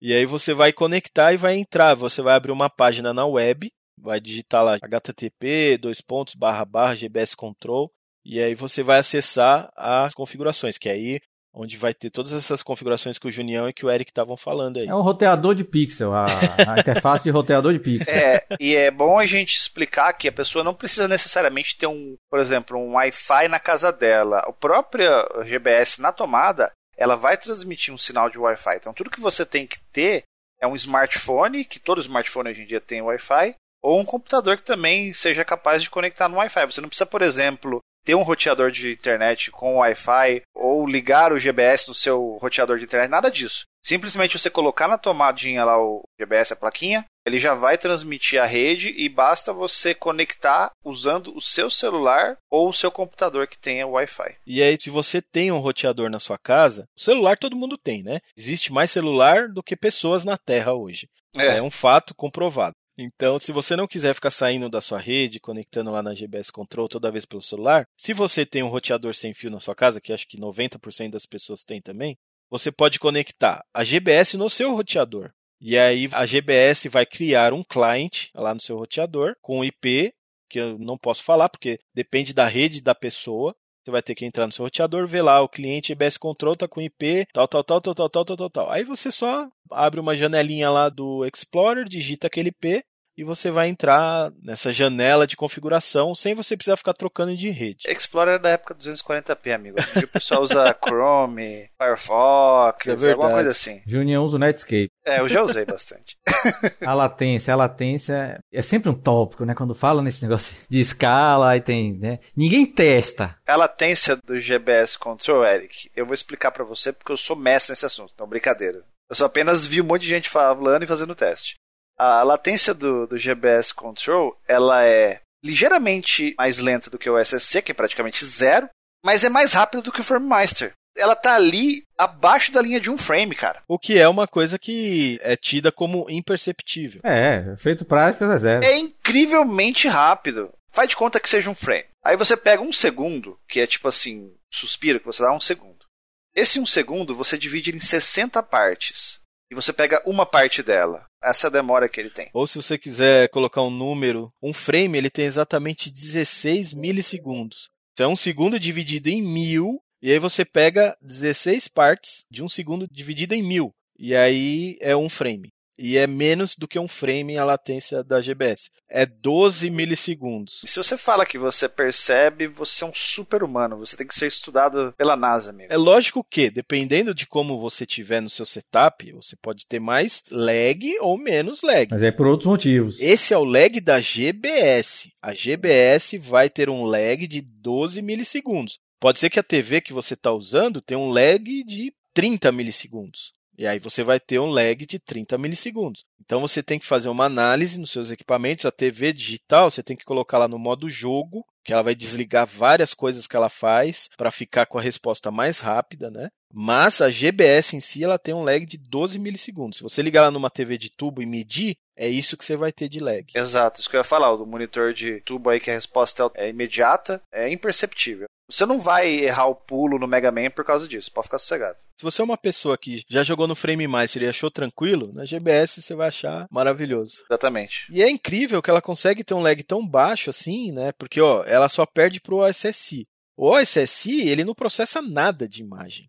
e 0.00 0.12
aí 0.12 0.26
você 0.26 0.54
vai 0.54 0.72
conectar 0.72 1.32
e 1.32 1.36
vai 1.36 1.56
entrar. 1.56 1.94
Você 1.94 2.22
vai 2.22 2.34
abrir 2.34 2.52
uma 2.52 2.70
página 2.70 3.14
na 3.14 3.26
web, 3.26 3.72
vai 4.00 4.20
digitar 4.20 4.64
lá 4.64 4.76
http 4.76 5.78
dois 5.78 6.00
pontos 6.00 6.34
barra 6.34 6.64
barra 6.64 6.94
gbs 6.94 7.34
control 7.34 7.92
e 8.24 8.40
aí 8.40 8.54
você 8.54 8.82
vai 8.82 8.98
acessar 8.98 9.70
as 9.74 10.12
configurações, 10.14 10.76
que 10.76 10.88
aí 10.88 11.20
onde 11.58 11.76
vai 11.76 11.92
ter 11.92 12.08
todas 12.08 12.32
essas 12.32 12.62
configurações 12.62 13.18
que 13.18 13.26
o 13.26 13.32
Junião 13.32 13.68
e 13.68 13.72
que 13.72 13.84
o 13.84 13.90
Eric 13.90 14.10
estavam 14.10 14.36
falando 14.36 14.78
aí. 14.78 14.86
É 14.86 14.94
um 14.94 15.00
roteador 15.00 15.56
de 15.56 15.64
pixel, 15.64 16.14
a, 16.14 16.24
a 16.24 16.78
interface 16.78 17.24
de 17.24 17.30
roteador 17.30 17.72
de 17.72 17.80
pixel. 17.80 18.14
É, 18.14 18.46
e 18.60 18.76
é 18.76 18.90
bom 18.90 19.18
a 19.18 19.26
gente 19.26 19.58
explicar 19.58 20.12
que 20.12 20.28
a 20.28 20.32
pessoa 20.32 20.62
não 20.62 20.72
precisa 20.72 21.08
necessariamente 21.08 21.76
ter 21.76 21.88
um, 21.88 22.14
por 22.30 22.38
exemplo, 22.38 22.78
um 22.78 22.94
Wi-Fi 22.94 23.48
na 23.48 23.58
casa 23.58 23.92
dela. 23.92 24.44
O 24.46 24.52
próprio 24.52 25.10
GBS 25.44 25.98
na 26.00 26.12
tomada, 26.12 26.70
ela 26.96 27.16
vai 27.16 27.36
transmitir 27.36 27.92
um 27.92 27.98
sinal 27.98 28.30
de 28.30 28.38
Wi-Fi. 28.38 28.76
Então 28.76 28.94
tudo 28.94 29.10
que 29.10 29.20
você 29.20 29.44
tem 29.44 29.66
que 29.66 29.80
ter 29.92 30.22
é 30.60 30.66
um 30.66 30.76
smartphone, 30.76 31.64
que 31.64 31.80
todo 31.80 32.00
smartphone 32.00 32.50
hoje 32.50 32.62
em 32.62 32.66
dia 32.66 32.80
tem 32.80 33.02
Wi-Fi, 33.02 33.56
ou 33.82 34.00
um 34.00 34.04
computador 34.04 34.56
que 34.56 34.64
também 34.64 35.12
seja 35.12 35.44
capaz 35.44 35.82
de 35.82 35.90
conectar 35.90 36.28
no 36.28 36.36
Wi-Fi. 36.36 36.66
Você 36.66 36.80
não 36.80 36.88
precisa, 36.88 37.06
por 37.06 37.22
exemplo, 37.22 37.80
ter 38.08 38.14
um 38.14 38.22
roteador 38.22 38.70
de 38.70 38.90
internet 38.90 39.50
com 39.50 39.76
Wi-Fi 39.76 40.40
ou 40.54 40.86
ligar 40.86 41.30
o 41.30 41.38
GBS 41.38 41.88
no 41.88 41.94
seu 41.94 42.38
roteador 42.40 42.78
de 42.78 42.84
internet, 42.84 43.10
nada 43.10 43.30
disso. 43.30 43.66
Simplesmente 43.84 44.38
você 44.38 44.48
colocar 44.48 44.88
na 44.88 44.96
tomadinha 44.96 45.62
lá 45.62 45.78
o 45.78 46.04
GBS, 46.18 46.54
a 46.54 46.56
plaquinha, 46.56 47.04
ele 47.26 47.38
já 47.38 47.52
vai 47.52 47.76
transmitir 47.76 48.40
a 48.40 48.46
rede 48.46 48.94
e 48.96 49.10
basta 49.10 49.52
você 49.52 49.94
conectar 49.94 50.70
usando 50.82 51.36
o 51.36 51.40
seu 51.42 51.68
celular 51.68 52.38
ou 52.50 52.70
o 52.70 52.72
seu 52.72 52.90
computador 52.90 53.46
que 53.46 53.58
tenha 53.58 53.86
Wi-Fi. 53.86 54.36
E 54.46 54.62
aí, 54.62 54.78
se 54.80 54.88
você 54.88 55.20
tem 55.20 55.52
um 55.52 55.58
roteador 55.58 56.08
na 56.08 56.18
sua 56.18 56.38
casa, 56.38 56.86
o 56.96 57.00
celular 57.02 57.36
todo 57.36 57.56
mundo 57.56 57.76
tem, 57.76 58.02
né? 58.02 58.20
Existe 58.34 58.72
mais 58.72 58.90
celular 58.90 59.48
do 59.48 59.62
que 59.62 59.76
pessoas 59.76 60.24
na 60.24 60.38
Terra 60.38 60.72
hoje. 60.72 61.10
É, 61.36 61.58
é 61.58 61.62
um 61.62 61.70
fato 61.70 62.14
comprovado. 62.14 62.74
Então, 63.00 63.38
se 63.38 63.52
você 63.52 63.76
não 63.76 63.86
quiser 63.86 64.12
ficar 64.12 64.30
saindo 64.30 64.68
da 64.68 64.80
sua 64.80 64.98
rede, 64.98 65.38
conectando 65.38 65.92
lá 65.92 66.02
na 66.02 66.14
GBS 66.14 66.50
Control 66.50 66.88
toda 66.88 67.12
vez 67.12 67.24
pelo 67.24 67.40
celular, 67.40 67.86
se 67.96 68.12
você 68.12 68.44
tem 68.44 68.64
um 68.64 68.68
roteador 68.68 69.14
sem 69.14 69.32
fio 69.32 69.50
na 69.50 69.60
sua 69.60 69.74
casa, 69.74 70.00
que 70.00 70.12
acho 70.12 70.26
que 70.26 70.36
90% 70.36 71.10
das 71.10 71.24
pessoas 71.24 71.62
têm 71.62 71.80
também, 71.80 72.18
você 72.50 72.72
pode 72.72 72.98
conectar 72.98 73.64
a 73.72 73.84
GBS 73.84 74.36
no 74.36 74.50
seu 74.50 74.74
roteador. 74.74 75.30
E 75.60 75.78
aí 75.78 76.08
a 76.12 76.26
GBS 76.26 76.88
vai 76.88 77.06
criar 77.06 77.52
um 77.52 77.62
client 77.62 78.30
lá 78.34 78.52
no 78.52 78.60
seu 78.60 78.76
roteador 78.76 79.36
com 79.40 79.64
IP, 79.64 80.12
que 80.50 80.58
eu 80.58 80.76
não 80.76 80.98
posso 80.98 81.22
falar 81.22 81.48
porque 81.48 81.78
depende 81.94 82.34
da 82.34 82.46
rede 82.46 82.82
da 82.82 82.96
pessoa. 82.96 83.54
Você 83.84 83.90
vai 83.90 84.02
ter 84.02 84.14
que 84.14 84.26
entrar 84.26 84.46
no 84.46 84.52
seu 84.52 84.64
roteador, 84.64 85.06
ver 85.06 85.22
lá 85.22 85.40
o 85.40 85.48
cliente 85.48 85.88
GBS 85.88 86.18
Control 86.18 86.56
tá 86.56 86.68
com 86.68 86.80
IP, 86.80 87.26
tal, 87.32 87.48
tal, 87.48 87.64
tal, 87.64 87.80
tal, 87.80 87.94
tal, 87.94 88.08
tal, 88.10 88.36
tal, 88.36 88.50
tal. 88.50 88.70
Aí 88.70 88.84
você 88.84 89.10
só 89.10 89.48
abre 89.70 90.00
uma 90.00 90.14
janelinha 90.16 90.70
lá 90.70 90.88
do 90.88 91.24
Explorer, 91.24 91.88
digita 91.88 92.26
aquele 92.26 92.48
IP 92.48 92.84
e 93.18 93.24
você 93.24 93.50
vai 93.50 93.66
entrar 93.66 94.30
nessa 94.40 94.70
janela 94.70 95.26
de 95.26 95.36
configuração 95.36 96.14
sem 96.14 96.36
você 96.36 96.56
precisar 96.56 96.76
ficar 96.76 96.94
trocando 96.94 97.36
de 97.36 97.50
rede. 97.50 97.88
Explorer 97.88 98.36
é 98.36 98.38
da 98.38 98.50
época 98.50 98.76
240p, 98.76 99.52
amigo. 99.52 99.76
Hoje 99.96 100.04
o 100.04 100.08
pessoal 100.08 100.40
usa 100.40 100.72
Chrome, 100.80 101.68
Firefox, 101.76 102.86
é 102.86 103.10
alguma 103.10 103.32
coisa 103.32 103.50
assim. 103.50 103.82
Junior 103.84 104.24
usa 104.24 104.36
o 104.36 104.38
Netscape. 104.38 104.92
É, 105.04 105.18
eu 105.18 105.28
já 105.28 105.42
usei 105.42 105.64
bastante. 105.64 106.16
a 106.80 106.94
latência, 106.94 107.52
a 107.52 107.56
latência 107.56 108.38
é 108.52 108.62
sempre 108.62 108.88
um 108.88 108.94
tópico, 108.94 109.44
né? 109.44 109.52
Quando 109.52 109.74
fala 109.74 110.00
nesse 110.00 110.22
negócio 110.22 110.54
de 110.70 110.78
escala 110.78 111.56
e 111.56 111.60
tem, 111.60 111.98
né? 111.98 112.20
Ninguém 112.36 112.64
testa. 112.64 113.34
A 113.44 113.56
latência 113.56 114.14
do 114.14 114.38
GBS 114.38 114.96
Control, 114.96 115.44
Eric, 115.44 115.90
eu 115.96 116.06
vou 116.06 116.14
explicar 116.14 116.52
para 116.52 116.62
você 116.62 116.92
porque 116.92 117.10
eu 117.10 117.16
sou 117.16 117.34
mestre 117.34 117.72
nesse 117.72 117.84
assunto, 117.84 118.12
então 118.14 118.28
brincadeira. 118.28 118.84
Eu 119.10 119.16
só 119.16 119.24
apenas 119.24 119.66
vi 119.66 119.80
um 119.80 119.84
monte 119.84 120.02
de 120.02 120.08
gente 120.08 120.28
falando 120.28 120.84
e 120.84 120.86
fazendo 120.86 121.16
teste. 121.16 121.56
A 121.98 122.22
latência 122.22 122.72
do, 122.72 123.06
do 123.06 123.18
GBS 123.18 123.72
Control 123.72 124.38
ela 124.46 124.84
é 124.84 125.20
ligeiramente 125.44 126.34
mais 126.38 126.58
lenta 126.58 126.88
do 126.90 126.98
que 126.98 127.10
o 127.10 127.18
SSC, 127.18 127.62
que 127.62 127.72
é 127.72 127.74
praticamente 127.74 128.24
zero, 128.24 128.68
mas 129.04 129.24
é 129.24 129.28
mais 129.28 129.52
rápido 129.52 129.82
do 129.82 129.92
que 129.92 130.00
o 130.00 130.04
FrameMaster. 130.04 130.72
Ela 130.96 131.14
tá 131.14 131.34
ali 131.34 131.82
abaixo 131.96 132.50
da 132.50 132.60
linha 132.60 132.80
de 132.80 132.90
um 132.90 132.98
frame, 132.98 133.34
cara. 133.34 133.62
O 133.68 133.78
que 133.78 133.98
é 133.98 134.08
uma 134.08 134.26
coisa 134.26 134.58
que 134.58 135.18
é 135.22 135.36
tida 135.36 135.70
como 135.70 136.06
imperceptível. 136.08 137.00
É, 137.04 137.52
efeito 137.52 137.84
prático 137.84 138.24
é 138.24 138.38
zero. 138.38 138.64
É 138.64 138.76
incrivelmente 138.76 139.86
rápido. 139.86 140.52
Faz 140.72 140.88
de 140.88 140.96
conta 140.96 141.20
que 141.20 141.28
seja 141.28 141.50
um 141.50 141.54
frame. 141.54 141.86
Aí 142.04 142.16
você 142.16 142.36
pega 142.36 142.62
um 142.62 142.72
segundo, 142.72 143.38
que 143.48 143.60
é 143.60 143.66
tipo 143.66 143.86
assim, 143.86 144.32
suspiro 144.50 144.98
que 144.98 145.06
você 145.06 145.22
dá 145.22 145.32
um 145.32 145.40
segundo. 145.40 145.86
Esse 146.34 146.60
um 146.60 146.66
segundo 146.66 147.14
você 147.14 147.38
divide 147.38 147.74
em 147.74 147.80
60 147.80 148.42
partes. 148.42 149.20
E 149.50 149.54
você 149.54 149.72
pega 149.72 150.02
uma 150.04 150.26
parte 150.26 150.62
dela. 150.62 151.06
Essa 151.22 151.46
é 151.46 151.48
a 151.48 151.50
demora 151.50 151.88
que 151.88 151.98
ele 152.00 152.10
tem. 152.10 152.28
Ou 152.34 152.46
se 152.46 152.56
você 152.56 152.76
quiser 152.76 153.28
colocar 153.30 153.62
um 153.62 153.70
número, 153.70 154.32
um 154.42 154.52
frame 154.52 154.98
ele 154.98 155.10
tem 155.10 155.24
exatamente 155.24 155.90
16 155.90 156.74
milissegundos. 156.74 157.70
Então 157.92 158.10
é 158.10 158.12
um 158.12 158.16
segundo 158.16 158.60
dividido 158.60 159.08
em 159.08 159.22
mil, 159.22 159.80
e 160.00 160.12
aí 160.12 160.18
você 160.18 160.44
pega 160.44 160.96
16 161.00 161.66
partes 161.68 162.24
de 162.30 162.44
um 162.44 162.48
segundo 162.48 162.86
dividido 162.86 163.34
em 163.34 163.42
mil. 163.42 163.72
E 163.98 164.14
aí 164.14 164.76
é 164.80 164.94
um 164.94 165.08
frame. 165.08 165.50
E 165.78 165.96
é 165.96 166.06
menos 166.06 166.56
do 166.56 166.66
que 166.66 166.78
um 166.78 166.88
frame 166.88 167.38
a 167.38 167.44
latência 167.44 168.02
da 168.02 168.20
GBS. 168.20 168.70
É 168.88 169.06
12 169.06 169.70
milissegundos. 169.70 170.64
E 170.64 170.68
se 170.68 170.76
você 170.76 170.96
fala 170.96 171.24
que 171.24 171.38
você 171.38 171.68
percebe, 171.68 172.46
você 172.46 172.82
é 172.82 172.86
um 172.86 172.94
super 172.94 173.42
humano. 173.42 173.78
Você 173.78 173.96
tem 173.96 174.06
que 174.06 174.14
ser 174.14 174.26
estudado 174.26 174.92
pela 174.96 175.16
NASA, 175.16 175.50
amigo. 175.50 175.72
É 175.72 175.76
lógico 175.76 176.24
que, 176.28 176.50
dependendo 176.50 177.14
de 177.14 177.26
como 177.26 177.60
você 177.60 177.86
tiver 177.86 178.20
no 178.20 178.28
seu 178.28 178.44
setup, 178.44 179.12
você 179.12 179.36
pode 179.36 179.66
ter 179.66 179.78
mais 179.78 180.24
lag 180.30 180.98
ou 181.00 181.16
menos 181.16 181.62
lag. 181.62 181.88
Mas 181.90 182.02
é 182.02 182.10
por 182.10 182.26
outros 182.26 182.48
motivos. 182.48 183.00
Esse 183.00 183.32
é 183.32 183.38
o 183.38 183.44
lag 183.44 183.80
da 183.80 184.00
GBS. 184.00 185.10
A 185.22 185.32
GBS 185.32 186.18
vai 186.18 186.50
ter 186.50 186.68
um 186.68 186.84
lag 186.84 187.26
de 187.26 187.40
12 187.40 188.02
milissegundos. 188.02 188.78
Pode 189.00 189.20
ser 189.20 189.30
que 189.30 189.38
a 189.38 189.44
TV 189.44 189.80
que 189.80 189.92
você 189.92 190.14
está 190.14 190.32
usando 190.32 190.80
tenha 190.80 190.98
um 190.98 191.10
lag 191.10 191.62
de 191.64 191.92
30 192.12 192.50
milissegundos. 192.50 193.32
E 193.58 193.66
aí 193.66 193.80
você 193.80 194.04
vai 194.04 194.20
ter 194.20 194.38
um 194.38 194.50
lag 194.50 194.86
de 194.86 195.00
30 195.00 195.36
milissegundos. 195.36 196.04
Então 196.20 196.40
você 196.40 196.62
tem 196.62 196.78
que 196.78 196.86
fazer 196.86 197.08
uma 197.08 197.24
análise 197.24 197.76
nos 197.76 197.90
seus 197.90 198.12
equipamentos. 198.12 198.64
A 198.64 198.70
TV 198.70 199.12
digital 199.12 199.68
você 199.68 199.82
tem 199.82 199.96
que 199.96 200.04
colocar 200.04 200.38
lá 200.38 200.46
no 200.46 200.60
modo 200.60 200.88
jogo, 200.88 201.44
que 201.64 201.72
ela 201.72 201.82
vai 201.82 201.94
desligar 201.94 202.46
várias 202.46 202.94
coisas 202.94 203.26
que 203.26 203.34
ela 203.34 203.48
faz 203.48 204.08
para 204.16 204.30
ficar 204.30 204.66
com 204.66 204.78
a 204.78 204.82
resposta 204.82 205.32
mais 205.32 205.58
rápida, 205.58 206.08
né? 206.08 206.28
Mas 206.52 207.00
a 207.00 207.10
GBS 207.10 207.74
em 207.74 207.80
si 207.80 208.04
ela 208.04 208.16
tem 208.16 208.32
um 208.32 208.44
lag 208.44 208.64
de 208.64 208.78
12 208.78 209.18
milissegundos. 209.18 209.78
Se 209.78 209.82
você 209.82 210.02
ligar 210.02 210.22
lá 210.22 210.30
numa 210.30 210.50
TV 210.50 210.78
de 210.78 210.90
tubo 210.90 211.20
e 211.20 211.26
medir, 211.26 211.74
é 211.96 212.08
isso 212.08 212.36
que 212.36 212.44
você 212.44 212.56
vai 212.56 212.70
ter 212.70 212.88
de 212.88 213.00
lag. 213.00 213.24
Exato, 213.34 213.80
isso 213.80 213.90
que 213.90 213.96
eu 213.96 214.00
ia 214.00 214.04
falar, 214.04 214.32
o 214.32 214.46
monitor 214.46 214.94
de 214.94 215.20
tubo 215.22 215.50
aí 215.50 215.58
que 215.58 215.70
a 215.70 215.74
resposta 215.74 216.30
é 216.36 216.48
imediata, 216.48 217.20
é 217.32 217.50
imperceptível. 217.50 218.28
Você 218.50 218.64
não 218.64 218.78
vai 218.78 219.08
errar 219.08 219.46
o 219.46 219.54
pulo 219.54 219.98
no 219.98 220.08
Mega 220.08 220.32
Man 220.32 220.50
por 220.50 220.64
causa 220.64 220.88
disso, 220.88 221.12
pode 221.12 221.26
ficar 221.26 221.38
sossegado. 221.38 221.78
Se 221.96 222.02
você 222.02 222.22
é 222.22 222.24
uma 222.24 222.38
pessoa 222.38 222.78
que 222.78 223.04
já 223.08 223.22
jogou 223.22 223.46
no 223.46 223.54
Frame 223.54 223.86
Master 223.86 224.22
e 224.22 224.28
achou 224.28 224.50
tranquilo, 224.50 225.12
na 225.12 225.24
GBS 225.24 225.82
você 225.82 225.94
vai 225.94 226.08
achar 226.08 226.46
maravilhoso. 226.50 227.24
Exatamente. 227.28 227.86
E 227.90 228.02
é 228.02 228.08
incrível 228.08 228.62
que 228.62 228.70
ela 228.70 228.80
consegue 228.80 229.22
ter 229.22 229.34
um 229.34 229.42
lag 229.42 229.62
tão 229.62 229.86
baixo 229.86 230.30
assim, 230.30 230.72
né? 230.72 230.92
Porque 230.92 231.20
ó, 231.20 231.44
ela 231.44 231.68
só 231.68 231.84
perde 231.84 232.20
pro 232.20 232.38
OSSI. 232.38 233.02
O 233.36 233.50
OSSI, 233.50 234.28
ele 234.28 234.44
não 234.44 234.54
processa 234.54 235.02
nada 235.02 235.48
de 235.48 235.60
imagem 235.60 236.08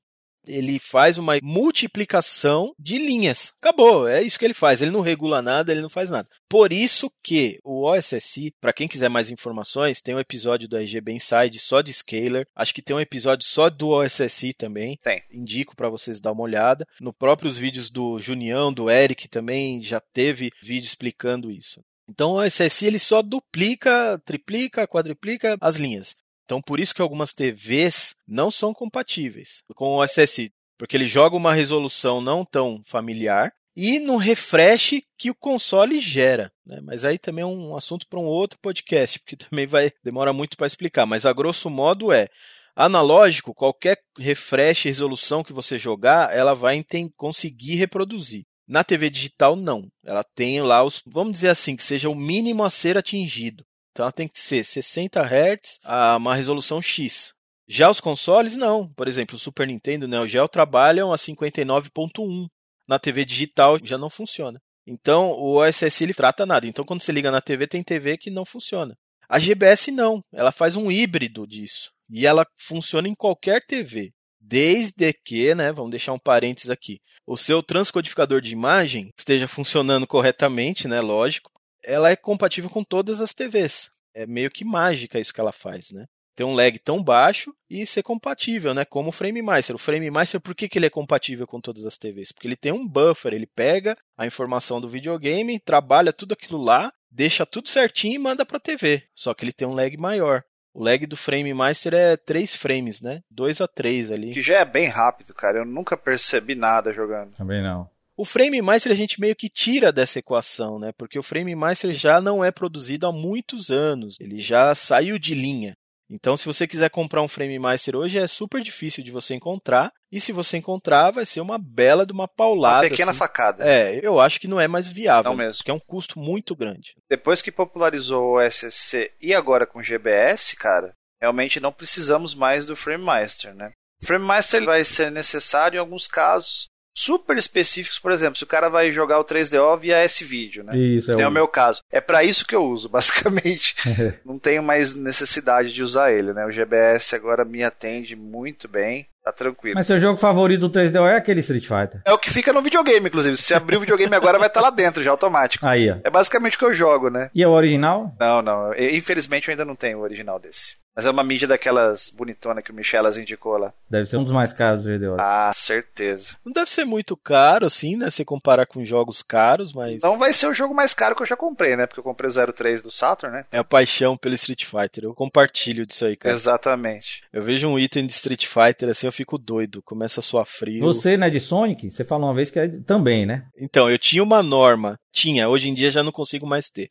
ele 0.50 0.80
faz 0.80 1.18
uma 1.18 1.36
multiplicação 1.42 2.74
de 2.78 2.98
linhas. 2.98 3.54
Acabou, 3.62 4.08
é 4.08 4.22
isso 4.22 4.40
que 4.40 4.46
ele 4.46 4.54
faz. 4.54 4.82
Ele 4.82 4.92
não 4.92 5.02
regula 5.02 5.42
nada, 5.42 5.72
ele 5.72 5.82
não 5.82 5.90
faz 5.90 6.10
nada. 6.10 6.28
Por 6.50 6.74
isso 6.74 7.12
que 7.24 7.60
o 7.64 7.88
OSSI, 7.88 8.54
para 8.60 8.74
quem 8.74 8.88
quiser 8.88 9.10
mais 9.10 9.30
informações, 9.30 10.02
tem 10.02 10.16
um 10.16 10.20
episódio 10.20 10.68
do 10.68 10.78
RGB 10.78 11.14
Inside 11.14 11.60
só 11.60 11.82
de 11.82 11.94
scaler. 11.94 12.48
Acho 12.56 12.74
que 12.74 12.82
tem 12.82 12.96
um 12.96 13.00
episódio 13.00 13.48
só 13.48 13.70
do 13.70 13.90
OSSI 13.90 14.54
também. 14.54 14.98
Tem. 15.04 15.22
Indico 15.32 15.76
para 15.76 15.90
vocês 15.90 16.20
dar 16.20 16.32
uma 16.32 16.44
olhada. 16.44 16.86
No 17.00 17.14
próprios 17.14 17.58
vídeos 17.58 17.90
do 17.90 18.20
Junião, 18.20 18.74
do 18.74 18.90
Eric 18.90 19.28
também 19.28 19.82
já 19.82 20.00
teve 20.00 20.52
vídeo 20.62 20.88
explicando 20.88 21.52
isso. 21.52 21.82
Então 22.10 22.32
o 22.32 22.44
OSSI 22.44 22.88
ele 22.88 23.00
só 23.00 23.22
duplica, 23.22 24.20
triplica, 24.26 24.88
quadriplica 24.88 25.58
as 25.62 25.76
linhas. 25.76 26.18
Então, 26.50 26.64
por 26.64 26.80
isso 26.80 26.96
que 26.96 27.02
algumas 27.02 27.32
TVs 27.32 28.16
não 28.28 28.50
são 28.50 28.74
compatíveis 28.74 29.62
com 29.76 29.98
o 29.98 30.04
SSI, 30.04 30.52
porque 30.80 30.98
ele 30.98 31.08
joga 31.08 31.36
uma 31.36 31.54
resolução 31.54 32.20
não 32.20 32.44
tão 32.44 32.82
familiar 32.84 33.54
e 33.78 34.00
no 34.00 34.18
refresh 34.18 35.04
que 35.16 35.30
o 35.30 35.36
console 35.36 36.00
gera. 36.00 36.52
Né? 36.66 36.82
Mas 36.82 37.06
aí 37.06 37.20
também 37.20 37.44
é 37.44 37.46
um 37.46 37.76
assunto 37.76 38.08
para 38.10 38.20
um 38.20 38.26
outro 38.26 38.58
podcast, 38.64 39.20
porque 39.22 39.36
também 39.36 39.68
vai 39.68 39.92
demora 40.04 40.34
muito 40.34 40.58
para 40.58 40.66
explicar. 40.66 41.06
Mas 41.06 41.24
a 41.24 41.32
grosso 41.34 41.70
modo 41.70 42.12
é 42.12 42.28
analógico, 42.76 43.54
qualquer 43.54 44.00
refresh 44.18 44.86
resolução 44.86 45.44
que 45.44 45.54
você 45.54 45.78
jogar, 45.78 46.36
ela 46.36 46.56
vai 46.56 46.84
conseguir 47.16 47.76
reproduzir. 47.76 48.44
Na 48.68 48.84
TV 48.84 49.12
digital, 49.12 49.56
não. 49.56 49.88
Ela 50.04 50.24
tem 50.24 50.64
lá 50.64 50.84
os, 50.84 51.04
vamos 51.06 51.34
dizer 51.34 51.50
assim, 51.50 51.76
que 51.76 51.84
seja 51.84 52.10
o 52.10 52.16
mínimo 52.16 52.64
a 52.64 52.72
ser 52.72 52.98
atingido. 52.98 53.64
Então 54.00 54.06
ela 54.06 54.14
tem 54.14 54.30
que 54.30 54.40
ser 54.40 54.64
60 54.64 55.22
Hz 55.22 55.82
a 55.84 56.16
uma 56.16 56.34
resolução 56.34 56.82
X. 56.82 57.34
Já 57.68 57.92
os 57.92 58.00
consoles, 58.00 58.56
não. 58.56 58.88
Por 58.94 59.10
exemplo, 59.10 59.36
o 59.36 59.38
Super 59.38 59.68
Nintendo 59.68 60.06
e 60.06 60.08
o 60.08 60.10
Neo 60.10 60.26
Geo 60.26 60.48
trabalham 60.48 61.12
a 61.12 61.18
59.1. 61.18 62.48
Na 62.88 62.98
TV 62.98 63.26
digital 63.26 63.78
já 63.84 63.98
não 63.98 64.10
funciona. 64.10 64.58
Então 64.88 65.32
o 65.32 65.58
OSS 65.58 66.00
ele 66.02 66.14
trata 66.14 66.46
nada. 66.46 66.66
Então 66.66 66.86
quando 66.86 67.02
você 67.02 67.12
liga 67.12 67.30
na 67.30 67.42
TV, 67.42 67.68
tem 67.68 67.84
TV 67.84 68.18
que 68.18 68.32
não 68.32 68.46
funciona. 68.46 68.96
A 69.28 69.38
GBS 69.38 69.92
não. 69.92 70.24
Ela 70.32 70.54
faz 70.54 70.78
um 70.78 70.90
híbrido 70.90 71.46
disso. 71.46 71.92
E 72.10 72.26
ela 72.26 72.48
funciona 72.58 73.06
em 73.06 73.14
qualquer 73.14 73.66
TV. 73.66 74.12
Desde 74.40 75.12
que, 75.26 75.54
né, 75.54 75.74
vamos 75.74 75.92
deixar 75.92 76.14
um 76.14 76.20
parênteses 76.20 76.70
aqui, 76.70 77.02
o 77.28 77.36
seu 77.36 77.62
transcodificador 77.62 78.40
de 78.40 78.54
imagem 78.54 79.12
esteja 79.20 79.46
funcionando 79.46 80.08
corretamente, 80.08 80.88
né, 80.88 81.02
lógico, 81.02 81.52
ela 81.84 82.10
é 82.10 82.16
compatível 82.16 82.70
com 82.70 82.84
todas 82.84 83.22
as 83.22 83.34
TVs. 83.34 83.92
É 84.14 84.26
meio 84.26 84.52
que 84.52 84.66
mágica 84.66 85.20
isso 85.20 85.34
que 85.34 85.40
ela 85.40 85.52
faz, 85.52 85.92
né? 85.92 86.06
Ter 86.36 86.44
um 86.44 86.54
lag 86.54 86.78
tão 86.80 87.04
baixo 87.04 87.54
e 87.70 87.86
ser 87.86 88.02
compatível, 88.02 88.74
né? 88.74 88.86
Como 88.86 89.10
o 89.10 89.12
Frame 89.12 89.42
Master. 89.42 89.76
O 89.76 89.80
Frame 89.80 90.10
Master, 90.10 90.40
por 90.40 90.56
que, 90.56 90.70
que 90.70 90.80
ele 90.80 90.86
é 90.86 90.90
compatível 90.90 91.46
com 91.46 91.60
todas 91.60 91.86
as 91.86 91.98
TVs? 91.98 92.32
Porque 92.32 92.48
ele 92.48 92.56
tem 92.56 92.72
um 92.72 92.88
buffer, 92.88 93.34
ele 93.34 93.46
pega 93.46 93.96
a 94.18 94.26
informação 94.26 94.80
do 94.80 94.88
videogame, 94.88 95.60
trabalha 95.60 96.14
tudo 96.14 96.34
aquilo 96.34 96.62
lá, 96.62 96.92
deixa 97.12 97.46
tudo 97.46 97.68
certinho 97.68 98.16
e 98.16 98.20
manda 98.20 98.46
para 98.46 98.58
a 98.58 98.62
TV. 98.62 99.04
Só 99.14 99.34
que 99.34 99.44
ele 99.44 99.52
tem 99.52 99.68
um 99.68 99.74
lag 99.74 99.96
maior. 99.98 100.44
O 100.74 100.84
lag 100.84 101.06
do 101.06 101.18
Frame 101.18 101.54
Master 101.54 101.94
é 101.94 102.16
3 102.16 102.56
frames, 102.56 103.02
né? 103.02 103.22
2 103.30 103.60
a 103.60 103.68
3 103.68 104.12
ali. 104.12 104.32
Que 104.32 104.42
já 104.42 104.60
é 104.60 104.66
bem 104.66 104.88
rápido, 104.88 105.34
cara. 105.34 105.60
Eu 105.60 105.66
nunca 105.66 105.98
percebi 105.98 106.56
nada 106.56 106.94
jogando. 106.94 107.34
Também 107.36 107.62
não. 107.62 107.90
O 108.20 108.26
Frame 108.26 108.62
Master 108.62 108.92
a 108.92 108.96
gente 108.96 109.22
meio 109.22 109.34
que 109.34 109.48
tira 109.48 109.94
dessa 109.94 110.20
equação, 110.20 110.78
né? 110.78 110.92
Porque 110.98 111.18
o 111.18 111.24
Frame 111.24 111.56
Master 111.56 111.94
já 111.94 112.20
não 112.20 112.44
é 112.44 112.52
produzido 112.52 113.08
há 113.08 113.14
muitos 113.14 113.72
anos. 113.72 114.18
Ele 114.20 114.42
já 114.42 114.76
saiu 114.76 115.18
de 115.18 115.34
linha. 115.34 115.74
Então, 116.12 116.36
se 116.36 116.46
você 116.46 116.68
quiser 116.68 116.90
comprar 116.90 117.22
um 117.22 117.30
Frame 117.30 117.58
Master 117.58 117.96
hoje, 117.96 118.20
é 118.20 118.28
super 118.28 118.62
difícil 118.62 119.06
de 119.06 119.10
você 119.10 119.36
encontrar. 119.36 119.94
E 120.12 120.20
se 120.20 120.34
você 120.34 120.58
encontrar, 120.58 121.12
vai 121.12 121.26
ser 121.26 121.40
uma 121.40 121.58
bela 121.58 122.06
de 122.06 122.12
uma 122.12 122.28
paulada. 122.28 122.84
Uma 122.84 122.90
pequena 122.90 123.12
assim. 123.12 123.20
facada. 123.20 123.66
É, 123.66 124.06
eu 124.06 124.20
acho 124.20 124.38
que 124.38 124.50
não 124.50 124.60
é 124.60 124.68
mais 124.68 124.90
viável. 124.90 125.32
Não 125.32 125.38
mesmo. 125.38 125.60
Porque 125.60 125.72
é 125.72 125.74
um 125.74 125.80
custo 125.80 126.20
muito 126.20 126.54
grande. 126.54 126.96
Depois 127.10 127.42
que 127.42 127.54
popularizou 127.54 128.34
o 128.34 128.42
SSC 128.42 129.14
e 129.22 129.34
agora 129.34 129.66
com 129.66 129.80
o 129.80 129.84
GBS, 129.84 130.58
cara, 130.58 130.94
realmente 131.22 131.62
não 131.62 131.72
precisamos 131.72 132.36
mais 132.36 132.66
do 132.66 132.76
Frame 132.76 133.06
Master, 133.06 133.56
né? 133.56 133.72
O 134.04 134.06
Frame 134.06 134.26
Master 134.26 134.66
vai 134.66 134.84
ser 134.84 135.10
necessário 135.10 135.78
em 135.78 135.80
alguns 135.80 136.06
casos, 136.06 136.68
super 137.00 137.38
específicos, 137.38 137.98
por 137.98 138.12
exemplo, 138.12 138.38
se 138.38 138.44
o 138.44 138.48
cara 138.48 138.70
vai 138.70 138.92
jogar 138.92 139.20
o 139.20 139.24
3DO 139.24 139.80
via 139.80 139.98
S-Video, 140.00 140.64
né? 140.64 140.78
Isso, 140.78 141.12
é, 141.12 141.22
é 141.22 141.28
o 141.28 141.32
meu 141.32 141.48
caso. 141.48 141.82
É 141.90 142.02
para 142.02 142.24
isso 142.24 142.46
que 142.46 142.56
eu 142.56 142.64
uso, 142.64 142.90
basicamente. 142.90 143.76
Não 144.26 144.38
tenho 144.38 144.62
mais 144.62 144.94
necessidade 144.94 145.74
de 145.74 145.82
usar 145.82 146.12
ele, 146.12 146.34
né? 146.34 146.46
O 146.46 146.52
GBS 146.52 147.14
agora 147.14 147.46
me 147.46 147.64
atende 147.64 148.16
muito 148.16 148.68
bem. 148.68 149.08
Tá 149.24 149.32
tranquilo. 149.32 149.76
Mas 149.76 149.86
seu 149.86 150.00
jogo 150.00 150.18
favorito 150.18 150.68
do 150.68 150.80
3DO 150.80 151.06
é 151.06 151.16
aquele 151.16 151.42
Street 151.42 151.64
Fighter? 151.64 152.02
É 152.06 152.12
o 152.12 152.18
que 152.18 152.32
fica 152.32 152.52
no 152.54 152.62
videogame, 152.62 153.08
inclusive. 153.08 153.36
Se 153.38 153.54
abrir 153.54 153.78
o 153.78 153.80
videogame 153.80 154.16
agora, 154.16 154.40
vai 154.40 154.48
estar 154.48 154.62
lá 154.62 154.70
dentro, 154.70 155.04
já 155.04 155.12
automático. 155.12 155.66
Aí, 155.68 155.92
ó. 155.92 155.98
É 156.04 156.10
basicamente 156.10 156.56
o 156.56 156.60
que 156.60 156.66
eu 156.66 156.74
jogo, 156.74 157.10
né? 157.10 157.30
E 157.36 157.44
é 157.44 157.48
o 157.48 157.52
original? 157.52 158.16
Não, 158.20 158.42
não. 158.42 158.74
Infelizmente 158.74 159.48
eu 159.48 159.52
ainda 159.52 159.66
não 159.66 159.76
tenho 159.76 160.00
o 160.00 160.02
original 160.02 160.40
desse. 160.40 160.76
Mas 161.00 161.06
é 161.06 161.12
uma 161.12 161.24
mídia 161.24 161.48
daquelas 161.48 162.10
bonitona 162.10 162.62
que 162.62 162.72
o 162.72 162.74
Michelas 162.74 163.18
indicou 163.18 163.56
lá. 163.58 163.74
Deve 163.90 164.06
ser 164.06 164.18
um 164.18 164.24
dos 164.24 164.34
mais 164.34 164.52
caros 164.52 164.84
do 164.84 164.90
GDO. 164.90 165.16
Ah, 165.18 165.50
certeza. 165.54 166.36
Não 166.46 166.52
deve 166.52 166.70
ser 166.70 166.84
muito 166.84 167.16
caro, 167.16 167.66
assim, 167.66 167.96
né? 167.96 168.10
Se 168.10 168.26
comparar 168.26 168.66
com 168.66 168.84
jogos 168.84 169.22
caros, 169.22 169.72
mas. 169.72 170.04
Não 170.04 170.20
vai 170.20 170.34
ser 170.34 170.48
o 170.48 170.54
jogo 170.54 170.76
mais 170.76 170.94
caro 170.94 171.16
que 171.16 171.22
eu 171.22 171.26
já 171.26 171.38
comprei, 171.38 171.78
né? 171.78 171.88
Porque 171.88 172.02
eu 172.02 172.04
comprei 172.04 172.30
o 172.30 172.54
03 172.54 172.82
do 172.82 172.92
Saturn, 172.92 173.34
né? 173.34 173.46
É 173.50 173.60
a 173.60 173.64
paixão 173.64 174.18
pelo 174.18 174.36
Street 174.36 174.66
Fighter. 174.66 175.06
Eu 175.06 175.14
compartilho 175.14 175.86
disso 175.86 176.06
aí, 176.06 176.18
cara. 176.18 176.36
Exatamente. 176.36 177.24
Eu 177.32 177.42
vejo 177.42 177.66
um 177.70 177.80
item 177.80 178.06
de 178.06 178.12
Street 178.12 178.46
Fighter 178.46 178.90
assim, 178.90 179.08
eu 179.08 179.14
fico 179.14 179.38
doido. 179.38 179.82
Começa 179.82 180.20
a 180.20 180.24
suar 180.24 180.46
frio. 180.46 180.82
Você, 180.82 181.16
né, 181.16 181.30
de 181.30 181.40
Sonic, 181.40 181.90
você 181.90 182.04
falou 182.04 182.28
uma 182.28 182.36
vez 182.36 182.52
que 182.52 182.60
é 182.60 182.68
também, 182.86 183.26
né? 183.26 183.46
Então, 183.58 183.90
eu 183.90 183.98
tinha 183.98 184.22
uma 184.22 184.44
norma. 184.44 185.00
Tinha, 185.14 185.48
hoje 185.48 185.70
em 185.70 185.74
dia 185.74 185.90
já 185.90 186.04
não 186.04 186.12
consigo 186.12 186.46
mais 186.46 186.70
ter 186.70 186.90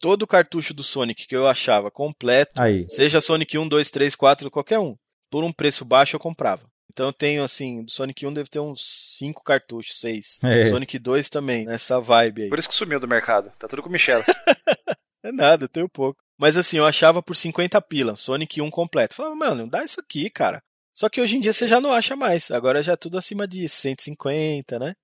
todo 0.00 0.22
o 0.22 0.26
cartucho 0.26 0.74
do 0.74 0.82
Sonic 0.82 1.26
que 1.26 1.36
eu 1.36 1.46
achava 1.46 1.90
completo, 1.90 2.60
Aí. 2.60 2.86
seja 2.88 3.20
Sonic 3.20 3.56
1, 3.56 3.68
2, 3.68 3.90
3, 3.90 4.16
4, 4.16 4.50
qualquer 4.50 4.78
um, 4.78 4.96
por 5.30 5.44
um 5.44 5.52
preço 5.52 5.84
baixo 5.84 6.16
eu 6.16 6.20
comprava. 6.20 6.68
Então 6.92 7.06
eu 7.06 7.12
tenho, 7.12 7.44
assim, 7.44 7.84
do 7.84 7.90
Sonic 7.90 8.26
1 8.26 8.32
deve 8.32 8.48
ter 8.48 8.58
uns 8.58 9.16
5 9.18 9.44
cartuchos, 9.44 10.00
6. 10.00 10.38
É. 10.42 10.64
Sonic 10.64 10.98
2 10.98 11.30
também, 11.30 11.64
nessa 11.64 12.00
vibe 12.00 12.42
aí. 12.42 12.48
Por 12.48 12.58
isso 12.58 12.68
que 12.68 12.74
sumiu 12.74 12.98
do 12.98 13.06
mercado. 13.06 13.52
Tá 13.58 13.68
tudo 13.68 13.82
com 13.82 13.88
Michel. 13.88 14.22
É 15.22 15.30
nada, 15.30 15.64
eu 15.64 15.68
tenho 15.68 15.86
pouco. 15.86 16.18
Mas 16.38 16.56
assim, 16.56 16.78
eu 16.78 16.86
achava 16.86 17.22
por 17.22 17.36
50 17.36 17.78
pila, 17.82 18.16
Sonic 18.16 18.60
1 18.62 18.70
completo. 18.70 19.14
Falava, 19.14 19.34
mano, 19.34 19.68
dá 19.68 19.84
isso 19.84 20.00
aqui, 20.00 20.30
cara. 20.30 20.62
Só 20.94 21.10
que 21.10 21.20
hoje 21.20 21.36
em 21.36 21.40
dia 21.40 21.52
você 21.52 21.66
já 21.66 21.78
não 21.78 21.92
acha 21.92 22.16
mais. 22.16 22.50
Agora 22.50 22.82
já 22.82 22.94
é 22.94 22.96
tudo 22.96 23.18
acima 23.18 23.46
de 23.46 23.68
150, 23.68 24.78
né? 24.78 24.94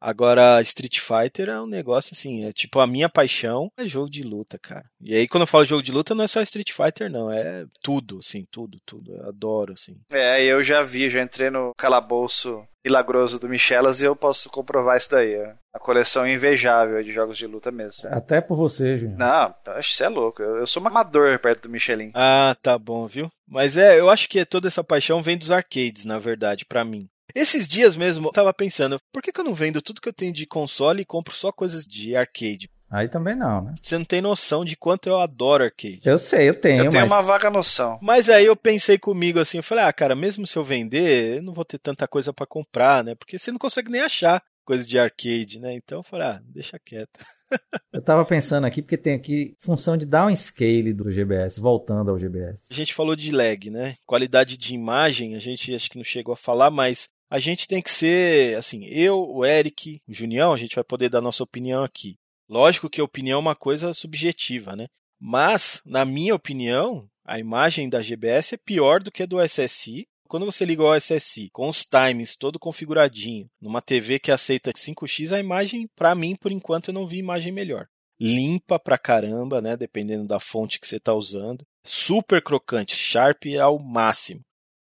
Agora, 0.00 0.60
Street 0.62 0.98
Fighter 0.98 1.48
é 1.50 1.60
um 1.60 1.66
negócio 1.66 2.12
assim, 2.14 2.44
é 2.44 2.52
tipo 2.52 2.80
a 2.80 2.86
minha 2.86 3.08
paixão 3.08 3.70
é 3.76 3.86
jogo 3.86 4.10
de 4.10 4.22
luta, 4.22 4.58
cara. 4.58 4.84
E 5.00 5.14
aí 5.14 5.28
quando 5.28 5.42
eu 5.42 5.46
falo 5.46 5.64
jogo 5.64 5.82
de 5.82 5.92
luta 5.92 6.14
não 6.14 6.24
é 6.24 6.26
só 6.26 6.40
Street 6.42 6.72
Fighter 6.72 7.10
não, 7.10 7.30
é 7.30 7.66
tudo, 7.82 8.18
assim, 8.18 8.46
tudo, 8.50 8.78
tudo. 8.86 9.14
Eu 9.14 9.28
adoro, 9.28 9.74
assim. 9.74 9.96
É, 10.10 10.42
eu 10.44 10.62
já 10.62 10.82
vi, 10.82 11.10
já 11.10 11.22
entrei 11.22 11.50
no 11.50 11.72
calabouço 11.76 12.64
milagroso 12.84 13.38
do 13.38 13.48
Michelas 13.48 14.00
e 14.00 14.06
eu 14.06 14.16
posso 14.16 14.48
comprovar 14.48 14.96
isso 14.96 15.10
daí. 15.10 15.36
ó. 15.38 15.52
A 15.72 15.78
coleção 15.78 16.26
invejável 16.26 17.02
de 17.02 17.12
jogos 17.12 17.36
de 17.38 17.46
luta 17.46 17.70
mesmo. 17.70 18.08
Até 18.10 18.40
por 18.40 18.56
você, 18.56 18.98
Júnior. 18.98 19.18
Não, 19.18 19.54
acho 19.74 19.90
que 19.90 19.96
você 19.96 20.04
é 20.04 20.08
louco. 20.08 20.42
Eu, 20.42 20.56
eu 20.56 20.66
sou 20.66 20.82
um 20.82 20.86
amador 20.86 21.38
perto 21.38 21.64
do 21.64 21.70
Michelin. 21.70 22.10
Ah, 22.14 22.56
tá 22.60 22.76
bom, 22.78 23.06
viu? 23.06 23.30
Mas 23.46 23.76
é, 23.76 23.98
eu 24.00 24.08
acho 24.10 24.28
que 24.28 24.44
toda 24.44 24.66
essa 24.66 24.82
paixão 24.82 25.22
vem 25.22 25.36
dos 25.38 25.50
arcades, 25.50 26.04
na 26.04 26.18
verdade, 26.18 26.64
pra 26.64 26.84
mim. 26.84 27.08
Esses 27.34 27.68
dias 27.68 27.96
mesmo 27.96 28.28
eu 28.28 28.32
tava 28.32 28.52
pensando, 28.52 29.00
por 29.12 29.22
que, 29.22 29.32
que 29.32 29.40
eu 29.40 29.44
não 29.44 29.54
vendo 29.54 29.82
tudo 29.82 30.00
que 30.00 30.08
eu 30.08 30.12
tenho 30.12 30.32
de 30.32 30.46
console 30.46 31.02
e 31.02 31.06
compro 31.06 31.34
só 31.34 31.50
coisas 31.52 31.86
de 31.86 32.16
arcade? 32.16 32.70
Aí 32.90 33.08
também 33.08 33.36
não, 33.36 33.62
né? 33.62 33.74
Você 33.80 33.96
não 33.96 34.04
tem 34.04 34.20
noção 34.20 34.64
de 34.64 34.76
quanto 34.76 35.08
eu 35.08 35.20
adoro 35.20 35.62
arcade. 35.62 36.00
Eu 36.04 36.18
sei, 36.18 36.48
eu 36.48 36.54
tenho, 36.54 36.86
Eu 36.86 36.90
tenho 36.90 37.08
mas... 37.08 37.12
uma 37.12 37.22
vaga 37.22 37.48
noção. 37.48 37.98
Mas 38.02 38.28
aí 38.28 38.46
eu 38.46 38.56
pensei 38.56 38.98
comigo 38.98 39.38
assim, 39.38 39.58
eu 39.58 39.62
falei, 39.62 39.84
ah, 39.84 39.92
cara, 39.92 40.16
mesmo 40.16 40.44
se 40.44 40.56
eu 40.56 40.64
vender, 40.64 41.36
eu 41.36 41.42
não 41.42 41.52
vou 41.52 41.64
ter 41.64 41.78
tanta 41.78 42.08
coisa 42.08 42.32
pra 42.32 42.46
comprar, 42.46 43.04
né? 43.04 43.14
Porque 43.14 43.38
você 43.38 43.52
não 43.52 43.58
consegue 43.58 43.90
nem 43.92 44.00
achar 44.00 44.42
coisa 44.64 44.84
de 44.84 44.98
arcade, 44.98 45.60
né? 45.60 45.72
Então 45.74 45.98
eu 45.98 46.02
falei, 46.02 46.26
ah, 46.26 46.40
deixa 46.44 46.78
quieto. 46.78 47.20
Eu 47.92 48.00
tava 48.00 48.24
pensando 48.24 48.64
aqui, 48.64 48.80
porque 48.80 48.96
tem 48.96 49.14
aqui 49.14 49.56
função 49.58 49.96
de 49.96 50.06
downscale 50.06 50.92
do 50.92 51.10
GBS, 51.10 51.58
voltando 51.58 52.08
ao 52.08 52.18
GBS. 52.18 52.68
A 52.70 52.74
gente 52.74 52.94
falou 52.94 53.16
de 53.16 53.32
lag, 53.32 53.68
né? 53.68 53.96
Qualidade 54.06 54.56
de 54.56 54.72
imagem, 54.72 55.34
a 55.34 55.40
gente 55.40 55.74
acho 55.74 55.90
que 55.90 55.96
não 55.96 56.04
chegou 56.04 56.32
a 56.32 56.36
falar, 56.36 56.70
mas 56.70 57.08
a 57.30 57.38
gente 57.38 57.68
tem 57.68 57.80
que 57.80 57.90
ser, 57.90 58.56
assim, 58.56 58.84
eu, 58.86 59.22
o 59.22 59.46
Eric, 59.46 60.02
o 60.08 60.12
Junião, 60.12 60.52
a 60.52 60.56
gente 60.56 60.74
vai 60.74 60.82
poder 60.82 61.08
dar 61.08 61.20
nossa 61.20 61.44
opinião 61.44 61.84
aqui. 61.84 62.18
Lógico 62.48 62.90
que 62.90 63.00
a 63.00 63.04
opinião 63.04 63.36
é 63.36 63.40
uma 63.40 63.54
coisa 63.54 63.92
subjetiva, 63.92 64.74
né? 64.74 64.88
Mas, 65.20 65.80
na 65.86 66.04
minha 66.04 66.34
opinião, 66.34 67.08
a 67.24 67.38
imagem 67.38 67.88
da 67.88 68.02
GBS 68.02 68.54
é 68.54 68.58
pior 68.58 69.00
do 69.00 69.12
que 69.12 69.22
a 69.22 69.26
do 69.26 69.40
SSI. 69.40 70.08
Quando 70.26 70.46
você 70.46 70.64
liga 70.64 70.82
o 70.82 70.96
SSI 70.96 71.50
com 71.52 71.68
os 71.68 71.84
times 71.84 72.36
todo 72.36 72.58
configuradinho, 72.58 73.48
numa 73.60 73.80
TV 73.80 74.18
que 74.18 74.32
aceita 74.32 74.72
5x, 74.72 75.32
a 75.32 75.38
imagem, 75.38 75.88
pra 75.94 76.14
mim, 76.16 76.34
por 76.34 76.50
enquanto, 76.50 76.88
eu 76.88 76.94
não 76.94 77.06
vi 77.06 77.18
imagem 77.18 77.52
melhor. 77.52 77.86
Limpa 78.20 78.78
pra 78.78 78.98
caramba, 78.98 79.62
né? 79.62 79.76
Dependendo 79.76 80.26
da 80.26 80.40
fonte 80.40 80.80
que 80.80 80.86
você 80.86 80.98
tá 80.98 81.14
usando. 81.14 81.64
Super 81.84 82.42
crocante, 82.42 82.96
sharp 82.96 83.44
ao 83.60 83.78
máximo. 83.78 84.40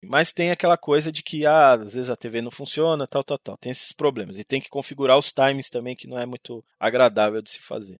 Mas 0.08 0.32
tem 0.32 0.50
aquela 0.50 0.76
coisa 0.76 1.10
de 1.10 1.22
que 1.22 1.46
ah, 1.46 1.74
às 1.74 1.94
vezes 1.94 2.10
a 2.10 2.16
TV 2.16 2.40
não 2.42 2.50
funciona, 2.50 3.06
tal, 3.06 3.24
tal, 3.24 3.38
tal. 3.38 3.56
Tem 3.56 3.70
esses 3.70 3.92
problemas. 3.92 4.38
E 4.38 4.44
tem 4.44 4.60
que 4.60 4.68
configurar 4.68 5.18
os 5.18 5.32
times 5.32 5.68
também, 5.68 5.96
que 5.96 6.06
não 6.06 6.18
é 6.18 6.26
muito 6.26 6.64
agradável 6.78 7.40
de 7.42 7.50
se 7.50 7.58
fazer. 7.60 7.98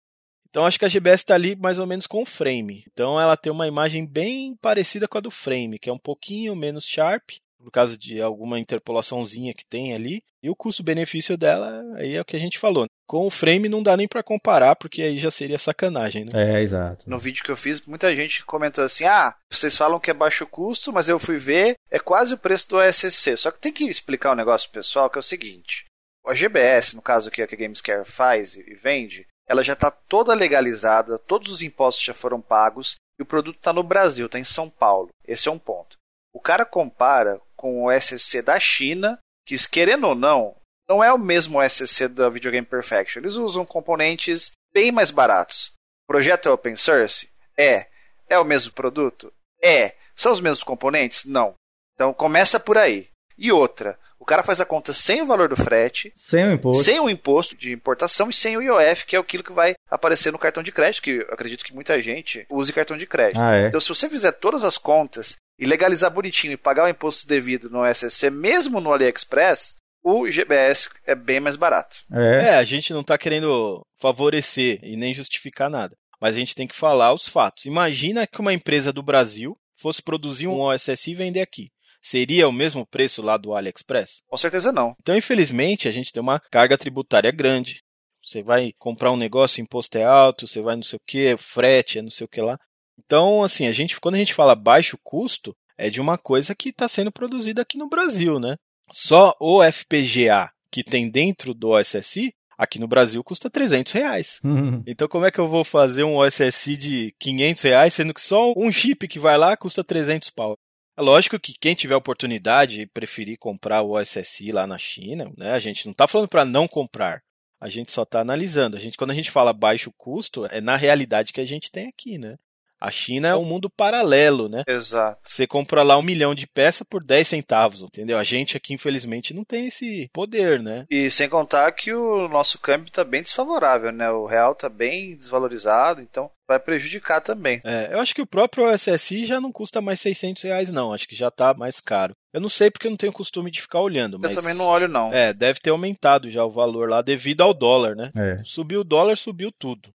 Então 0.49 0.65
acho 0.65 0.79
que 0.79 0.85
a 0.85 0.87
GBS 0.87 1.21
está 1.21 1.35
ali 1.35 1.53
mais 1.53 1.79
ou 1.79 1.85
menos 1.85 2.07
com 2.07 2.21
o 2.21 2.25
frame. 2.25 2.85
Então 2.91 3.19
ela 3.19 3.35
tem 3.35 3.51
uma 3.51 3.67
imagem 3.67 4.05
bem 4.05 4.55
parecida 4.55 5.05
com 5.05 5.17
a 5.17 5.21
do 5.21 5.29
frame, 5.29 5.77
que 5.77 5.89
é 5.89 5.93
um 5.93 5.99
pouquinho 5.99 6.55
menos 6.55 6.87
sharp, 6.87 7.31
por 7.57 7.71
causa 7.71 7.97
de 7.97 8.21
alguma 8.21 8.59
interpolaçãozinha 8.59 9.53
que 9.53 9.65
tem 9.65 9.93
ali. 9.93 10.21
E 10.41 10.49
o 10.49 10.55
custo-benefício 10.55 11.37
dela 11.37 11.83
aí 11.95 12.15
é 12.15 12.21
o 12.21 12.25
que 12.25 12.35
a 12.35 12.39
gente 12.39 12.59
falou. 12.59 12.85
Com 13.07 13.25
o 13.25 13.29
frame 13.29 13.67
não 13.67 13.81
dá 13.81 13.97
nem 13.97 14.07
para 14.07 14.23
comparar, 14.23 14.75
porque 14.75 15.01
aí 15.01 15.17
já 15.17 15.31
seria 15.31 15.57
sacanagem, 15.57 16.25
né? 16.25 16.31
É, 16.33 16.61
exato. 16.61 17.09
No 17.09 17.17
vídeo 17.17 17.43
que 17.43 17.51
eu 17.51 17.57
fiz, 17.57 17.81
muita 17.85 18.15
gente 18.15 18.45
comentou 18.45 18.83
assim: 18.83 19.05
ah, 19.05 19.35
vocês 19.51 19.75
falam 19.75 19.99
que 19.99 20.11
é 20.11 20.13
baixo 20.13 20.45
custo, 20.45 20.93
mas 20.93 21.09
eu 21.09 21.19
fui 21.19 21.37
ver, 21.37 21.75
é 21.89 21.99
quase 21.99 22.33
o 22.33 22.37
preço 22.37 22.69
do 22.69 22.77
OSC. 22.77 23.37
Só 23.37 23.51
que 23.51 23.59
tem 23.59 23.71
que 23.73 23.85
explicar 23.85 24.33
um 24.33 24.35
negócio 24.35 24.69
pro 24.69 24.81
pessoal 24.81 25.09
que 25.09 25.17
é 25.17 25.19
o 25.19 25.23
seguinte: 25.23 25.85
a 26.25 26.33
GBS, 26.33 26.95
no 26.95 27.01
caso 27.01 27.31
que 27.31 27.41
é 27.41 27.45
a 27.45 27.47
que 27.47 27.55
a 27.55 27.57
Gamescare 27.57 28.05
faz 28.05 28.55
e 28.55 28.73
vende, 28.75 29.27
ela 29.47 29.63
já 29.63 29.73
está 29.73 29.91
toda 29.91 30.33
legalizada, 30.33 31.19
todos 31.19 31.51
os 31.51 31.61
impostos 31.61 32.03
já 32.03 32.13
foram 32.13 32.41
pagos 32.41 32.95
e 33.19 33.23
o 33.23 33.25
produto 33.25 33.57
está 33.57 33.71
no 33.71 33.83
Brasil, 33.83 34.25
está 34.25 34.39
em 34.39 34.43
São 34.43 34.69
Paulo. 34.69 35.09
Esse 35.27 35.47
é 35.47 35.51
um 35.51 35.59
ponto. 35.59 35.97
O 36.35 36.39
cara 36.41 36.65
compara 36.65 37.39
com 37.55 37.85
o 37.85 37.89
SSC 37.89 38.41
da 38.41 38.59
China, 38.59 39.17
que 39.47 39.55
querendo 39.69 40.07
ou 40.07 40.13
não, 40.13 40.53
não 40.85 41.01
é 41.01 41.13
o 41.13 41.17
mesmo 41.17 41.61
SSC 41.61 42.09
da 42.09 42.27
Video 42.27 42.51
Game 42.51 42.67
Perfection. 42.67 43.21
Eles 43.21 43.35
usam 43.35 43.65
componentes 43.65 44.51
bem 44.73 44.91
mais 44.91 45.11
baratos. 45.11 45.71
O 46.03 46.11
projeto 46.11 46.49
é 46.49 46.51
open 46.51 46.75
source? 46.75 47.31
É. 47.57 47.87
É 48.27 48.37
o 48.37 48.43
mesmo 48.43 48.73
produto? 48.73 49.31
É. 49.63 49.95
São 50.13 50.33
os 50.33 50.41
mesmos 50.41 50.61
componentes? 50.61 51.23
Não. 51.23 51.53
Então 51.93 52.13
começa 52.13 52.59
por 52.59 52.77
aí. 52.77 53.07
E 53.37 53.49
outra, 53.49 53.97
o 54.19 54.25
cara 54.25 54.41
faz 54.43 54.59
a 54.59 54.65
conta 54.65 54.93
sem 54.93 55.21
o 55.21 55.25
valor 55.25 55.49
do 55.49 55.55
frete, 55.55 56.11
Sem 56.15 56.45
o 56.45 56.51
imposto. 56.53 56.83
sem 56.83 56.99
o 56.99 57.09
imposto 57.09 57.55
de 57.55 57.71
importação 57.71 58.29
e 58.29 58.33
sem 58.33 58.57
o 58.57 58.61
IOF, 58.61 59.05
que 59.05 59.15
é 59.15 59.19
aquilo 59.19 59.43
que 59.43 59.53
vai 59.53 59.73
aparecer 59.89 60.31
no 60.31 60.39
cartão 60.39 60.63
de 60.63 60.71
crédito, 60.71 61.03
que 61.03 61.11
eu 61.11 61.27
acredito 61.31 61.63
que 61.63 61.73
muita 61.73 61.99
gente 62.01 62.45
use 62.49 62.73
cartão 62.73 62.97
de 62.97 63.05
crédito. 63.05 63.39
Ah, 63.39 63.55
é. 63.55 63.67
Então, 63.67 63.79
se 63.79 63.89
você 63.89 64.09
fizer 64.09 64.31
todas 64.31 64.63
as 64.63 64.77
contas 64.77 65.35
e 65.59 65.65
legalizar 65.65 66.09
bonitinho 66.11 66.53
e 66.53 66.57
pagar 66.57 66.85
o 66.85 66.89
imposto 66.89 67.27
devido 67.27 67.69
no 67.69 67.85
SSC, 67.85 68.29
mesmo 68.29 68.81
no 68.81 68.91
AliExpress, 68.93 69.75
o 70.03 70.29
GBS 70.29 70.89
é 71.05 71.15
bem 71.15 71.39
mais 71.39 71.55
barato. 71.55 71.97
É. 72.11 72.49
É, 72.49 72.55
a 72.55 72.63
gente 72.63 72.93
não 72.93 73.03
tá 73.03 73.17
querendo 73.17 73.81
favorecer 73.99 74.79
e 74.83 74.95
nem 74.95 75.13
justificar 75.13 75.69
nada. 75.69 75.95
Mas 76.21 76.35
a 76.35 76.39
gente 76.39 76.55
tem 76.55 76.67
que 76.67 76.75
falar 76.75 77.13
os 77.13 77.27
fatos. 77.27 77.65
Imagina 77.65 78.25
que 78.27 78.39
uma 78.39 78.53
empresa 78.53 78.93
do 78.93 79.03
Brasil 79.03 79.57
fosse 79.75 80.01
produzir 80.01 80.47
um 80.47 80.59
OSSI 80.61 81.11
e 81.11 81.15
vender 81.15 81.41
aqui. 81.41 81.69
Seria 82.05 82.47
o 82.47 82.51
mesmo 82.51 82.85
preço 82.85 83.19
lá 83.23 83.35
do 83.35 83.55
AliExpress? 83.55 84.21
Com 84.27 84.37
certeza 84.37 84.71
não. 84.71 84.95
Então, 85.01 85.17
infelizmente, 85.17 85.87
a 85.87 85.91
gente 85.91 86.13
tem 86.13 86.21
uma 86.21 86.39
carga 86.51 86.77
tributária 86.77 87.31
grande. 87.31 87.81
Você 88.21 88.43
vai 88.43 88.73
comprar 88.77 89.11
um 89.11 89.17
negócio, 89.17 89.59
o 89.59 89.63
imposto 89.63 89.97
é 89.97 90.03
alto, 90.03 90.45
você 90.45 90.61
vai 90.61 90.75
não 90.75 90.83
sei 90.83 90.97
o 90.97 91.01
que, 91.03 91.35
frete, 91.35 91.97
é 91.97 92.03
não 92.03 92.11
sei 92.11 92.25
o 92.25 92.27
que 92.27 92.39
lá. 92.39 92.59
Então, 93.03 93.41
assim, 93.41 93.65
a 93.65 93.71
gente, 93.71 93.99
quando 93.99 94.13
a 94.13 94.17
gente 94.19 94.35
fala 94.35 94.53
baixo 94.53 94.99
custo, 95.03 95.55
é 95.75 95.89
de 95.89 95.99
uma 95.99 96.15
coisa 96.15 96.53
que 96.53 96.69
está 96.69 96.87
sendo 96.87 97.11
produzida 97.11 97.63
aqui 97.63 97.75
no 97.75 97.89
Brasil, 97.89 98.39
né? 98.39 98.55
Só 98.91 99.35
o 99.39 99.63
FPGA 99.63 100.51
que 100.69 100.83
tem 100.83 101.09
dentro 101.09 101.55
do 101.55 101.69
OSSI, 101.69 102.31
aqui 102.55 102.77
no 102.77 102.87
Brasil, 102.87 103.23
custa 103.23 103.49
300 103.49 103.91
reais. 103.93 104.39
Uhum. 104.43 104.83
Então, 104.85 105.07
como 105.07 105.25
é 105.25 105.31
que 105.31 105.39
eu 105.39 105.47
vou 105.47 105.63
fazer 105.63 106.03
um 106.03 106.17
OSSI 106.17 106.77
de 106.77 107.15
500 107.19 107.63
reais, 107.63 107.93
sendo 107.95 108.13
que 108.13 108.21
só 108.21 108.53
um 108.55 108.71
chip 108.71 109.07
que 109.07 109.17
vai 109.17 109.39
lá 109.39 109.57
custa 109.57 109.83
300 109.83 110.29
pau? 110.29 110.55
É 110.97 111.01
lógico 111.01 111.37
que 111.37 111.53
quem 111.59 111.75
tiver 111.75 111.95
oportunidade 111.95 112.81
e 112.81 112.87
preferir 112.87 113.37
comprar 113.37 113.81
o 113.81 113.91
OSSI 113.91 114.51
lá 114.51 114.65
na 114.65 114.77
China, 114.77 115.31
né? 115.37 115.51
A 115.51 115.59
gente 115.59 115.85
não 115.85 115.91
está 115.91 116.07
falando 116.07 116.29
para 116.29 116.45
não 116.45 116.67
comprar. 116.67 117.21
A 117.59 117.67
gente 117.67 117.91
só 117.91 118.03
está 118.03 118.21
analisando. 118.21 118.77
A 118.77 118.79
gente, 118.79 118.97
quando 118.97 119.11
a 119.11 119.13
gente 119.13 119.29
fala 119.29 119.51
baixo 119.51 119.91
custo, 119.97 120.45
é 120.45 120.61
na 120.61 120.77
realidade 120.77 121.33
que 121.33 121.41
a 121.41 121.45
gente 121.45 121.69
tem 121.69 121.87
aqui, 121.87 122.17
né? 122.17 122.37
A 122.79 122.91
China 122.91 123.29
é 123.29 123.35
um 123.35 123.45
mundo 123.45 123.69
paralelo, 123.69 124.49
né? 124.49 124.63
Exato. 124.67 125.21
Você 125.23 125.47
compra 125.47 125.83
lá 125.83 125.97
um 125.97 126.01
milhão 126.01 126.35
de 126.35 126.47
peças 126.47 126.85
por 126.87 127.03
10 127.03 127.27
centavos, 127.27 127.81
entendeu? 127.81 128.17
A 128.17 128.23
gente 128.23 128.57
aqui, 128.57 128.73
infelizmente, 128.73 129.33
não 129.33 129.43
tem 129.43 129.67
esse 129.67 130.09
poder, 130.13 130.61
né? 130.61 130.85
E 130.89 131.09
sem 131.09 131.29
contar 131.29 131.71
que 131.71 131.93
o 131.93 132.27
nosso 132.27 132.59
câmbio 132.59 132.87
está 132.87 133.03
bem 133.03 133.21
desfavorável, 133.21 133.91
né? 133.91 134.09
O 134.11 134.25
real 134.25 134.51
está 134.51 134.69
bem 134.69 135.15
desvalorizado, 135.15 136.01
então 136.01 136.29
vai 136.47 136.59
prejudicar 136.59 137.21
também. 137.21 137.59
É, 137.63 137.89
eu 137.91 137.99
acho 137.99 138.13
que 138.13 138.21
o 138.21 138.27
próprio 138.27 138.65
OSSI 138.65 139.25
já 139.25 139.41
não 139.41 139.51
custa 139.51 139.81
mais 139.81 139.99
600 139.99 140.43
reais, 140.43 140.71
não. 140.71 140.93
Acho 140.93 141.07
que 141.07 141.15
já 141.15 141.31
tá 141.31 141.53
mais 141.53 141.79
caro. 141.79 142.13
Eu 142.33 142.41
não 142.41 142.49
sei 142.49 142.69
porque 142.69 142.87
eu 142.87 142.91
não 142.91 142.97
tenho 142.97 143.13
costume 143.13 143.49
de 143.49 143.61
ficar 143.61 143.79
olhando, 143.79 144.19
mas... 144.19 144.31
Eu 144.31 144.41
também 144.41 144.53
não 144.53 144.65
olho, 144.65 144.87
não. 144.87 145.13
É, 145.13 145.33
deve 145.33 145.59
ter 145.59 145.69
aumentado 145.69 146.29
já 146.29 146.43
o 146.43 146.51
valor 146.51 146.89
lá 146.89 147.01
devido 147.01 147.41
ao 147.41 147.53
dólar, 147.53 147.95
né? 147.95 148.11
É. 148.19 148.41
Subiu 148.43 148.81
o 148.81 148.83
dólar, 148.83 149.15
subiu 149.17 149.51
tudo. 149.57 149.89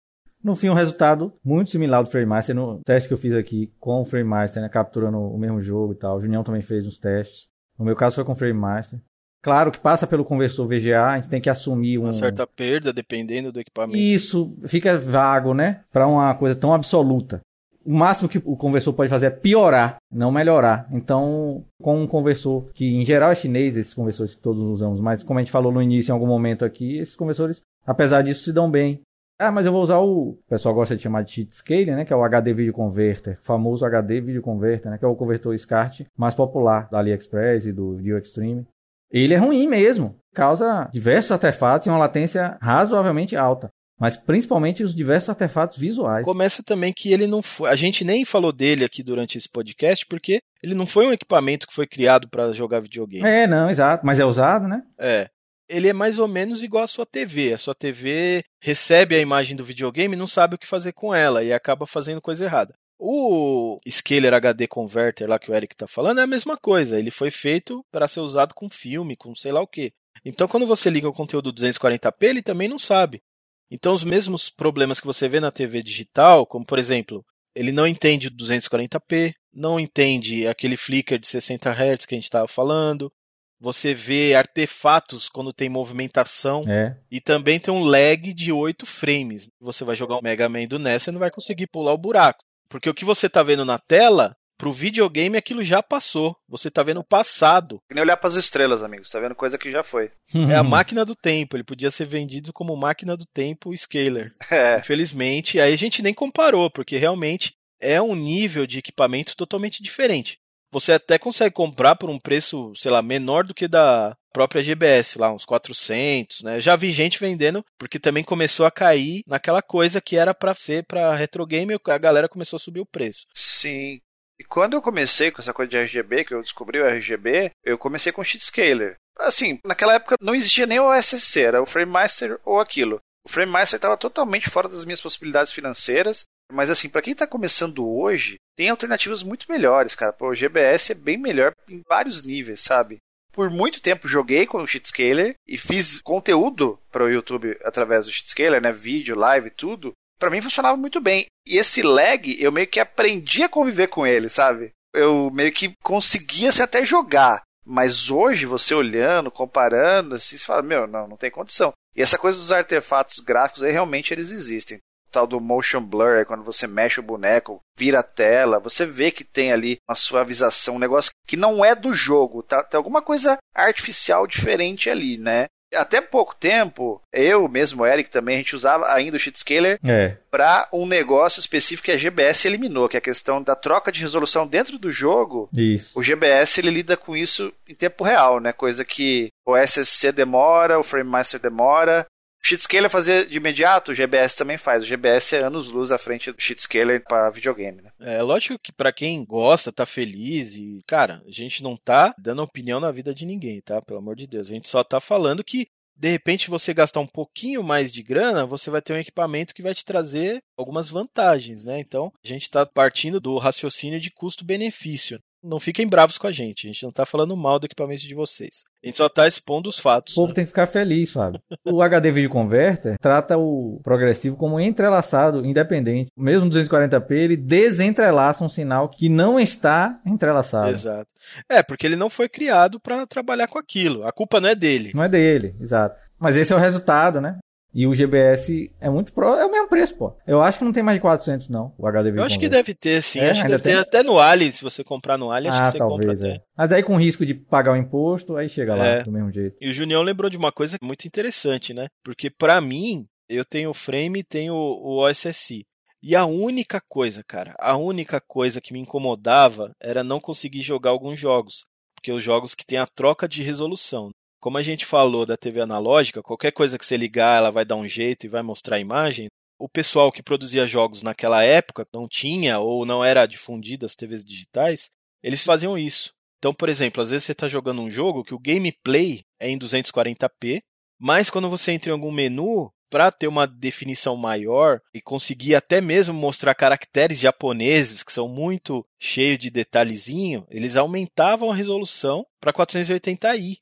No 0.42 0.54
fim, 0.54 0.68
um 0.68 0.74
resultado 0.74 1.32
muito 1.44 1.70
similar 1.70 2.02
do 2.02 2.10
FrameMaster 2.10 2.54
no 2.54 2.80
teste 2.84 3.08
que 3.08 3.14
eu 3.14 3.18
fiz 3.18 3.34
aqui 3.34 3.72
com 3.80 4.00
o 4.00 4.04
FrameMaster, 4.04 4.62
né, 4.62 4.68
capturando 4.68 5.18
o 5.18 5.38
mesmo 5.38 5.60
jogo 5.60 5.92
e 5.92 5.96
tal. 5.96 6.16
O 6.16 6.20
Junião 6.20 6.44
também 6.44 6.62
fez 6.62 6.86
uns 6.86 6.98
testes. 6.98 7.48
No 7.78 7.84
meu 7.84 7.96
caso 7.96 8.16
foi 8.16 8.24
com 8.24 8.32
o 8.32 8.36
FrameMaster. 8.36 9.00
Claro 9.42 9.70
que 9.70 9.78
passa 9.78 10.06
pelo 10.06 10.24
conversor 10.24 10.66
VGA, 10.66 11.04
a 11.04 11.16
gente 11.16 11.28
tem 11.28 11.40
que 11.40 11.50
assumir 11.50 11.98
um... 11.98 12.02
Uma 12.02 12.12
certa 12.12 12.46
perda, 12.46 12.92
dependendo 12.92 13.52
do 13.52 13.60
equipamento. 13.60 13.98
Isso 13.98 14.56
fica 14.66 14.98
vago, 14.98 15.54
né? 15.54 15.80
Para 15.92 16.06
uma 16.06 16.34
coisa 16.34 16.56
tão 16.56 16.74
absoluta. 16.74 17.40
O 17.84 17.92
máximo 17.94 18.28
que 18.28 18.38
o 18.44 18.56
conversor 18.56 18.92
pode 18.92 19.08
fazer 19.08 19.26
é 19.26 19.30
piorar, 19.30 19.96
não 20.12 20.30
melhorar. 20.30 20.88
Então, 20.92 21.64
com 21.80 22.02
um 22.02 22.06
conversor 22.06 22.68
que 22.74 22.84
em 22.84 23.04
geral 23.04 23.30
é 23.30 23.34
chinês, 23.34 23.76
esses 23.76 23.94
conversores 23.94 24.34
que 24.34 24.42
todos 24.42 24.62
usamos, 24.62 25.00
mas 25.00 25.22
como 25.22 25.38
a 25.38 25.42
gente 25.42 25.52
falou 25.52 25.72
no 25.72 25.80
início 25.80 26.10
em 26.10 26.14
algum 26.14 26.26
momento 26.26 26.64
aqui, 26.64 26.98
esses 26.98 27.16
conversores, 27.16 27.62
apesar 27.86 28.22
disso, 28.22 28.42
se 28.42 28.52
dão 28.52 28.70
bem 28.70 29.00
Ah, 29.38 29.52
mas 29.52 29.66
eu 29.66 29.72
vou 29.72 29.82
usar 29.82 29.98
o. 29.98 30.30
O 30.30 30.38
pessoal 30.48 30.74
gosta 30.74 30.96
de 30.96 31.02
chamar 31.02 31.22
de 31.22 31.32
cheat 31.32 31.54
scaling, 31.54 31.92
né? 31.92 32.04
Que 32.04 32.12
é 32.12 32.16
o 32.16 32.24
HD 32.24 32.52
Video 32.52 32.72
Converter. 32.72 33.38
O 33.40 33.44
famoso 33.44 33.84
HD 33.84 34.20
Video 34.20 34.42
Converter, 34.42 34.90
né? 34.90 34.98
Que 34.98 35.04
é 35.04 35.08
o 35.08 35.14
convertor 35.14 35.56
SCART 35.56 36.00
mais 36.16 36.34
popular 36.34 36.88
da 36.90 36.98
AliExpress 36.98 37.66
e 37.66 37.72
do 37.72 37.96
Dio 37.96 38.18
Extreme. 38.18 38.66
Ele 39.10 39.34
é 39.34 39.36
ruim 39.36 39.68
mesmo. 39.68 40.16
Causa 40.34 40.90
diversos 40.92 41.30
artefatos 41.30 41.86
e 41.86 41.90
uma 41.90 41.98
latência 41.98 42.58
razoavelmente 42.60 43.36
alta. 43.36 43.70
Mas 43.98 44.16
principalmente 44.16 44.84
os 44.84 44.94
diversos 44.94 45.30
artefatos 45.30 45.78
visuais. 45.78 46.24
Começa 46.24 46.62
também 46.62 46.92
que 46.92 47.12
ele 47.12 47.26
não 47.26 47.42
foi. 47.42 47.70
A 47.70 47.76
gente 47.76 48.04
nem 48.04 48.24
falou 48.24 48.52
dele 48.52 48.84
aqui 48.84 49.02
durante 49.02 49.38
esse 49.38 49.48
podcast, 49.48 50.06
porque 50.06 50.40
ele 50.62 50.74
não 50.74 50.86
foi 50.86 51.06
um 51.06 51.12
equipamento 51.12 51.66
que 51.66 51.74
foi 51.74 51.86
criado 51.86 52.28
para 52.28 52.52
jogar 52.52 52.80
videogame. 52.80 53.28
É, 53.28 53.46
não, 53.46 53.70
exato. 53.70 54.04
Mas 54.06 54.20
é 54.20 54.24
usado, 54.24 54.68
né? 54.68 54.82
É 54.98 55.28
ele 55.68 55.88
é 55.88 55.92
mais 55.92 56.18
ou 56.18 56.26
menos 56.26 56.62
igual 56.62 56.84
à 56.84 56.86
sua 56.86 57.04
TV. 57.04 57.52
A 57.52 57.58
sua 57.58 57.74
TV 57.74 58.42
recebe 58.60 59.14
a 59.14 59.20
imagem 59.20 59.56
do 59.56 59.64
videogame 59.64 60.14
e 60.14 60.18
não 60.18 60.26
sabe 60.26 60.54
o 60.54 60.58
que 60.58 60.66
fazer 60.66 60.92
com 60.92 61.14
ela 61.14 61.44
e 61.44 61.52
acaba 61.52 61.86
fazendo 61.86 62.20
coisa 62.20 62.44
errada. 62.44 62.74
O 62.98 63.78
Scaler 63.88 64.34
HD 64.34 64.66
Converter 64.66 65.28
lá 65.28 65.38
que 65.38 65.50
o 65.50 65.54
Eric 65.54 65.74
está 65.74 65.86
falando 65.86 66.18
é 66.18 66.22
a 66.22 66.26
mesma 66.26 66.56
coisa. 66.56 66.98
Ele 66.98 67.10
foi 67.10 67.30
feito 67.30 67.84
para 67.92 68.08
ser 68.08 68.20
usado 68.20 68.54
com 68.54 68.68
filme, 68.68 69.16
com 69.16 69.34
sei 69.34 69.52
lá 69.52 69.60
o 69.60 69.66
que. 69.66 69.92
Então, 70.24 70.48
quando 70.48 70.66
você 70.66 70.90
liga 70.90 71.08
o 71.08 71.12
conteúdo 71.12 71.52
240p, 71.52 72.22
ele 72.22 72.42
também 72.42 72.68
não 72.68 72.78
sabe. 72.78 73.22
Então, 73.70 73.94
os 73.94 74.02
mesmos 74.02 74.50
problemas 74.50 74.98
que 75.00 75.06
você 75.06 75.28
vê 75.28 75.38
na 75.38 75.52
TV 75.52 75.82
digital, 75.82 76.44
como 76.44 76.66
por 76.66 76.78
exemplo, 76.78 77.24
ele 77.54 77.70
não 77.70 77.86
entende 77.86 78.28
o 78.28 78.30
240p, 78.30 79.34
não 79.52 79.78
entende 79.78 80.46
aquele 80.46 80.76
flicker 80.76 81.18
de 81.18 81.26
60 81.26 81.70
Hz 81.70 82.06
que 82.06 82.14
a 82.14 82.16
gente 82.16 82.24
estava 82.24 82.48
falando, 82.48 83.12
você 83.60 83.92
vê 83.92 84.34
artefatos 84.34 85.28
quando 85.28 85.52
tem 85.52 85.68
movimentação. 85.68 86.64
É. 86.68 86.96
E 87.10 87.20
também 87.20 87.58
tem 87.58 87.72
um 87.72 87.84
lag 87.84 88.32
de 88.32 88.52
8 88.52 88.86
frames. 88.86 89.48
Você 89.60 89.84
vai 89.84 89.96
jogar 89.96 90.16
o 90.16 90.22
Mega 90.22 90.48
Man 90.48 90.66
do 90.66 90.78
NES, 90.78 91.02
você 91.02 91.10
não 91.10 91.18
vai 91.18 91.30
conseguir 91.30 91.66
pular 91.66 91.92
o 91.92 91.98
buraco. 91.98 92.44
Porque 92.68 92.88
o 92.88 92.94
que 92.94 93.04
você 93.04 93.28
tá 93.28 93.42
vendo 93.42 93.64
na 93.64 93.78
tela, 93.78 94.36
pro 94.58 94.72
videogame 94.72 95.38
aquilo 95.38 95.64
já 95.64 95.82
passou. 95.82 96.36
Você 96.48 96.70
tá 96.70 96.82
vendo 96.82 97.00
o 97.00 97.04
passado. 97.04 97.80
Que 97.88 97.94
nem 97.94 98.02
olhar 98.02 98.16
para 98.16 98.28
as 98.28 98.34
estrelas, 98.34 98.82
amigos. 98.82 99.10
Tá 99.10 99.18
vendo 99.18 99.34
coisa 99.34 99.56
que 99.56 99.70
já 99.70 99.82
foi. 99.82 100.10
é 100.50 100.54
a 100.54 100.62
máquina 100.64 101.04
do 101.04 101.14
tempo. 101.14 101.56
Ele 101.56 101.64
podia 101.64 101.90
ser 101.90 102.06
vendido 102.06 102.52
como 102.52 102.76
máquina 102.76 103.16
do 103.16 103.24
tempo 103.26 103.76
scaler. 103.76 104.32
É. 104.50 104.78
Infelizmente, 104.78 105.60
aí 105.60 105.72
a 105.72 105.76
gente 105.76 106.02
nem 106.02 106.14
comparou, 106.14 106.70
porque 106.70 106.96
realmente 106.96 107.52
é 107.80 108.00
um 108.00 108.14
nível 108.14 108.66
de 108.66 108.78
equipamento 108.78 109.36
totalmente 109.36 109.82
diferente 109.82 110.38
você 110.70 110.92
até 110.92 111.18
consegue 111.18 111.54
comprar 111.54 111.96
por 111.96 112.10
um 112.10 112.18
preço, 112.18 112.72
sei 112.76 112.90
lá, 112.90 113.02
menor 113.02 113.44
do 113.44 113.54
que 113.54 113.68
da 113.68 114.16
própria 114.32 114.62
GBS, 114.62 115.18
lá 115.18 115.32
uns 115.32 115.44
400, 115.44 116.42
né? 116.42 116.60
Já 116.60 116.76
vi 116.76 116.90
gente 116.90 117.18
vendendo 117.18 117.64
porque 117.78 117.98
também 117.98 118.22
começou 118.22 118.66
a 118.66 118.70
cair 118.70 119.22
naquela 119.26 119.62
coisa 119.62 120.00
que 120.00 120.16
era 120.16 120.34
para 120.34 120.54
ser 120.54 120.84
para 120.84 121.14
retro 121.14 121.44
game, 121.46 121.76
a 121.84 121.98
galera 121.98 122.28
começou 122.28 122.56
a 122.56 122.60
subir 122.60 122.80
o 122.80 122.86
preço. 122.86 123.26
Sim. 123.34 124.00
E 124.38 124.44
quando 124.44 124.74
eu 124.74 124.82
comecei 124.82 125.32
com 125.32 125.40
essa 125.40 125.52
coisa 125.52 125.68
de 125.70 125.76
RGB, 125.76 126.24
que 126.24 126.32
eu 126.32 126.42
descobri 126.42 126.80
o 126.80 126.86
RGB, 126.86 127.50
eu 127.64 127.76
comecei 127.76 128.12
com 128.12 128.22
Sheet 128.22 128.44
Scaler. 128.44 128.96
Assim, 129.18 129.58
naquela 129.64 129.94
época 129.94 130.16
não 130.20 130.34
existia 130.34 130.64
nem 130.64 130.78
o 130.78 130.94
SSC, 130.94 131.40
era 131.40 131.60
o 131.60 131.66
Frame 131.66 131.90
Master 131.90 132.38
ou 132.44 132.60
aquilo. 132.60 133.00
O 133.26 133.28
Frame 133.28 133.50
Master 133.50 133.76
estava 133.76 133.96
totalmente 133.96 134.48
fora 134.48 134.68
das 134.68 134.84
minhas 134.84 135.00
possibilidades 135.00 135.52
financeiras 135.52 136.24
mas 136.52 136.70
assim, 136.70 136.88
para 136.88 137.02
quem 137.02 137.12
está 137.12 137.26
começando 137.26 137.86
hoje, 137.86 138.36
tem 138.56 138.70
alternativas 138.70 139.22
muito 139.22 139.46
melhores, 139.50 139.94
cara. 139.94 140.14
O 140.20 140.34
GBS 140.34 140.92
é 140.92 140.94
bem 140.94 141.16
melhor 141.16 141.52
em 141.68 141.82
vários 141.88 142.22
níveis, 142.22 142.60
sabe? 142.60 142.98
Por 143.32 143.50
muito 143.50 143.80
tempo 143.80 144.08
joguei 144.08 144.46
com 144.46 144.58
o 144.58 144.66
Cheatscaler 144.66 145.34
e 145.46 145.58
fiz 145.58 146.00
conteúdo 146.00 146.78
para 146.90 147.04
o 147.04 147.08
YouTube 147.08 147.56
através 147.62 148.06
do 148.06 148.12
Cheatscaler, 148.12 148.60
né? 148.60 148.72
Vídeo, 148.72 149.16
live, 149.16 149.50
tudo. 149.50 149.92
Para 150.18 150.30
mim 150.30 150.40
funcionava 150.40 150.76
muito 150.76 151.00
bem. 151.00 151.26
E 151.46 151.56
esse 151.56 151.82
lag, 151.82 152.42
eu 152.42 152.50
meio 152.50 152.66
que 152.66 152.80
aprendi 152.80 153.42
a 153.42 153.48
conviver 153.48 153.88
com 153.88 154.06
ele, 154.06 154.28
sabe? 154.28 154.72
Eu 154.92 155.30
meio 155.30 155.52
que 155.52 155.72
conseguia 155.82 156.48
assim, 156.48 156.62
até 156.62 156.84
jogar. 156.84 157.42
Mas 157.64 158.10
hoje, 158.10 158.46
você 158.46 158.74
olhando, 158.74 159.30
comparando, 159.30 160.14
assim, 160.14 160.38
você 160.38 160.46
fala, 160.46 160.62
meu, 160.62 160.86
não, 160.86 161.06
não 161.06 161.16
tem 161.16 161.30
condição. 161.30 161.72
E 161.94 162.00
essa 162.00 162.18
coisa 162.18 162.38
dos 162.38 162.50
artefatos 162.50 163.18
gráficos 163.18 163.62
aí, 163.62 163.70
realmente 163.70 164.12
eles 164.12 164.30
existem 164.30 164.80
tal 165.10 165.26
do 165.26 165.40
motion 165.40 165.82
blur, 165.82 166.18
é 166.18 166.24
quando 166.24 166.44
você 166.44 166.66
mexe 166.66 167.00
o 167.00 167.02
boneco, 167.02 167.60
vira 167.76 168.00
a 168.00 168.02
tela, 168.02 168.58
você 168.58 168.84
vê 168.84 169.10
que 169.10 169.24
tem 169.24 169.52
ali 169.52 169.78
uma 169.88 169.94
suavização, 169.94 170.76
um 170.76 170.80
negócio 170.80 171.10
que 171.26 171.36
não 171.36 171.64
é 171.64 171.74
do 171.74 171.92
jogo, 171.92 172.42
tá? 172.42 172.62
Tem 172.62 172.76
alguma 172.78 173.02
coisa 173.02 173.38
artificial 173.54 174.26
diferente 174.26 174.90
ali, 174.90 175.18
né? 175.18 175.46
Até 175.74 176.00
pouco 176.00 176.34
tempo, 176.34 177.00
eu 177.12 177.46
mesmo, 177.46 177.82
o 177.82 177.86
Eric 177.86 178.08
também, 178.08 178.36
a 178.36 178.38
gente 178.38 178.56
usava 178.56 178.90
ainda 178.90 179.16
o 179.16 179.20
Sheetscaler 179.20 179.78
é. 179.86 180.16
para 180.30 180.66
um 180.72 180.86
negócio 180.86 181.40
específico 181.40 181.86
que 181.86 181.92
a 181.92 181.96
GBS 181.96 182.46
eliminou, 182.46 182.88
que 182.88 182.96
é 182.96 182.98
a 182.98 183.02
questão 183.02 183.42
da 183.42 183.54
troca 183.54 183.92
de 183.92 184.00
resolução 184.00 184.46
dentro 184.46 184.78
do 184.78 184.90
jogo. 184.90 185.48
Isso. 185.52 185.98
O 185.98 186.02
GBS 186.02 186.58
ele 186.58 186.70
lida 186.70 186.96
com 186.96 187.14
isso 187.14 187.52
em 187.68 187.74
tempo 187.74 188.02
real, 188.02 188.40
né? 188.40 188.52
Coisa 188.52 188.82
que 188.82 189.28
o 189.46 189.54
SSC 189.56 190.10
demora, 190.10 190.78
o 190.78 190.82
Frame 190.82 191.10
Master 191.10 191.38
demora, 191.38 192.06
Sheetscaler 192.42 192.90
fazia 192.90 193.26
de 193.26 193.36
imediato, 193.36 193.90
o 193.90 193.94
GBS 193.94 194.36
também 194.36 194.56
faz. 194.56 194.82
O 194.82 194.86
GBS 194.86 195.34
é 195.34 195.40
anos 195.40 195.68
luz 195.68 195.90
à 195.90 195.98
frente 195.98 196.32
do 196.32 196.40
Sheetscaler 196.40 197.04
para 197.04 197.30
videogame, 197.30 197.82
né? 197.82 197.90
É 198.00 198.22
lógico 198.22 198.58
que 198.58 198.72
para 198.72 198.92
quem 198.92 199.24
gosta, 199.24 199.72
tá 199.72 199.84
feliz 199.84 200.54
e, 200.54 200.82
cara, 200.86 201.22
a 201.26 201.30
gente 201.30 201.62
não 201.62 201.76
tá 201.76 202.14
dando 202.18 202.42
opinião 202.42 202.80
na 202.80 202.90
vida 202.90 203.12
de 203.12 203.26
ninguém, 203.26 203.60
tá? 203.60 203.82
Pelo 203.82 203.98
amor 203.98 204.16
de 204.16 204.26
Deus. 204.26 204.50
A 204.50 204.54
gente 204.54 204.68
só 204.68 204.82
tá 204.82 205.00
falando 205.00 205.44
que 205.44 205.66
de 205.98 206.08
repente 206.08 206.48
você 206.48 206.72
gastar 206.72 207.00
um 207.00 207.06
pouquinho 207.06 207.62
mais 207.62 207.90
de 207.90 208.02
grana, 208.02 208.46
você 208.46 208.70
vai 208.70 208.80
ter 208.80 208.92
um 208.92 208.98
equipamento 208.98 209.52
que 209.52 209.62
vai 209.62 209.74
te 209.74 209.84
trazer 209.84 210.40
algumas 210.56 210.88
vantagens, 210.88 211.64
né? 211.64 211.80
Então, 211.80 212.12
a 212.24 212.28
gente 212.28 212.42
está 212.42 212.64
partindo 212.64 213.20
do 213.20 213.36
raciocínio 213.36 213.98
de 213.98 214.10
custo-benefício. 214.10 215.20
Não 215.42 215.60
fiquem 215.60 215.86
bravos 215.86 216.18
com 216.18 216.26
a 216.26 216.32
gente. 216.32 216.66
A 216.66 216.72
gente 216.72 216.82
não 216.82 216.92
tá 216.92 217.06
falando 217.06 217.36
mal 217.36 217.58
do 217.58 217.66
equipamento 217.66 218.02
de 218.02 218.14
vocês. 218.14 218.64
A 218.82 218.86
gente 218.86 218.96
só 218.96 219.08
tá 219.08 219.26
expondo 219.26 219.68
os 219.68 219.78
fatos. 219.78 220.16
O 220.16 220.20
povo 220.20 220.34
tem 220.34 220.44
que 220.44 220.48
ficar 220.48 220.66
feliz, 220.66 221.12
Fábio. 221.12 221.40
o 221.64 221.82
HD 221.82 222.10
Video 222.10 222.30
Converter 222.30 222.96
trata 223.00 223.36
o 223.36 223.80
progressivo 223.82 224.36
como 224.36 224.60
entrelaçado, 224.60 225.44
independente. 225.44 226.10
Mesmo 226.16 226.50
240p, 226.50 227.10
ele 227.12 227.36
desentrelaça 227.36 228.44
um 228.44 228.48
sinal 228.48 228.88
que 228.88 229.08
não 229.08 229.38
está 229.38 230.00
entrelaçado. 230.04 230.70
Exato. 230.70 231.08
É, 231.48 231.62
porque 231.62 231.86
ele 231.86 231.96
não 231.96 232.10
foi 232.10 232.28
criado 232.28 232.78
para 232.80 233.06
trabalhar 233.06 233.48
com 233.48 233.58
aquilo. 233.58 234.06
A 234.06 234.12
culpa 234.12 234.40
não 234.40 234.48
é 234.48 234.54
dele. 234.54 234.92
Não 234.94 235.04
é 235.04 235.08
dele, 235.08 235.54
exato. 235.60 235.98
Mas 236.18 236.36
esse 236.36 236.52
é 236.52 236.56
o 236.56 236.58
resultado, 236.58 237.20
né? 237.20 237.38
E 237.74 237.86
o 237.86 237.94
GBS 237.94 238.70
é 238.80 238.88
muito 238.88 239.12
pro, 239.12 239.34
é 239.34 239.44
o 239.44 239.50
mesmo 239.50 239.68
preço, 239.68 239.94
pô. 239.96 240.16
Eu 240.26 240.42
acho 240.42 240.58
que 240.58 240.64
não 240.64 240.72
tem 240.72 240.82
mais 240.82 240.96
de 240.96 241.02
400 241.02 241.48
não, 241.48 241.72
o 241.78 241.86
HD 241.86 242.18
Eu 242.18 242.24
acho 242.24 242.38
que 242.38 242.48
deve 242.48 242.74
ter 242.74 243.02
sim, 243.02 243.20
é, 243.20 243.30
acho 243.30 243.42
que 243.42 243.48
deve 243.48 243.62
tem? 243.62 243.74
ter 243.74 243.78
até 243.80 244.02
no 244.02 244.18
Ali, 244.18 244.50
se 244.52 244.62
você 244.62 244.82
comprar 244.82 245.18
no 245.18 245.30
Ali, 245.30 245.48
acho 245.48 245.58
ah, 245.58 245.64
que 245.66 245.70
você 245.72 245.78
talvez, 245.78 246.18
compra 246.18 246.28
é. 246.28 246.40
Mas 246.56 246.72
aí 246.72 246.82
com 246.82 246.96
risco 246.96 247.26
de 247.26 247.34
pagar 247.34 247.72
o 247.72 247.76
imposto, 247.76 248.36
aí 248.36 248.48
chega 248.48 248.74
lá 248.74 248.86
é. 248.86 249.02
do 249.02 249.12
mesmo 249.12 249.30
jeito. 249.30 249.56
E 249.60 249.68
o 249.68 249.72
Junião 249.72 250.02
lembrou 250.02 250.30
de 250.30 250.38
uma 250.38 250.50
coisa 250.50 250.76
muito 250.82 251.06
interessante, 251.06 251.74
né? 251.74 251.88
Porque 252.02 252.30
para 252.30 252.60
mim, 252.60 253.06
eu 253.28 253.44
tenho 253.44 253.70
o 253.70 253.74
frame 253.74 254.20
e 254.20 254.24
tenho 254.24 254.54
o 254.54 255.04
OSSI. 255.04 255.64
E 256.02 256.14
a 256.14 256.24
única 256.24 256.80
coisa, 256.88 257.22
cara, 257.24 257.54
a 257.58 257.76
única 257.76 258.20
coisa 258.20 258.60
que 258.60 258.72
me 258.72 258.78
incomodava 258.78 259.72
era 259.80 260.04
não 260.04 260.20
conseguir 260.20 260.62
jogar 260.62 260.90
alguns 260.90 261.18
jogos. 261.18 261.66
Porque 261.94 262.12
os 262.12 262.22
jogos 262.22 262.54
que 262.54 262.64
tem 262.64 262.78
a 262.78 262.86
troca 262.86 263.28
de 263.28 263.42
resolução. 263.42 264.10
Como 264.40 264.56
a 264.56 264.62
gente 264.62 264.86
falou 264.86 265.26
da 265.26 265.36
TV 265.36 265.60
analógica, 265.60 266.22
qualquer 266.22 266.52
coisa 266.52 266.78
que 266.78 266.86
você 266.86 266.96
ligar, 266.96 267.38
ela 267.38 267.50
vai 267.50 267.64
dar 267.64 267.76
um 267.76 267.88
jeito 267.88 268.24
e 268.24 268.28
vai 268.28 268.42
mostrar 268.42 268.76
a 268.76 268.80
imagem. 268.80 269.28
O 269.58 269.68
pessoal 269.68 270.12
que 270.12 270.22
produzia 270.22 270.66
jogos 270.66 271.02
naquela 271.02 271.42
época 271.42 271.86
não 271.92 272.06
tinha 272.06 272.60
ou 272.60 272.86
não 272.86 273.04
era 273.04 273.26
difundido 273.26 273.84
as 273.84 273.96
TVs 273.96 274.24
digitais, 274.24 274.90
eles 275.22 275.42
faziam 275.42 275.76
isso. 275.76 276.12
Então, 276.38 276.54
por 276.54 276.68
exemplo, 276.68 277.02
às 277.02 277.10
vezes 277.10 277.24
você 277.24 277.32
está 277.32 277.48
jogando 277.48 277.82
um 277.82 277.90
jogo 277.90 278.22
que 278.22 278.34
o 278.34 278.38
gameplay 278.38 279.22
é 279.40 279.50
em 279.50 279.58
240p, 279.58 280.60
mas 281.00 281.28
quando 281.28 281.50
você 281.50 281.72
entra 281.72 281.90
em 281.90 281.92
algum 281.92 282.12
menu, 282.12 282.70
para 282.90 283.12
ter 283.12 283.28
uma 283.28 283.46
definição 283.46 284.16
maior 284.16 284.80
e 284.94 285.00
conseguir 285.00 285.54
até 285.54 285.80
mesmo 285.80 286.14
mostrar 286.14 286.54
caracteres 286.54 287.18
japoneses 287.18 288.02
que 288.02 288.12
são 288.12 288.28
muito 288.28 288.84
cheios 288.98 289.38
de 289.38 289.50
detalhezinho, 289.50 290.46
eles 290.48 290.76
aumentavam 290.76 291.50
a 291.50 291.54
resolução 291.54 292.26
para 292.40 292.52
480i. 292.52 293.58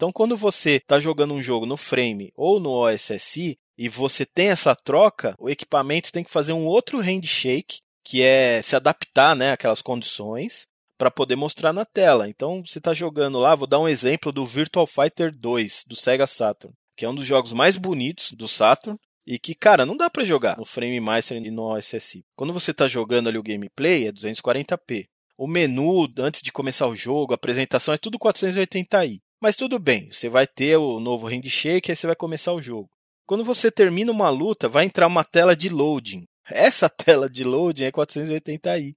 Então, 0.00 0.10
quando 0.10 0.34
você 0.34 0.76
está 0.76 0.98
jogando 0.98 1.34
um 1.34 1.42
jogo 1.42 1.66
no 1.66 1.76
frame 1.76 2.32
ou 2.34 2.58
no 2.58 2.70
OSSI 2.70 3.58
e 3.76 3.86
você 3.86 4.24
tem 4.24 4.48
essa 4.48 4.74
troca, 4.74 5.34
o 5.38 5.50
equipamento 5.50 6.10
tem 6.10 6.24
que 6.24 6.30
fazer 6.30 6.54
um 6.54 6.64
outro 6.64 7.00
handshake, 7.00 7.80
que 8.02 8.22
é 8.22 8.62
se 8.62 8.74
adaptar 8.74 9.36
né, 9.36 9.52
àquelas 9.52 9.82
condições 9.82 10.66
para 10.96 11.10
poder 11.10 11.36
mostrar 11.36 11.74
na 11.74 11.84
tela. 11.84 12.26
Então, 12.26 12.64
você 12.64 12.78
está 12.78 12.94
jogando 12.94 13.38
lá, 13.38 13.54
vou 13.54 13.66
dar 13.66 13.78
um 13.78 13.86
exemplo 13.86 14.32
do 14.32 14.46
Virtual 14.46 14.86
Fighter 14.86 15.36
2 15.36 15.84
do 15.86 15.94
Sega 15.94 16.26
Saturn, 16.26 16.74
que 16.96 17.04
é 17.04 17.08
um 17.10 17.14
dos 17.14 17.26
jogos 17.26 17.52
mais 17.52 17.76
bonitos 17.76 18.32
do 18.32 18.48
Saturn 18.48 18.98
e 19.26 19.38
que, 19.38 19.54
cara, 19.54 19.84
não 19.84 19.98
dá 19.98 20.08
para 20.08 20.24
jogar 20.24 20.56
no 20.56 20.64
Frame 20.64 20.98
Master 20.98 21.36
e 21.36 21.50
no 21.50 21.74
OSSI. 21.74 22.24
Quando 22.34 22.54
você 22.54 22.70
está 22.70 22.88
jogando 22.88 23.28
ali 23.28 23.36
o 23.36 23.42
gameplay, 23.42 24.06
é 24.06 24.12
240p. 24.12 25.08
O 25.36 25.46
menu, 25.46 26.10
antes 26.16 26.40
de 26.40 26.50
começar 26.50 26.86
o 26.86 26.96
jogo, 26.96 27.34
a 27.34 27.36
apresentação 27.36 27.92
é 27.92 27.98
tudo 27.98 28.18
480i. 28.18 29.20
Mas 29.40 29.56
tudo 29.56 29.78
bem, 29.78 30.10
você 30.10 30.28
vai 30.28 30.46
ter 30.46 30.76
o 30.76 31.00
novo 31.00 31.26
handshake 31.26 31.88
e 31.88 31.92
aí 31.92 31.96
você 31.96 32.06
vai 32.06 32.16
começar 32.16 32.52
o 32.52 32.60
jogo. 32.60 32.90
Quando 33.26 33.42
você 33.42 33.70
termina 33.70 34.12
uma 34.12 34.28
luta, 34.28 34.68
vai 34.68 34.84
entrar 34.84 35.06
uma 35.06 35.24
tela 35.24 35.56
de 35.56 35.68
loading. 35.68 36.24
Essa 36.50 36.88
tela 36.90 37.28
de 37.28 37.42
loading 37.42 37.84
é 37.84 37.90
480i. 37.92 38.92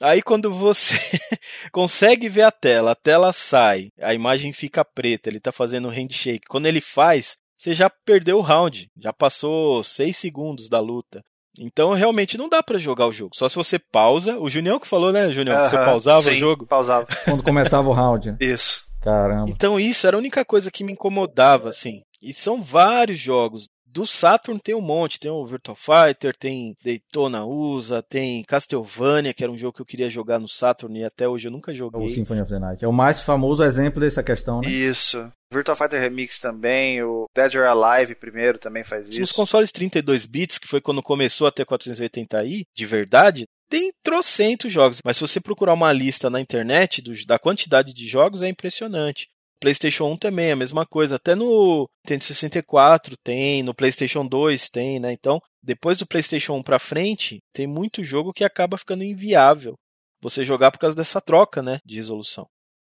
Aí 0.00 0.20
quando 0.20 0.52
você 0.52 0.96
consegue 1.72 2.28
ver 2.28 2.42
a 2.42 2.50
tela, 2.50 2.90
a 2.90 2.94
tela 2.94 3.32
sai, 3.32 3.88
a 4.00 4.12
imagem 4.12 4.52
fica 4.52 4.84
preta, 4.84 5.30
ele 5.30 5.38
está 5.38 5.52
fazendo 5.52 5.88
um 5.88 5.92
handshake. 5.92 6.46
Quando 6.48 6.66
ele 6.66 6.80
faz, 6.80 7.36
você 7.56 7.72
já 7.72 7.88
perdeu 7.88 8.38
o 8.38 8.42
round, 8.42 8.90
já 8.98 9.12
passou 9.12 9.82
6 9.82 10.16
segundos 10.16 10.68
da 10.68 10.80
luta. 10.80 11.22
Então 11.58 11.92
realmente 11.92 12.36
não 12.36 12.48
dá 12.48 12.62
para 12.62 12.78
jogar 12.78 13.06
o 13.06 13.12
jogo. 13.12 13.36
Só 13.36 13.48
se 13.48 13.56
você 13.56 13.78
pausa. 13.78 14.38
O 14.38 14.50
Junião 14.50 14.80
que 14.80 14.88
falou, 14.88 15.12
né, 15.12 15.30
Junião? 15.30 15.56
Uh 15.56 15.60
-huh, 15.60 15.70
você 15.70 15.76
pausava 15.76 16.22
sim, 16.22 16.32
o 16.32 16.36
jogo? 16.36 16.66
Pausava. 16.66 17.06
Quando 17.24 17.42
começava 17.42 17.88
o 17.88 17.92
round. 17.92 18.32
Né? 18.32 18.38
Isso. 18.40 18.91
Caramba. 19.02 19.50
Então 19.50 19.78
isso 19.78 20.06
era 20.06 20.16
a 20.16 20.18
única 20.18 20.44
coisa 20.44 20.70
que 20.70 20.84
me 20.84 20.92
incomodava, 20.92 21.68
assim. 21.68 22.02
E 22.20 22.32
são 22.32 22.62
vários 22.62 23.18
jogos. 23.18 23.68
Do 23.84 24.06
Saturn 24.06 24.58
tem 24.58 24.74
um 24.74 24.80
monte, 24.80 25.20
tem 25.20 25.30
o 25.30 25.44
Virtua 25.44 25.74
Fighter, 25.76 26.34
tem 26.34 26.74
Daytona 26.82 27.44
USA, 27.44 28.02
tem 28.02 28.42
Castlevania, 28.44 29.34
que 29.34 29.44
era 29.44 29.52
um 29.52 29.58
jogo 29.58 29.74
que 29.74 29.82
eu 29.82 29.86
queria 29.86 30.08
jogar 30.08 30.38
no 30.38 30.48
Saturn 30.48 30.98
e 30.98 31.04
até 31.04 31.28
hoje 31.28 31.48
eu 31.48 31.52
nunca 31.52 31.74
joguei. 31.74 32.00
O 32.00 32.08
Symphony 32.08 32.40
of 32.40 32.50
the 32.50 32.58
Night. 32.58 32.82
É 32.82 32.88
o 32.88 32.92
mais 32.92 33.20
famoso 33.20 33.62
exemplo 33.62 34.00
dessa 34.00 34.22
questão, 34.22 34.62
né? 34.62 34.70
Isso. 34.70 35.30
Virtua 35.52 35.76
Fighter 35.76 36.00
Remix 36.00 36.40
também, 36.40 37.02
o 37.02 37.26
Dead 37.34 37.54
or 37.54 37.66
Alive 37.66 38.14
primeiro 38.14 38.58
também 38.58 38.82
faz 38.82 39.08
isso. 39.08 39.20
Nos 39.20 39.32
consoles 39.32 39.70
32 39.70 40.24
bits, 40.24 40.56
que 40.56 40.66
foi 40.66 40.80
quando 40.80 41.02
começou 41.02 41.46
a 41.46 41.52
ter 41.52 41.66
480i, 41.66 42.62
de 42.74 42.86
verdade, 42.86 43.46
tem 43.72 43.90
trocentos 44.02 44.70
jogos, 44.70 45.00
mas 45.02 45.16
se 45.16 45.22
você 45.22 45.40
procurar 45.40 45.72
uma 45.72 45.90
lista 45.94 46.28
na 46.28 46.38
internet 46.38 47.00
do, 47.00 47.10
da 47.24 47.38
quantidade 47.38 47.94
de 47.94 48.06
jogos 48.06 48.42
é 48.42 48.48
impressionante. 48.48 49.30
PlayStation 49.58 50.12
1 50.12 50.18
também 50.18 50.48
é 50.48 50.52
a 50.52 50.56
mesma 50.56 50.84
coisa. 50.84 51.16
Até 51.16 51.34
no 51.34 51.88
Nintendo 52.04 52.22
64 52.22 53.14
tem, 53.24 53.62
no 53.62 53.72
PlayStation 53.72 54.26
2 54.26 54.68
tem, 54.68 55.00
né? 55.00 55.10
Então, 55.10 55.40
depois 55.62 55.96
do 55.96 56.06
PlayStation 56.06 56.52
1 56.56 56.62
para 56.62 56.78
frente, 56.78 57.38
tem 57.50 57.66
muito 57.66 58.04
jogo 58.04 58.30
que 58.30 58.44
acaba 58.44 58.76
ficando 58.76 59.04
inviável 59.04 59.72
você 60.20 60.44
jogar 60.44 60.70
por 60.70 60.78
causa 60.78 60.94
dessa 60.94 61.18
troca, 61.18 61.62
né, 61.62 61.78
de 61.82 61.96
resolução. 61.96 62.46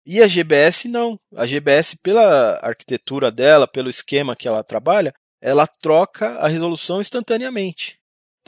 E 0.06 0.22
a 0.22 0.28
GBS 0.28 0.84
não. 0.86 1.18
A 1.34 1.44
GBS 1.44 1.96
pela 2.00 2.60
arquitetura 2.62 3.32
dela, 3.32 3.66
pelo 3.66 3.90
esquema 3.90 4.36
que 4.36 4.46
ela 4.46 4.62
trabalha, 4.62 5.12
ela 5.42 5.66
troca 5.66 6.36
a 6.38 6.46
resolução 6.46 7.00
instantaneamente. 7.00 7.97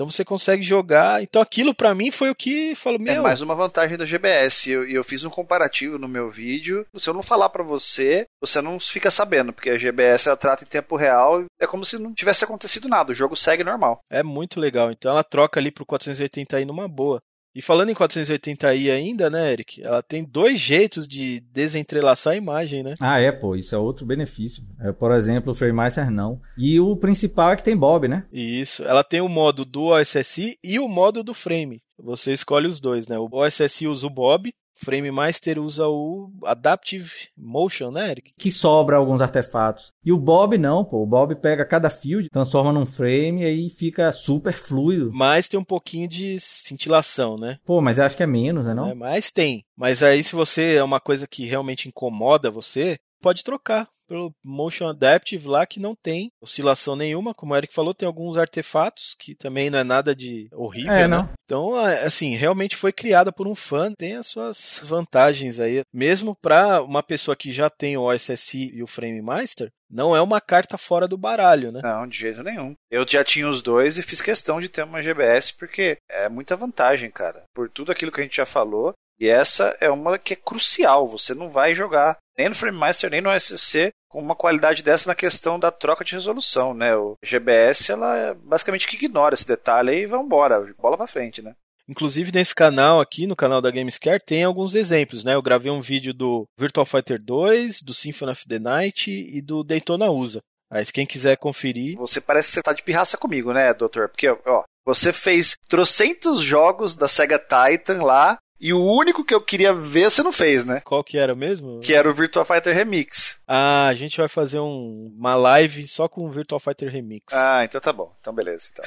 Então 0.01 0.09
você 0.09 0.25
consegue 0.25 0.63
jogar. 0.63 1.23
Então 1.23 1.43
aquilo 1.43 1.75
para 1.75 1.95
mim 1.95 2.11
foi 2.11 2.31
o 2.31 2.35
que 2.35 2.75
falou, 2.75 2.99
meu. 2.99 3.13
É 3.13 3.21
mais 3.21 3.43
uma 3.43 3.55
vantagem 3.55 3.99
da 3.99 4.07
GBS. 4.07 4.71
E 4.71 4.73
eu, 4.73 4.89
eu, 4.89 5.05
fiz 5.05 5.25
um 5.25 5.29
comparativo 5.29 5.99
no 5.99 6.09
meu 6.09 6.31
vídeo. 6.31 6.87
Se 6.97 7.11
eu 7.11 7.13
não 7.13 7.23
falar 7.23 7.51
para 7.51 7.63
você, 7.63 8.25
você 8.41 8.63
não 8.63 8.81
fica 8.81 9.11
sabendo, 9.11 9.53
porque 9.53 9.69
a 9.69 9.77
GBS 9.77 10.27
ela 10.27 10.39
trata 10.39 10.65
em 10.65 10.67
tempo 10.67 10.97
real. 10.97 11.45
É 11.61 11.67
como 11.67 11.85
se 11.85 11.99
não 11.99 12.15
tivesse 12.15 12.45
acontecido 12.45 12.89
nada. 12.89 13.13
O 13.13 13.15
jogo 13.15 13.37
segue 13.37 13.63
normal. 13.63 14.01
É 14.11 14.23
muito 14.23 14.59
legal. 14.59 14.91
Então 14.91 15.11
ela 15.11 15.23
troca 15.23 15.61
ali 15.61 15.71
pro 15.71 15.85
480i 15.85 16.65
numa 16.65 16.89
boa. 16.89 17.21
E 17.55 17.61
falando 17.61 17.91
em 17.91 17.95
480i 17.95 18.93
ainda, 18.93 19.29
né, 19.29 19.53
Eric? 19.53 19.83
Ela 19.83 20.03
tem 20.03 20.25
dois 20.25 20.59
jeitos 20.59 21.07
de 21.07 21.41
desentrelaçar 21.41 22.35
a 22.35 22.37
imagem, 22.37 22.83
né? 22.83 22.95
Ah, 23.01 23.21
é, 23.21 23.33
pô. 23.33 23.57
Isso 23.57 23.75
é 23.75 23.79
outro 23.79 24.07
benefício. 24.07 24.63
É, 24.81 24.93
por 24.93 25.13
exemplo, 25.13 25.53
o 25.53 25.55
FrameMaster 25.55 26.11
não. 26.11 26.41
E 26.57 26.79
o 26.79 26.97
principal 26.97 27.53
é 27.53 27.57
que 27.57 27.65
tem 27.65 27.77
Bob, 27.77 28.07
né? 28.07 28.25
Isso. 28.33 28.85
Ela 28.85 29.03
tem 29.03 29.21
o 29.21 29.29
modo 29.29 29.65
do 29.65 29.87
OSSI 29.87 30.59
e 30.63 30.79
o 30.79 30.89
modo 30.89 31.25
do 31.25 31.35
frame. 31.35 31.83
Você 31.99 32.33
escolhe 32.33 32.67
os 32.67 32.81
dois, 32.81 33.07
né? 33.09 33.19
O 33.19 33.29
OSSI 33.31 33.87
usa 33.87 34.07
o 34.07 34.11
Bob 34.11 34.53
Frame 34.83 35.11
Master 35.11 35.59
usa 35.59 35.87
o 35.87 36.31
Adaptive 36.45 37.11
Motion, 37.37 37.91
né, 37.91 38.11
Eric? 38.11 38.33
Que 38.39 38.51
sobra 38.51 38.97
alguns 38.97 39.21
artefatos. 39.21 39.93
E 40.05 40.13
o 40.13 40.19
Bob 40.19 40.57
não, 40.57 40.85
pô. 40.85 41.03
O 41.03 41.07
Bob 41.07 41.35
pega 41.37 41.65
cada 41.65 41.91
field, 41.91 42.29
transforma 42.31 42.73
num 42.73 42.87
frame 42.87 43.43
e 43.43 43.45
aí 43.45 43.71
fica 43.71 44.11
super 44.13 44.55
fluido. 44.55 45.11
Mas 45.13 45.49
tem 45.49 45.61
um 45.61 45.65
pouquinho 45.65 46.09
de 46.09 46.39
cintilação, 46.41 47.37
né? 47.37 47.59
Pô, 47.65 47.81
mas 47.81 47.99
eu 47.99 48.05
acho 48.05 48.17
que 48.17 48.23
é 48.23 48.27
menos, 48.27 48.67
né, 48.67 48.75
não? 48.75 48.89
É, 48.89 48.95
mas 48.95 49.31
tem. 49.31 49.65
Mas 49.77 50.03
aí 50.03 50.23
se 50.25 50.35
você 50.35 50.77
é 50.77 50.83
uma 50.83 51.01
coisa 51.01 51.27
que 51.27 51.45
realmente 51.45 51.89
incomoda 51.89 52.51
você, 52.51 52.99
pode 53.21 53.45
trocar 53.45 53.89
pelo 54.11 54.35
Motion 54.45 54.89
Adaptive 54.89 55.47
lá 55.47 55.65
que 55.65 55.79
não 55.79 55.95
tem 55.95 56.33
oscilação 56.43 56.97
nenhuma, 56.97 57.33
como 57.33 57.55
o 57.55 57.57
Eric 57.57 57.73
falou, 57.73 57.95
tem 57.95 58.09
alguns 58.09 58.37
artefatos 58.37 59.15
que 59.17 59.37
também 59.37 59.71
não 59.71 59.79
é 59.79 59.85
nada 59.85 60.17
de 60.17 60.49
horrível, 60.53 60.93
é, 60.93 61.07
né? 61.07 61.29
Então, 61.45 61.77
assim, 61.77 62.35
realmente 62.35 62.75
foi 62.75 62.93
criada 62.93 63.31
por 63.31 63.47
um 63.47 63.55
fã, 63.55 63.93
tem 63.93 64.17
as 64.17 64.27
suas 64.27 64.81
vantagens 64.83 65.61
aí, 65.61 65.83
mesmo 65.95 66.35
para 66.35 66.83
uma 66.83 67.05
pessoa 67.05 67.37
que 67.37 67.53
já 67.53 67.71
tem 67.71 67.97
o 67.97 68.03
OSSI 68.03 68.73
e 68.75 68.83
o 68.83 68.87
Frame 68.89 69.23
Master, 69.23 69.71
não 69.89 70.15
é 70.15 70.21
uma 70.21 70.41
carta 70.41 70.77
fora 70.77 71.07
do 71.07 71.17
baralho, 71.17 71.71
né? 71.71 71.81
Não, 71.81 72.07
de 72.07 72.19
jeito 72.19 72.43
nenhum. 72.43 72.75
Eu 72.91 73.07
já 73.09 73.23
tinha 73.23 73.49
os 73.49 73.63
dois 73.63 73.97
e 73.97 74.03
fiz 74.03 74.21
questão 74.21 74.61
de 74.61 74.69
ter 74.69 74.83
uma 74.83 75.03
GBS 75.03 75.53
porque 75.53 75.99
é 76.09 76.29
muita 76.29 76.57
vantagem, 76.57 77.11
cara. 77.11 77.45
Por 77.55 77.69
tudo 77.69 77.93
aquilo 77.93 78.11
que 78.11 78.21
a 78.21 78.25
gente 78.25 78.37
já 78.37 78.47
falou, 78.47 78.93
e 79.21 79.29
essa 79.29 79.77
é 79.81 79.91
uma 79.91 80.19
que 80.19 80.33
é 80.33 80.37
crucial. 80.37 81.07
Você 81.09 81.35
não 81.35 81.51
vai 81.51 81.75
jogar 81.75 82.17
nem 82.41 82.49
no 82.49 82.55
FrameMaster 82.55 83.11
nem 83.11 83.21
no 83.21 83.31
SC 83.39 83.93
com 84.09 84.21
uma 84.21 84.35
qualidade 84.35 84.83
dessa 84.83 85.09
na 85.09 85.15
questão 85.15 85.59
da 85.61 85.71
troca 85.71 86.05
de 86.05 86.15
resolução, 86.15 86.73
né? 86.73 86.97
O 86.97 87.17
GBS 87.23 87.91
ela 87.91 88.35
basicamente 88.43 88.89
que 88.89 88.97
ignora 88.97 89.35
esse 89.35 89.47
detalhe 89.47 89.93
e 89.93 90.07
vai 90.07 90.19
embora, 90.19 90.75
bola 90.79 90.97
para 90.97 91.07
frente, 91.07 91.43
né? 91.43 91.55
Inclusive 91.89 92.33
nesse 92.33 92.55
canal 92.55 93.01
aqui, 93.01 93.27
no 93.27 93.37
canal 93.37 93.61
da 93.61 93.71
Gamescare, 93.71 94.23
tem 94.25 94.45
alguns 94.45 94.75
exemplos, 94.75 95.25
né? 95.25 95.35
Eu 95.35 95.43
gravei 95.43 95.71
um 95.71 95.81
vídeo 95.81 96.15
do 96.15 96.47
Virtual 96.57 96.87
Fighter 96.87 97.21
2, 97.21 97.83
do 97.83 97.93
Symphony 97.93 98.31
of 98.31 98.47
the 98.47 98.59
Night 98.61 99.11
e 99.11 99.43
do 99.43 99.65
Daytona 99.65 100.11
USA. 100.11 100.41
Mas 100.71 100.93
quem 100.93 101.05
quiser 101.05 101.37
conferir. 101.37 101.97
Você 101.99 102.21
parece 102.21 102.49
que 102.49 102.55
você 102.55 102.63
tá 102.63 102.73
de 102.73 102.85
pirraça 102.85 103.17
comigo, 103.17 103.53
né, 103.53 103.75
doutor? 103.75 104.09
Porque, 104.09 104.29
ó, 104.29 104.63
você 104.87 105.13
fez 105.13 105.57
trocentos 105.69 106.41
jogos 106.41 106.95
da 106.95 107.09
Sega 107.09 107.41
Titan 107.41 108.05
lá 108.05 108.39
e 108.61 108.73
o 108.73 108.83
único 108.83 109.25
que 109.25 109.35
eu 109.35 109.41
queria 109.41 109.73
ver 109.73 110.11
você 110.11 110.23
não 110.23 110.33
fez, 110.33 110.65
né? 110.65 110.81
Qual 110.85 111.03
que 111.03 111.19
era 111.19 111.35
mesmo? 111.35 111.81
Que 111.81 111.95
era 111.95 112.09
o 112.09 112.15
Virtua 112.15 112.45
Fighter 112.45 112.75
Remix. 112.75 113.39
Ah, 113.47 113.87
a 113.89 113.95
gente 113.95 114.17
vai 114.19 114.29
fazer 114.29 114.61
um, 114.61 115.13
uma 115.17 115.35
live 115.35 115.87
só 115.87 116.09
com 116.09 116.27
o 116.27 116.31
Virtua 116.31 116.61
Fighter 116.61 116.91
Remix. 116.91 117.33
Ah, 117.33 117.65
então 117.65 117.81
tá 117.81 117.93
bom. 117.93 118.13
Então 118.21 118.33
beleza, 118.33 118.71
então. 118.73 118.85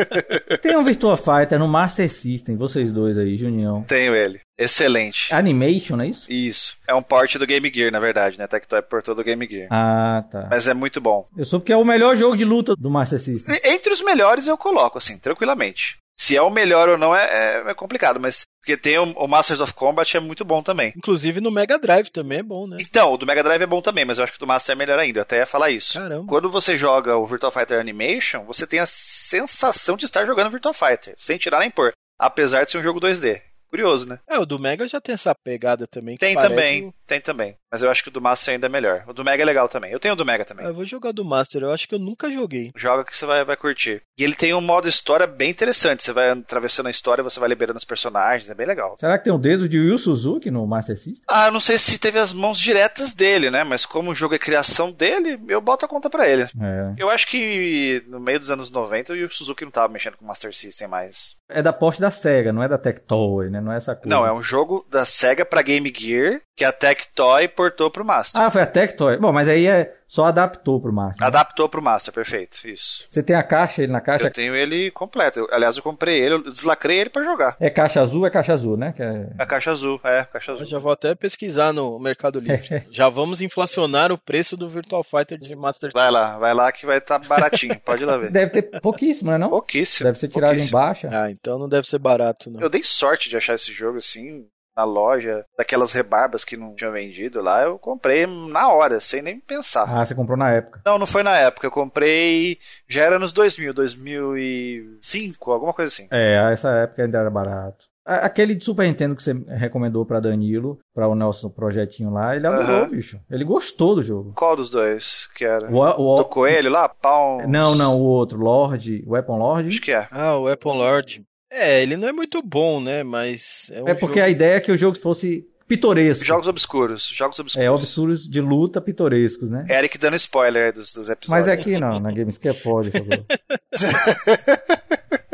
Tem 0.60 0.76
um 0.76 0.84
Virtua 0.84 1.16
Fighter 1.16 1.58
no 1.58 1.68
Master 1.68 2.10
System, 2.10 2.56
vocês 2.56 2.92
dois 2.92 3.16
aí, 3.16 3.36
Junião. 3.36 3.82
Tenho 3.84 4.14
ele. 4.14 4.40
Excelente. 4.58 5.34
Animation, 5.34 5.96
não 5.96 6.04
é 6.04 6.08
isso? 6.08 6.32
Isso. 6.32 6.78
É 6.88 6.94
um 6.94 7.02
port 7.02 7.36
do 7.36 7.46
Game 7.46 7.70
Gear, 7.72 7.92
na 7.92 8.00
verdade, 8.00 8.38
né? 8.38 8.46
Tectoy 8.46 8.80
portou 8.80 9.14
do 9.14 9.22
Game 9.22 9.46
Gear. 9.46 9.68
Ah, 9.70 10.24
tá. 10.30 10.48
Mas 10.50 10.66
é 10.66 10.72
muito 10.72 11.00
bom. 11.00 11.26
Eu 11.36 11.44
soube 11.44 11.66
que 11.66 11.72
é 11.72 11.76
o 11.76 11.84
melhor 11.84 12.16
jogo 12.16 12.36
de 12.36 12.44
luta 12.44 12.74
do 12.74 12.90
Master 12.90 13.20
System. 13.20 13.54
Entre 13.64 13.92
os 13.92 14.02
melhores 14.02 14.46
eu 14.46 14.56
coloco, 14.56 14.96
assim, 14.96 15.18
tranquilamente. 15.18 15.98
Se 16.16 16.34
é 16.34 16.40
o 16.40 16.50
melhor 16.50 16.88
ou 16.88 16.96
não 16.96 17.14
é, 17.14 17.24
é, 17.24 17.70
é 17.70 17.74
complicado, 17.74 18.18
mas 18.18 18.46
porque 18.60 18.76
tem 18.76 18.98
o, 18.98 19.04
o, 19.12 19.28
Masters 19.28 19.60
of 19.60 19.72
Combat 19.74 20.16
é 20.16 20.18
muito 20.18 20.44
bom 20.44 20.62
também. 20.62 20.92
Inclusive 20.96 21.40
no 21.40 21.52
Mega 21.52 21.78
Drive 21.78 22.08
também 22.08 22.38
é 22.38 22.42
bom, 22.42 22.66
né? 22.66 22.78
Então, 22.80 23.12
o 23.12 23.16
do 23.16 23.26
Mega 23.26 23.42
Drive 23.42 23.62
é 23.62 23.66
bom 23.66 23.80
também, 23.80 24.04
mas 24.04 24.18
eu 24.18 24.24
acho 24.24 24.32
que 24.32 24.38
o 24.38 24.44
do 24.44 24.46
Master 24.46 24.74
é 24.74 24.78
melhor 24.78 24.98
ainda. 24.98 25.20
Eu 25.20 25.22
até 25.22 25.38
ia 25.38 25.46
falar 25.46 25.70
isso. 25.70 26.00
Caramba. 26.00 26.26
Quando 26.26 26.50
você 26.50 26.76
joga 26.76 27.16
o 27.16 27.26
Virtua 27.26 27.52
Fighter 27.52 27.78
Animation, 27.78 28.44
você 28.44 28.66
tem 28.66 28.80
a 28.80 28.86
sensação 28.86 29.96
de 29.96 30.04
estar 30.04 30.24
jogando 30.24 30.50
Virtua 30.50 30.72
Fighter, 30.72 31.14
sem 31.16 31.38
tirar 31.38 31.60
nem 31.60 31.70
pôr. 31.70 31.92
Apesar 32.18 32.64
de 32.64 32.72
ser 32.72 32.78
um 32.78 32.82
jogo 32.82 32.98
2D. 32.98 33.42
Curioso, 33.68 34.08
né? 34.08 34.18
É, 34.28 34.38
o 34.38 34.46
do 34.46 34.58
Mega 34.58 34.86
já 34.88 35.00
tem 35.00 35.12
essa 35.12 35.34
pegada 35.34 35.86
também. 35.86 36.16
tem 36.16 36.34
também, 36.34 36.94
tem 37.06 37.20
também. 37.20 37.56
Mas 37.70 37.82
eu 37.82 37.90
acho 37.90 38.02
que 38.02 38.08
o 38.08 38.12
do 38.12 38.20
Master 38.20 38.54
ainda 38.54 38.66
é 38.66 38.70
melhor. 38.70 39.04
O 39.06 39.12
do 39.12 39.24
Mega 39.24 39.42
é 39.42 39.46
legal 39.46 39.68
também. 39.68 39.92
Eu 39.92 39.98
tenho 39.98 40.14
o 40.14 40.16
do 40.16 40.24
Mega 40.24 40.44
também. 40.44 40.66
eu 40.66 40.74
vou 40.74 40.84
jogar 40.84 41.12
do 41.12 41.24
Master, 41.24 41.62
eu 41.62 41.72
acho 41.72 41.88
que 41.88 41.94
eu 41.94 41.98
nunca 41.98 42.30
joguei. 42.30 42.70
Joga 42.76 43.04
que 43.04 43.16
você 43.16 43.26
vai, 43.26 43.44
vai 43.44 43.56
curtir. 43.56 44.02
E 44.18 44.24
ele 44.24 44.34
tem 44.34 44.54
um 44.54 44.60
modo 44.60 44.88
história 44.88 45.26
bem 45.26 45.50
interessante. 45.50 46.02
Você 46.02 46.12
vai 46.12 46.30
atravessando 46.30 46.86
a 46.86 46.90
história, 46.90 47.24
você 47.24 47.40
vai 47.40 47.48
liberando 47.48 47.78
os 47.78 47.84
personagens, 47.84 48.50
é 48.50 48.54
bem 48.54 48.66
legal. 48.66 48.96
Será 48.98 49.18
que 49.18 49.24
tem 49.24 49.32
o 49.32 49.36
um 49.36 49.40
dedo 49.40 49.68
de 49.68 49.78
Yu 49.78 49.98
Suzuki 49.98 50.50
no 50.50 50.66
Master 50.66 50.96
System? 50.96 51.24
Ah, 51.28 51.46
eu 51.46 51.52
não 51.52 51.60
sei 51.60 51.76
se 51.78 51.98
teve 51.98 52.18
as 52.18 52.32
mãos 52.32 52.58
diretas 52.58 53.12
dele, 53.12 53.50
né? 53.50 53.64
Mas 53.64 53.84
como 53.84 54.10
o 54.10 54.14
jogo 54.14 54.34
é 54.34 54.38
criação 54.38 54.92
dele, 54.92 55.40
eu 55.48 55.60
boto 55.60 55.84
a 55.84 55.88
conta 55.88 56.08
para 56.08 56.28
ele. 56.28 56.42
É. 56.42 56.94
Eu 56.96 57.10
acho 57.10 57.26
que 57.26 58.02
no 58.06 58.20
meio 58.20 58.38
dos 58.38 58.50
anos 58.50 58.70
90 58.70 59.12
o 59.12 59.16
Yu 59.16 59.30
Suzuki 59.30 59.64
não 59.64 59.72
tava 59.72 59.92
mexendo 59.92 60.16
com 60.16 60.24
o 60.24 60.28
Master 60.28 60.54
System 60.54 60.88
mais. 60.88 61.36
É 61.48 61.62
da 61.62 61.72
porte 61.72 62.00
da 62.00 62.10
SEGA, 62.10 62.52
não 62.52 62.62
é 62.62 62.68
da 62.68 62.78
Tectoy, 62.78 63.50
né? 63.50 63.60
Não 63.60 63.72
é 63.72 63.76
essa 63.76 63.94
coisa. 63.94 64.08
Não, 64.08 64.26
é 64.26 64.32
um 64.32 64.42
jogo 64.42 64.86
da 64.90 65.04
SEGA 65.04 65.44
para 65.44 65.62
Game 65.62 65.92
Gear 65.94 66.40
que 66.56 66.64
a 66.64 66.72
Tectoy 66.72 67.48
portou 67.66 67.90
pro 67.90 68.04
Master. 68.04 68.40
Ah, 68.40 68.50
foi 68.50 68.62
a 68.62 68.66
Tectoy? 68.66 69.16
Bom, 69.18 69.32
mas 69.32 69.48
aí 69.48 69.66
é 69.66 69.92
só 70.08 70.26
adaptou 70.26 70.80
pro 70.80 70.92
Master. 70.92 71.20
Né? 71.20 71.26
Adaptou 71.26 71.68
pro 71.68 71.82
Master, 71.82 72.14
perfeito, 72.14 72.68
isso. 72.68 73.06
Você 73.10 73.24
tem 73.24 73.34
a 73.34 73.42
caixa, 73.42 73.82
ele 73.82 73.92
na 73.92 74.00
caixa? 74.00 74.28
Eu 74.28 74.30
tenho 74.30 74.54
ele 74.54 74.90
completo. 74.92 75.40
Eu, 75.40 75.48
aliás, 75.50 75.76
eu 75.76 75.82
comprei 75.82 76.20
ele, 76.20 76.34
eu 76.36 76.42
deslacrei 76.44 77.00
ele 77.00 77.10
para 77.10 77.24
jogar. 77.24 77.56
É 77.58 77.68
caixa 77.68 78.00
azul, 78.00 78.24
é 78.24 78.30
caixa 78.30 78.54
azul, 78.54 78.76
né? 78.76 78.92
Que 78.92 79.02
é... 79.02 79.30
é 79.36 79.46
caixa 79.46 79.72
azul, 79.72 80.00
é, 80.04 80.24
caixa 80.24 80.52
azul. 80.52 80.62
Eu 80.62 80.68
já 80.68 80.78
vou 80.78 80.92
até 80.92 81.14
pesquisar 81.16 81.72
no 81.72 81.98
Mercado 81.98 82.38
Livre. 82.38 82.86
já 82.90 83.08
vamos 83.08 83.42
inflacionar 83.42 84.12
o 84.12 84.18
preço 84.18 84.56
do 84.56 84.68
Virtual 84.68 85.02
Fighter 85.02 85.38
de 85.38 85.56
Master 85.56 85.90
Vai 85.92 86.10
lá, 86.10 86.38
vai 86.38 86.54
lá 86.54 86.70
que 86.70 86.86
vai 86.86 86.98
estar 86.98 87.18
tá 87.18 87.26
baratinho, 87.26 87.78
pode 87.80 88.04
ir 88.04 88.06
lá 88.06 88.16
ver. 88.16 88.30
Deve 88.36 88.50
ter 88.50 88.80
pouquíssimo, 88.80 89.32
né 89.32 89.38
não? 89.38 89.48
Pouquíssimo. 89.48 90.06
Deve 90.06 90.18
ser 90.18 90.28
tirado 90.28 90.56
em 90.56 90.70
baixa. 90.70 91.08
Ah, 91.10 91.30
então 91.30 91.58
não 91.58 91.68
deve 91.68 91.86
ser 91.86 91.98
barato, 91.98 92.48
não. 92.48 92.60
Eu 92.60 92.68
dei 92.68 92.84
sorte 92.84 93.28
de 93.28 93.36
achar 93.36 93.54
esse 93.54 93.72
jogo 93.72 93.98
assim, 93.98 94.46
na 94.76 94.84
loja, 94.84 95.44
daquelas 95.56 95.92
rebarbas 95.92 96.44
que 96.44 96.56
não 96.56 96.74
tinham 96.74 96.92
vendido 96.92 97.40
lá, 97.40 97.62
eu 97.62 97.78
comprei 97.78 98.26
na 98.26 98.68
hora, 98.68 99.00
sem 99.00 99.22
nem 99.22 99.40
pensar. 99.40 99.84
Ah, 99.88 100.04
você 100.04 100.14
comprou 100.14 100.36
na 100.36 100.52
época. 100.52 100.82
Não, 100.84 100.98
não 100.98 101.06
foi 101.06 101.22
na 101.22 101.36
época, 101.36 101.66
eu 101.66 101.70
comprei 101.70 102.58
já 102.86 103.04
era 103.04 103.18
nos 103.18 103.32
2000, 103.32 103.72
2005, 103.72 105.50
alguma 105.50 105.72
coisa 105.72 105.88
assim. 105.88 106.06
É, 106.10 106.52
essa 106.52 106.70
época 106.70 107.02
ainda 107.02 107.18
era 107.18 107.30
barato. 107.30 107.86
Aquele 108.06 108.54
de 108.54 108.64
Super 108.64 108.86
Nintendo 108.86 109.16
que 109.16 109.22
você 109.22 109.32
recomendou 109.48 110.06
para 110.06 110.20
Danilo, 110.20 110.78
para 110.94 111.08
o 111.08 111.14
nosso 111.16 111.50
projetinho 111.50 112.08
lá, 112.10 112.36
ele 112.36 112.46
adorou, 112.46 112.82
uhum. 112.82 112.90
bicho. 112.90 113.18
Ele 113.28 113.44
gostou 113.44 113.96
do 113.96 114.02
jogo. 114.02 114.32
Qual 114.36 114.54
dos 114.54 114.70
dois 114.70 115.26
que 115.34 115.44
era? 115.44 115.68
O, 115.68 115.80
o, 115.80 116.16
do 116.18 116.24
Coelho 116.26 116.70
lá? 116.70 116.88
Palm... 116.88 117.48
Não, 117.48 117.74
não, 117.74 118.00
o 118.00 118.04
outro, 118.04 118.38
Lord, 118.38 119.02
Weapon 119.04 119.36
Lord. 119.36 119.68
Acho 119.68 119.82
que 119.82 119.90
é. 119.90 120.06
Ah, 120.12 120.36
o 120.36 120.44
Weapon 120.44 120.74
Lord. 120.74 121.26
É, 121.56 121.82
ele 121.82 121.96
não 121.96 122.08
é 122.08 122.12
muito 122.12 122.42
bom, 122.42 122.80
né? 122.80 123.02
Mas. 123.02 123.70
É, 123.72 123.82
um 123.82 123.88
é 123.88 123.94
porque 123.94 124.20
jogo... 124.20 124.26
a 124.26 124.28
ideia 124.28 124.56
é 124.56 124.60
que 124.60 124.70
o 124.70 124.76
jogo 124.76 124.98
fosse 124.98 125.46
pitoresco. 125.66 126.24
Jogos 126.24 126.46
obscuros, 126.46 127.08
jogos 127.08 127.38
obscuros. 127.38 127.66
É, 127.66 127.70
obscuros 127.70 128.28
de 128.28 128.40
luta 128.40 128.80
pitorescos, 128.80 129.50
né? 129.50 129.64
Eric 129.68 129.98
dando 129.98 130.16
spoiler 130.16 130.72
dos, 130.72 130.92
dos 130.92 131.08
episódios. 131.08 131.28
Mas 131.28 131.48
aqui 131.48 131.78
não, 131.78 131.98
na 131.98 132.12
Gamescom 132.12 132.54
pode, 132.62 132.90
por 132.90 133.00
favor. 133.00 133.24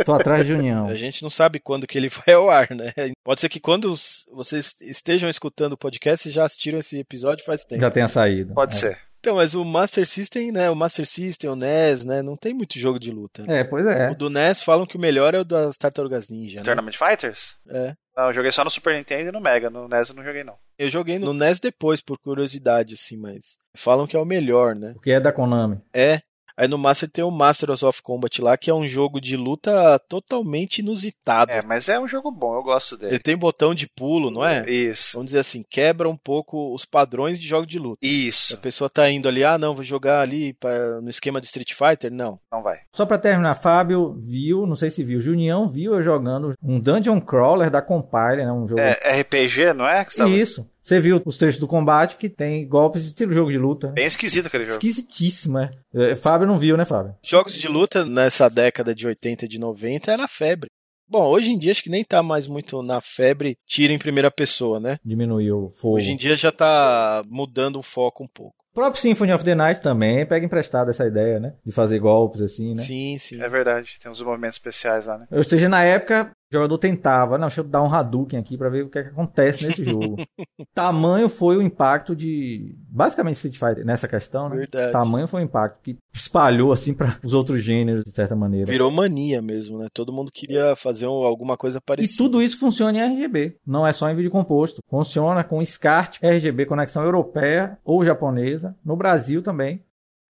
Tô 0.04 0.14
atrás 0.14 0.46
de 0.46 0.52
união. 0.52 0.88
A 0.88 0.94
gente 0.94 1.22
não 1.22 1.30
sabe 1.30 1.60
quando 1.60 1.86
que 1.86 1.96
ele 1.96 2.08
vai 2.08 2.34
ao 2.34 2.50
ar, 2.50 2.68
né? 2.70 2.92
Pode 3.22 3.40
ser 3.40 3.48
que 3.48 3.60
quando 3.60 3.94
vocês 4.32 4.74
estejam 4.80 5.28
escutando 5.28 5.74
o 5.74 5.78
podcast 5.78 6.28
já 6.30 6.44
assistiram 6.44 6.78
esse 6.78 6.98
episódio 6.98 7.44
faz 7.44 7.64
tempo. 7.64 7.80
Já 7.80 7.90
tenha 7.90 8.08
saído. 8.08 8.54
Pode 8.54 8.74
é. 8.74 8.76
ser. 8.76 8.98
Então, 9.22 9.36
mas 9.36 9.54
o 9.54 9.64
Master 9.64 10.04
System, 10.04 10.50
né? 10.50 10.68
O 10.68 10.74
Master 10.74 11.06
System, 11.06 11.48
o 11.48 11.54
NES, 11.54 12.04
né? 12.04 12.22
Não 12.22 12.36
tem 12.36 12.52
muito 12.52 12.76
jogo 12.76 12.98
de 12.98 13.12
luta. 13.12 13.44
Né? 13.44 13.60
É, 13.60 13.64
pois 13.64 13.86
é. 13.86 14.10
O 14.10 14.16
do 14.16 14.28
NES 14.28 14.64
falam 14.64 14.84
que 14.84 14.96
o 14.96 15.00
melhor 15.00 15.32
é 15.32 15.38
o 15.38 15.44
das 15.44 15.76
Tartarugas 15.76 16.28
Ninja. 16.28 16.58
Né? 16.58 16.64
Tournament 16.64 16.96
Fighters? 16.96 17.56
É. 17.68 17.94
Não, 18.16 18.26
eu 18.26 18.32
joguei 18.32 18.50
só 18.50 18.64
no 18.64 18.70
Super 18.70 18.96
Nintendo 18.96 19.28
e 19.28 19.32
no 19.32 19.40
Mega. 19.40 19.70
No 19.70 19.86
NES 19.86 20.08
eu 20.08 20.16
não 20.16 20.24
joguei, 20.24 20.42
não. 20.42 20.56
Eu 20.76 20.90
joguei 20.90 21.20
no 21.20 21.32
NES 21.32 21.60
depois, 21.60 22.00
por 22.00 22.18
curiosidade, 22.18 22.94
assim, 22.94 23.16
mas 23.16 23.56
falam 23.76 24.08
que 24.08 24.16
é 24.16 24.18
o 24.18 24.24
melhor, 24.24 24.74
né? 24.74 24.90
Porque 24.92 25.12
é 25.12 25.20
da 25.20 25.30
Konami. 25.30 25.80
É. 25.94 26.20
Aí 26.56 26.68
no 26.68 26.78
Master 26.78 27.10
tem 27.10 27.24
o 27.24 27.30
Masters 27.30 27.82
of 27.82 28.02
Combat 28.02 28.40
lá, 28.40 28.56
que 28.56 28.70
é 28.70 28.74
um 28.74 28.86
jogo 28.86 29.20
de 29.20 29.36
luta 29.36 29.98
totalmente 30.08 30.78
inusitado. 30.78 31.50
É, 31.50 31.62
mas 31.64 31.88
é 31.88 31.98
um 31.98 32.06
jogo 32.06 32.30
bom, 32.30 32.54
eu 32.54 32.62
gosto 32.62 32.96
dele. 32.96 33.12
Ele 33.12 33.18
tem 33.18 33.36
botão 33.36 33.74
de 33.74 33.88
pulo, 33.88 34.30
não 34.30 34.44
é? 34.44 34.68
Isso. 34.68 35.14
Vamos 35.14 35.26
dizer 35.26 35.40
assim, 35.40 35.64
quebra 35.68 36.08
um 36.08 36.16
pouco 36.16 36.74
os 36.74 36.84
padrões 36.84 37.38
de 37.38 37.46
jogo 37.46 37.66
de 37.66 37.78
luta. 37.78 37.98
Isso. 38.02 38.54
A 38.54 38.58
pessoa 38.58 38.88
tá 38.90 39.10
indo 39.10 39.28
ali, 39.28 39.44
ah, 39.44 39.58
não, 39.58 39.74
vou 39.74 39.84
jogar 39.84 40.20
ali 40.20 40.52
pra, 40.54 41.00
no 41.00 41.08
esquema 41.08 41.40
de 41.40 41.46
Street 41.46 41.72
Fighter. 41.72 42.12
Não. 42.12 42.38
Não 42.50 42.62
vai. 42.62 42.78
Só 42.92 43.06
pra 43.06 43.18
terminar, 43.18 43.54
Fábio 43.54 44.12
viu, 44.18 44.66
não 44.66 44.76
sei 44.76 44.90
se 44.90 45.02
viu, 45.02 45.20
Junião 45.20 45.68
viu 45.68 45.94
eu 45.94 46.02
jogando 46.02 46.54
um 46.62 46.78
Dungeon 46.78 47.20
Crawler 47.20 47.70
da 47.70 47.82
Compiler, 47.82 48.46
né? 48.46 48.52
Um 48.52 48.68
jogo. 48.68 48.80
É 48.80 49.20
RPG, 49.20 49.72
não 49.74 49.86
é? 49.86 50.04
Isso. 50.28 50.66
Você 50.82 50.98
viu 50.98 51.22
os 51.24 51.38
trechos 51.38 51.60
do 51.60 51.68
combate 51.68 52.16
que 52.16 52.28
tem 52.28 52.66
golpes 52.66 53.06
estilo 53.06 53.32
jogo 53.32 53.52
de 53.52 53.58
luta. 53.58 53.88
Bem 53.88 54.06
esquisito 54.06 54.46
aquele 54.46 54.64
jogo. 54.64 54.78
Esquisitíssimo, 54.78 55.58
é. 55.58 55.70
é. 55.94 56.16
Fábio 56.16 56.46
não 56.46 56.58
viu, 56.58 56.76
né, 56.76 56.84
Fábio? 56.84 57.14
Jogos 57.22 57.54
de 57.54 57.68
luta 57.68 58.04
nessa 58.04 58.48
década 58.48 58.94
de 58.94 59.06
80 59.06 59.44
e 59.44 59.48
de 59.48 59.60
90 59.60 60.10
era 60.10 60.26
febre. 60.26 60.68
Bom, 61.08 61.26
hoje 61.26 61.52
em 61.52 61.58
dia 61.58 61.72
acho 61.72 61.82
que 61.82 61.90
nem 61.90 62.02
tá 62.02 62.22
mais 62.22 62.46
muito 62.46 62.82
na 62.82 63.00
febre 63.00 63.56
tira 63.66 63.92
em 63.92 63.98
primeira 63.98 64.30
pessoa, 64.30 64.80
né? 64.80 64.98
Diminuiu 65.04 65.66
o 65.66 65.70
fogo. 65.70 65.96
Hoje 65.96 66.10
em 66.10 66.16
dia 66.16 66.34
já 66.34 66.50
tá 66.50 67.22
mudando 67.28 67.78
o 67.78 67.82
foco 67.82 68.24
um 68.24 68.28
pouco. 68.28 68.61
O 68.72 68.74
próprio 68.74 69.02
Symphony 69.02 69.32
of 69.32 69.44
the 69.44 69.54
Night 69.54 69.82
também 69.82 70.24
pega 70.24 70.46
emprestado 70.46 70.88
essa 70.88 71.06
ideia, 71.06 71.38
né? 71.38 71.52
De 71.64 71.70
fazer 71.70 71.98
golpes 71.98 72.40
assim, 72.40 72.70
né? 72.70 72.80
Sim, 72.80 73.18
sim. 73.18 73.40
É 73.40 73.48
verdade, 73.48 73.98
tem 74.00 74.10
uns 74.10 74.22
movimentos 74.22 74.56
especiais 74.56 75.06
lá, 75.06 75.18
né? 75.18 75.26
Ou 75.30 75.44
seja, 75.44 75.68
na 75.68 75.82
época, 75.84 76.30
o 76.52 76.54
jogador 76.54 76.78
tentava, 76.78 77.38
não, 77.38 77.48
deixa 77.48 77.62
eu 77.62 77.64
dar 77.64 77.82
um 77.82 77.92
Hadouken 77.92 78.38
aqui 78.38 78.58
para 78.58 78.68
ver 78.68 78.84
o 78.84 78.90
que, 78.90 78.98
é 78.98 79.02
que 79.04 79.08
acontece 79.08 79.66
nesse 79.66 79.84
jogo. 79.84 80.16
Tamanho 80.74 81.28
foi 81.28 81.56
o 81.56 81.62
impacto 81.62 82.14
de, 82.14 82.76
basicamente 82.88 83.36
Street 83.36 83.58
Fighter 83.58 83.86
nessa 83.86 84.06
questão, 84.06 84.50
né? 84.50 84.56
Verdade. 84.56 84.92
Tamanho 84.92 85.26
foi 85.26 85.40
o 85.40 85.44
impacto 85.44 85.80
que 85.82 85.96
espalhou 86.12 86.70
assim 86.70 86.92
para 86.92 87.18
os 87.24 87.32
outros 87.32 87.62
gêneros 87.62 88.04
de 88.04 88.10
certa 88.10 88.36
maneira. 88.36 88.70
Virou 88.70 88.90
mania 88.90 89.40
mesmo, 89.40 89.78
né? 89.78 89.88
Todo 89.94 90.12
mundo 90.12 90.30
queria 90.30 90.76
fazer 90.76 91.06
alguma 91.06 91.56
coisa 91.56 91.80
parecida. 91.80 92.14
E 92.14 92.18
tudo 92.18 92.42
isso 92.42 92.58
funciona 92.58 92.98
em 92.98 93.00
RGB, 93.00 93.56
não 93.66 93.86
é 93.86 93.92
só 93.92 94.10
em 94.10 94.14
vídeo 94.14 94.30
composto. 94.30 94.82
Funciona 94.90 95.42
com 95.42 95.64
SCART, 95.64 96.18
RGB, 96.22 96.66
conexão 96.66 97.02
europeia 97.02 97.78
ou 97.82 98.04
japonesa, 98.04 98.61
no 98.84 98.96
Brasil 98.96 99.42
também. 99.42 99.84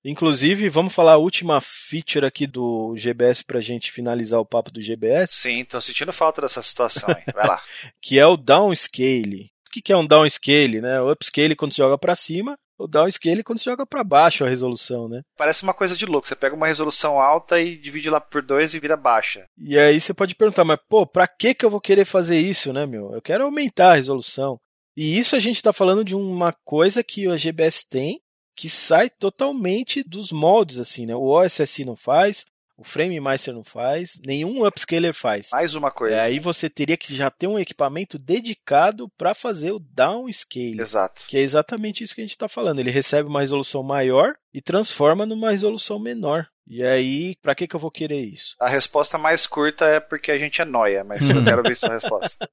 Inclusive, 0.04 0.68
vamos 0.68 0.94
falar 0.94 1.12
a 1.12 1.18
última 1.18 1.60
feature 1.60 2.26
aqui 2.26 2.46
do 2.46 2.94
GBS 2.96 3.42
pra 3.42 3.60
gente 3.60 3.92
finalizar 3.92 4.40
o 4.40 4.46
papo 4.46 4.70
do 4.72 4.82
GBS. 4.82 5.32
Sim, 5.32 5.64
tô 5.64 5.80
sentindo 5.80 6.12
falta 6.12 6.42
dessa 6.42 6.60
situação, 6.60 7.08
hein? 7.10 7.24
Vai 7.32 7.46
lá. 7.46 7.62
que 8.02 8.18
é 8.18 8.26
o 8.26 8.36
downscale. 8.36 9.50
O 9.68 9.82
que 9.82 9.92
é 9.92 9.96
um 9.96 10.06
downscale, 10.06 10.80
né? 10.80 11.00
O 11.00 11.10
upscale 11.10 11.54
quando 11.54 11.72
você 11.72 11.80
joga 11.80 11.96
para 11.96 12.16
cima, 12.16 12.58
o 12.76 12.88
downscale 12.88 13.44
quando 13.44 13.58
você 13.58 13.70
joga 13.70 13.86
para 13.86 14.02
baixo 14.02 14.44
a 14.44 14.48
resolução, 14.48 15.08
né? 15.08 15.22
Parece 15.36 15.62
uma 15.62 15.72
coisa 15.72 15.96
de 15.96 16.04
louco. 16.04 16.26
Você 16.26 16.34
pega 16.34 16.54
uma 16.54 16.66
resolução 16.66 17.20
alta 17.20 17.60
e 17.60 17.76
divide 17.76 18.10
lá 18.10 18.20
por 18.20 18.42
dois 18.42 18.74
e 18.74 18.80
vira 18.80 18.96
baixa. 18.96 19.44
E 19.56 19.78
aí 19.78 20.00
você 20.00 20.12
pode 20.12 20.34
perguntar, 20.34 20.64
mas 20.64 20.78
pô, 20.88 21.06
pra 21.06 21.28
que 21.28 21.54
que 21.54 21.64
eu 21.64 21.70
vou 21.70 21.80
querer 21.80 22.04
fazer 22.04 22.38
isso, 22.38 22.72
né, 22.72 22.86
meu? 22.86 23.14
Eu 23.14 23.22
quero 23.22 23.44
aumentar 23.44 23.92
a 23.92 23.94
resolução. 23.94 24.58
E 24.96 25.18
isso 25.18 25.34
a 25.34 25.38
gente 25.38 25.56
está 25.56 25.72
falando 25.72 26.04
de 26.04 26.14
uma 26.14 26.52
coisa 26.64 27.02
que 27.02 27.26
a 27.26 27.36
GBS 27.36 27.84
tem 27.88 28.20
que 28.54 28.68
sai 28.68 29.08
totalmente 29.08 30.02
dos 30.02 30.30
moldes, 30.30 30.78
assim, 30.78 31.06
né? 31.06 31.16
O 31.16 31.28
OSSI 31.30 31.84
não 31.84 31.96
faz, 31.96 32.44
o 32.82 32.84
Frame 32.84 33.20
Master 33.20 33.54
não 33.54 33.62
faz, 33.62 34.20
nenhum 34.26 34.66
upscaler 34.66 35.14
faz. 35.14 35.50
Mais 35.52 35.76
uma 35.76 35.90
coisa. 35.90 36.16
É, 36.16 36.20
aí 36.20 36.40
você 36.40 36.68
teria 36.68 36.96
que 36.96 37.14
já 37.14 37.30
ter 37.30 37.46
um 37.46 37.58
equipamento 37.58 38.18
dedicado 38.18 39.08
para 39.16 39.34
fazer 39.34 39.70
o 39.70 39.78
downscale. 39.78 40.80
Exato. 40.80 41.24
Que 41.28 41.38
é 41.38 41.40
exatamente 41.40 42.02
isso 42.02 42.12
que 42.12 42.20
a 42.20 42.24
gente 42.24 42.32
está 42.32 42.48
falando. 42.48 42.80
Ele 42.80 42.90
recebe 42.90 43.28
uma 43.28 43.40
resolução 43.40 43.84
maior 43.84 44.34
e 44.52 44.60
transforma 44.60 45.24
numa 45.24 45.52
resolução 45.52 46.00
menor. 46.00 46.48
E 46.66 46.82
aí, 46.82 47.36
para 47.40 47.54
que, 47.54 47.68
que 47.68 47.76
eu 47.76 47.80
vou 47.80 47.90
querer 47.90 48.20
isso? 48.20 48.56
A 48.60 48.68
resposta 48.68 49.16
mais 49.16 49.46
curta 49.46 49.84
é 49.84 50.00
porque 50.00 50.32
a 50.32 50.38
gente 50.38 50.60
é 50.60 50.64
noia, 50.64 51.04
mas 51.04 51.28
eu 51.28 51.42
quero 51.44 51.62
ver 51.62 51.76
sua 51.76 51.90
resposta. 51.90 52.48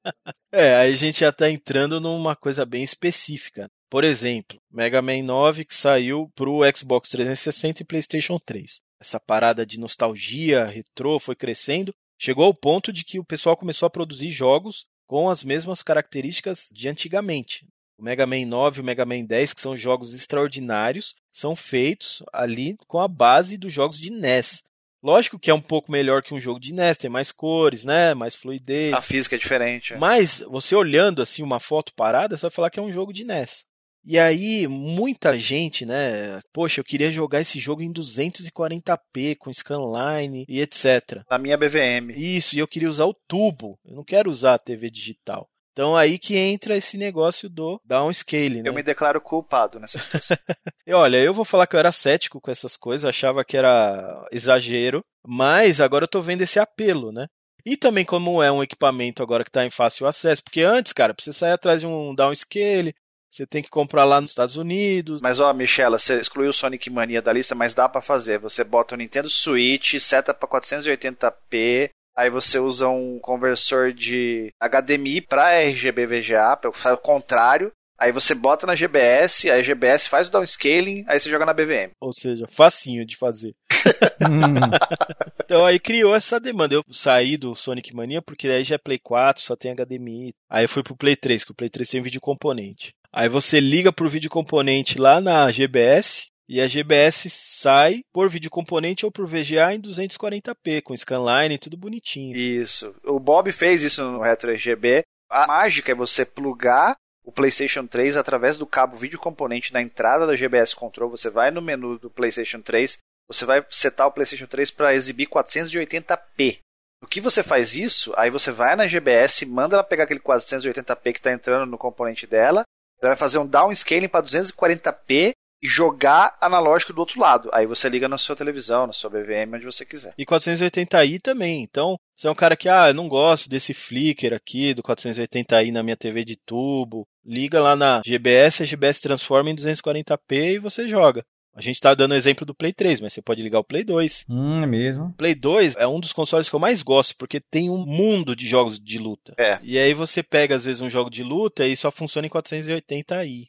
É, 0.51 0.76
aí 0.76 0.93
a 0.93 0.95
gente 0.95 1.22
já 1.22 1.30
está 1.30 1.49
entrando 1.49 1.99
numa 1.99 2.35
coisa 2.35 2.65
bem 2.65 2.84
específica. 2.84 3.68
Por 3.89 4.03
exemplo, 4.03 4.60
Mega 4.72 5.01
Man 5.01 5.23
9 5.23 5.65
que 5.65 5.73
saiu 5.73 6.31
para 6.35 6.49
o 6.49 6.61
Xbox 6.76 7.10
360 7.10 7.81
e 7.81 7.85
PlayStation 7.85 8.38
3. 8.38 8.80
Essa 9.00 9.20
parada 9.20 9.66
de 9.66 9.80
nostalgia, 9.80 10.66
retrô, 10.66 11.20
foi 11.20 11.36
crescendo, 11.36 11.94
chegou 12.18 12.46
ao 12.46 12.54
ponto 12.54 12.92
de 12.92 13.04
que 13.04 13.20
o 13.20 13.24
pessoal 13.24 13.56
começou 13.56 13.88
a 13.88 13.90
produzir 13.90 14.30
jogos 14.30 14.86
com 15.08 15.30
as 15.30 15.44
mesmas 15.44 15.82
características 15.82 16.70
de 16.72 16.90
antigamente. 16.90 17.66
O 17.98 18.04
Mega 18.04 18.26
Man 18.26 18.46
9 18.46 18.78
e 18.78 18.82
o 18.82 18.84
Mega 18.84 19.06
Man 19.06 19.26
10, 19.26 19.54
que 19.54 19.62
são 19.62 19.76
jogos 19.76 20.14
extraordinários, 20.14 21.16
são 21.32 21.56
feitos 21.56 22.24
ali 22.32 22.78
com 22.88 23.00
a 23.00 23.08
base 23.08 23.58
dos 23.58 23.74
jogos 23.74 24.00
de 24.00 24.12
NES. 24.12 24.64
Lógico 25.02 25.40
que 25.40 25.50
é 25.50 25.54
um 25.54 25.62
pouco 25.62 25.92
melhor 25.92 26.22
que 26.22 26.34
um 26.34 26.40
jogo 26.40 26.60
de 26.60 26.74
NES, 26.74 26.98
tem 26.98 27.10
mais 27.10 27.32
cores, 27.32 27.86
né? 27.86 28.14
Mais 28.14 28.36
fluidez. 28.36 28.94
A 28.94 29.02
física 29.02 29.36
é 29.36 29.40
diferente. 29.40 29.96
Mas 29.96 30.40
você 30.50 30.76
olhando 30.76 31.22
assim 31.22 31.42
uma 31.42 31.60
foto 31.60 31.94
parada, 31.94 32.36
você 32.36 32.42
vai 32.42 32.52
falar 32.52 32.70
que 32.70 32.80
é 32.80 32.84
um 32.84 32.92
jogo 32.92 33.14
de 33.14 33.24
NES. 33.24 33.66
E 34.06 34.18
aí, 34.18 34.68
muita 34.68 35.38
gente, 35.38 35.86
né? 35.86 36.40
Poxa, 36.54 36.80
eu 36.80 36.86
queria 36.86 37.12
jogar 37.12 37.42
esse 37.42 37.60
jogo 37.60 37.82
em 37.82 37.94
240p, 37.94 39.36
com 39.38 39.52
scanline 39.54 40.46
e 40.48 40.62
etc. 40.62 41.24
Na 41.30 41.38
minha 41.38 41.58
BVM. 41.58 42.12
Isso, 42.16 42.56
e 42.56 42.60
eu 42.60 42.68
queria 42.68 42.90
usar 42.90 43.06
o 43.06 43.16
tubo. 43.28 43.78
Eu 43.86 43.96
não 43.96 44.04
quero 44.04 44.30
usar 44.30 44.56
a 44.56 44.60
TV 44.60 44.90
digital. 44.90 45.48
Então 45.80 45.96
aí 45.96 46.20
que 46.20 46.36
entra 46.36 46.76
esse 46.76 46.98
negócio 46.98 47.50
do 47.50 47.80
downscale, 47.86 48.62
né? 48.62 48.68
Eu 48.68 48.74
me 48.74 48.84
declaro 48.84 49.22
culpado 49.22 49.80
nessa 49.80 49.98
situação. 49.98 50.36
e 50.86 50.94
olha, 50.94 51.18
eu 51.18 51.34
vou 51.34 51.46
falar 51.46 51.68
que 51.68 51.76
eu 51.76 51.80
era 51.80 51.92
cético 51.92 52.42
com 52.42 52.52
essas 52.52 52.76
coisas, 52.76 53.06
achava 53.06 53.46
que 53.46 53.56
era 53.56 54.28
exagero, 54.30 55.02
mas 55.26 55.80
agora 55.80 56.04
eu 56.04 56.10
tô 56.10 56.22
vendo 56.22 56.42
esse 56.42 56.60
apelo, 56.60 57.14
né? 57.14 57.28
E 57.66 57.78
também 57.78 58.04
como 58.04 58.44
é 58.44 58.52
um 58.52 58.62
equipamento 58.62 59.24
agora 59.24 59.44
que 59.44 59.50
está 59.50 59.66
em 59.66 59.70
fácil 59.70 60.06
acesso, 60.06 60.44
porque 60.44 60.62
antes, 60.62 60.92
cara, 60.92 61.14
pra 61.14 61.24
você 61.24 61.32
sair 61.32 61.52
atrás 61.52 61.80
de 61.80 61.88
um 61.88 62.14
downscale, 62.14 62.94
você 63.30 63.45
tem 63.45 63.61
que 63.61 63.69
comprar 63.69 64.06
lá 64.06 64.19
nos 64.19 64.31
Estados 64.31 64.56
Unidos. 64.56 65.22
Mas 65.22 65.39
ó, 65.39 65.53
Michela, 65.53 65.99
você 65.99 66.19
excluiu 66.19 66.49
o 66.49 66.53
Sonic 66.53 66.89
Mania 66.89 67.22
da 67.22 67.31
lista, 67.31 67.53
mas 67.53 67.73
dá 67.73 67.88
para 67.88 68.01
fazer. 68.01 68.39
Você 68.39 68.64
bota 68.64 68.95
o 68.95 68.97
Nintendo 68.97 69.30
Switch, 69.30 69.99
seta 69.99 70.34
para 70.34 70.49
480p, 70.49 71.89
aí 72.15 72.30
você 72.30 72.60
usa 72.60 72.88
um 72.88 73.19
conversor 73.19 73.93
de 73.93 74.51
HDMI 74.61 75.22
para 75.22 75.61
RGB 75.61 76.07
VGA, 76.07 76.60
faz 76.73 76.97
o 76.97 77.01
contrário. 77.01 77.72
Aí 77.99 78.14
você 78.14 78.34
bota 78.34 78.65
na 78.65 78.76
GBS, 78.76 79.49
aí 79.49 79.60
a 79.60 79.64
GBS 79.64 80.07
faz 80.07 80.30
o 80.30 80.31
downscaling, 80.31 81.03
aí 81.06 81.19
você 81.19 81.30
joga 81.30 81.45
na 81.45 81.53
BVM. 81.53 81.91
Ou 81.99 82.14
seja, 82.14 82.47
facinho 82.47 83.06
de 83.06 83.18
fazer. 83.18 83.53
então 85.43 85.65
aí 85.65 85.77
criou 85.80 86.15
essa 86.15 86.39
demanda. 86.39 86.76
Eu 86.76 86.84
saí 86.89 87.35
do 87.35 87.53
Sonic 87.53 87.93
Mania 87.93 88.22
porque 88.22 88.47
aí 88.47 88.64
já 88.64 88.76
é 88.76 88.77
Play 88.77 88.99
4, 88.99 89.43
só 89.43 89.53
tem 89.53 89.76
HDMI. 89.76 90.34
Aí 90.49 90.64
eu 90.64 90.69
fui 90.69 90.81
pro 90.81 90.95
Play 90.95 91.18
3, 91.18 91.43
que 91.43 91.51
o 91.51 91.53
Play 91.56 91.69
3 91.69 91.89
tem 91.89 92.01
vídeo 92.01 92.22
componente. 92.22 92.93
Aí 93.11 93.27
você 93.27 93.60
liga 93.60 93.91
pro 93.91 94.10
vídeo 94.10 94.30
componente 94.30 94.99
lá 94.99 95.19
na 95.19 95.49
GBS 95.52 96.27
e 96.48 96.61
a 96.61 96.68
GBS 96.68 97.27
sai 97.30 98.02
por 98.14 98.30
vídeo 98.30 98.52
componente 98.52 99.06
ou 99.06 99.11
por 99.11 99.26
VGA 99.26 99.73
em 99.73 99.81
240p, 99.81 100.81
com 100.84 100.95
scanline 100.95 101.57
tudo 101.57 101.76
bonitinho. 101.76 102.38
Isso. 102.38 102.95
O 103.03 103.19
Bob 103.19 103.52
fez 103.52 103.81
isso 103.81 104.03
no 104.03 104.22
Retro 104.22 104.52
RGB. 104.52 105.03
A 105.30 105.48
mágica 105.48 105.91
é 105.91 105.95
você 105.95 106.23
plugar 106.23 106.95
o 107.23 107.31
PlayStation 107.31 107.86
3 107.86 108.15
através 108.15 108.57
do 108.57 108.65
cabo 108.65 108.95
vídeo 108.95 109.19
componente 109.19 109.73
na 109.73 109.81
entrada 109.81 110.27
da 110.27 110.36
GBS 110.36 110.76
Control. 110.76 111.10
Você 111.10 111.30
vai 111.30 111.49
no 111.49 111.61
menu 111.61 111.98
do 111.98 112.10
PlayStation 112.10 112.61
3, 112.61 112.98
você 113.27 113.45
vai 113.45 113.65
setar 113.69 114.07
o 114.07 114.11
PlayStation 114.11 114.48
3 114.48 114.72
para 114.72 114.94
exibir 114.94 115.27
480p. 115.27 116.60
No 117.02 117.07
que 117.07 117.22
você 117.22 117.41
faz 117.41 117.76
isso, 117.76 118.14
aí 118.18 118.30
você 118.30 118.52
vai 118.52 118.76
na 118.76 118.88
GBS, 118.88 119.45
manda 119.45 119.76
ela 119.76 119.84
pegar 119.84 120.03
aquele 120.03 120.19
480p 120.19 121.14
que 121.14 121.19
está 121.19 121.31
entrando 121.31 121.69
no 121.69 121.77
componente 121.77 122.27
dela, 122.27 122.64
ela 123.02 123.12
vai 123.12 123.18
fazer 123.18 123.38
um 123.38 123.48
downscaling 123.48 124.08
para 124.08 124.26
240p 124.26 125.34
e 125.62 125.68
jogar 125.68 126.38
analógico 126.40 126.94
do 126.94 127.00
outro 127.00 127.20
lado. 127.20 127.50
Aí 127.52 127.66
você 127.66 127.90
liga 127.90 128.08
na 128.08 128.18
sua 128.18 128.36
televisão, 128.36 128.88
na 128.88 128.94
sua 128.94 129.10
BVM, 129.10 129.56
onde 129.56 129.66
você 129.66 129.86
quiser. 129.86 130.14
E 130.18 130.26
480i 130.26 131.20
também. 131.22 131.62
Então, 131.62 131.98
você 132.16 132.28
é 132.28 132.32
um 132.32 132.36
cara 132.36 132.56
que, 132.56 132.70
ah, 132.70 132.88
eu 132.90 132.94
não 132.94 133.10
gosto 133.10 133.50
desse 133.50 133.74
flicker 133.74 134.34
aqui 134.34 134.74
do 134.74 134.82
480i 134.82 135.72
na 135.72 135.84
minha 135.84 135.98
TV 135.98 136.24
de 136.24 136.38
tubo. 136.38 137.06
Liga 137.26 137.62
lá 137.62 137.76
na 137.76 138.02
GBS, 138.06 138.64
a 138.64 138.66
GBS 138.66 139.02
transforma 139.02 139.50
em 139.50 139.56
240p 139.56 140.56
e 140.56 140.60
você 140.60 140.88
joga. 140.88 141.24
A 141.56 141.62
gente 141.62 141.82
tá 141.82 141.94
dando 141.94 142.12
o 142.12 142.16
exemplo 142.16 142.46
do 142.46 142.54
Play 142.54 142.72
3, 142.72 143.02
mas 143.02 143.14
você 143.14 143.22
pode 143.22 143.42
ligar 143.42 143.60
o 143.60 143.64
Play 143.64 143.84
2. 143.84 144.26
Hum, 144.30 144.64
é 144.64 144.66
mesmo. 144.66 145.14
Play 145.18 145.36
2 145.36 145.76
é 145.76 145.88
um 145.88 146.00
dos 146.00 146.14
consoles 146.14 146.48
que 146.48 146.56
eu 146.56 146.60
mais 146.60 146.82
gosto, 146.82 147.16
porque 147.18 147.40
tem 147.40 147.70
um 147.70 147.86
mundo 147.86 148.36
de 148.36 148.48
jogos 148.48 148.80
de 148.80 148.98
luta. 148.98 149.34
É. 149.38 149.60
E 149.64 149.78
aí 149.78 149.94
você 149.94 150.24
pega, 150.24 150.56
às 150.56 150.66
vezes, 150.66 150.82
um 150.82 150.90
jogo 150.90 151.10
de 151.10 151.24
luta 151.24 151.66
e 151.66 151.76
só 151.76 151.92
funciona 151.92 152.28
em 152.28 152.30
480i. 152.30 153.48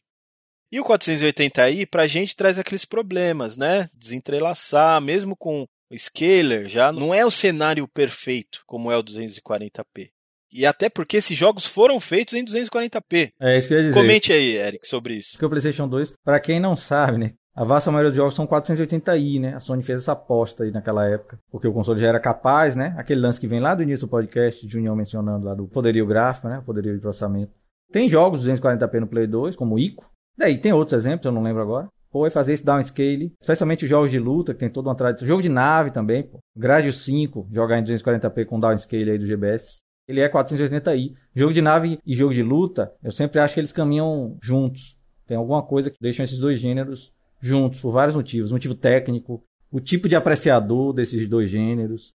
E 0.72 0.80
o 0.80 0.84
480i, 0.84 1.86
pra 1.86 2.06
gente, 2.06 2.36
traz 2.36 2.58
aqueles 2.58 2.84
problemas, 2.84 3.56
né? 3.56 3.88
Desentrelaçar, 3.92 5.00
mesmo 5.00 5.36
com 5.36 5.66
o 5.90 5.98
scaler, 5.98 6.68
já 6.68 6.92
não 6.92 7.12
é 7.12 7.26
o 7.26 7.30
cenário 7.30 7.86
perfeito, 7.88 8.62
como 8.66 8.90
é 8.90 8.96
o 8.96 9.02
240p. 9.02 10.10
E 10.52 10.66
até 10.66 10.88
porque 10.88 11.16
esses 11.16 11.36
jogos 11.36 11.64
foram 11.64 12.00
feitos 12.00 12.34
em 12.34 12.44
240p. 12.44 13.32
É 13.40 13.56
isso 13.56 13.68
que 13.68 13.74
eu 13.74 13.78
ia 13.78 13.84
dizer. 13.88 14.00
Comente 14.00 14.32
aí, 14.32 14.56
Eric, 14.56 14.86
sobre 14.86 15.14
isso. 15.14 15.32
Porque 15.32 15.46
o 15.46 15.48
PlayStation 15.48 15.88
2, 15.88 16.14
pra 16.24 16.40
quem 16.40 16.58
não 16.58 16.74
sabe, 16.74 17.18
né? 17.18 17.34
A 17.60 17.64
vasta 17.64 17.90
maioria 17.90 18.10
dos 18.10 18.16
jogos 18.16 18.34
são 18.34 18.46
480i, 18.46 19.38
né? 19.38 19.54
A 19.54 19.60
Sony 19.60 19.82
fez 19.82 19.98
essa 19.98 20.12
aposta 20.12 20.64
aí 20.64 20.70
naquela 20.70 21.06
época, 21.06 21.38
porque 21.52 21.68
o 21.68 21.72
console 21.74 22.00
já 22.00 22.08
era 22.08 22.18
capaz, 22.18 22.74
né? 22.74 22.94
Aquele 22.96 23.20
lance 23.20 23.38
que 23.38 23.46
vem 23.46 23.60
lá 23.60 23.74
do 23.74 23.82
início 23.82 24.06
do 24.06 24.10
podcast, 24.10 24.66
União 24.74 24.96
mencionando 24.96 25.44
lá 25.44 25.52
do 25.52 25.68
poderio 25.68 26.06
gráfico, 26.06 26.48
né? 26.48 26.62
Poderio 26.64 26.94
de 26.94 27.00
processamento. 27.02 27.52
Tem 27.92 28.08
jogos 28.08 28.48
240p 28.48 29.00
no 29.00 29.06
Play 29.06 29.26
2, 29.26 29.56
como 29.56 29.78
Ico. 29.78 30.10
Daí 30.38 30.56
tem 30.56 30.72
outros 30.72 30.96
exemplos, 30.96 31.26
eu 31.26 31.32
não 31.32 31.42
lembro 31.42 31.60
agora. 31.60 31.88
Ou 32.10 32.22
vai 32.22 32.30
fazer 32.30 32.54
esse 32.54 32.64
downscale, 32.64 33.34
especialmente 33.38 33.84
os 33.84 33.90
jogos 33.90 34.10
de 34.10 34.18
luta, 34.18 34.54
que 34.54 34.60
tem 34.60 34.70
toda 34.70 34.88
uma 34.88 34.96
tradição. 34.96 35.28
Jogo 35.28 35.42
de 35.42 35.50
nave 35.50 35.90
também, 35.90 36.22
pô. 36.22 36.38
Gradius 36.56 37.04
5, 37.04 37.46
jogar 37.52 37.78
em 37.78 37.84
240p 37.84 38.46
com 38.46 38.58
downscale 38.58 39.10
aí 39.10 39.18
do 39.18 39.26
GBS. 39.26 39.82
Ele 40.08 40.22
é 40.22 40.30
480i. 40.30 41.12
Jogo 41.36 41.52
de 41.52 41.60
nave 41.60 41.98
e 42.06 42.16
jogo 42.16 42.32
de 42.32 42.42
luta, 42.42 42.90
eu 43.04 43.12
sempre 43.12 43.38
acho 43.38 43.52
que 43.52 43.60
eles 43.60 43.70
caminham 43.70 44.38
juntos. 44.42 44.96
Tem 45.26 45.36
alguma 45.36 45.62
coisa 45.62 45.90
que 45.90 45.98
deixam 46.00 46.24
esses 46.24 46.38
dois 46.38 46.58
gêneros 46.58 47.12
juntos 47.40 47.80
por 47.80 47.92
vários 47.92 48.14
motivos. 48.14 48.52
Motivo 48.52 48.74
técnico, 48.74 49.42
o 49.70 49.80
tipo 49.80 50.08
de 50.08 50.16
apreciador 50.16 50.92
desses 50.92 51.28
dois 51.28 51.50
gêneros. 51.50 52.12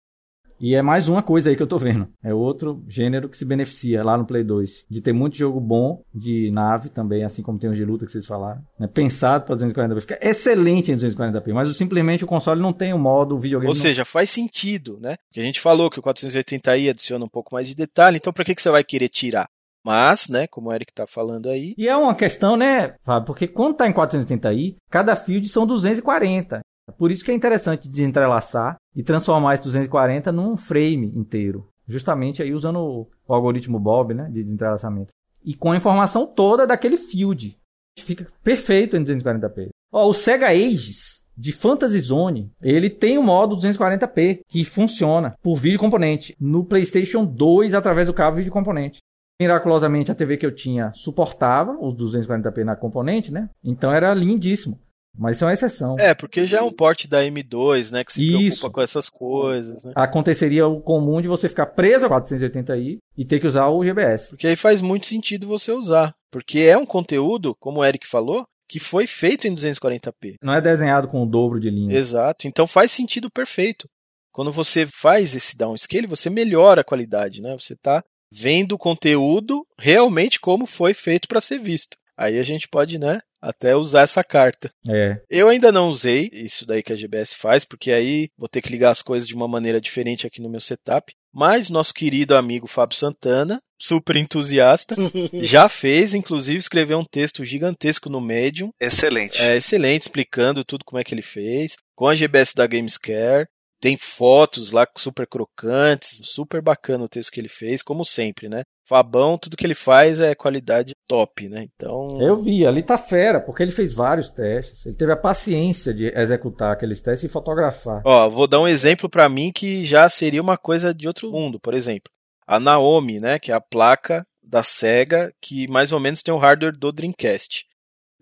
E 0.60 0.74
é 0.74 0.82
mais 0.82 1.08
uma 1.08 1.22
coisa 1.22 1.50
aí 1.50 1.56
que 1.56 1.62
eu 1.62 1.66
tô 1.66 1.78
vendo. 1.78 2.08
É 2.22 2.32
outro 2.32 2.82
gênero 2.88 3.28
que 3.28 3.36
se 3.36 3.44
beneficia 3.44 4.04
lá 4.04 4.16
no 4.16 4.24
Play 4.24 4.44
2. 4.44 4.84
De 4.88 5.00
ter 5.00 5.12
muito 5.12 5.36
jogo 5.36 5.60
bom 5.60 6.02
de 6.14 6.50
nave 6.52 6.88
também, 6.88 7.24
assim 7.24 7.42
como 7.42 7.58
tem 7.58 7.68
os 7.68 7.76
de 7.76 7.84
luta 7.84 8.06
que 8.06 8.12
vocês 8.12 8.24
falaram. 8.24 8.62
Né? 8.78 8.86
Pensado 8.86 9.44
para 9.44 9.56
240p. 9.56 10.00
Fica 10.00 10.18
excelente 10.22 10.92
em 10.92 10.96
240p. 10.96 11.52
Mas 11.52 11.76
simplesmente 11.76 12.24
o 12.24 12.26
console 12.26 12.60
não 12.60 12.72
tem 12.72 12.92
o 12.94 12.98
modo 12.98 13.38
videogame. 13.38 13.68
Ou 13.68 13.74
seja, 13.74 14.04
faz 14.04 14.30
sentido, 14.30 14.98
né? 15.00 15.16
Porque 15.28 15.40
a 15.40 15.44
gente 15.44 15.60
falou 15.60 15.90
que 15.90 15.98
o 15.98 16.02
480i 16.02 16.88
adiciona 16.88 17.24
um 17.24 17.28
pouco 17.28 17.54
mais 17.54 17.68
de 17.68 17.74
detalhe. 17.74 18.18
Então, 18.18 18.32
para 18.32 18.44
que, 18.44 18.54
que 18.54 18.62
você 18.62 18.70
vai 18.70 18.84
querer 18.84 19.08
tirar? 19.08 19.48
Mas, 19.84 20.28
né, 20.28 20.46
como 20.46 20.70
o 20.70 20.72
Eric 20.72 20.92
tá 20.92 21.06
falando 21.06 21.48
aí. 21.48 21.74
E 21.76 21.86
é 21.86 21.96
uma 21.96 22.14
questão, 22.14 22.56
né, 22.56 22.94
Fábio? 23.02 23.26
Porque 23.26 23.46
quando 23.46 23.76
tá 23.76 23.86
em 23.86 23.92
480i, 23.92 24.76
cada 24.90 25.14
field 25.14 25.46
são 25.48 25.66
240. 25.66 26.60
Por 26.98 27.10
isso 27.10 27.24
que 27.24 27.30
é 27.30 27.34
interessante 27.34 27.88
desentrelaçar 27.88 28.76
e 28.94 29.02
transformar 29.02 29.54
esse 29.54 29.64
240 29.64 30.32
num 30.32 30.56
frame 30.56 31.12
inteiro. 31.14 31.68
Justamente 31.86 32.42
aí 32.42 32.54
usando 32.54 32.78
o, 32.78 33.08
o 33.26 33.34
algoritmo 33.34 33.78
Bob, 33.78 34.14
né, 34.14 34.28
de 34.30 34.42
desentrelaçamento. 34.42 35.12
E 35.44 35.54
com 35.54 35.72
a 35.72 35.76
informação 35.76 36.26
toda 36.26 36.66
daquele 36.66 36.96
field. 36.96 37.58
Fica 37.98 38.26
perfeito 38.42 38.96
em 38.96 39.04
240p. 39.04 39.68
Ó, 39.92 40.08
o 40.08 40.14
Sega 40.14 40.48
Ages 40.48 41.22
de 41.36 41.52
Fantasy 41.52 42.00
Zone, 42.00 42.50
ele 42.62 42.88
tem 42.88 43.18
o 43.18 43.20
um 43.20 43.24
modo 43.24 43.56
240p 43.56 44.40
que 44.48 44.64
funciona 44.64 45.34
por 45.42 45.56
vídeo 45.56 45.78
componente 45.78 46.34
no 46.40 46.64
PlayStation 46.64 47.24
2 47.24 47.74
através 47.74 48.06
do 48.06 48.14
cabo 48.14 48.36
vídeo 48.36 48.52
componente. 48.52 48.98
Miraculosamente 49.40 50.12
a 50.12 50.14
TV 50.14 50.36
que 50.36 50.46
eu 50.46 50.54
tinha 50.54 50.92
suportava 50.94 51.76
os 51.80 51.94
240p 51.94 52.64
na 52.64 52.76
componente, 52.76 53.32
né? 53.32 53.50
Então 53.62 53.92
era 53.92 54.14
lindíssimo. 54.14 54.78
Mas 55.16 55.36
isso 55.36 55.44
é 55.44 55.46
uma 55.46 55.54
exceção. 55.54 55.96
É, 55.98 56.12
porque 56.12 56.44
já 56.44 56.58
é 56.58 56.62
um 56.62 56.72
porte 56.72 57.06
da 57.06 57.22
M2, 57.22 57.92
né? 57.92 58.04
Que 58.04 58.12
se 58.12 58.22
isso. 58.22 58.58
preocupa 58.58 58.70
com 58.70 58.80
essas 58.82 59.08
coisas. 59.08 59.84
Né? 59.84 59.92
Aconteceria 59.94 60.66
o 60.66 60.80
comum 60.80 61.20
de 61.20 61.28
você 61.28 61.48
ficar 61.48 61.66
preso 61.66 62.06
a 62.06 62.10
480i 62.10 62.98
e 63.16 63.24
ter 63.24 63.38
que 63.38 63.46
usar 63.46 63.68
o 63.68 63.84
GBS. 63.84 64.30
Porque 64.30 64.48
aí 64.48 64.56
faz 64.56 64.80
muito 64.80 65.06
sentido 65.06 65.46
você 65.46 65.70
usar. 65.70 66.12
Porque 66.32 66.60
é 66.60 66.76
um 66.76 66.86
conteúdo, 66.86 67.54
como 67.60 67.78
o 67.80 67.84
Eric 67.84 68.06
falou, 68.06 68.44
que 68.68 68.80
foi 68.80 69.06
feito 69.06 69.46
em 69.46 69.54
240p. 69.54 70.34
Não 70.42 70.52
é 70.52 70.60
desenhado 70.60 71.06
com 71.06 71.22
o 71.22 71.26
dobro 71.26 71.60
de 71.60 71.70
linha. 71.70 71.96
Exato. 71.96 72.48
Então 72.48 72.66
faz 72.66 72.90
sentido 72.90 73.30
perfeito. 73.30 73.88
Quando 74.32 74.50
você 74.50 74.84
faz 74.84 75.32
esse 75.36 75.56
downscale, 75.56 76.08
você 76.08 76.28
melhora 76.28 76.80
a 76.80 76.84
qualidade, 76.84 77.40
né? 77.40 77.56
Você 77.56 77.74
está 77.74 78.02
vendo 78.34 78.72
o 78.72 78.78
conteúdo 78.78 79.64
realmente 79.78 80.40
como 80.40 80.66
foi 80.66 80.92
feito 80.92 81.28
para 81.28 81.40
ser 81.40 81.60
visto. 81.60 81.96
Aí 82.16 82.38
a 82.38 82.42
gente 82.42 82.68
pode, 82.68 82.98
né, 82.98 83.20
até 83.40 83.76
usar 83.76 84.02
essa 84.02 84.24
carta. 84.24 84.70
É. 84.88 85.20
Eu 85.28 85.48
ainda 85.48 85.70
não 85.70 85.88
usei 85.88 86.30
isso 86.32 86.66
daí 86.66 86.82
que 86.82 86.92
a 86.92 86.96
GBS 86.96 87.34
faz, 87.34 87.64
porque 87.64 87.92
aí 87.92 88.28
vou 88.38 88.48
ter 88.48 88.62
que 88.62 88.70
ligar 88.70 88.90
as 88.90 89.02
coisas 89.02 89.28
de 89.28 89.34
uma 89.34 89.48
maneira 89.48 89.80
diferente 89.80 90.26
aqui 90.26 90.40
no 90.40 90.48
meu 90.48 90.60
setup. 90.60 91.12
Mas 91.32 91.68
nosso 91.68 91.92
querido 91.92 92.36
amigo 92.36 92.68
Fábio 92.68 92.96
Santana, 92.96 93.60
super 93.76 94.16
entusiasta, 94.16 94.94
já 95.42 95.68
fez, 95.68 96.14
inclusive 96.14 96.58
escreveu 96.58 96.98
um 96.98 97.04
texto 97.04 97.44
gigantesco 97.44 98.08
no 98.08 98.20
Medium. 98.20 98.70
Excelente. 98.80 99.42
É 99.42 99.56
excelente, 99.56 100.02
explicando 100.02 100.64
tudo 100.64 100.84
como 100.84 101.00
é 101.00 101.04
que 101.04 101.12
ele 101.12 101.22
fez, 101.22 101.76
com 101.94 102.06
a 102.06 102.14
GBS 102.14 102.54
da 102.54 102.66
Gamescare. 102.66 103.48
Tem 103.84 103.98
fotos 103.98 104.70
lá 104.70 104.88
super 104.96 105.26
crocantes, 105.26 106.18
super 106.22 106.62
bacana 106.62 107.04
o 107.04 107.08
texto 107.08 107.30
que 107.30 107.38
ele 107.38 107.50
fez, 107.50 107.82
como 107.82 108.02
sempre, 108.02 108.48
né? 108.48 108.62
Fabão, 108.88 109.36
tudo 109.36 109.58
que 109.58 109.66
ele 109.66 109.74
faz 109.74 110.20
é 110.20 110.34
qualidade 110.34 110.94
top, 111.06 111.50
né? 111.50 111.66
Então. 111.74 112.18
Eu 112.18 112.34
vi, 112.34 112.66
ali 112.66 112.82
tá 112.82 112.96
fera, 112.96 113.42
porque 113.42 113.62
ele 113.62 113.72
fez 113.72 113.92
vários 113.92 114.30
testes. 114.30 114.86
Ele 114.86 114.96
teve 114.96 115.12
a 115.12 115.16
paciência 115.18 115.92
de 115.92 116.06
executar 116.18 116.72
aqueles 116.72 116.98
testes 116.98 117.28
e 117.28 117.32
fotografar. 117.32 118.00
Ó, 118.06 118.26
vou 118.30 118.46
dar 118.46 118.62
um 118.62 118.66
exemplo 118.66 119.06
para 119.06 119.28
mim 119.28 119.52
que 119.52 119.84
já 119.84 120.08
seria 120.08 120.40
uma 120.40 120.56
coisa 120.56 120.94
de 120.94 121.06
outro 121.06 121.30
mundo, 121.30 121.60
por 121.60 121.74
exemplo. 121.74 122.10
A 122.46 122.58
Naomi, 122.58 123.20
né? 123.20 123.38
Que 123.38 123.52
é 123.52 123.54
a 123.54 123.60
placa 123.60 124.26
da 124.42 124.62
SEGA 124.62 125.30
que 125.42 125.68
mais 125.68 125.92
ou 125.92 126.00
menos 126.00 126.22
tem 126.22 126.32
o 126.32 126.38
hardware 126.38 126.74
do 126.74 126.90
Dreamcast. 126.90 127.66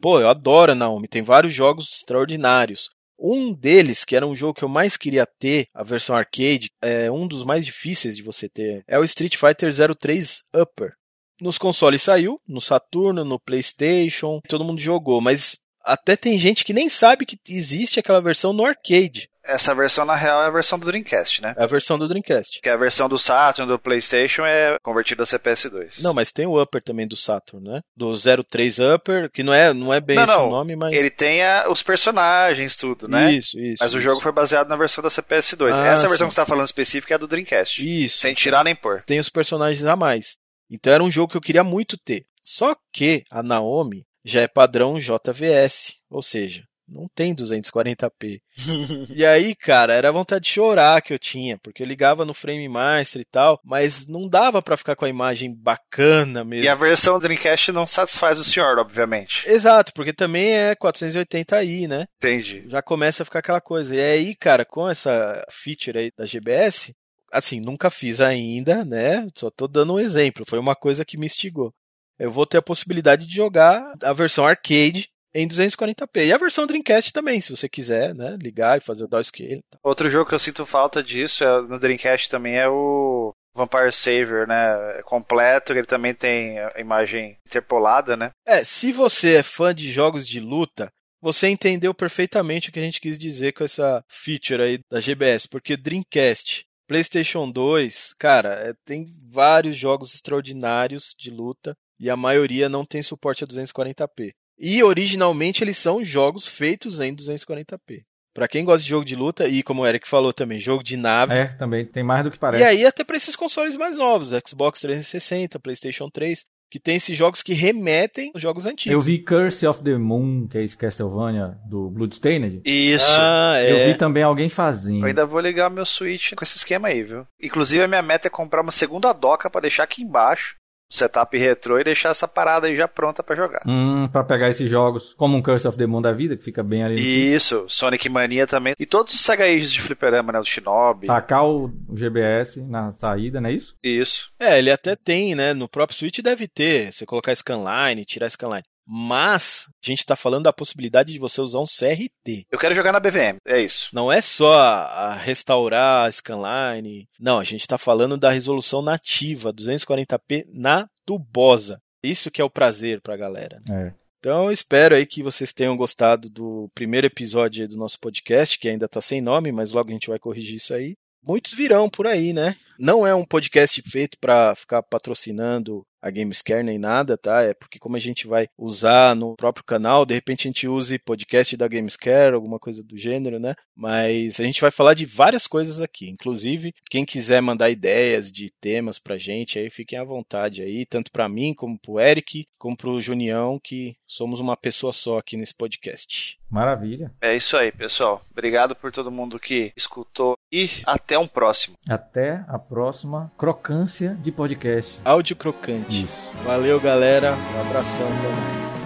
Pô, 0.01 0.19
eu 0.19 0.29
adoro 0.29 0.73
a 0.73 0.75
Naomi, 0.75 1.07
tem 1.07 1.23
vários 1.23 1.55
jogos 1.55 1.89
extraordinários. 1.99 2.91
Um 3.25 3.55
deles, 3.55 4.05
que 4.05 4.17
era 4.17 4.27
um 4.27 4.35
jogo 4.35 4.55
que 4.55 4.65
eu 4.65 4.69
mais 4.69 4.97
queria 4.97 5.25
ter, 5.25 5.69
a 5.73 5.85
versão 5.85 6.17
arcade, 6.17 6.71
é 6.83 7.09
um 7.09 7.29
dos 7.29 7.45
mais 7.45 7.65
difíceis 7.65 8.17
de 8.17 8.23
você 8.23 8.49
ter, 8.49 8.83
é 8.89 8.99
o 8.99 9.05
Street 9.05 9.37
Fighter 9.37 9.71
03 9.97 10.43
Upper. 10.57 10.93
Nos 11.41 11.57
consoles 11.57 12.03
saiu, 12.03 12.41
no 12.47 12.61
Saturno, 12.61 13.25
no 13.25 13.39
PlayStation, 13.39 14.41
todo 14.49 14.65
mundo 14.65 14.81
jogou, 14.81 15.21
mas 15.21 15.61
até 15.85 16.17
tem 16.17 16.37
gente 16.37 16.65
que 16.65 16.73
nem 16.73 16.89
sabe 16.89 17.25
que 17.25 17.39
existe 17.49 18.01
aquela 18.01 18.21
versão 18.21 18.53
no 18.53 18.65
arcade. 18.65 19.29
Essa 19.45 19.75
versão, 19.75 20.05
na 20.05 20.15
real, 20.15 20.43
é 20.43 20.47
a 20.47 20.51
versão 20.51 20.79
do 20.79 20.87
Dreamcast, 20.87 21.43
né? 21.43 21.55
É 21.57 21.65
a 21.65 21.67
versão 21.67 21.99
do 21.99 22.07
Dreamcast. 22.07 22.61
Que 22.61 22.69
a 22.69 22.77
versão 22.77 23.09
do 23.09 23.19
Saturn, 23.19 23.71
do 23.71 23.79
PlayStation, 23.79 24.45
é 24.45 24.79
convertida 24.83 25.25
a 25.25 25.27
CPS2. 25.27 26.03
Não, 26.03 26.15
mas 26.15 26.31
tem 26.31 26.47
o 26.47 26.61
Upper 26.61 26.83
também 26.83 27.07
do 27.07 27.17
Saturn, 27.17 27.69
né? 27.69 27.81
Do 27.97 28.13
03 28.15 28.79
Upper, 28.79 29.31
que 29.31 29.43
não 29.43 29.53
é, 29.53 29.75
não 29.75 29.93
é 29.93 30.01
bem 30.01 30.17
não, 30.17 30.25
esse 30.25 30.33
não. 30.33 30.49
o 30.49 30.51
nome, 30.51 30.77
mas. 30.77 30.95
Ele 30.95 31.11
tem 31.11 31.43
a, 31.43 31.69
os 31.69 31.83
personagens, 31.83 32.77
tudo, 32.77 33.09
né? 33.09 33.33
Isso, 33.33 33.59
isso. 33.59 33.83
Mas 33.83 33.91
isso. 33.91 33.99
o 33.99 34.01
jogo 34.01 34.21
foi 34.21 34.33
baseado 34.33 34.69
na 34.69 34.77
versão 34.77 35.03
da 35.03 35.11
CPS2. 35.11 35.75
Ah, 35.75 35.87
Essa 35.87 36.09
versão 36.09 36.27
sim. 36.27 36.29
que 36.29 36.35
você 36.35 36.41
tá 36.41 36.47
falando 36.47 36.67
específica 36.67 37.15
é 37.15 37.17
a 37.17 37.19
do 37.19 37.27
Dreamcast. 37.27 38.05
Isso. 38.05 38.19
Sem 38.19 38.35
tirar 38.35 38.65
nem 38.65 38.75
pôr. 38.77 39.03
Tem 39.03 39.19
os 39.19 39.29
personagens 39.29 39.85
a 39.85 39.97
mais. 39.97 40.37
Então 40.71 40.93
era 40.93 41.03
um 41.03 41.11
jogo 41.11 41.33
que 41.33 41.37
eu 41.37 41.43
queria 41.43 41.65
muito 41.65 41.97
ter. 41.99 42.25
Só 42.45 42.75
que 42.93 43.25
a 43.31 43.43
Naomi 43.43 44.05
já 44.25 44.41
é 44.41 44.49
padrão 44.49 44.99
JVS, 44.99 45.97
ou 46.11 46.23
seja, 46.23 46.65
não 46.93 47.09
tem 47.15 47.35
240p. 47.35 48.41
e 49.15 49.25
aí, 49.25 49.55
cara, 49.55 49.95
era 49.95 50.13
vontade 50.13 50.45
de 50.45 50.51
chorar 50.51 51.01
que 51.01 51.13
eu 51.13 51.19
tinha, 51.19 51.59
porque 51.59 51.83
eu 51.83 51.87
ligava 51.87 52.25
no 52.25 52.35
Frame 52.35 52.69
Master 52.69 53.23
e 53.23 53.25
tal, 53.25 53.59
mas 53.65 54.07
não 54.07 54.29
dava 54.29 54.61
para 54.61 54.77
ficar 54.77 54.95
com 54.95 55.05
a 55.05 55.09
imagem 55.09 55.55
bacana 55.55 56.45
mesmo. 56.45 56.65
E 56.65 56.69
a 56.69 56.75
versão 56.75 57.19
Dreamcast 57.19 57.73
não 57.73 57.87
satisfaz 57.87 58.39
o 58.39 58.45
senhor, 58.45 58.79
obviamente. 58.79 59.49
Exato, 59.49 59.93
porque 59.95 60.13
também 60.13 60.53
é 60.53 60.75
480i, 60.75 61.89
né? 61.89 62.07
Entendi. 62.19 62.65
Já 62.69 62.83
começa 62.83 63.23
a 63.23 63.27
ficar 63.27 63.39
aquela 63.39 63.61
coisa. 63.61 63.97
E 63.97 64.01
aí, 64.01 64.37
cara, 64.37 64.65
com 64.65 64.89
essa 64.89 65.45
feature 65.51 65.99
aí 65.99 66.13
da 66.17 66.27
GBS, 66.27 66.93
Assim, 67.33 67.61
nunca 67.61 67.89
fiz 67.89 68.21
ainda, 68.21 68.85
né? 68.85 69.27
Só 69.35 69.49
tô 69.49 69.67
dando 69.67 69.95
um 69.95 69.99
exemplo. 69.99 70.45
Foi 70.47 70.59
uma 70.59 70.77
coisa 70.77 71.03
que 71.03 71.17
me 71.17 71.25
instigou. 71.25 71.73
Eu 72.19 72.31
vou 72.31 72.45
ter 72.45 72.59
a 72.59 72.63
possibilidade 72.63 73.27
de 73.27 73.35
jogar 73.35 73.95
a 74.03 74.13
versão 74.13 74.47
arcade 74.47 75.09
em 75.35 75.49
240p. 75.49 76.27
E 76.27 76.33
a 76.33 76.39
versão 76.39 76.67
Dreamcast 76.67 77.13
também, 77.13 77.41
se 77.41 77.55
você 77.55 77.69
quiser, 77.69 78.15
né? 78.15 78.37
Ligar 78.41 78.79
e 78.79 78.81
fazer 78.81 79.05
o 79.05 79.09
downscale. 79.09 79.65
Outro 79.83 80.09
jogo 80.09 80.29
que 80.29 80.35
eu 80.35 80.39
sinto 80.39 80.65
falta 80.67 81.03
disso 81.03 81.45
é, 81.45 81.63
no 81.63 81.79
Dreamcast 81.79 82.29
também 82.29 82.57
é 82.57 82.69
o 82.69 83.33
Vampire 83.55 83.93
Savior, 83.93 84.47
né? 84.47 84.99
É 84.99 85.03
completo, 85.03 85.73
ele 85.73 85.85
também 85.85 86.15
tem 86.15 86.59
a 86.59 86.79
imagem 86.79 87.37
interpolada, 87.47 88.17
né? 88.17 88.31
É, 88.47 88.65
se 88.65 88.93
você 88.93 89.35
é 89.37 89.43
fã 89.43 89.75
de 89.75 89.91
jogos 89.91 90.27
de 90.27 90.41
luta, 90.41 90.91
você 91.21 91.49
entendeu 91.49 91.95
perfeitamente 91.95 92.69
o 92.69 92.73
que 92.73 92.81
a 92.81 92.83
gente 92.83 93.01
quis 93.01 93.17
dizer 93.17 93.53
com 93.53 93.63
essa 93.65 94.05
feature 94.09 94.63
aí 94.63 94.81
da 94.91 95.01
GBS, 95.01 95.47
porque 95.47 95.77
Dreamcast, 95.77 96.65
PlayStation 96.89 97.51
2, 97.51 98.15
cara, 98.19 98.55
é, 98.55 98.75
tem 98.85 99.07
vários 99.31 99.77
jogos 99.77 100.15
extraordinários 100.15 101.15
de 101.17 101.31
luta 101.31 101.75
e 101.99 102.11
a 102.11 102.17
maioria 102.17 102.69
não 102.69 102.85
tem 102.85 103.01
suporte 103.01 103.45
a 103.45 103.47
240p. 103.47 104.33
E 104.59 104.83
originalmente 104.83 105.63
eles 105.63 105.79
são 105.79 106.05
jogos 106.05 106.47
feitos 106.47 107.01
em 107.01 107.15
240p. 107.15 108.03
Para 108.35 108.49
quem 108.49 108.65
gosta 108.65 108.83
de 108.83 108.89
jogo 108.89 109.05
de 109.05 109.15
luta 109.15 109.47
e 109.47 109.63
como 109.63 109.83
o 109.83 109.87
Eric 109.87 110.09
falou 110.09 110.33
também, 110.33 110.59
jogo 110.59 110.83
de 110.83 110.97
nave. 110.97 111.35
É, 111.35 111.47
também 111.49 111.85
tem 111.85 112.03
mais 112.03 112.25
do 112.25 112.31
que 112.31 112.39
parece. 112.39 112.63
E 112.63 112.67
aí 112.67 112.87
até 112.87 113.05
para 113.05 113.17
esses 113.17 113.37
consoles 113.37 113.77
mais 113.77 113.97
novos, 113.97 114.31
Xbox 114.47 114.81
360, 114.81 115.59
PlayStation 115.59 116.09
3, 116.09 116.45
que 116.71 116.81
tem 116.81 116.97
esses 116.97 117.15
jogos 117.15 117.43
que 117.43 117.53
remetem 117.53 118.31
aos 118.33 118.43
jogos 118.43 118.65
antigos. 118.65 118.95
Eu 118.95 119.01
vi 119.01 119.23
Curse 119.23 119.67
of 119.67 119.85
the 119.85 119.99
Moon, 119.99 120.49
que 120.49 120.57
é 120.57 120.65
esse 120.65 120.75
Castlevania 120.75 121.59
do 121.69 121.91
Bloodstained. 121.91 122.63
Isso. 122.65 123.21
Ah, 123.21 123.57
é. 123.59 123.71
Eu 123.71 123.93
vi 123.93 123.99
também 123.99 124.23
alguém 124.23 124.49
fazendo. 124.49 125.01
Eu 125.01 125.09
ainda 125.09 125.27
vou 125.27 125.39
ligar 125.39 125.69
meu 125.69 125.85
Switch 125.85 126.33
com 126.33 126.43
esse 126.43 126.57
esquema 126.57 126.89
aí, 126.89 127.03
viu? 127.03 127.27
Inclusive 127.43 127.85
a 127.85 127.89
minha 127.89 128.01
meta 128.01 128.29
é 128.29 128.31
comprar 128.31 128.63
uma 128.63 128.73
segunda 128.73 129.13
doca 129.13 129.51
para 129.51 129.61
deixar 129.61 129.83
aqui 129.83 130.01
embaixo 130.01 130.55
setup 130.93 131.37
retrô 131.37 131.79
e 131.79 131.85
deixar 131.85 132.11
essa 132.11 132.29
parada 132.29 132.67
aí 132.67 132.77
já 132.77 132.87
pronta 132.87 133.23
para 133.23 133.35
jogar. 133.35 133.63
Hum, 133.67 134.07
pra 134.09 134.23
pegar 134.23 134.49
esses 134.49 134.71
jogos, 134.71 135.15
como 135.17 135.37
um 135.37 135.43
Curse 135.43 135.67
of 135.67 135.79
the 135.79 135.87
Moon 135.87 136.03
da 136.03 136.13
vida, 136.13 136.37
que 136.37 136.45
fica 136.45 136.63
bem 136.63 136.85
ali. 136.85 137.01
Isso, 137.35 137.65
Sonic 137.69 138.09
Mania 138.09 138.47
também. 138.47 138.75
E 138.79 138.85
todos 138.85 139.15
os 139.15 139.21
Sega 139.21 139.45
Ages 139.45 139.73
de 139.73 139.81
fliperama, 139.81 140.33
né? 140.33 140.39
O 140.39 140.45
Shinobi. 140.45 141.07
Tacar 141.07 141.47
o 141.47 141.73
GBS 141.93 142.57
na 142.57 142.93
saída, 142.93 143.41
não 143.41 143.49
é 143.49 143.53
isso? 143.53 143.75
Isso. 143.83 144.31
É, 144.39 144.59
ele 144.59 144.71
até 144.71 144.95
tem, 144.95 145.35
né? 145.35 145.55
No 145.55 145.69
próprio 145.69 145.97
Switch 145.97 146.19
deve 146.21 146.47
ter. 146.47 146.93
Você 146.93 147.07
colocar 147.07 147.35
scanline, 147.35 148.05
tirar 148.05 148.29
scanline. 148.29 148.65
Mas 148.87 149.67
a 149.69 149.87
gente 149.87 150.01
está 150.01 150.17
falando 150.17 150.45
da 150.45 150.53
possibilidade 150.53 151.13
de 151.13 151.19
você 151.19 151.41
usar 151.41 151.61
um 151.61 151.65
CRT. 151.65 152.47
Eu 152.51 152.59
quero 152.59 152.75
jogar 152.75 152.93
na 152.93 153.01
BVM, 153.01 153.39
é 153.47 153.61
isso. 153.61 153.91
Não 153.93 154.11
é 154.11 154.21
só 154.21 154.59
a 154.59 155.15
restaurar 155.15 156.07
a 156.07 156.11
scanline. 156.11 157.09
Não, 157.19 157.39
a 157.39 157.45
gente 157.45 157.61
está 157.61 157.79
falando 157.79 158.17
da 158.17 158.31
resolução 158.31 158.83
nativa, 158.83 159.53
240p 159.53 160.47
na 160.53 160.89
tubosa. 161.07 161.81
Isso 162.03 162.31
que 162.31 162.41
é 162.41 162.45
o 162.45 162.51
prazer 162.51 163.01
para 163.01 163.15
a 163.15 163.19
galera. 163.19 163.61
É. 163.71 163.93
Então 164.19 164.45
eu 164.45 164.53
espero 164.53 164.95
aí 164.95 165.05
que 165.05 165.23
vocês 165.23 165.53
tenham 165.53 165.77
gostado 165.77 166.31
do 166.31 166.71
primeiro 166.75 167.07
episódio 167.07 167.67
do 167.67 167.77
nosso 167.77 167.99
podcast, 167.99 168.57
que 168.57 168.69
ainda 168.69 168.87
está 168.87 169.01
sem 169.01 169.21
nome, 169.21 169.51
mas 169.51 169.73
logo 169.73 169.91
a 169.91 169.93
gente 169.93 170.09
vai 170.09 170.19
corrigir 170.19 170.57
isso 170.57 170.73
aí. 170.73 170.95
Muitos 171.25 171.53
virão 171.53 171.89
por 171.89 172.07
aí, 172.07 172.33
né? 172.33 172.57
Não 172.79 173.07
é 173.07 173.15
um 173.15 173.25
podcast 173.25 173.81
feito 173.83 174.17
para 174.21 174.55
ficar 174.55 174.83
patrocinando 174.83 175.85
a 176.03 176.11
Gamescare 176.11 176.65
nem 176.65 176.79
nada, 176.79 177.17
tá? 177.17 177.43
É 177.43 177.55
porque 177.55 177.79
como 177.79 177.95
a 177.95 178.01
gente 178.01 178.27
vai 178.27 178.49
usar 178.59 179.15
no 179.15 179.37
próprio 179.37 179.65
canal, 179.65 180.05
de 180.05 180.15
repente 180.15 180.47
a 180.47 180.49
gente 180.49 180.67
use 180.67 180.99
podcast 180.99 181.57
da 181.57 181.69
Gamescare, 181.69 182.35
alguma 182.35 182.59
coisa 182.59 182.83
do 182.83 182.99
gênero, 182.99 183.39
né? 183.39 183.55
Mas 183.75 184.41
a 184.41 184.43
gente 184.43 184.61
vai 184.61 184.73
falar 184.73 184.95
de 184.95 185.07
várias 185.07 185.47
coisas 185.47 185.81
aqui. 185.81 186.11
Inclusive, 186.11 186.75
quem 186.91 187.05
quiser 187.05 187.41
mandar 187.41 187.71
ideias 187.71 188.33
de 188.33 188.51
temas 188.61 188.99
pra 188.99 189.17
gente, 189.17 189.59
aí 189.59 189.71
fiquem 189.71 189.99
à 189.99 190.05
vontade 190.05 190.63
aí, 190.63 190.85
tanto 190.85 191.13
para 191.13 191.29
mim, 191.29 191.55
como 191.55 191.79
pro 191.79 192.01
Eric, 192.01 192.47
como 192.59 192.77
pro 192.77 193.01
Junião, 193.01 193.61
que 193.63 193.97
somos 194.07 194.41
uma 194.41 194.57
pessoa 194.57 194.93
só 194.93 195.19
aqui 195.19 195.37
nesse 195.37 195.55
podcast. 195.55 196.42
Maravilha. 196.53 197.11
É 197.21 197.35
isso 197.35 197.57
aí, 197.57 197.73
pessoal. 197.73 198.21
Obrigado 198.31 198.77
por 198.77 198.93
todo 198.93 199.11
mundo 199.11 199.39
que 199.39 199.73
escutou 199.75 200.37
e 200.53 200.69
até 200.87 201.19
um 201.19 201.27
próximo. 201.27 201.77
Até 201.89 202.45
a 202.47 202.59
próxima 202.59 203.33
crocância 203.39 204.15
de 204.23 204.31
podcast. 204.31 205.01
Áudio 205.03 205.35
crocante. 205.35 206.05
Isso. 206.05 206.31
Valeu, 206.45 206.79
galera. 206.79 207.35
Um 207.35 207.61
abração, 207.63 208.07
até 208.07 208.29
mais. 208.29 208.82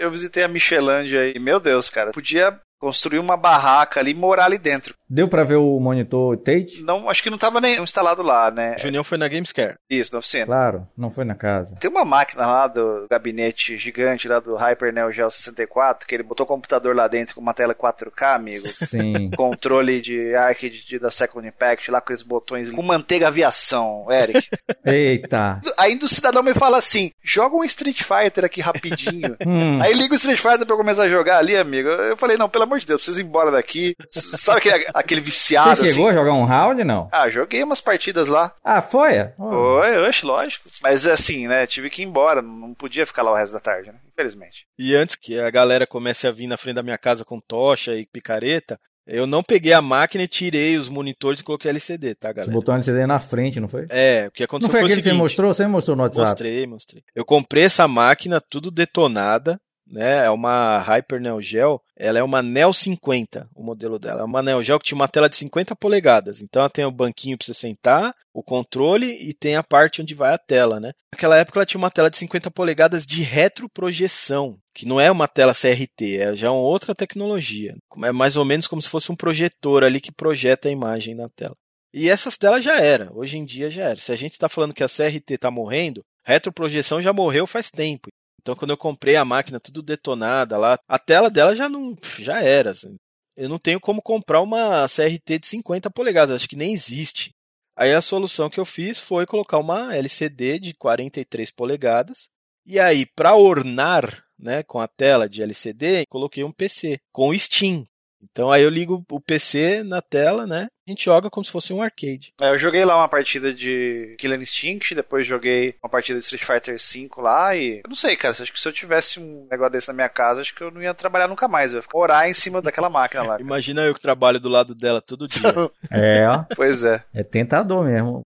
Eu 0.00 0.10
visitei 0.10 0.42
a 0.42 0.48
Michelândia 0.48 1.30
e, 1.36 1.38
meu 1.38 1.60
Deus, 1.60 1.90
cara, 1.90 2.10
podia 2.10 2.58
construir 2.80 3.18
uma 3.18 3.36
barraca 3.36 4.00
ali 4.00 4.12
e 4.12 4.14
morar 4.14 4.46
ali 4.46 4.56
dentro. 4.56 4.94
Deu 5.10 5.26
pra 5.28 5.42
ver 5.42 5.56
o 5.56 5.80
monitor 5.80 6.36
Tate? 6.36 6.82
Não, 6.82 7.10
acho 7.10 7.22
que 7.22 7.30
não 7.30 7.36
tava 7.38 7.60
nem 7.60 7.82
instalado 7.82 8.22
lá, 8.22 8.48
né? 8.50 8.76
Junião 8.78 9.02
foi 9.02 9.18
na 9.18 9.26
Gamescare. 9.26 9.74
Isso, 9.90 10.12
na 10.12 10.20
oficina. 10.20 10.46
Claro, 10.46 10.86
não 10.96 11.10
foi 11.10 11.24
na 11.24 11.34
casa. 11.34 11.74
Tem 11.80 11.90
uma 11.90 12.04
máquina 12.04 12.46
lá 12.46 12.68
do 12.68 13.06
gabinete 13.10 13.76
gigante 13.76 14.28
lá 14.28 14.38
do 14.38 14.54
Hyper 14.54 14.92
Neo 14.92 15.10
Geo 15.12 15.28
64 15.30 16.06
que 16.06 16.14
ele 16.14 16.22
botou 16.22 16.44
o 16.44 16.48
computador 16.48 16.94
lá 16.94 17.08
dentro 17.08 17.34
com 17.34 17.40
uma 17.40 17.52
tela 17.52 17.74
4K, 17.74 18.36
amigo. 18.36 18.66
Sim. 18.68 19.30
Controle 19.36 20.00
de 20.00 20.34
arcade 20.34 20.86
de- 20.86 20.98
da 21.00 21.10
Second 21.10 21.46
Impact 21.46 21.90
lá 21.90 22.00
com 22.00 22.04
aqueles 22.04 22.22
botões 22.22 22.70
com 22.70 22.82
manteiga 22.82 23.26
aviação, 23.28 24.06
Eric. 24.10 24.48
Eita. 24.86 25.60
Ainda 25.78 26.04
o 26.04 26.08
cidadão 26.08 26.42
me 26.42 26.54
fala 26.54 26.78
assim: 26.78 27.10
joga 27.22 27.56
um 27.56 27.64
Street 27.64 28.02
Fighter 28.02 28.44
aqui 28.44 28.60
rapidinho. 28.60 29.36
Hum. 29.46 29.80
Aí 29.82 29.92
liga 29.94 30.12
o 30.12 30.16
Street 30.16 30.38
Fighter 30.38 30.64
pra 30.66 30.74
eu 30.74 30.78
começar 30.78 31.04
a 31.04 31.08
jogar 31.08 31.38
ali, 31.38 31.56
amigo. 31.56 31.88
Eu 31.88 32.16
falei, 32.16 32.36
não, 32.36 32.48
pelo 32.48 32.64
amor 32.64 32.78
de 32.78 32.86
Deus, 32.86 33.00
preciso 33.00 33.20
ir 33.20 33.24
embora 33.24 33.50
daqui. 33.50 33.96
Sabe 34.10 34.58
aquele, 34.58 34.86
aquele 35.00 35.20
viciado 35.20 35.74
Você 35.76 35.88
chegou 35.88 36.08
assim? 36.08 36.16
a 36.16 36.18
jogar 36.20 36.34
um 36.34 36.44
round, 36.44 36.84
não? 36.84 37.08
Ah, 37.12 37.28
joguei 37.28 37.62
umas 37.62 37.80
partidas 37.80 38.28
lá. 38.28 38.54
Ah, 38.64 38.80
foi? 38.80 39.30
Oh. 39.38 39.80
Oi, 39.80 39.98
oxe, 40.08 40.24
lógico. 40.24 40.68
Mas 40.82 41.06
assim, 41.06 41.46
né? 41.48 41.66
Tive 41.66 41.90
que 41.90 42.02
ir 42.02 42.06
embora. 42.06 42.40
Não 42.40 42.72
podia 42.74 43.04
ficar 43.06 43.22
lá 43.22 43.32
o 43.32 43.34
resto 43.34 43.52
da 43.54 43.60
tarde, 43.60 43.88
né? 43.90 43.98
Infelizmente. 44.12 44.66
E 44.78 44.94
antes 44.94 45.16
que 45.16 45.38
a 45.40 45.50
galera 45.50 45.86
comece 45.86 46.26
a 46.26 46.32
vir 46.32 46.46
na 46.46 46.56
frente 46.56 46.76
da 46.76 46.82
minha 46.82 46.98
casa 46.98 47.24
com 47.24 47.40
tocha 47.40 47.94
e 47.96 48.06
picareta, 48.06 48.78
eu 49.06 49.26
não 49.26 49.42
peguei 49.42 49.72
a 49.72 49.82
máquina 49.82 50.22
e 50.22 50.28
tirei 50.28 50.76
os 50.76 50.88
monitores 50.88 51.40
e 51.40 51.42
coloquei 51.42 51.70
LCD, 51.70 52.14
tá, 52.14 52.28
Você 52.28 52.34
galera? 52.34 52.52
botou 52.52 52.72
um 52.72 52.76
LCD 52.76 53.06
na 53.06 53.18
frente, 53.18 53.58
não 53.58 53.66
foi? 53.66 53.86
É, 53.88 54.26
o 54.28 54.30
que 54.30 54.42
Não 54.42 54.44
aconteceu 54.44 54.70
foi 54.70 54.80
foi, 54.80 54.82
o 54.82 54.84
aquele 54.86 55.00
que 55.00 55.02
você 55.02 55.08
seguinte. 55.10 55.22
mostrou? 55.22 55.54
Você 55.54 55.66
mostrou 55.66 55.96
no 55.96 56.02
WhatsApp? 56.04 56.28
Mostrei, 56.28 56.66
mostrei. 56.66 57.02
Eu 57.14 57.24
comprei 57.24 57.64
essa 57.64 57.88
máquina 57.88 58.40
tudo 58.40 58.70
detonada, 58.70 59.58
né? 59.90 60.24
É 60.26 60.30
uma 60.30 60.78
Hyper 60.78 61.20
Neo 61.20 61.42
Geo. 61.42 61.80
Ela 61.96 62.20
é 62.20 62.22
uma 62.22 62.42
Neo 62.42 62.72
50, 62.72 63.48
o 63.54 63.62
modelo 63.62 63.98
dela. 63.98 64.20
É 64.20 64.24
uma 64.24 64.42
Neo 64.42 64.62
Geo 64.62 64.78
que 64.78 64.86
tinha 64.86 64.96
uma 64.96 65.08
tela 65.08 65.28
de 65.28 65.36
50 65.36 65.74
polegadas. 65.76 66.40
Então 66.40 66.60
ela 66.60 66.70
tem 66.70 66.84
o 66.84 66.90
banquinho 66.90 67.36
para 67.36 67.46
você 67.46 67.52
sentar, 67.52 68.14
o 68.32 68.42
controle 68.42 69.06
e 69.20 69.34
tem 69.34 69.56
a 69.56 69.62
parte 69.62 70.00
onde 70.00 70.14
vai 70.14 70.32
a 70.32 70.38
tela, 70.38 70.78
né? 70.78 70.92
Naquela 71.12 71.36
época 71.36 71.58
ela 71.58 71.66
tinha 71.66 71.78
uma 71.78 71.90
tela 71.90 72.08
de 72.08 72.16
50 72.16 72.50
polegadas 72.50 73.06
de 73.06 73.22
retroprojeção, 73.22 74.56
que 74.72 74.86
não 74.86 75.00
é 75.00 75.10
uma 75.10 75.26
tela 75.26 75.52
CRT, 75.52 76.18
é 76.18 76.36
já 76.36 76.50
uma 76.50 76.60
outra 76.60 76.94
tecnologia. 76.94 77.76
É 78.04 78.12
mais 78.12 78.36
ou 78.36 78.44
menos 78.44 78.66
como 78.66 78.80
se 78.80 78.88
fosse 78.88 79.10
um 79.10 79.16
projetor 79.16 79.82
ali 79.82 80.00
que 80.00 80.12
projeta 80.12 80.68
a 80.68 80.72
imagem 80.72 81.14
na 81.14 81.28
tela. 81.28 81.56
E 81.92 82.08
essas 82.08 82.36
telas 82.36 82.62
já 82.62 82.78
era, 82.80 83.10
hoje 83.12 83.36
em 83.36 83.44
dia 83.44 83.68
já 83.68 83.82
era. 83.82 83.96
Se 83.96 84.12
a 84.12 84.16
gente 84.16 84.32
está 84.32 84.48
falando 84.48 84.72
que 84.72 84.84
a 84.84 84.88
CRT 84.88 85.34
está 85.34 85.50
morrendo, 85.50 86.04
retroprojeção 86.24 87.02
já 87.02 87.12
morreu 87.12 87.46
faz 87.46 87.70
tempo. 87.70 88.08
Então 88.40 88.54
quando 88.56 88.70
eu 88.70 88.76
comprei 88.76 89.16
a 89.16 89.24
máquina 89.24 89.60
tudo 89.60 89.82
detonada 89.82 90.56
lá, 90.58 90.78
a 90.88 90.98
tela 90.98 91.30
dela 91.30 91.54
já 91.54 91.68
não 91.68 91.96
já 92.18 92.42
era. 92.42 92.70
assim. 92.70 92.96
Eu 93.36 93.48
não 93.48 93.58
tenho 93.58 93.80
como 93.80 94.02
comprar 94.02 94.40
uma 94.40 94.86
CRT 94.86 95.38
de 95.38 95.46
50 95.46 95.90
polegadas, 95.90 96.34
acho 96.34 96.48
que 96.48 96.56
nem 96.56 96.72
existe. 96.72 97.30
Aí 97.76 97.94
a 97.94 98.02
solução 98.02 98.50
que 98.50 98.60
eu 98.60 98.66
fiz 98.66 98.98
foi 98.98 99.24
colocar 99.24 99.58
uma 99.58 99.94
LCD 99.96 100.58
de 100.58 100.74
43 100.74 101.50
polegadas. 101.50 102.28
E 102.66 102.78
aí, 102.78 103.06
para 103.16 103.34
ornar 103.34 104.22
né, 104.38 104.62
com 104.62 104.78
a 104.78 104.86
tela 104.86 105.28
de 105.28 105.42
LCD, 105.42 106.04
coloquei 106.06 106.44
um 106.44 106.52
PC 106.52 106.98
com 107.10 107.36
Steam. 107.36 107.86
Então 108.22 108.50
aí 108.50 108.62
eu 108.62 108.70
ligo 108.70 109.04
o 109.10 109.20
PC 109.20 109.82
na 109.82 110.00
tela, 110.02 110.46
né? 110.46 110.68
A 110.86 110.90
gente 110.90 111.04
joga 111.04 111.30
como 111.30 111.44
se 111.44 111.52
fosse 111.52 111.72
um 111.72 111.82
arcade. 111.82 112.32
É, 112.40 112.50
eu 112.50 112.58
joguei 112.58 112.84
lá 112.84 112.96
uma 112.96 113.08
partida 113.08 113.54
de 113.54 114.14
Killer 114.18 114.40
Instinct, 114.40 114.94
depois 114.94 115.26
joguei 115.26 115.74
uma 115.82 115.88
partida 115.88 116.18
de 116.18 116.24
Street 116.24 116.44
Fighter 116.44 116.76
V 116.76 117.08
lá 117.22 117.56
e. 117.56 117.78
Eu 117.78 117.88
não 117.88 117.94
sei, 117.96 118.16
cara. 118.16 118.32
Acho 118.32 118.52
que 118.52 118.60
se 118.60 118.68
eu 118.68 118.72
tivesse 118.72 119.20
um 119.20 119.46
negócio 119.50 119.72
desse 119.72 119.88
na 119.88 119.94
minha 119.94 120.08
casa, 120.08 120.40
acho 120.40 120.54
que 120.54 120.62
eu 120.62 120.70
não 120.70 120.82
ia 120.82 120.94
trabalhar 120.94 121.28
nunca 121.28 121.48
mais. 121.48 121.72
Eu 121.72 121.78
ia 121.78 121.82
ficar 121.82 121.98
orar 121.98 122.28
em 122.28 122.34
cima 122.34 122.60
daquela 122.60 122.90
máquina 122.90 123.22
lá. 123.22 123.28
cara. 123.40 123.42
Imagina 123.42 123.82
eu 123.82 123.94
que 123.94 124.00
trabalho 124.00 124.40
do 124.40 124.48
lado 124.48 124.74
dela 124.74 125.00
todo 125.00 125.28
dia. 125.28 125.42
É, 125.90 126.26
ó. 126.28 126.44
Pois 126.56 126.84
é. 126.84 127.02
É 127.14 127.22
tentador 127.22 127.84
mesmo. 127.84 128.22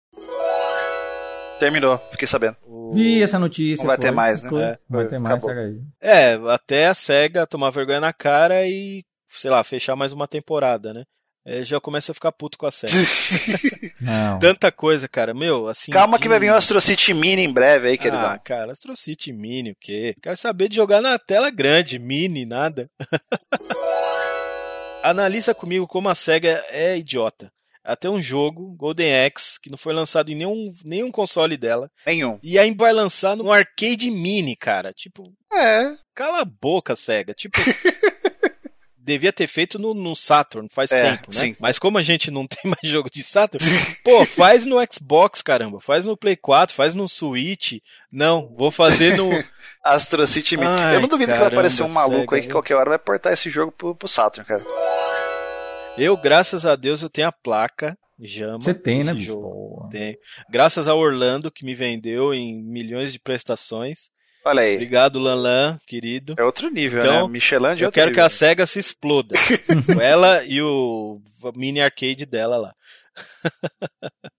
Terminou, 1.60 1.98
fiquei 2.12 2.28
sabendo. 2.28 2.58
Vi 2.94 3.22
essa 3.22 3.38
notícia. 3.40 3.84
Não 3.84 3.88
vai 3.88 3.98
ter 3.98 4.08
foi. 4.08 4.16
mais, 4.16 4.44
né? 4.44 4.50
Foi. 4.50 4.62
É, 4.62 4.78
vai 4.90 5.08
ter 5.08 5.20
mais, 5.20 5.36
acabou. 5.36 5.50
segue 5.50 5.62
aí. 5.62 5.82
É, 6.02 6.34
até 6.52 6.88
a 6.88 6.94
SEGA 6.94 7.48
tomar 7.48 7.70
vergonha 7.70 8.00
na 8.00 8.12
cara 8.12 8.66
e 8.68 9.04
sei 9.36 9.52
lá, 9.52 9.64
fechar 9.64 9.96
mais 9.96 10.14
uma 10.14 10.28
temporada, 10.28 10.94
né? 10.94 11.04
É, 11.46 11.62
já 11.62 11.78
começa 11.80 12.14
a 12.14 12.16
ficar 12.16 12.32
puto 12.32 12.58
com 12.58 12.66
a 12.66 12.72
série. 12.72 12.94
Não. 14.00 14.40
Tanta 14.40 14.72
coisa, 14.72 15.10
cara. 15.10 15.34
Meu, 15.34 15.68
assim. 15.68 15.92
Calma 15.92 16.16
de- 16.18 16.24
que 16.24 16.30
vai 16.30 16.40
vir 16.40 16.50
o 16.52 16.56
Astro 16.56 16.80
City 16.80 17.14
Mini 17.14 17.42
em 17.44 17.52
breve 17.52 17.90
aí, 17.90 17.98
queridão. 17.98 18.22
Ah, 18.30 18.40
cara, 18.40 18.72
Astro 18.72 18.96
City 18.96 19.34
Mini, 19.34 19.72
o 19.72 19.76
quê? 19.78 20.16
Quero 20.22 20.38
saber 20.38 20.70
de 20.70 20.78
jogar 20.78 21.02
na 21.02 21.20
tela 21.20 21.50
grande, 21.50 22.00
mini, 22.00 22.46
nada. 22.46 22.90
Analisa 25.04 25.54
comigo 25.54 25.86
como 25.86 26.08
a 26.08 26.16
SEGA 26.16 26.64
é 26.70 26.98
idiota. 26.98 27.52
Até 27.84 28.10
um 28.10 28.22
jogo, 28.22 28.74
Golden 28.78 29.26
Axe, 29.26 29.60
que 29.62 29.70
não 29.70 29.78
foi 29.78 29.94
lançado 29.94 30.32
em 30.32 30.36
nenhum, 30.36 30.74
nenhum 30.86 31.12
console 31.12 31.58
dela. 31.58 31.92
Nenhum. 32.08 32.40
E 32.42 32.58
aí 32.58 32.74
vai 32.74 32.94
lançar 32.94 33.36
no 33.36 33.52
arcade 33.52 34.10
mini, 34.10 34.56
cara. 34.56 34.94
Tipo, 34.94 35.30
É. 35.54 35.94
cala 36.16 36.40
a 36.40 36.46
boca, 36.46 36.96
SEGA. 36.96 37.34
Tipo. 37.34 37.60
Devia 39.06 39.34
ter 39.34 39.48
feito 39.48 39.78
no, 39.78 39.94
no 39.94 40.16
Saturn 40.16 40.70
faz 40.72 40.90
É, 40.92 41.12
tempo, 41.12 41.28
né? 41.34 41.40
sim. 41.40 41.56
Mas 41.60 41.78
como 41.78 41.98
a 41.98 42.02
gente 42.02 42.32
não 42.32 42.48
tem 42.48 42.64
mais 42.64 42.92
jogo 42.92 43.10
de 43.10 43.22
Saturn, 43.22 43.66
pô, 44.04 44.26
faz 44.26 44.66
no 44.66 44.78
Xbox, 44.92 45.42
caramba. 45.42 45.82
Faz 45.82 46.06
no 46.06 46.16
Play 46.16 46.38
4, 46.38 46.74
faz 46.74 46.94
no 46.94 47.08
Switch. 47.10 47.80
Não, 48.12 48.54
vou 48.56 48.72
fazer 48.72 49.18
no. 49.18 49.30
Astro 49.84 50.26
City. 50.26 50.56
Ai, 50.58 50.96
eu 50.96 51.02
não 51.02 51.10
duvido 51.10 51.32
que 51.34 51.38
vai 51.38 51.50
caramba, 51.50 51.56
aparecer 51.56 51.84
um 51.84 51.90
maluco 51.90 52.22
Sega, 52.22 52.36
aí 52.38 52.42
que 52.44 52.50
qualquer 52.50 52.76
hora 52.76 52.92
vai 52.92 53.00
portar 53.00 53.34
esse 53.34 53.50
jogo 53.50 53.72
pro, 53.74 53.94
pro 53.94 54.08
Saturn, 54.08 54.48
cara. 54.48 54.64
Eu, 55.98 56.16
graças 56.16 56.66
a 56.66 56.76
Deus, 56.76 57.02
eu 57.02 57.10
tenho 57.10 57.28
a 57.28 57.32
placa 57.32 57.98
Jama. 58.20 58.62
Você 58.62 58.74
tem, 58.74 59.04
né, 59.04 59.14
bicho? 59.14 59.38
Tenho. 59.92 60.16
Graças 60.50 60.88
ao 60.88 60.98
Orlando, 60.98 61.52
que 61.52 61.66
me 61.66 61.76
vendeu 61.76 62.34
em 62.34 62.64
milhões 62.64 63.12
de 63.12 63.20
prestações. 63.20 64.10
Olha 64.46 64.62
aí. 64.62 64.74
Obrigado, 64.76 65.20
Lanlan, 65.20 65.78
querido. 65.88 66.36
É 66.38 66.44
outro 66.44 66.70
nível, 66.70 67.00
Então, 67.02 67.28
né? 67.28 67.34
Michelin 67.34 67.76
de 67.76 67.84
Eu 67.84 67.88
outro 67.88 67.92
quero 67.92 68.12
que 68.12 68.16
nível. 68.18 68.26
a 68.26 68.30
SEGA 68.30 68.66
se 68.66 68.80
exploda. 68.80 69.36
Ela 70.02 70.44
e 70.44 70.62
o 70.62 71.22
mini 71.56 71.82
arcade 71.82 72.26
dela 72.26 72.58
lá. 72.58 72.74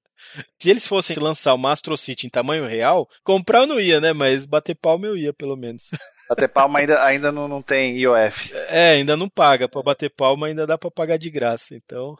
Se 0.60 0.68
eles 0.68 0.84
fossem 0.86 1.16
lançar 1.16 1.54
o 1.54 1.66
Astro 1.68 1.96
City 1.96 2.26
em 2.26 2.30
tamanho 2.30 2.66
real, 2.66 3.08
comprar 3.22 3.60
eu 3.60 3.66
não 3.68 3.78
ia, 3.80 4.00
né? 4.00 4.12
Mas 4.12 4.46
bater 4.46 4.74
palma 4.74 5.06
eu 5.06 5.16
ia, 5.16 5.32
pelo 5.32 5.56
menos. 5.56 5.84
Bater 6.28 6.48
palma 6.48 6.78
ainda, 6.78 7.04
ainda 7.04 7.30
não, 7.30 7.46
não 7.46 7.60
tem 7.60 7.98
IOF. 7.98 8.50
É, 8.70 8.92
ainda 8.92 9.14
não 9.14 9.28
paga. 9.28 9.68
Pra 9.68 9.82
bater 9.82 10.08
palma 10.10 10.46
ainda 10.46 10.66
dá 10.66 10.78
pra 10.78 10.90
pagar 10.90 11.18
de 11.18 11.28
graça. 11.30 11.74
Então. 11.76 12.16